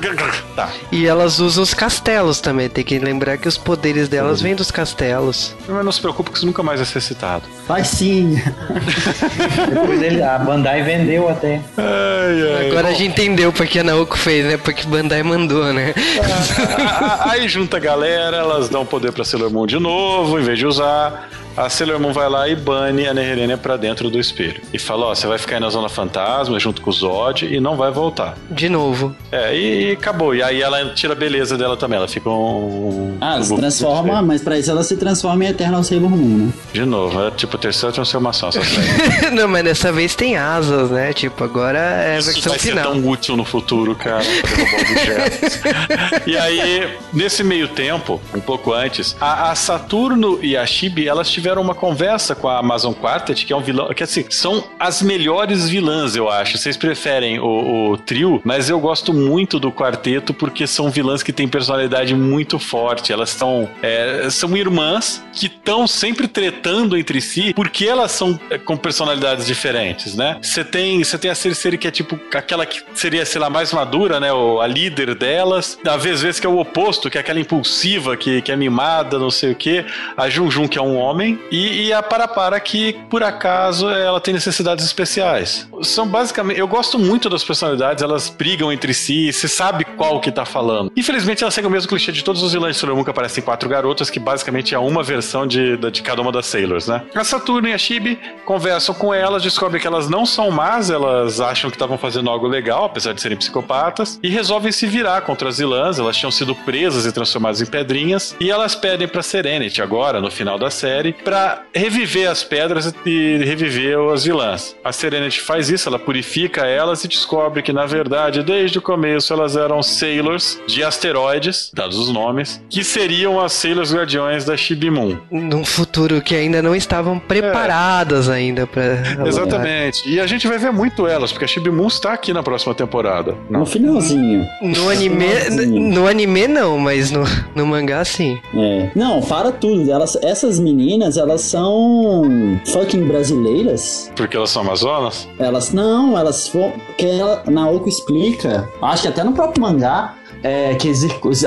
Tá. 0.56 0.70
E 0.92 1.06
elas 1.08 1.40
usam 1.40 1.64
os 1.64 1.74
castelos 1.74 2.40
também. 2.40 2.70
Tem 2.70 2.84
que 2.84 2.98
lembrar 3.00 3.38
que 3.38 3.48
os 3.48 3.58
poderes 3.58 4.08
delas 4.08 4.42
vêm 4.42 4.56
dos 4.56 4.70
castelos. 4.72 5.56
Mas 5.68 5.84
não 5.86 5.92
se 5.92 6.02
preocupe 6.02 6.32
que 6.32 6.38
isso 6.38 6.46
nunca 6.46 6.62
mais 6.64 6.80
vai 6.80 6.86
ser 6.86 7.02
citado. 7.02 7.44
Faz 7.68 7.88
sim. 7.88 8.42
Depois 9.70 10.02
ele, 10.02 10.22
a 10.22 10.38
Bandai 10.40 10.84
vendeu 10.84 11.30
até. 11.30 11.62
Ai, 11.78 12.56
ai. 12.58 12.70
Agora 12.70 12.90
a 12.90 12.92
gente 12.94 13.06
entendeu 13.12 13.52
porque 13.52 13.80
a 13.80 13.84
Naoko 13.84 14.18
fez, 14.18 14.46
né? 14.46 14.58
Porque 14.58 14.86
Bandai 14.88 15.24
mandou, 15.24 15.74
né? 15.74 15.94
A- 16.22 16.57
a- 16.57 16.57
Aí 17.30 17.48
junta 17.48 17.78
a 17.78 17.80
galera, 17.80 18.38
elas 18.38 18.70
dão 18.70 18.86
poder 18.86 19.12
pra 19.12 19.24
Sailor 19.24 19.52
Moon 19.52 19.66
de 19.66 19.80
novo, 19.80 20.40
em 20.40 20.44
vez 20.44 20.58
de 20.58 20.66
usar. 20.66 21.30
A 21.58 21.70
Sailor 21.70 22.00
Moon 22.00 22.14
vai 22.14 22.30
lá 22.30 22.48
e 22.48 22.56
bane 22.56 23.08
a 23.08 23.14
Neherenia 23.16 23.58
pra 23.58 23.76
dentro 23.78 24.10
do 24.12 24.20
espelho. 24.20 24.62
E 24.72 24.78
fala: 24.78 25.08
Ó, 25.08 25.16
você 25.16 25.26
vai 25.26 25.40
ficar 25.40 25.56
aí 25.56 25.60
na 25.62 25.70
Zona 25.70 25.90
Fantasma 25.90 26.60
junto 26.60 26.82
com 26.84 26.92
o 26.92 26.94
Zod 26.94 27.46
e 27.46 27.60
não 27.60 27.76
vai 27.76 27.90
voltar. 27.92 28.38
De 28.52 28.70
novo. 28.70 29.16
É, 29.32 29.56
e, 29.58 29.90
e 29.90 29.92
acabou. 29.94 30.36
E 30.36 30.44
aí 30.44 30.62
ela 30.62 30.94
tira 30.94 31.14
a 31.14 31.16
beleza 31.16 31.58
dela 31.58 31.76
também. 31.76 31.98
Ela 31.98 32.08
fica 32.08 32.30
um. 32.30 33.18
Ah, 33.20 33.36
ela 33.36 33.44
se 33.44 33.54
um- 33.54 33.58
transforma, 33.58 34.22
mas 34.22 34.42
pra 34.44 34.58
isso 34.60 34.70
ela 34.70 34.84
se 34.84 34.96
transforma 34.98 35.44
em 35.46 35.48
Eternal 35.48 35.84
Sailor 35.84 36.12
Moon, 36.12 36.46
né? 36.46 36.54
De 36.72 36.86
novo, 36.86 37.28
é 37.28 37.32
tipo 37.32 37.56
a 37.56 37.60
terceira 37.60 37.92
transformação. 37.92 38.50
Não, 39.34 39.48
mas 39.48 39.64
dessa 39.64 39.92
vez 39.92 40.14
tem 40.16 40.38
asas, 40.38 40.92
né? 40.92 41.12
Tipo, 41.12 41.44
agora 41.44 41.80
é 41.80 42.16
a 42.16 42.20
Isso 42.20 42.32
versão 42.34 42.52
vai 42.52 42.60
ser 42.60 42.76
tão 42.76 43.08
útil 43.08 43.36
no 43.36 43.44
futuro, 43.44 43.96
cara, 43.96 44.24
pra 44.24 44.56
derrubar 44.56 44.92
objetos. 44.92 45.60
e 46.28 46.38
aí, 46.38 46.88
nesse 47.12 47.44
meio 47.44 47.68
tempo, 47.68 48.22
um 48.36 48.40
pouco 48.40 48.74
antes, 48.74 49.16
a, 49.20 49.50
a 49.52 49.56
Saturno 49.56 50.38
e 50.44 50.56
a 50.56 50.64
Chibi, 50.66 51.08
elas 51.08 51.30
tiveram 51.30 51.47
uma 51.56 51.76
conversa 51.76 52.36
com 52.36 52.48
a 52.48 52.60
Amazon 52.60 52.94
Quartet, 52.94 53.46
que 53.46 53.54
é 53.54 53.56
um 53.56 53.62
vilão, 53.62 53.94
que 53.94 54.04
assim, 54.04 54.26
são 54.30 54.64
as 54.80 55.02
melhores 55.02 55.70
vilãs, 55.70 56.16
eu 56.16 56.30
acho. 56.30 56.58
Vocês 56.58 56.76
preferem 56.76 57.40
o, 57.40 57.92
o 57.92 57.98
trio, 57.98 58.42
mas 58.44 58.70
eu 58.70 58.80
gosto 58.80 59.14
muito 59.14 59.60
do 59.60 59.72
quarteto 59.72 60.34
porque 60.34 60.66
são 60.68 60.90
vilãs 60.90 61.24
que 61.24 61.32
têm 61.32 61.48
personalidade 61.48 62.14
muito 62.16 62.60
forte. 62.60 63.14
Elas 63.14 63.30
estão, 63.30 63.70
é, 63.82 64.28
são 64.30 64.56
irmãs 64.58 65.24
que 65.34 65.48
estão 65.48 65.88
sempre 65.88 66.28
tretando 66.28 66.98
entre 66.98 67.22
si 67.22 67.54
porque 67.54 67.86
elas 67.86 68.12
são 68.12 68.40
é, 68.50 68.58
com 68.58 68.76
personalidades 68.76 69.46
diferentes, 69.46 70.16
né? 70.16 70.38
Você 70.42 70.64
tem, 70.64 71.02
tem 71.02 71.32
a 71.32 71.36
Cersei 71.36 71.78
que 71.78 71.88
é 71.88 71.92
tipo 71.92 72.20
aquela 72.34 72.66
que 72.66 72.82
seria, 72.94 73.26
sei 73.26 73.42
lá, 73.42 73.50
mais 73.50 73.74
madura, 73.74 74.20
né? 74.20 74.30
A 74.32 74.68
líder 74.68 75.16
delas. 75.16 75.78
Às 75.86 76.04
vezes, 76.04 76.22
vezes 76.22 76.40
que 76.40 76.48
é 76.48 76.50
o 76.50 76.58
oposto, 76.58 77.10
que 77.10 77.18
é 77.18 77.22
aquela 77.22 77.40
impulsiva, 77.40 78.16
que, 78.16 78.42
que 78.42 78.52
é 78.52 78.56
mimada, 78.56 79.20
não 79.20 79.32
sei 79.32 79.52
o 79.52 79.56
quê. 79.56 79.86
A 80.16 80.30
Junjun, 80.30 80.68
que 80.68 80.78
é 80.78 80.82
um 80.82 80.96
homem. 80.96 81.37
E, 81.52 81.88
e 81.88 81.94
a 81.94 82.02
Parapara, 82.02 82.60
que 82.60 82.94
por 83.10 83.24
acaso 83.24 83.90
ela 83.90 84.20
tem 84.20 84.34
necessidades 84.34 84.86
especiais. 84.86 85.68
São 85.82 86.08
basicamente. 86.08 86.60
Eu 86.60 86.68
gosto 86.68 86.98
muito 86.98 87.30
das 87.30 87.44
personalidades, 87.44 88.04
elas 88.04 88.30
brigam 88.30 88.72
entre 88.72 88.94
si, 88.94 89.32
você 89.32 89.48
sabe 89.48 89.86
qual 89.86 90.20
que 90.20 90.32
tá 90.32 90.46
falando. 90.46 90.92
Infelizmente, 90.96 91.44
ela 91.44 91.52
segue 91.52 91.68
o 91.68 91.70
mesmo 91.70 91.90
clichê 91.90 92.12
de 92.12 92.24
todos 92.24 92.42
os 92.42 92.54
vilões 92.54 92.78
de 92.78 93.04
que 93.04 93.10
aparecem 93.10 93.44
quatro 93.44 93.70
garotas, 93.70 94.10
que 94.10 94.20
basicamente 94.20 94.74
é 94.74 94.80
uma 94.80 95.04
versão 95.04 95.46
de, 95.46 95.78
de 95.78 96.02
cada 96.02 96.22
uma 96.22 96.32
das 96.32 96.46
Sailors, 96.46 96.88
né? 96.88 97.04
A 97.14 97.24
Saturno 97.24 97.68
e 97.68 97.74
a 97.74 97.78
Chibi 97.78 98.20
conversam 98.46 98.96
com 98.96 99.14
elas, 99.14 99.44
descobrem 99.44 99.80
que 99.80 99.88
elas 99.88 100.10
não 100.10 100.26
são 100.26 100.52
más, 100.52 100.90
elas 100.90 101.40
acham 101.40 101.70
que 101.70 101.76
estavam 101.76 101.98
fazendo 101.98 102.30
algo 102.30 102.48
legal, 102.48 102.86
apesar 102.86 103.14
de 103.14 103.22
serem 103.22 103.38
psicopatas, 103.38 104.20
e 104.24 104.30
resolvem 104.30 104.72
se 104.72 104.88
virar 104.88 105.22
contra 105.22 105.50
as 105.50 105.58
vilãs. 105.58 106.00
Elas 106.00 106.18
tinham 106.18 106.32
sido 106.32 106.56
presas 106.56 107.06
e 107.06 107.12
transformadas 107.12 107.62
em 107.62 107.66
pedrinhas, 107.66 108.36
e 108.40 108.50
elas 108.50 108.76
pedem 108.76 109.08
pra 109.08 109.22
Serenity, 109.22 109.82
agora, 109.82 110.22
no 110.22 110.32
final 110.32 110.58
da 110.58 110.70
série, 110.70 111.16
pra 111.24 111.64
reviver 111.74 112.30
as 112.30 112.44
pedras 112.44 112.94
e 113.06 113.38
reviver 113.44 113.98
as 114.14 114.24
vilãs. 114.24 114.76
A 114.84 114.92
Serenity 114.92 115.40
faz 115.42 115.70
isso, 115.70 115.88
ela 115.90 116.00
purifica 116.00 116.66
elas 116.66 117.04
e 117.04 117.08
descobre 117.08 117.62
que, 117.62 117.72
na 117.74 117.86
verdade, 117.86 118.44
desde 118.44 118.78
o 118.78 118.82
começo 118.82 119.34
elas 119.34 119.56
eram 119.56 119.82
Sailors 119.82 120.60
de 120.68 120.84
asteroides, 120.84 121.72
dados 121.74 121.98
os 121.98 122.10
nomes, 122.10 122.62
que 122.70 122.84
seriam 122.84 123.40
as 123.40 123.54
Sailors 123.54 123.94
Guardiões 123.94 124.46
da 124.46 124.58
Shibi 124.58 124.90
Moon. 124.90 125.18
Num 125.32 125.64
futuro 125.64 126.22
que 126.22 126.36
ainda 126.36 126.62
não 126.62 126.76
estavam 126.76 127.20
preparadas 127.20 128.30
ainda 128.30 128.68
pra. 128.68 128.84
Exatamente. 129.26 130.08
E 130.10 130.20
a 130.20 130.28
gente 130.28 130.48
vai 130.48 130.58
ver 130.58 130.72
muito 130.72 131.08
elas, 131.08 131.32
porque 131.32 131.46
a 131.46 131.48
Shibi 131.48 131.70
Moon 131.72 131.88
está 131.88 132.14
aqui 132.14 132.34
na 132.34 132.44
próxima 132.44 132.74
temporada. 132.74 133.36
No 133.50 133.66
finalzinho. 133.66 134.46
No 134.62 134.90
anime. 134.90 135.28
Finalzinho. 135.28 135.94
No 135.94 136.08
anime 136.08 136.48
não, 136.48 136.78
mas 136.78 137.12
no, 137.12 137.24
no 137.56 137.66
mangá 137.66 138.04
sim. 138.04 138.38
É. 138.54 138.90
Não, 138.96 139.22
para 139.22 139.52
tudo. 139.52 139.90
Elas, 139.92 140.18
essas 140.22 140.60
meninas, 140.60 141.07
elas 141.16 141.42
são 141.42 142.60
fucking 142.74 143.08
brasileiras. 143.08 144.12
Porque 144.16 144.36
elas 144.36 144.50
são 144.50 144.64
amazonas? 144.64 145.30
Elas 145.40 145.72
não, 145.72 146.18
elas 146.18 146.48
foram. 146.48 146.74
Que 146.98 147.06
ela, 147.06 147.44
Naoko 147.46 147.88
explica, 147.88 148.68
acho 148.82 149.04
que 149.04 149.08
até 149.08 149.24
no 149.24 149.32
próprio 149.32 149.62
mangá, 149.62 150.16
é, 150.44 150.76
que 150.76 150.92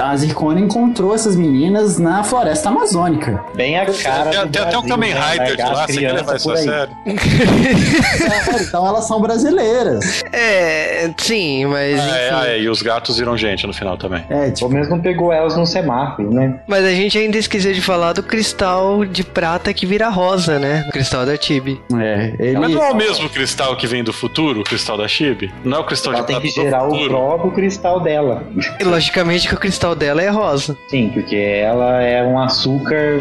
a 0.01 0.17
Zircone 0.17 0.63
encontrou 0.63 1.15
essas 1.15 1.37
meninas 1.37 1.99
na 1.99 2.23
floresta 2.25 2.69
amazônica. 2.69 3.43
Bem 3.55 3.79
a 3.79 3.87
cara 3.87 4.31
Tem, 4.31 4.41
do 4.47 4.49
tem 4.49 4.63
até 4.63 4.79
um 4.79 4.83
Brasil, 4.83 4.89
Kamen 4.89 5.15
né? 5.15 5.21
Rider 5.33 5.57
de 5.57 5.63
Largar 5.63 5.77
lá, 5.77 5.87
você 5.87 6.01
quer 6.01 6.13
levar 6.13 6.37
isso 6.37 6.51
a 6.51 6.57
sério? 6.57 6.97
Então 8.61 8.87
elas 8.87 9.07
são 9.07 9.21
brasileiras. 9.21 10.23
É, 10.33 11.11
sim, 11.17 11.67
mas. 11.67 11.99
Ah, 11.99 12.19
é, 12.19 12.27
enfim. 12.27 12.35
ah, 12.35 12.49
é, 12.49 12.61
e 12.61 12.69
os 12.69 12.83
gatos 12.83 13.19
viram 13.19 13.37
gente 13.37 13.67
no 13.67 13.73
final 13.73 13.97
também. 13.97 14.25
É, 14.29 14.47
tipo, 14.51 14.61
Pelo 14.61 14.73
menos 14.73 14.89
não 14.89 15.01
pegou 15.01 15.33
elas 15.33 15.57
num 15.57 15.67
semáforo, 15.67 16.33
né? 16.33 16.61
Mas 16.67 16.85
a 16.85 16.91
gente 16.93 17.17
ainda 17.19 17.37
esqueceu 17.39 17.73
de 17.73 17.81
falar 17.81 18.13
do 18.13 18.23
cristal 18.23 19.05
de 19.05 19.25
prata 19.25 19.73
que 19.73 19.87
vira 19.87 20.09
rosa, 20.09 20.59
né? 20.59 20.85
O 20.89 20.93
cristal 20.93 21.25
da 21.27 21.37
Tibi. 21.37 21.81
é, 21.99 22.35
ele. 22.39 22.59
Mas 22.59 22.71
não 22.71 22.83
é 22.83 22.91
o 22.91 22.95
mesmo 22.95 23.29
cristal 23.29 23.77
que 23.77 23.87
vem 23.87 24.05
do 24.05 24.13
futuro, 24.13 24.61
o 24.61 24.65
cristal 24.65 24.97
da 24.97 25.09
Chibi? 25.09 25.53
Não 25.65 25.79
é 25.79 25.81
o 25.81 25.85
cristal 25.85 26.13
Ela 26.13 26.23
de 26.23 26.27
tem 26.27 26.37
prata 26.37 26.49
que 26.49 26.61
do 26.61 26.65
gerar 26.65 26.85
o 26.85 27.09
próprio 27.09 27.51
cristal 27.53 28.01
dela. 28.01 28.43
E 28.81 28.85
logicamente 28.85 29.47
que 29.47 29.55
o 29.55 29.59
cristal 29.59 29.95
dela 29.95 30.23
é 30.23 30.29
rosa. 30.31 30.75
Sim, 30.89 31.11
porque 31.13 31.37
ela 31.37 32.03
é 32.03 32.23
um 32.25 32.39
açúcar 32.39 33.21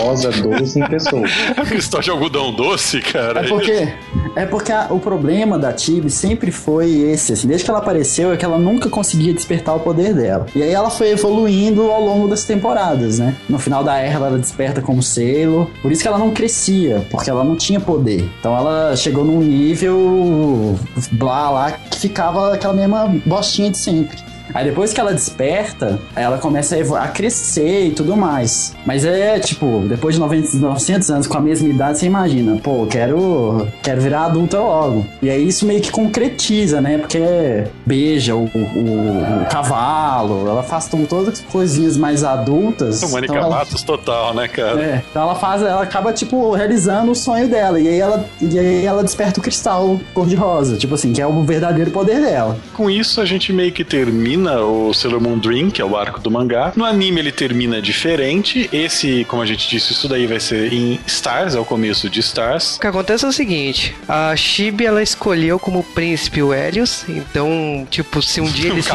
rosa, 0.00 0.30
doce 0.30 0.80
em 0.80 0.86
pessoa. 0.88 1.22
É 1.54 1.60
o 1.60 1.66
cristal 1.66 2.00
de 2.00 2.08
algodão 2.08 2.50
doce, 2.52 3.02
cara. 3.02 3.40
É 3.44 3.48
porque, 3.48 3.88
é 4.34 4.46
porque 4.46 4.72
a- 4.72 4.86
o 4.88 4.98
problema 4.98 5.58
da 5.58 5.74
Tibi 5.74 6.08
sempre 6.10 6.50
foi 6.50 6.90
esse, 7.02 7.34
assim, 7.34 7.46
desde 7.46 7.64
que 7.66 7.70
ela 7.70 7.80
apareceu, 7.80 8.32
é 8.32 8.36
que 8.38 8.44
ela 8.46 8.58
nunca 8.58 8.88
conseguia 8.88 9.34
despertar 9.34 9.74
o 9.76 9.80
poder 9.80 10.14
dela. 10.14 10.46
E 10.56 10.62
aí 10.62 10.72
ela 10.72 10.88
foi 10.88 11.10
evoluindo 11.10 11.90
ao 11.90 12.02
longo 12.02 12.26
das 12.26 12.44
temporadas, 12.44 13.18
né? 13.18 13.36
No 13.46 13.58
final 13.58 13.84
da 13.84 13.98
era 13.98 14.14
ela 14.14 14.38
desperta 14.38 14.80
como 14.80 15.02
selo, 15.02 15.70
por 15.82 15.92
isso 15.92 16.00
que 16.00 16.08
ela 16.08 16.18
não 16.18 16.30
crescia, 16.30 17.04
porque 17.10 17.28
ela 17.28 17.44
não 17.44 17.56
tinha 17.56 17.78
poder. 17.78 18.26
Então 18.40 18.56
ela 18.56 18.96
chegou 18.96 19.22
num 19.22 19.40
nível 19.40 20.78
blá 21.12 21.50
lá 21.50 21.72
que 21.72 21.98
ficava 21.98 22.54
aquela 22.54 22.72
mesma 22.72 23.14
bostinha 23.26 23.70
de 23.70 23.76
sempre. 23.76 24.16
Aí 24.52 24.64
depois 24.66 24.92
que 24.92 25.00
ela 25.00 25.12
desperta, 25.12 25.98
ela 26.14 26.38
começa 26.38 26.76
a, 26.76 27.04
a 27.04 27.08
crescer 27.08 27.86
e 27.86 27.90
tudo 27.92 28.16
mais. 28.16 28.74
Mas 28.84 29.04
é, 29.04 29.38
tipo, 29.38 29.84
depois 29.88 30.14
de 30.14 30.20
90, 30.20 30.56
900 30.58 31.10
anos 31.10 31.26
com 31.26 31.38
a 31.38 31.40
mesma 31.40 31.68
idade, 31.68 31.98
você 31.98 32.06
imagina, 32.06 32.56
pô, 32.62 32.86
quero, 32.86 33.66
quero 33.82 34.00
virar 34.00 34.24
adulta 34.26 34.58
logo. 34.58 35.06
E 35.22 35.30
aí 35.30 35.46
isso 35.48 35.64
meio 35.66 35.80
que 35.80 35.90
concretiza, 35.90 36.80
né? 36.80 36.98
Porque 36.98 37.64
beija 37.86 38.34
o, 38.36 38.44
o- 38.44 39.42
o 39.42 39.46
cavalo, 39.50 40.48
ela 40.48 40.62
faz 40.62 40.88
to- 40.88 41.06
todas 41.08 41.28
as 41.34 41.40
coisinhas 41.40 41.96
mais 41.96 42.22
adultas. 42.24 43.02
Mônica 43.10 43.32
Então 43.34 43.36
ela- 43.46 43.64
total, 43.86 44.34
né, 44.34 44.48
cara? 44.48 44.80
é, 44.82 45.02
então 45.10 45.22
ela 45.22 45.34
faz, 45.34 45.62
ela 45.62 45.82
acaba, 45.82 46.12
tipo, 46.12 46.52
realizando 46.54 47.12
o 47.12 47.14
sonho 47.14 47.48
dela. 47.48 47.80
E 47.80 47.88
aí 47.88 47.98
ela, 48.00 48.24
e 48.40 48.58
aí 48.58 48.84
ela 48.84 49.02
desperta 49.02 49.40
o 49.40 49.42
cristal 49.42 49.98
cor-de-rosa, 50.12 50.76
tipo 50.76 50.94
assim, 50.94 51.12
que 51.12 51.20
é 51.20 51.26
o 51.26 51.42
verdadeiro 51.42 51.90
poder 51.90 52.20
dela. 52.20 52.56
Com 52.74 52.90
isso, 52.90 53.20
a 53.20 53.24
gente 53.24 53.52
meio 53.52 53.72
que 53.72 53.84
termina 53.84 54.33
o 54.36 54.92
Sailor 54.92 55.20
Moon 55.20 55.38
Dream, 55.38 55.70
que 55.70 55.80
é 55.80 55.84
o 55.84 55.96
arco 55.96 56.20
do 56.20 56.30
mangá. 56.30 56.72
No 56.76 56.84
anime, 56.84 57.20
ele 57.20 57.32
termina 57.32 57.80
diferente. 57.80 58.68
Esse, 58.72 59.24
como 59.28 59.42
a 59.42 59.46
gente 59.46 59.68
disse, 59.68 59.92
isso 59.92 60.08
daí 60.08 60.26
vai 60.26 60.40
ser 60.40 60.72
em 60.72 60.98
Stars, 61.06 61.54
é 61.54 61.60
o 61.60 61.64
começo 61.64 62.08
de 62.10 62.20
Stars. 62.20 62.76
O 62.76 62.80
que 62.80 62.86
acontece 62.86 63.24
é 63.24 63.28
o 63.28 63.32
seguinte, 63.32 63.94
a 64.08 64.34
Chibi 64.36 64.86
ela 64.86 65.02
escolheu 65.02 65.58
como 65.58 65.82
príncipe 65.82 66.42
o 66.42 66.52
Helios, 66.52 67.04
então, 67.08 67.86
tipo, 67.90 68.20
se 68.22 68.40
um 68.40 68.44
dia 68.46 68.70
O 68.70 68.74
ele 68.74 68.82
se 68.82 68.90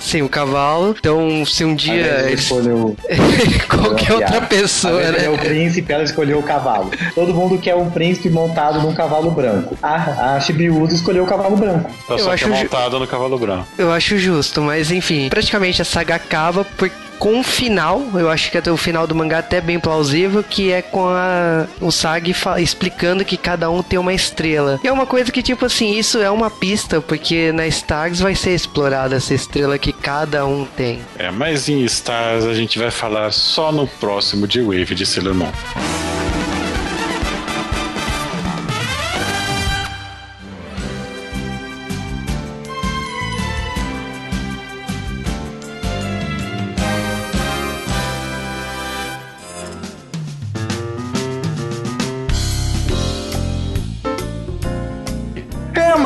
sim, 0.00 0.22
o 0.22 0.28
cavalo, 0.28 0.94
então 0.98 1.44
se 1.44 1.64
um 1.64 1.74
dia 1.74 1.94
Ela 1.94 2.26
ele 2.26 2.34
escolheu 2.34 2.96
qualquer 3.68 4.12
outra 4.14 4.40
pessoa, 4.42 5.00
né? 5.10 5.24
é 5.24 5.30
o 5.30 5.38
príncipe, 5.38 5.92
ela 5.92 6.02
escolheu 6.02 6.38
o 6.38 6.42
cavalo. 6.42 6.90
Todo 7.14 7.32
mundo 7.34 7.58
quer 7.58 7.74
um 7.74 7.90
príncipe 7.90 8.30
montado 8.30 8.80
num 8.80 8.94
cavalo 8.94 9.30
branco. 9.30 9.76
A, 9.82 10.34
a 10.36 10.40
Shibiusa 10.40 10.94
escolheu 10.94 11.24
o 11.24 11.26
cavalo 11.26 11.56
branco. 11.56 11.90
Ela 12.08 12.18
Eu 12.18 12.24
só 12.24 12.32
acho 12.32 12.44
que 12.46 12.52
é 12.52 12.56
ju- 12.56 12.62
montada 12.64 12.98
no 12.98 13.06
cavalo 13.06 13.38
branco. 13.38 13.66
Eu 13.78 13.90
acho 13.92 14.18
justo, 14.18 14.60
mas 14.64 14.90
enfim, 14.90 15.28
praticamente 15.28 15.80
a 15.80 15.84
saga 15.84 16.14
acaba 16.14 16.64
por, 16.64 16.90
com 17.18 17.38
um 17.38 17.42
final, 17.42 18.02
eu 18.14 18.30
acho 18.30 18.50
que 18.50 18.58
até 18.58 18.70
o 18.70 18.76
final 18.76 19.06
do 19.06 19.14
mangá 19.14 19.38
até 19.38 19.58
é 19.58 19.60
bem 19.60 19.78
plausível, 19.78 20.42
que 20.42 20.70
é 20.70 20.82
com 20.82 21.06
a, 21.08 21.66
o 21.80 21.90
Sag 21.90 22.34
explicando 22.58 23.24
que 23.24 23.36
cada 23.36 23.70
um 23.70 23.82
tem 23.82 23.98
uma 23.98 24.12
estrela. 24.12 24.80
E 24.82 24.88
é 24.88 24.92
uma 24.92 25.06
coisa 25.06 25.30
que, 25.30 25.42
tipo 25.42 25.64
assim, 25.64 25.96
isso 25.96 26.18
é 26.18 26.30
uma 26.30 26.50
pista, 26.50 27.00
porque 27.00 27.52
na 27.52 27.66
Stars 27.66 28.20
vai 28.20 28.34
ser 28.34 28.54
explorada 28.54 29.16
essa 29.16 29.32
estrela 29.32 29.78
que 29.78 29.92
cada 29.92 30.44
um 30.44 30.64
tem. 30.64 31.00
É, 31.18 31.30
mas 31.30 31.68
em 31.68 31.82
Stars 31.84 32.44
a 32.44 32.54
gente 32.54 32.78
vai 32.78 32.90
falar 32.90 33.32
só 33.32 33.72
no 33.72 33.86
próximo 33.86 34.46
de 34.46 34.60
Wave 34.60 34.94
de 34.94 35.06
Sailor 35.06 35.34
Moon. 35.34 36.03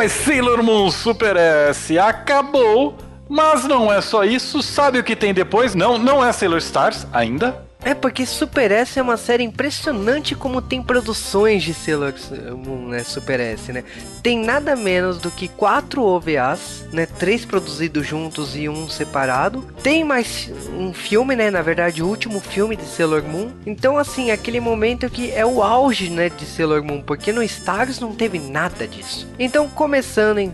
Sailor 0.08 0.62
Moon 0.62 0.90
Super 0.90 1.36
S 1.36 1.98
acabou. 1.98 2.96
Mas 3.28 3.64
não 3.64 3.92
é 3.92 4.00
só 4.00 4.24
isso. 4.24 4.62
Sabe 4.62 4.98
o 4.98 5.04
que 5.04 5.14
tem 5.14 5.34
depois? 5.34 5.74
Não, 5.74 5.98
não 5.98 6.24
é 6.24 6.32
Sailor 6.32 6.58
Stars 6.58 7.06
ainda. 7.12 7.67
É 7.84 7.94
porque 7.94 8.26
Super 8.26 8.70
S 8.70 8.98
é 8.98 9.02
uma 9.02 9.16
série 9.16 9.44
impressionante 9.44 10.34
como 10.34 10.60
tem 10.60 10.82
produções 10.82 11.62
de 11.62 11.72
Sailor 11.72 12.12
Moon, 12.56 12.88
né? 12.88 13.04
Super 13.04 13.40
S, 13.40 13.72
né? 13.72 13.84
Tem 14.22 14.38
nada 14.38 14.74
menos 14.74 15.18
do 15.18 15.30
que 15.30 15.48
quatro 15.48 16.02
OVAs, 16.02 16.84
né? 16.92 17.06
Três 17.06 17.44
produzidos 17.44 18.06
juntos 18.06 18.56
e 18.56 18.68
um 18.68 18.88
separado. 18.88 19.64
Tem 19.82 20.04
mais 20.04 20.50
um 20.76 20.92
filme, 20.92 21.36
né? 21.36 21.50
Na 21.50 21.62
verdade, 21.62 22.02
o 22.02 22.06
último 22.06 22.40
filme 22.40 22.76
de 22.76 22.84
Sailor 22.84 23.22
Moon. 23.22 23.52
Então, 23.64 23.96
assim, 23.96 24.30
aquele 24.30 24.60
momento 24.60 25.08
que 25.08 25.30
é 25.30 25.46
o 25.46 25.62
auge, 25.62 26.10
né? 26.10 26.28
De 26.28 26.44
Sailor 26.44 26.82
Moon, 26.82 27.00
porque 27.00 27.32
no 27.32 27.42
Stars 27.42 28.00
não 28.00 28.12
teve 28.12 28.38
nada 28.38 28.86
disso. 28.86 29.26
Então, 29.38 29.68
começando 29.68 30.38
em 30.38 30.52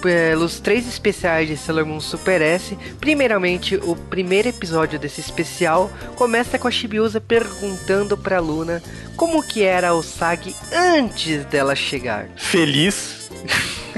pelos 0.00 0.60
três 0.60 0.86
especiais 0.86 1.48
de 1.48 1.56
Sailor 1.56 1.86
Moon 1.86 2.00
Super 2.00 2.40
S. 2.40 2.76
Primeiramente, 3.00 3.76
o 3.76 3.96
primeiro 3.96 4.48
episódio 4.48 4.98
desse 4.98 5.20
especial 5.20 5.90
começa 6.16 6.58
com 6.58 6.68
a 6.68 6.70
Chibiusa 6.70 7.20
perguntando 7.20 8.16
pra 8.16 8.40
Luna 8.40 8.82
como 9.16 9.42
que 9.42 9.62
era 9.62 9.94
o 9.94 10.02
Sag 10.02 10.54
antes 10.72 11.44
dela 11.46 11.74
chegar. 11.74 12.28
Feliz. 12.36 13.30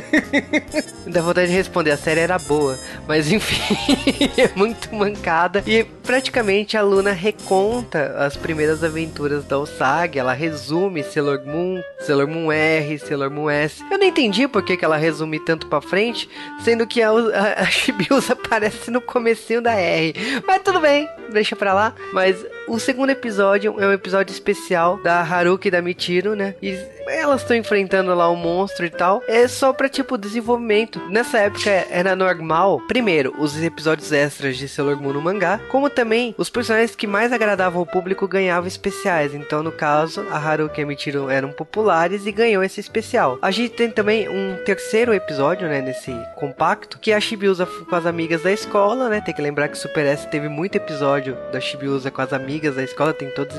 Dá 1.07 1.23
vontade 1.23 1.49
de 1.49 1.57
responder, 1.57 1.91
a 1.93 1.97
série 1.97 2.21
era 2.21 2.39
boa, 2.39 2.79
mas 3.07 3.31
enfim, 3.31 3.63
é 4.37 4.51
muito 4.55 4.95
mancada. 4.95 5.63
E 5.67 5.87
praticamente 6.07 6.77
a 6.77 6.83
Luna 6.83 7.11
reconta 7.11 8.15
as 8.19 8.37
primeiras 8.37 8.85
aventuras 8.85 9.45
da 9.45 9.59
Osag, 9.59 10.17
ela 10.17 10.33
resume 10.33 11.03
Sailor 11.03 11.45
Moon, 11.45 11.83
Sailor 11.99 12.29
Moon 12.29 12.53
R, 12.53 12.99
Sailor 12.99 13.31
Moon 13.31 13.51
S. 13.51 13.83
Eu 13.91 13.99
não 13.99 14.07
entendi 14.07 14.47
por 14.47 14.63
que, 14.63 14.77
que 14.77 14.85
ela 14.85 14.97
resume 14.97 15.41
tanto 15.41 15.67
pra 15.67 15.81
frente, 15.81 16.29
sendo 16.63 16.87
que 16.87 17.03
a, 17.03 17.11
a, 17.11 17.63
a 17.65 18.33
aparece 18.33 18.91
no 18.91 19.01
comecinho 19.01 19.61
da 19.61 19.75
R. 19.75 20.15
Mas 20.47 20.63
tudo 20.63 20.81
bem, 20.81 21.09
deixa 21.33 21.57
pra 21.57 21.75
lá. 21.75 21.95
Mas 22.13 22.47
o 22.69 22.79
segundo 22.79 23.11
episódio 23.11 23.75
é 23.79 23.87
um 23.87 23.93
episódio 23.93 24.33
especial 24.33 24.99
da 25.03 25.21
Haruki 25.21 25.69
e 25.69 25.71
da 25.71 25.83
Michiro, 25.83 26.37
né? 26.37 26.55
E 26.63 26.77
elas 27.09 27.43
estão 27.43 27.57
enfrentando 27.57 28.15
lá 28.15 28.31
um 28.31 28.37
monstro 28.37 28.85
e 28.85 28.91
tal. 28.91 29.23
É 29.29 29.47
só 29.47 29.73
pra, 29.73 29.89
tipo, 29.89 30.19
desenvolvimento. 30.19 31.01
Nessa 31.09 31.39
época 31.39 31.71
era 31.91 32.17
normal, 32.17 32.81
primeiro, 32.89 33.35
os 33.39 33.61
episódios 33.63 34.13
extras 34.13 34.57
de 34.57 34.69
Sailor 34.69 35.01
Moon 35.01 35.13
no 35.13 35.23
mangá, 35.23 35.61
como 35.71 35.89
também 35.97 36.35
os 36.37 36.51
personagens 36.51 36.95
que 36.95 37.07
mais 37.07 37.33
agradavam 37.33 37.81
o 37.81 37.87
público 37.87 38.29
ganhavam 38.29 38.69
especiais. 38.69 39.35
Então, 39.35 39.63
no 39.63 39.73
caso, 39.73 40.21
a 40.31 40.37
Haruki 40.37 40.81
e 40.81 40.85
a 40.85 40.87
Michiro 40.87 41.31
eram 41.31 41.51
populares 41.51 42.27
e 42.27 42.31
ganhou 42.31 42.63
esse 42.63 42.79
especial. 42.79 43.39
A 43.41 43.51
gente 43.51 43.71
tem 43.71 43.91
também 43.91 44.29
um 44.29 44.57
terceiro 44.65 45.15
episódio, 45.15 45.67
né, 45.67 45.81
nesse 45.81 46.15
compacto, 46.37 46.99
que 46.99 47.11
é 47.11 47.17
a 47.17 47.21
Chibiusa 47.21 47.65
com 47.65 47.97
as 47.97 48.05
amigas 48.05 48.43
da 48.43 48.53
escola, 48.53 49.09
né? 49.09 49.23
Tem 49.23 49.35
que 49.35 49.41
lembrar 49.41 49.69
que 49.69 49.79
Super 49.79 50.05
S 50.05 50.29
teve 50.29 50.49
muito 50.49 50.77
episódio 50.77 51.37
da 51.51 51.61
Chibiusa 51.61 52.11
com 52.11 52.21
as 52.21 52.33
amigas 52.33 52.77
da 52.77 52.85
escola, 52.85 53.15
tem 53.15 53.31
todos 53.31 53.57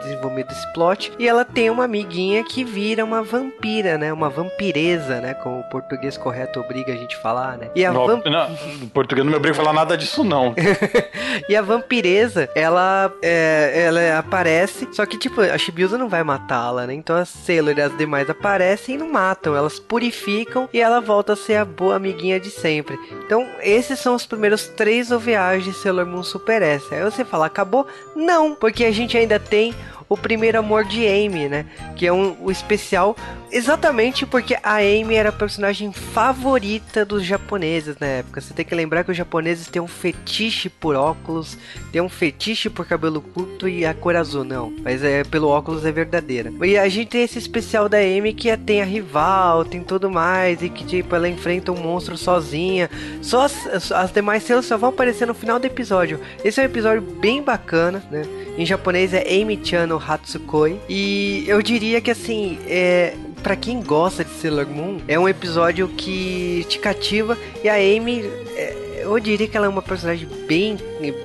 desenvolvimento 0.00 0.48
desse 0.48 0.72
plot. 0.72 1.12
E 1.18 1.28
ela 1.28 1.44
tem 1.44 1.70
uma 1.70 1.84
amiguinha 1.84 2.44
que 2.44 2.64
vira 2.64 3.04
uma 3.04 3.22
vampira, 3.22 3.96
né? 3.98 4.12
Uma 4.12 4.28
vampireza, 4.28 5.20
né? 5.20 5.34
Como 5.34 5.60
o 5.60 5.64
português 5.64 6.16
correto 6.16 6.60
obriga 6.60 6.92
a 6.92 6.96
gente 6.96 7.16
a 7.16 7.20
falar, 7.20 7.58
né? 7.58 7.70
E 7.74 7.84
a, 7.84 7.92
No, 7.92 8.06
vamp... 8.06 8.26
não, 8.26 8.88
português 8.88 9.24
não 9.24 9.30
me 9.30 9.36
obriga 9.36 9.54
a 9.54 9.56
falar 9.56 9.72
nada 9.72 9.96
disso, 9.96 10.24
não. 10.24 10.54
e 11.48 11.56
a 11.56 11.62
vampireza, 11.62 12.48
ela, 12.54 13.12
é, 13.22 13.84
ela 13.86 14.18
aparece, 14.18 14.88
só 14.92 15.04
que, 15.06 15.18
tipo, 15.18 15.40
a 15.40 15.56
Shibiusa 15.58 15.96
não 15.98 16.08
vai 16.08 16.22
matá-la, 16.22 16.86
né? 16.86 16.94
Então 16.94 17.16
as 17.16 17.28
Sailor 17.28 17.76
e 17.78 17.82
as 17.82 17.96
demais 17.96 18.28
aparecem 18.28 18.94
e 18.94 18.98
não 18.98 19.10
matam, 19.10 19.56
elas 19.56 19.78
purificam 19.78 20.68
e 20.72 20.80
ela 20.80 21.00
volta 21.00 21.32
a 21.32 21.36
ser 21.36 21.56
a 21.56 21.64
boa 21.64 21.96
amiguinha 21.96 22.38
de 22.38 22.50
sempre. 22.50 22.98
Então, 23.24 23.46
esses 23.60 23.98
são 23.98 24.14
os 24.14 24.26
primeiros 24.26 24.68
três 24.68 25.10
OVAs 25.10 25.64
de 25.64 25.72
Sailor 25.72 26.06
Moon 26.06 26.22
Super 26.22 26.62
S. 26.62 26.94
Aí 26.94 27.02
você 27.02 27.24
fala, 27.24 27.46
acabou? 27.46 27.86
Não, 28.14 28.54
porque 28.54 28.84
a 28.84 28.92
gente 28.92 29.16
ainda 29.16 29.38
tem 29.38 29.74
o 30.10 30.16
primeiro 30.16 30.58
amor 30.58 30.84
de 30.84 31.06
Amy, 31.06 31.48
né? 31.48 31.64
Que 31.94 32.04
é 32.04 32.12
um, 32.12 32.36
o 32.42 32.50
especial 32.50 33.16
exatamente 33.52 34.26
porque 34.26 34.56
a 34.62 34.76
Amy 34.78 35.14
era 35.14 35.28
a 35.28 35.32
personagem 35.32 35.92
favorita 35.92 37.04
dos 37.04 37.24
japoneses 37.24 37.96
na 38.00 38.06
época. 38.06 38.40
Você 38.40 38.52
tem 38.52 38.64
que 38.64 38.74
lembrar 38.74 39.04
que 39.04 39.12
os 39.12 39.16
japoneses 39.16 39.68
têm 39.68 39.80
um 39.80 39.86
fetiche 39.86 40.68
por 40.68 40.96
óculos, 40.96 41.56
tem 41.92 42.00
um 42.00 42.08
fetiche 42.08 42.68
por 42.68 42.86
cabelo 42.86 43.20
curto 43.20 43.68
e 43.68 43.86
a 43.86 43.94
cor 43.94 44.16
azul, 44.16 44.42
não. 44.42 44.72
Mas 44.82 45.04
é 45.04 45.22
pelo 45.22 45.48
óculos 45.48 45.86
é 45.86 45.92
verdadeira. 45.92 46.52
E 46.60 46.76
a 46.76 46.88
gente 46.88 47.10
tem 47.10 47.22
esse 47.22 47.38
especial 47.38 47.88
da 47.88 47.98
Amy 47.98 48.32
que 48.32 48.50
é, 48.50 48.56
tem 48.56 48.82
a 48.82 48.84
rival, 48.84 49.64
tem 49.64 49.80
tudo 49.80 50.10
mais, 50.10 50.60
e 50.60 50.68
que 50.68 50.84
tipo, 50.84 51.14
ela 51.14 51.28
enfrenta 51.28 51.70
um 51.70 51.80
monstro 51.80 52.16
sozinha. 52.16 52.90
Só 53.22 53.42
as, 53.42 53.92
as 53.92 54.12
demais 54.12 54.42
cenas 54.42 54.66
só 54.66 54.76
vão 54.76 54.88
aparecer 54.88 55.26
no 55.26 55.34
final 55.34 55.60
do 55.60 55.66
episódio. 55.66 56.18
Esse 56.44 56.60
é 56.60 56.64
um 56.64 56.66
episódio 56.66 57.00
bem 57.00 57.40
bacana, 57.40 58.02
né? 58.10 58.22
Em 58.58 58.66
japonês 58.66 59.14
é 59.14 59.22
Amy-chan 59.40 59.99
Hatsukoi. 60.00 60.80
E 60.88 61.44
eu 61.46 61.62
diria 61.62 62.00
que 62.00 62.10
assim, 62.10 62.58
é, 62.66 63.14
para 63.42 63.56
quem 63.56 63.82
gosta 63.82 64.24
de 64.24 64.30
Sailor 64.30 64.66
Moon, 64.68 64.98
é 65.06 65.18
um 65.18 65.28
episódio 65.28 65.88
que 65.88 66.64
te 66.68 66.78
cativa 66.78 67.36
e 67.62 67.68
a 67.68 67.74
Amy. 67.74 68.24
É, 68.56 69.02
eu 69.02 69.18
diria 69.18 69.48
que 69.48 69.56
ela 69.56 69.66
é 69.66 69.68
uma 69.68 69.82
personagem 69.82 70.28
bem, 70.46 70.76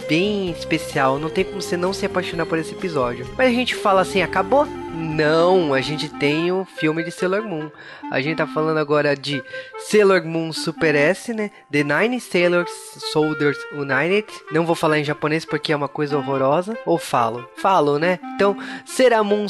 bem 0.07 0.49
especial. 0.52 1.19
Não 1.19 1.30
tem 1.30 1.43
como 1.43 1.61
você 1.61 1.76
não 1.76 1.93
se 1.93 2.06
apaixonar 2.06 2.45
por 2.45 2.57
esse 2.57 2.72
episódio. 2.72 3.27
Mas 3.38 3.47
a 3.47 3.53
gente 3.53 3.76
fala 3.76 4.02
assim, 4.02 4.22
acabou? 4.22 4.68
Não, 4.95 5.73
a 5.73 5.81
gente 5.81 6.07
tem 6.07 6.53
o 6.53 6.63
filme 6.63 7.03
de 7.03 7.11
Sailor 7.11 7.43
Moon. 7.43 7.69
A 8.11 8.22
gente 8.22 8.38
tá 8.38 8.47
falando 8.47 8.77
agora 8.77 9.13
de 9.15 9.43
Sailor 9.77 10.23
Moon 10.23 10.53
Super 10.53 10.95
S, 10.95 11.34
né? 11.34 11.51
The 11.69 11.84
Nine 11.84 12.22
Sailor 12.22 12.65
Soldiers 12.67 13.57
United. 13.73 14.26
Não 14.51 14.65
vou 14.65 14.76
falar 14.76 14.99
em 14.99 15.03
japonês 15.03 15.43
porque 15.43 15.73
é 15.73 15.76
uma 15.76 15.89
coisa 15.89 16.17
horrorosa. 16.17 16.77
Ou 16.85 16.97
falo? 16.97 17.45
Falo, 17.57 17.99
né? 17.99 18.19
Então, 18.35 18.57
Seramun 18.85 19.47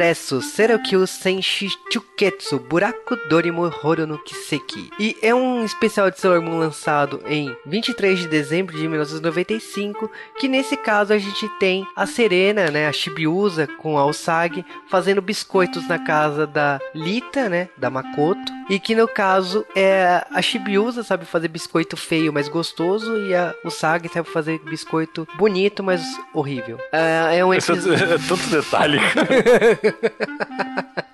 S, 0.00 0.42
Serakyu 0.42 1.06
Senshi 1.06 1.68
Chuketsu, 1.90 2.58
Buraku 2.58 3.16
Dorimo 3.28 3.72
Horo 3.82 4.06
no 4.06 4.18
Kiseki. 4.18 4.90
E 4.98 5.16
é 5.22 5.34
um 5.34 5.64
especial 5.64 6.10
de 6.10 6.20
Sailor 6.20 6.42
Moon 6.42 6.58
lançado 6.58 7.22
em 7.26 7.56
23 7.64 8.18
de 8.18 8.28
dezembro 8.28 8.76
de 8.76 8.86
1995, 8.86 10.10
que 10.38 10.46
nesse 10.46 10.76
caso 10.76 11.14
a 11.14 11.18
gente 11.18 11.48
tem 11.58 11.86
a 11.96 12.06
Serena, 12.06 12.70
né, 12.70 12.86
a 12.86 12.92
Shibiusa 12.92 13.66
com 13.78 13.96
a 13.96 14.04
Usagi 14.04 14.64
fazendo 14.88 15.22
biscoitos 15.22 15.86
na 15.88 15.98
casa 15.98 16.46
da 16.46 16.80
Lita, 16.94 17.48
né, 17.48 17.68
da 17.76 17.90
Makoto, 17.90 18.52
e 18.68 18.78
que 18.78 18.94
no 18.94 19.06
caso 19.06 19.64
é 19.74 20.24
a 20.30 20.40
Shibiusa 20.40 21.02
sabe 21.02 21.24
fazer 21.24 21.48
biscoito 21.48 21.96
feio, 21.96 22.32
mas 22.32 22.48
gostoso, 22.48 23.16
e 23.26 23.34
a 23.34 23.54
Usagi 23.64 24.08
sabe 24.08 24.28
fazer 24.28 24.58
biscoito 24.60 25.26
bonito, 25.36 25.82
mas 25.82 26.02
horrível. 26.32 26.78
É, 26.92 27.38
é 27.38 27.44
um 27.44 27.52
episódio... 27.52 27.94
É 28.04 28.18
tanto 28.18 28.50
detalhe. 28.50 28.98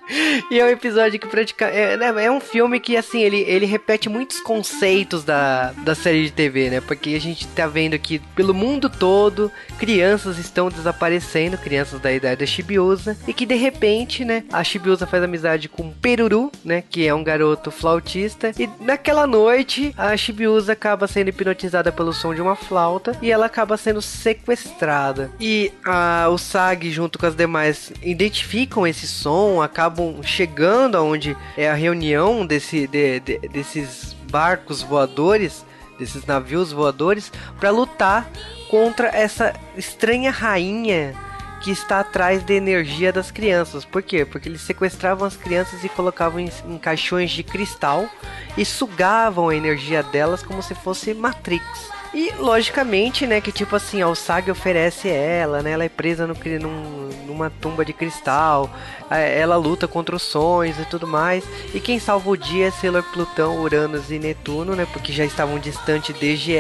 e 0.51 0.59
é 0.59 0.65
um 0.65 0.69
episódio 0.69 1.19
que 1.19 1.27
praticamente. 1.27 1.79
É, 1.79 1.97
né, 1.97 2.25
é, 2.25 2.31
um 2.31 2.41
filme 2.41 2.81
que, 2.81 2.97
assim, 2.97 3.21
ele, 3.21 3.41
ele 3.43 3.67
repete 3.67 4.09
muitos 4.09 4.41
conceitos 4.41 5.25
da, 5.25 5.73
da 5.79 5.95
série 5.95 6.25
de 6.25 6.33
TV, 6.33 6.71
né? 6.71 6.81
Porque 6.81 7.11
a 7.11 7.21
gente 7.21 7.47
tá 7.49 7.67
vendo 7.67 7.99
que 7.99 8.19
pelo 8.35 8.53
mundo 8.53 8.91
todo 8.91 9.51
crianças 9.79 10.39
estão 10.39 10.69
desaparecendo, 10.69 11.57
crianças 11.57 12.01
da 12.01 12.13
idade 12.13 12.41
da 12.41 12.47
Chibiusa, 12.47 13.17
e 13.27 13.33
que 13.33 13.47
de 13.51 13.57
repente, 13.57 14.25
né, 14.25 14.45
a 14.53 14.63
Chibiusa 14.63 15.09
faz 15.09 15.25
amizade 15.25 15.69
com 15.69 15.91
Peruru, 15.91 16.53
né? 16.65 16.85
Que 16.89 17.09
é 17.09 17.13
um 17.13 17.25
garoto 17.25 17.73
flautista, 17.73 18.53
e 18.57 18.71
naquela 18.79 19.27
noite 19.27 19.93
a 19.99 20.17
Chibiusa 20.17 20.75
acaba 20.75 21.09
sendo 21.09 21.31
hipnotizada 21.31 21.91
pelo 21.91 22.13
som 22.13 22.33
de 22.33 22.41
uma 22.41 22.55
flauta 22.55 23.19
e 23.21 23.29
ela 23.29 23.47
acaba 23.47 23.77
sendo 23.77 24.01
sequestrada. 24.01 25.33
E 25.41 25.73
a, 25.85 26.29
o 26.31 26.39
Sag, 26.39 26.89
junto 26.93 27.19
com 27.19 27.27
as 27.27 27.35
demais, 27.35 27.93
identificam 28.01 28.87
esse 28.87 29.09
som, 29.09 29.61
acabam 29.61 30.23
chegando 30.23 30.97
aonde 30.97 31.37
é 31.57 31.69
a 31.69 31.75
reunião 31.75 32.47
desse, 32.47 32.87
de, 32.87 33.19
de, 33.19 33.39
desses 33.49 34.15
barcos 34.31 34.81
voadores, 34.81 35.67
desses 35.99 36.25
navios 36.25 36.71
voadores, 36.71 37.33
para 37.59 37.71
lutar 37.71 38.31
contra 38.71 39.09
essa 39.09 39.53
estranha 39.77 40.31
rainha 40.31 41.17
que 41.61 41.71
está 41.71 42.01
atrás 42.01 42.43
da 42.43 42.55
energia 42.55 43.13
das 43.13 43.31
crianças. 43.31 43.85
Por 43.85 44.03
quê? 44.03 44.25
Porque 44.25 44.49
eles 44.49 44.63
sequestravam 44.63 45.27
as 45.27 45.37
crianças 45.37 45.85
e 45.85 45.89
colocavam 45.89 46.41
em, 46.41 46.51
em 46.67 46.79
caixões 46.79 47.31
de 47.31 47.43
cristal 47.43 48.09
e 48.57 48.65
sugavam 48.65 49.49
a 49.49 49.55
energia 49.55 50.03
delas 50.03 50.43
como 50.43 50.63
se 50.63 50.75
fosse 50.75 51.13
Matrix. 51.13 52.00
E 52.13 52.33
logicamente, 52.39 53.27
né, 53.27 53.41
que 53.41 53.53
tipo 53.53 53.77
assim, 53.77 54.03
a 54.03 54.09
Usagi 54.09 54.51
oferece 54.51 55.09
ela, 55.09 55.63
né? 55.63 55.73
Ela 55.73 55.85
é 55.85 55.89
presa 55.89 56.27
no, 56.27 56.35
num, 56.35 57.09
numa 57.27 57.51
tumba 57.51 57.85
de 57.85 57.93
cristal. 57.93 58.69
Ela 59.09 59.57
luta 59.57 59.87
contra 59.87 60.15
os 60.17 60.23
sonhos 60.23 60.79
e 60.79 60.85
tudo 60.85 61.07
mais. 61.07 61.45
E 61.73 61.79
quem 61.79 62.01
salva 62.01 62.31
o 62.31 62.37
dia 62.37 62.67
é 62.67 62.71
Sailor 62.71 63.05
Plutão, 63.13 63.61
Uranus 63.61 64.11
e 64.11 64.19
Netuno, 64.19 64.75
né? 64.75 64.87
Porque 64.93 65.13
já 65.13 65.25
estavam 65.25 65.59
distantes 65.59 66.15
desde. 66.19 66.51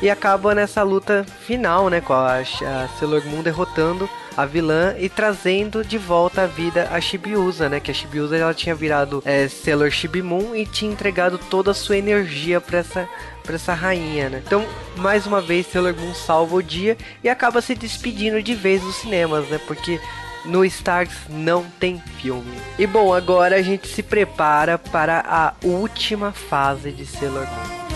E 0.00 0.08
acaba 0.08 0.54
nessa 0.54 0.82
luta 0.82 1.26
final, 1.44 1.88
né? 1.88 2.00
Com 2.00 2.12
a, 2.12 2.38
a 2.38 2.88
Sailor 2.98 3.24
Moon 3.26 3.42
derrotando 3.42 4.08
a 4.36 4.46
vilã 4.46 4.94
e 4.98 5.08
trazendo 5.08 5.84
de 5.84 5.98
volta 5.98 6.42
à 6.42 6.46
vida 6.46 6.88
a 6.92 7.00
Shibiusa, 7.00 7.68
né? 7.68 7.80
Que 7.80 7.90
a 7.90 7.94
Shibiusa 7.94 8.36
ela 8.36 8.54
tinha 8.54 8.74
virado 8.74 9.22
é, 9.24 9.48
Sailor 9.48 9.90
Shibimoon 9.90 10.54
e 10.54 10.64
tinha 10.64 10.90
entregado 10.90 11.36
toda 11.36 11.72
a 11.72 11.74
sua 11.74 11.96
energia 11.96 12.60
para 12.60 12.78
essa 12.78 13.08
essa 13.54 13.74
rainha, 13.74 14.28
né? 14.28 14.42
Então, 14.44 14.66
mais 14.96 15.26
uma 15.26 15.40
vez, 15.40 15.66
Sailor 15.66 15.94
Moon 15.94 16.14
salva 16.14 16.56
o 16.56 16.62
dia 16.62 16.96
e 17.22 17.28
acaba 17.28 17.60
se 17.60 17.74
despedindo 17.74 18.42
de 18.42 18.54
vez 18.54 18.82
dos 18.82 18.96
cinemas, 18.96 19.48
né? 19.48 19.60
Porque 19.66 20.00
no 20.44 20.64
Stars 20.64 21.12
não 21.28 21.64
tem 21.78 22.02
filme. 22.20 22.56
E 22.78 22.86
bom, 22.86 23.12
agora 23.12 23.56
a 23.56 23.62
gente 23.62 23.88
se 23.88 24.02
prepara 24.02 24.78
para 24.78 25.24
a 25.26 25.54
última 25.64 26.32
fase 26.32 26.92
de 26.92 27.04
Sailor 27.04 27.46
Moon. 27.46 27.89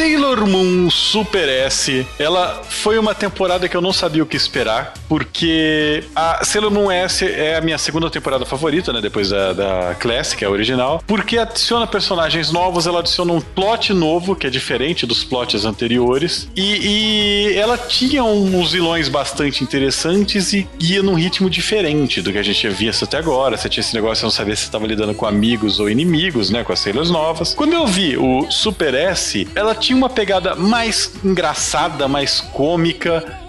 Sailor 0.00 0.46
Moon 0.46 0.90
Super 0.90 1.46
S, 1.66 2.06
ela 2.18 2.62
foi 2.80 2.98
uma 2.98 3.14
temporada 3.14 3.68
que 3.68 3.76
eu 3.76 3.80
não 3.82 3.92
sabia 3.92 4.22
o 4.22 4.26
que 4.26 4.36
esperar, 4.36 4.94
porque 5.06 6.02
a 6.16 6.42
Sailor 6.44 6.70
Moon 6.70 6.90
S 6.90 7.24
é 7.24 7.56
a 7.56 7.60
minha 7.60 7.76
segunda 7.76 8.08
temporada 8.08 8.46
favorita, 8.46 8.90
né? 8.90 9.02
Depois 9.02 9.28
da, 9.28 9.52
da 9.52 9.94
Classic, 9.94 10.42
a 10.42 10.48
original, 10.48 11.02
porque 11.06 11.36
adiciona 11.36 11.86
personagens 11.86 12.50
novos, 12.50 12.86
ela 12.86 13.00
adiciona 13.00 13.34
um 13.34 13.40
plot 13.40 13.92
novo, 13.92 14.34
que 14.34 14.46
é 14.46 14.50
diferente 14.50 15.04
dos 15.04 15.22
plots 15.22 15.66
anteriores, 15.66 16.48
e, 16.56 17.50
e 17.52 17.58
ela 17.58 17.76
tinha 17.76 18.24
uns 18.24 18.72
vilões 18.72 19.08
bastante 19.08 19.62
interessantes 19.62 20.54
e 20.54 20.66
ia 20.80 21.02
num 21.02 21.14
ritmo 21.14 21.50
diferente 21.50 22.22
do 22.22 22.32
que 22.32 22.38
a 22.38 22.42
gente 22.42 22.60
tinha 22.60 22.72
visto 22.72 23.04
até 23.04 23.18
agora. 23.18 23.58
Você 23.58 23.68
tinha 23.68 23.82
esse 23.82 23.94
negócio, 23.94 24.22
de 24.22 24.24
não 24.24 24.30
sabia 24.30 24.56
se 24.56 24.64
estava 24.64 24.86
lidando 24.86 25.14
com 25.14 25.26
amigos 25.26 25.78
ou 25.80 25.90
inimigos, 25.90 26.48
né? 26.48 26.64
Com 26.64 26.72
as 26.72 26.80
Sailors 26.80 27.10
novas. 27.10 27.52
Quando 27.52 27.74
eu 27.74 27.86
vi 27.86 28.16
o 28.16 28.50
Super 28.50 28.94
S, 28.94 29.46
ela 29.54 29.74
tinha 29.74 29.96
uma 29.96 30.08
pegada 30.08 30.54
mais 30.54 31.12
engraçada, 31.22 32.08
mais 32.08 32.40
cômica. 32.40 32.69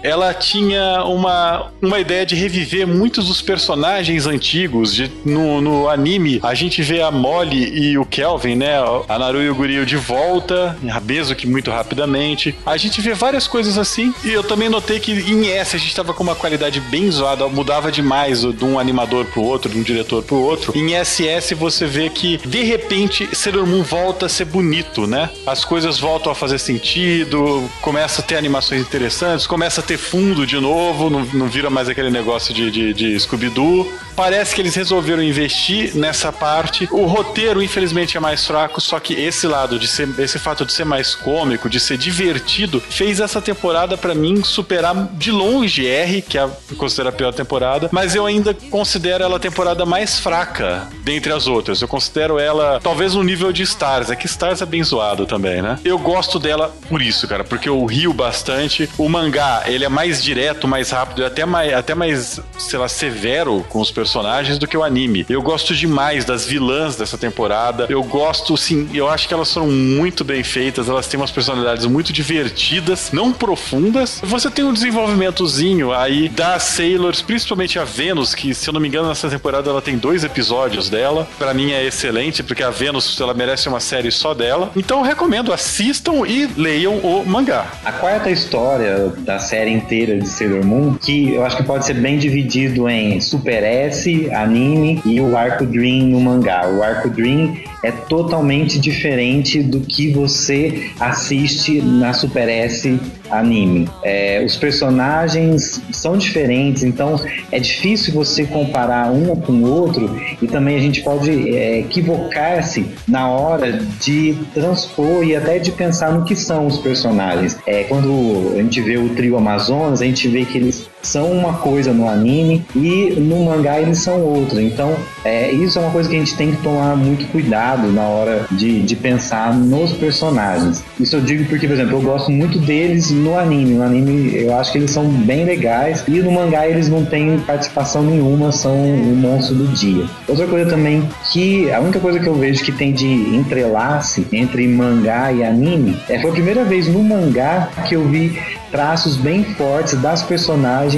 Ela 0.02 0.34
tinha 0.34 1.04
uma, 1.04 1.70
uma 1.80 2.00
ideia 2.00 2.26
de 2.26 2.34
reviver 2.34 2.86
muitos 2.86 3.28
dos 3.28 3.40
personagens 3.40 4.26
antigos. 4.26 4.94
De, 4.94 5.10
no, 5.24 5.60
no 5.60 5.88
anime, 5.88 6.40
a 6.42 6.54
gente 6.54 6.82
vê 6.82 7.00
a 7.02 7.10
Molly 7.10 7.78
e 7.78 7.98
o 7.98 8.04
Kelvin, 8.04 8.56
né? 8.56 8.76
A 9.08 9.18
Naru 9.18 9.42
e 9.42 9.50
o 9.50 9.54
Gurio 9.54 9.86
de 9.86 9.96
volta, 9.96 10.76
mesmo 11.04 11.34
que 11.34 11.46
muito 11.46 11.70
rapidamente. 11.70 12.54
A 12.64 12.76
gente 12.76 13.00
vê 13.00 13.14
várias 13.14 13.46
coisas 13.46 13.78
assim. 13.78 14.14
E 14.24 14.30
eu 14.30 14.42
também 14.42 14.68
notei 14.68 14.98
que 14.98 15.12
em 15.12 15.48
S 15.50 15.76
a 15.76 15.78
gente 15.78 15.94
tava 15.94 16.12
com 16.12 16.22
uma 16.22 16.34
qualidade 16.34 16.80
bem 16.80 17.10
zoada, 17.10 17.46
mudava 17.48 17.92
demais 17.92 18.40
de 18.40 18.64
um 18.64 18.78
animador 18.78 19.24
pro 19.26 19.42
outro, 19.42 19.70
de 19.70 19.78
um 19.78 19.82
diretor 19.82 20.22
pro 20.22 20.36
outro. 20.36 20.76
Em 20.76 20.92
SS 21.02 21.54
você 21.54 21.86
vê 21.86 22.08
que 22.08 22.38
de 22.38 22.62
repente 22.62 23.28
Sailor 23.34 23.66
Moon 23.66 23.82
volta 23.82 24.26
a 24.26 24.28
ser 24.28 24.44
bonito, 24.46 25.06
né? 25.06 25.30
As 25.46 25.64
coisas 25.64 25.98
voltam 25.98 26.32
a 26.32 26.34
fazer 26.34 26.58
sentido, 26.58 27.68
começa 27.80 28.20
a 28.20 28.24
ter 28.24 28.36
animações 28.36 28.80
interessantes, 28.80 29.11
começa 29.46 29.80
a 29.80 29.84
ter 29.84 29.98
fundo 29.98 30.46
de 30.46 30.58
novo, 30.58 31.10
não, 31.10 31.24
não 31.32 31.48
vira 31.48 31.70
mais 31.70 31.88
aquele 31.88 32.10
negócio 32.10 32.52
de, 32.54 32.70
de, 32.70 32.94
de 32.94 33.20
Scooby-Doo. 33.20 33.90
Parece 34.14 34.54
que 34.54 34.60
eles 34.60 34.74
resolveram 34.74 35.22
investir 35.22 35.96
nessa 35.96 36.30
parte. 36.30 36.88
O 36.90 37.06
roteiro, 37.06 37.62
infelizmente, 37.62 38.16
é 38.16 38.20
mais 38.20 38.46
fraco, 38.46 38.80
só 38.80 39.00
que 39.00 39.14
esse 39.14 39.46
lado 39.46 39.78
de 39.78 39.88
ser, 39.88 40.08
esse 40.18 40.38
fato 40.38 40.64
de 40.64 40.72
ser 40.72 40.84
mais 40.84 41.14
cômico, 41.14 41.68
de 41.68 41.80
ser 41.80 41.96
divertido, 41.96 42.80
fez 42.80 43.20
essa 43.20 43.40
temporada 43.40 43.96
para 43.96 44.14
mim 44.14 44.42
superar 44.44 44.94
de 45.14 45.30
longe 45.30 45.86
R, 45.86 46.22
que 46.22 46.38
é 46.38 46.48
considero 46.76 47.08
a 47.08 47.12
pior 47.12 47.32
temporada, 47.32 47.88
mas 47.92 48.14
eu 48.14 48.26
ainda 48.26 48.54
considero 48.70 49.24
ela 49.24 49.36
a 49.36 49.40
temporada 49.40 49.86
mais 49.86 50.18
fraca 50.18 50.88
dentre 51.02 51.32
as 51.32 51.46
outras. 51.46 51.80
Eu 51.80 51.88
considero 51.88 52.38
ela 52.38 52.80
talvez 52.82 53.14
no 53.14 53.22
nível 53.22 53.52
de 53.52 53.62
Stars, 53.62 54.10
é 54.10 54.16
que 54.16 54.26
Stars 54.26 54.60
é 54.60 54.66
bem 54.66 54.82
zoado 54.82 55.26
também, 55.26 55.62
né? 55.62 55.78
Eu 55.84 55.98
gosto 55.98 56.38
dela 56.38 56.74
por 56.88 57.00
isso, 57.00 57.26
cara, 57.26 57.44
porque 57.44 57.68
eu 57.68 57.84
rio 57.84 58.12
bastante. 58.12 58.88
O 59.02 59.08
mangá, 59.08 59.64
ele 59.66 59.84
é 59.84 59.88
mais 59.88 60.22
direto, 60.22 60.68
mais 60.68 60.90
rápido, 60.90 61.26
até 61.26 61.44
mais, 61.44 61.74
até 61.74 61.92
mais, 61.92 62.40
sei 62.56 62.78
lá, 62.78 62.86
severo 62.86 63.66
com 63.68 63.80
os 63.80 63.90
personagens 63.90 64.58
do 64.58 64.66
que 64.68 64.76
o 64.76 64.84
anime. 64.84 65.26
Eu 65.28 65.42
gosto 65.42 65.74
demais 65.74 66.24
das 66.24 66.46
vilãs 66.46 66.94
dessa 66.94 67.18
temporada. 67.18 67.86
Eu 67.88 68.04
gosto, 68.04 68.56
sim, 68.56 68.88
eu 68.94 69.08
acho 69.08 69.26
que 69.26 69.34
elas 69.34 69.52
foram 69.52 69.66
muito 69.66 70.22
bem 70.22 70.44
feitas. 70.44 70.88
Elas 70.88 71.08
têm 71.08 71.18
umas 71.18 71.32
personalidades 71.32 71.84
muito 71.84 72.12
divertidas, 72.12 73.10
não 73.10 73.32
profundas. 73.32 74.20
Você 74.22 74.48
tem 74.48 74.64
um 74.64 74.72
desenvolvimentozinho 74.72 75.92
aí 75.92 76.28
das 76.28 76.62
Sailors, 76.62 77.20
principalmente 77.20 77.80
a 77.80 77.84
Venus, 77.84 78.36
que 78.36 78.54
se 78.54 78.68
eu 78.68 78.72
não 78.72 78.80
me 78.80 78.86
engano 78.86 79.08
nessa 79.08 79.28
temporada 79.28 79.68
ela 79.68 79.82
tem 79.82 79.98
dois 79.98 80.22
episódios 80.22 80.88
dela. 80.88 81.26
Para 81.40 81.52
mim 81.52 81.72
é 81.72 81.84
excelente, 81.84 82.40
porque 82.44 82.62
a 82.62 82.70
Venus 82.70 83.20
ela 83.20 83.34
merece 83.34 83.68
uma 83.68 83.80
série 83.80 84.12
só 84.12 84.32
dela. 84.32 84.70
Então 84.76 85.02
recomendo, 85.02 85.52
assistam 85.52 86.24
e 86.24 86.48
leiam 86.56 86.98
o 86.98 87.26
mangá. 87.26 87.66
A 87.84 87.90
quarta 87.90 88.30
história 88.30 88.91
da 89.18 89.38
série 89.38 89.70
inteira 89.70 90.18
de 90.18 90.28
Sailor 90.28 90.64
Moon, 90.64 90.94
que 90.94 91.34
eu 91.34 91.44
acho 91.44 91.56
que 91.56 91.62
pode 91.62 91.86
ser 91.86 91.94
bem 91.94 92.18
dividido 92.18 92.88
em 92.88 93.20
Super 93.20 93.62
S, 93.62 94.30
anime 94.32 95.00
e 95.04 95.20
o 95.20 95.36
arco 95.36 95.64
Dream 95.64 96.06
no 96.08 96.20
mangá. 96.20 96.68
O 96.68 96.82
arco 96.82 97.08
Dream 97.08 97.56
é 97.82 97.90
totalmente 97.90 98.78
diferente 98.78 99.62
do 99.62 99.80
que 99.80 100.10
você 100.12 100.90
assiste 101.00 101.82
na 101.82 102.12
Super 102.12 102.48
S 102.48 102.98
anime. 103.30 103.88
É, 104.02 104.42
os 104.44 104.56
personagens 104.56 105.80
são 105.90 106.16
diferentes, 106.16 106.84
então 106.84 107.20
é 107.50 107.58
difícil 107.58 108.12
você 108.12 108.44
comparar 108.44 109.10
um 109.10 109.34
com 109.34 109.52
o 109.52 109.68
outro 109.68 110.14
e 110.40 110.46
também 110.46 110.76
a 110.76 110.80
gente 110.80 111.02
pode 111.02 111.30
é, 111.56 111.80
equivocar-se 111.80 112.86
na 113.08 113.28
hora 113.28 113.72
de 113.72 114.36
transpor 114.54 115.24
e 115.24 115.34
até 115.34 115.58
de 115.58 115.72
pensar 115.72 116.12
no 116.12 116.24
que 116.24 116.36
são 116.36 116.66
os 116.66 116.78
personagens. 116.78 117.58
É, 117.66 117.84
quando 117.84 118.52
a 118.54 118.62
gente 118.62 118.80
vê 118.82 118.98
o 118.98 119.08
trio 119.10 119.36
Amazonas, 119.36 120.02
a 120.02 120.04
gente 120.04 120.28
vê 120.28 120.44
que 120.44 120.58
eles 120.58 120.88
são 121.02 121.30
uma 121.30 121.54
coisa 121.54 121.92
no 121.92 122.08
anime 122.08 122.64
e 122.74 123.14
no 123.18 123.44
mangá 123.44 123.80
eles 123.80 123.98
são 123.98 124.20
outra. 124.20 124.62
Então, 124.62 124.94
é, 125.24 125.50
isso 125.50 125.78
é 125.78 125.82
uma 125.82 125.90
coisa 125.90 126.08
que 126.08 126.16
a 126.16 126.18
gente 126.18 126.36
tem 126.36 126.52
que 126.52 126.62
tomar 126.62 126.96
muito 126.96 127.26
cuidado 127.30 127.88
na 127.92 128.02
hora 128.02 128.46
de, 128.50 128.80
de 128.80 128.96
pensar 128.96 129.54
nos 129.54 129.92
personagens. 129.92 130.82
Isso 130.98 131.16
eu 131.16 131.20
digo 131.20 131.44
porque, 131.46 131.66
por 131.66 131.74
exemplo, 131.74 131.96
eu 131.96 132.00
gosto 132.00 132.30
muito 132.30 132.58
deles 132.58 133.10
no 133.10 133.36
anime. 133.36 133.74
No 133.74 133.82
anime 133.82 134.34
eu 134.34 134.56
acho 134.56 134.72
que 134.72 134.78
eles 134.78 134.90
são 134.90 135.06
bem 135.08 135.44
legais 135.44 136.04
e 136.06 136.20
no 136.20 136.32
mangá 136.32 136.66
eles 136.66 136.88
não 136.88 137.04
têm 137.04 137.38
participação 137.40 138.02
nenhuma, 138.02 138.52
são 138.52 138.74
o 138.74 139.16
monstro 139.16 139.54
do 139.54 139.66
dia. 139.68 140.04
Outra 140.28 140.46
coisa 140.46 140.70
também 140.70 141.08
que 141.32 141.70
a 141.70 141.80
única 141.80 141.98
coisa 141.98 142.20
que 142.20 142.26
eu 142.26 142.34
vejo 142.34 142.64
que 142.64 142.72
tem 142.72 142.92
de 142.92 143.06
entrelace 143.06 144.26
entre 144.32 144.66
mangá 144.68 145.32
e 145.32 145.42
anime 145.42 145.96
é 146.08 146.18
foi 146.20 146.30
a 146.30 146.32
primeira 146.32 146.64
vez 146.64 146.86
no 146.86 147.02
mangá 147.02 147.68
que 147.88 147.96
eu 147.96 148.06
vi 148.08 148.38
traços 148.70 149.16
bem 149.16 149.44
fortes 149.44 149.94
das 150.00 150.22
personagens 150.22 150.91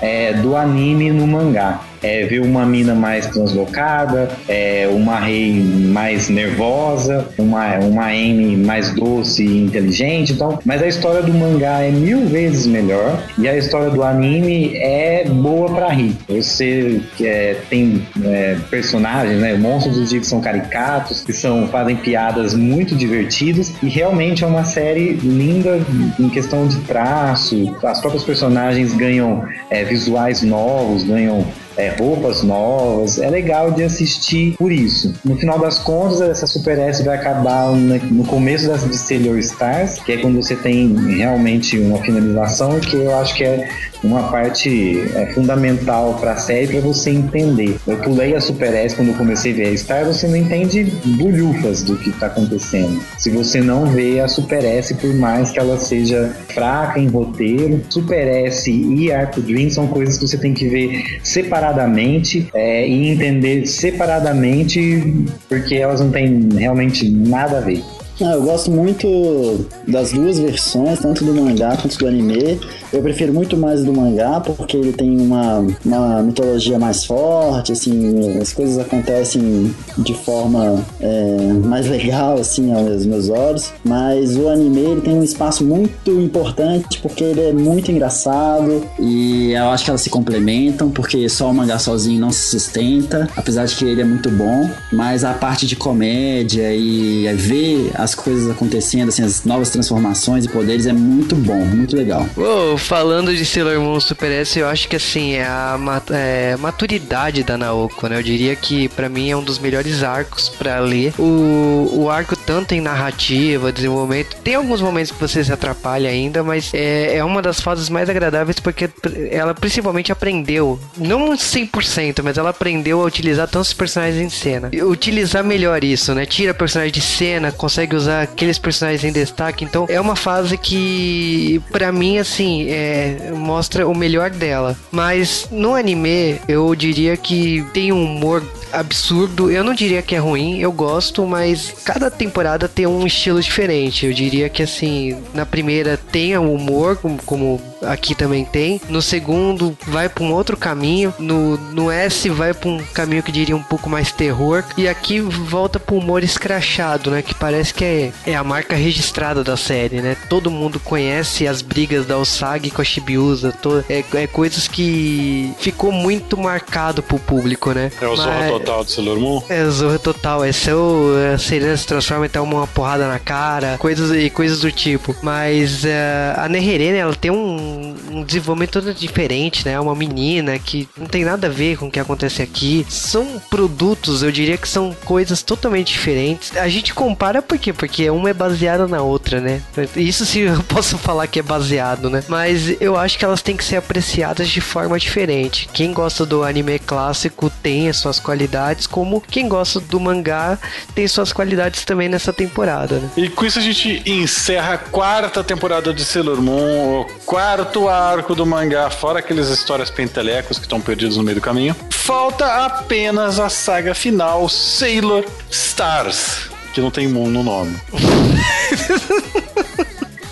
é, 0.00 0.32
do 0.34 0.56
anime 0.56 1.10
no 1.10 1.26
mangá 1.26 1.80
é, 2.02 2.24
ver 2.26 2.40
uma 2.40 2.66
mina 2.66 2.94
mais 2.94 3.26
translocada, 3.26 4.30
é, 4.48 4.88
uma 4.90 5.18
rei 5.18 5.62
mais 5.62 6.28
nervosa, 6.28 7.28
uma, 7.38 7.78
uma 7.78 8.06
Amy 8.06 8.56
mais 8.56 8.92
doce 8.94 9.44
e 9.44 9.64
inteligente. 9.64 10.32
Então, 10.32 10.58
mas 10.64 10.82
a 10.82 10.86
história 10.86 11.22
do 11.22 11.32
mangá 11.32 11.80
é 11.80 11.90
mil 11.90 12.26
vezes 12.26 12.66
melhor 12.66 13.22
e 13.38 13.48
a 13.48 13.56
história 13.56 13.90
do 13.90 14.02
anime 14.02 14.76
é 14.76 15.24
boa 15.24 15.70
para 15.70 15.88
rir. 15.88 16.16
Você 16.28 17.00
é, 17.20 17.56
tem 17.70 18.06
é, 18.24 18.56
personagens, 18.70 19.40
né, 19.40 19.54
monstros 19.54 19.96
do 19.96 20.04
dia 20.04 20.20
que 20.20 20.26
são 20.26 20.40
caricatos, 20.40 21.22
que 21.22 21.32
são 21.32 21.68
fazem 21.68 21.96
piadas 21.96 22.54
muito 22.54 22.94
divertidas 22.94 23.72
e 23.82 23.88
realmente 23.88 24.44
é 24.44 24.46
uma 24.46 24.64
série 24.64 25.12
linda 25.12 25.78
em 26.18 26.28
questão 26.28 26.66
de 26.66 26.78
traço. 26.80 27.76
As 27.82 28.00
próprias 28.00 28.24
personagens 28.24 28.94
ganham 28.94 29.44
é, 29.70 29.84
visuais 29.84 30.42
novos, 30.42 31.04
ganham 31.04 31.44
é, 31.76 31.88
roupas 31.90 32.42
novas. 32.42 33.18
É 33.18 33.28
legal 33.28 33.70
de 33.70 33.84
assistir 33.84 34.54
por 34.56 34.72
isso. 34.72 35.14
No 35.24 35.36
final 35.36 35.58
das 35.58 35.78
contas, 35.78 36.20
essa 36.20 36.46
Super 36.46 36.78
S 36.78 37.02
vai 37.02 37.16
acabar 37.16 37.72
no 37.72 38.24
começo 38.24 38.66
das 38.66 38.82
de 38.82 38.96
Sailor 38.96 39.38
Stars, 39.38 39.98
que 40.00 40.12
é 40.12 40.16
quando 40.18 40.36
você 40.36 40.56
tem 40.56 40.94
realmente 41.16 41.78
uma 41.78 41.98
finalização, 41.98 42.78
que 42.80 42.96
eu 42.96 43.16
acho 43.16 43.34
que 43.34 43.44
é 43.44 43.68
uma 44.02 44.24
parte 44.24 45.00
é, 45.14 45.26
fundamental 45.32 46.14
para 46.20 46.32
a 46.32 46.36
série 46.36 46.66
para 46.66 46.80
você 46.80 47.10
entender. 47.10 47.78
Eu 47.86 47.98
pulei 47.98 48.34
a 48.34 48.40
Super 48.40 48.74
S 48.74 48.96
quando 48.96 49.16
comecei 49.16 49.52
a 49.52 49.56
ver 49.56 49.68
a 49.68 49.76
Star, 49.76 50.04
você 50.04 50.26
não 50.26 50.36
entende 50.36 50.84
bolhufas 51.16 51.82
do 51.82 51.96
que 51.96 52.10
está 52.10 52.26
acontecendo. 52.26 53.00
Se 53.16 53.30
você 53.30 53.60
não 53.60 53.86
vê 53.86 54.20
a 54.20 54.28
Super 54.28 54.64
S, 54.64 54.94
por 54.94 55.14
mais 55.14 55.50
que 55.50 55.58
ela 55.58 55.78
seja 55.78 56.34
fraca 56.48 56.98
em 56.98 57.08
roteiro, 57.08 57.80
Super 57.88 58.26
S 58.26 58.70
e 58.70 59.12
Arco 59.12 59.40
Dream 59.40 59.70
são 59.70 59.86
coisas 59.86 60.18
que 60.18 60.26
você 60.26 60.36
tem 60.36 60.52
que 60.52 60.68
ver 60.68 61.20
separadamente 61.62 62.48
é, 62.52 62.88
e 62.88 63.08
entender 63.08 63.66
separadamente, 63.66 65.24
porque 65.48 65.76
elas 65.76 66.00
não 66.00 66.10
têm 66.10 66.48
realmente 66.56 67.08
nada 67.08 67.58
a 67.58 67.60
ver. 67.60 67.80
Ah, 68.20 68.34
eu 68.34 68.42
gosto 68.42 68.70
muito 68.70 69.66
das 69.88 70.12
duas 70.12 70.38
versões, 70.38 71.00
tanto 71.00 71.24
do 71.24 71.34
mangá 71.34 71.76
quanto 71.76 71.98
do 71.98 72.06
anime. 72.06 72.60
Eu 72.92 73.02
prefiro 73.02 73.32
muito 73.32 73.56
mais 73.56 73.84
do 73.84 73.92
mangá, 73.92 74.40
porque 74.40 74.76
ele 74.76 74.92
tem 74.92 75.18
uma, 75.18 75.66
uma 75.84 76.22
mitologia 76.22 76.78
mais 76.78 77.04
forte, 77.04 77.72
assim, 77.72 78.38
as 78.38 78.52
coisas 78.52 78.78
acontecem 78.78 79.74
de 79.98 80.14
forma 80.14 80.84
é, 81.00 81.52
mais 81.64 81.88
legal, 81.88 82.38
assim, 82.38 82.72
aos 82.72 83.06
meus 83.06 83.30
olhos. 83.30 83.72
Mas 83.84 84.36
o 84.36 84.48
anime, 84.48 84.80
ele 84.80 85.00
tem 85.00 85.14
um 85.14 85.22
espaço 85.22 85.64
muito 85.64 86.10
importante, 86.10 87.00
porque 87.00 87.24
ele 87.24 87.40
é 87.40 87.52
muito 87.52 87.90
engraçado, 87.90 88.84
e 89.00 89.52
eu 89.52 89.70
acho 89.70 89.84
que 89.84 89.90
elas 89.90 90.02
se 90.02 90.10
complementam, 90.10 90.90
porque 90.90 91.28
só 91.28 91.50
o 91.50 91.54
mangá 91.54 91.78
sozinho 91.78 92.20
não 92.20 92.30
se 92.30 92.50
sustenta, 92.50 93.28
apesar 93.36 93.64
de 93.64 93.74
que 93.74 93.84
ele 93.84 94.02
é 94.02 94.04
muito 94.04 94.30
bom, 94.30 94.68
mas 94.92 95.24
a 95.24 95.32
parte 95.32 95.66
de 95.66 95.76
comédia 95.76 96.74
e 96.74 97.32
ver 97.34 97.90
as 97.94 98.11
coisas 98.14 98.50
acontecendo, 98.50 99.08
assim, 99.08 99.22
as 99.22 99.44
novas 99.44 99.70
transformações 99.70 100.44
e 100.44 100.48
poderes 100.48 100.86
é 100.86 100.92
muito 100.92 101.34
bom, 101.34 101.64
muito 101.64 101.96
legal. 101.96 102.26
Uou, 102.36 102.76
falando 102.76 103.34
de 103.34 103.44
Sailor 103.44 103.80
Moon 103.80 104.00
Super 104.00 104.30
S, 104.30 104.58
eu 104.58 104.68
acho 104.68 104.88
que 104.88 104.96
assim, 104.96 105.32
é 105.34 105.44
a 105.44 105.78
é, 106.10 106.56
maturidade 106.56 107.42
da 107.42 107.56
Naoko, 107.56 108.08
né? 108.08 108.18
Eu 108.18 108.22
diria 108.22 108.54
que 108.56 108.88
para 108.88 109.08
mim 109.08 109.30
é 109.30 109.36
um 109.36 109.42
dos 109.42 109.58
melhores 109.58 110.02
arcos 110.02 110.48
para 110.48 110.78
ler. 110.80 111.14
O, 111.18 111.90
o 111.92 112.10
arco 112.10 112.36
tanto 112.36 112.74
em 112.74 112.80
narrativa, 112.80 113.72
desenvolvimento, 113.72 114.36
tem 114.42 114.54
alguns 114.54 114.80
momentos 114.80 115.12
que 115.12 115.20
você 115.20 115.42
se 115.42 115.52
atrapalha 115.52 116.08
ainda, 116.08 116.42
mas 116.42 116.70
é, 116.74 117.16
é 117.16 117.24
uma 117.24 117.42
das 117.42 117.60
fases 117.60 117.88
mais 117.88 118.08
agradáveis 118.08 118.58
porque 118.58 118.88
ela 119.30 119.54
principalmente 119.54 120.12
aprendeu, 120.12 120.78
não 120.96 121.32
100%, 121.32 122.22
mas 122.22 122.38
ela 122.38 122.50
aprendeu 122.50 123.00
a 123.00 123.04
utilizar 123.04 123.48
tantos 123.48 123.72
personagens 123.72 124.20
em 124.20 124.28
cena. 124.28 124.70
Utilizar 124.84 125.44
melhor 125.44 125.82
isso, 125.84 126.14
né? 126.14 126.26
Tira 126.26 126.54
personagens 126.54 126.92
de 126.92 127.00
cena, 127.00 127.52
consegue 127.52 127.91
usar 127.96 128.22
aqueles 128.22 128.58
personagens 128.58 129.04
em 129.04 129.12
destaque. 129.12 129.64
Então 129.64 129.86
é 129.88 130.00
uma 130.00 130.16
fase 130.16 130.56
que, 130.56 131.60
para 131.70 131.90
mim, 131.92 132.18
assim, 132.18 132.68
é, 132.68 133.32
mostra 133.34 133.86
o 133.86 133.96
melhor 133.96 134.30
dela. 134.30 134.76
Mas 134.90 135.48
no 135.50 135.74
anime, 135.74 136.40
eu 136.48 136.74
diria 136.74 137.16
que 137.16 137.64
tem 137.72 137.92
um 137.92 138.04
humor 138.04 138.42
absurdo. 138.72 139.50
Eu 139.50 139.62
não 139.62 139.74
diria 139.74 140.02
que 140.02 140.14
é 140.14 140.18
ruim, 140.18 140.58
eu 140.58 140.72
gosto, 140.72 141.26
mas 141.26 141.74
cada 141.84 142.10
temporada 142.10 142.68
tem 142.68 142.86
um 142.86 143.06
estilo 143.06 143.40
diferente. 143.40 144.06
Eu 144.06 144.12
diria 144.12 144.48
que 144.48 144.62
assim, 144.62 145.16
na 145.34 145.44
primeira 145.44 145.96
tem 145.96 146.36
o 146.36 146.52
humor, 146.52 146.98
como, 147.24 147.60
aqui 147.82 148.14
também 148.14 148.44
tem. 148.44 148.80
No 148.88 149.02
segundo, 149.02 149.76
vai 149.86 150.08
para 150.08 150.24
um 150.24 150.32
outro 150.32 150.56
caminho. 150.56 151.14
No, 151.18 151.56
no 151.72 151.90
S, 151.90 152.28
vai 152.28 152.54
para 152.54 152.70
um 152.70 152.78
caminho 152.94 153.22
que 153.22 153.32
diria 153.32 153.56
um 153.56 153.62
pouco 153.62 153.88
mais 153.88 154.10
terror. 154.12 154.64
E 154.76 154.88
aqui 154.88 155.20
volta 155.20 155.78
para 155.78 155.94
humor 155.94 156.22
escrachado, 156.22 157.10
né? 157.10 157.22
Que 157.22 157.34
parece 157.34 157.74
que 157.74 157.81
é, 157.84 158.12
é 158.26 158.34
a 158.34 158.44
marca 158.44 158.74
registrada 158.74 159.42
da 159.44 159.56
série, 159.56 160.00
né? 160.00 160.16
Todo 160.28 160.50
mundo 160.50 160.80
conhece 160.80 161.46
as 161.46 161.62
brigas 161.62 162.06
da 162.06 162.18
Osagi 162.18 162.70
com 162.70 162.82
a 162.82 162.84
Shibiusa. 162.84 163.52
To, 163.52 163.84
é, 163.88 164.04
é 164.14 164.26
coisas 164.26 164.68
que 164.68 165.52
ficou 165.58 165.92
muito 165.92 166.36
marcado 166.36 167.02
pro 167.02 167.18
público, 167.18 167.72
né? 167.72 167.90
É 168.00 168.06
o 168.06 168.16
Zorro 168.16 168.58
total 168.58 168.84
de 168.84 168.92
Sailor 168.92 169.18
Moon? 169.18 169.42
É, 169.48 169.64
Zorro 169.68 169.98
total. 169.98 170.44
É 170.44 170.52
seu. 170.52 171.12
A 171.34 171.38
Serena 171.38 171.76
se 171.76 171.86
transforma 171.86 172.26
e 172.26 172.28
então 172.28 172.44
uma 172.44 172.66
porrada 172.66 173.06
na 173.06 173.18
cara, 173.18 173.76
coisas 173.78 174.10
e 174.10 174.30
coisas 174.30 174.60
do 174.60 174.72
tipo. 174.72 175.14
Mas 175.22 175.84
uh, 175.84 175.88
a 176.36 176.48
Neherene, 176.48 176.98
ela 176.98 177.14
tem 177.14 177.30
um, 177.30 177.94
um 178.10 178.24
desenvolvimento 178.24 178.72
todo 178.72 178.94
diferente, 178.94 179.66
né? 179.66 179.78
Uma 179.78 179.94
menina 179.94 180.58
que 180.58 180.88
não 180.96 181.06
tem 181.06 181.24
nada 181.24 181.46
a 181.46 181.50
ver 181.50 181.76
com 181.76 181.86
o 181.86 181.90
que 181.90 182.00
acontece 182.00 182.42
aqui. 182.42 182.86
São 182.88 183.40
produtos, 183.50 184.22
eu 184.22 184.32
diria 184.32 184.56
que 184.56 184.68
são 184.68 184.96
coisas 185.04 185.42
totalmente 185.42 185.92
diferentes. 185.92 186.56
A 186.56 186.68
gente 186.68 186.94
compara 186.94 187.42
por 187.42 187.58
Porque 187.72 188.08
uma 188.10 188.30
é 188.30 188.34
baseada 188.34 188.86
na 188.86 189.02
outra, 189.02 189.40
né? 189.40 189.62
Isso 189.96 190.24
sim 190.24 190.40
eu 190.40 190.62
posso 190.68 190.98
falar 190.98 191.26
que 191.26 191.38
é 191.38 191.42
baseado, 191.42 192.08
né? 192.10 192.22
Mas 192.28 192.80
eu 192.80 192.96
acho 192.96 193.18
que 193.18 193.24
elas 193.24 193.42
têm 193.42 193.56
que 193.56 193.64
ser 193.64 193.76
apreciadas 193.76 194.48
de 194.48 194.60
forma 194.60 194.98
diferente. 194.98 195.68
Quem 195.72 195.92
gosta 195.92 196.24
do 196.24 196.42
anime 196.42 196.78
clássico 196.78 197.50
tem 197.62 197.88
as 197.88 197.96
suas 197.96 198.18
qualidades 198.18 198.86
como 198.86 199.20
quem 199.20 199.48
gosta 199.48 199.80
do 199.80 199.98
mangá 199.98 200.58
tem 200.94 201.06
suas 201.08 201.32
qualidades 201.32 201.84
também 201.84 202.08
nessa 202.08 202.32
temporada. 202.32 202.96
Né? 202.96 203.10
E 203.16 203.28
com 203.28 203.44
isso 203.44 203.58
a 203.58 203.62
gente 203.62 204.02
encerra 204.06 204.74
a 204.74 204.78
quarta 204.78 205.42
temporada 205.42 205.92
de 205.92 206.04
Sailor 206.04 206.40
Moon, 206.40 207.00
o 207.00 207.04
quarto 207.24 207.88
arco 207.88 208.34
do 208.34 208.44
mangá, 208.46 208.90
fora 208.90 209.18
aqueles 209.18 209.48
histórias 209.48 209.90
pentelecos 209.90 210.58
que 210.58 210.64
estão 210.64 210.80
perdidos 210.80 211.16
no 211.16 211.22
meio 211.22 211.36
do 211.36 211.40
caminho. 211.40 211.74
falta 211.90 212.66
apenas 212.66 213.38
a 213.38 213.48
saga 213.48 213.94
final 213.94 214.48
Sailor 214.48 215.24
Stars, 215.50 216.50
que 216.72 216.80
não 216.80 216.90
tem 216.90 217.08
Moon 217.08 217.28
no 217.28 217.42
nome. 217.42 217.76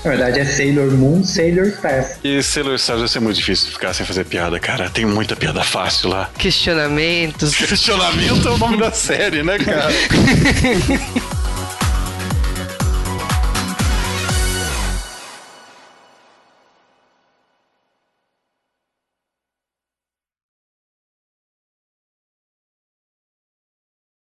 Na 0.02 0.10
verdade 0.12 0.40
é 0.40 0.44
Sailor 0.46 0.90
Moon, 0.92 1.22
Sailor 1.22 1.66
Stars. 1.66 2.06
E 2.24 2.42
Sailor 2.42 2.74
Stars 2.76 3.00
vai 3.00 3.08
ser 3.08 3.20
muito 3.20 3.36
difícil 3.36 3.70
ficar 3.70 3.92
sem 3.92 4.06
fazer 4.06 4.24
piada, 4.24 4.58
cara. 4.58 4.88
Tem 4.88 5.04
muita 5.04 5.36
piada 5.36 5.62
fácil 5.62 6.08
lá. 6.08 6.30
Questionamentos. 6.38 7.54
Questionamento 7.54 8.48
é 8.48 8.50
o 8.50 8.58
nome 8.58 8.78
da 8.78 8.90
série, 8.92 9.42
né, 9.42 9.58
cara? 9.58 9.90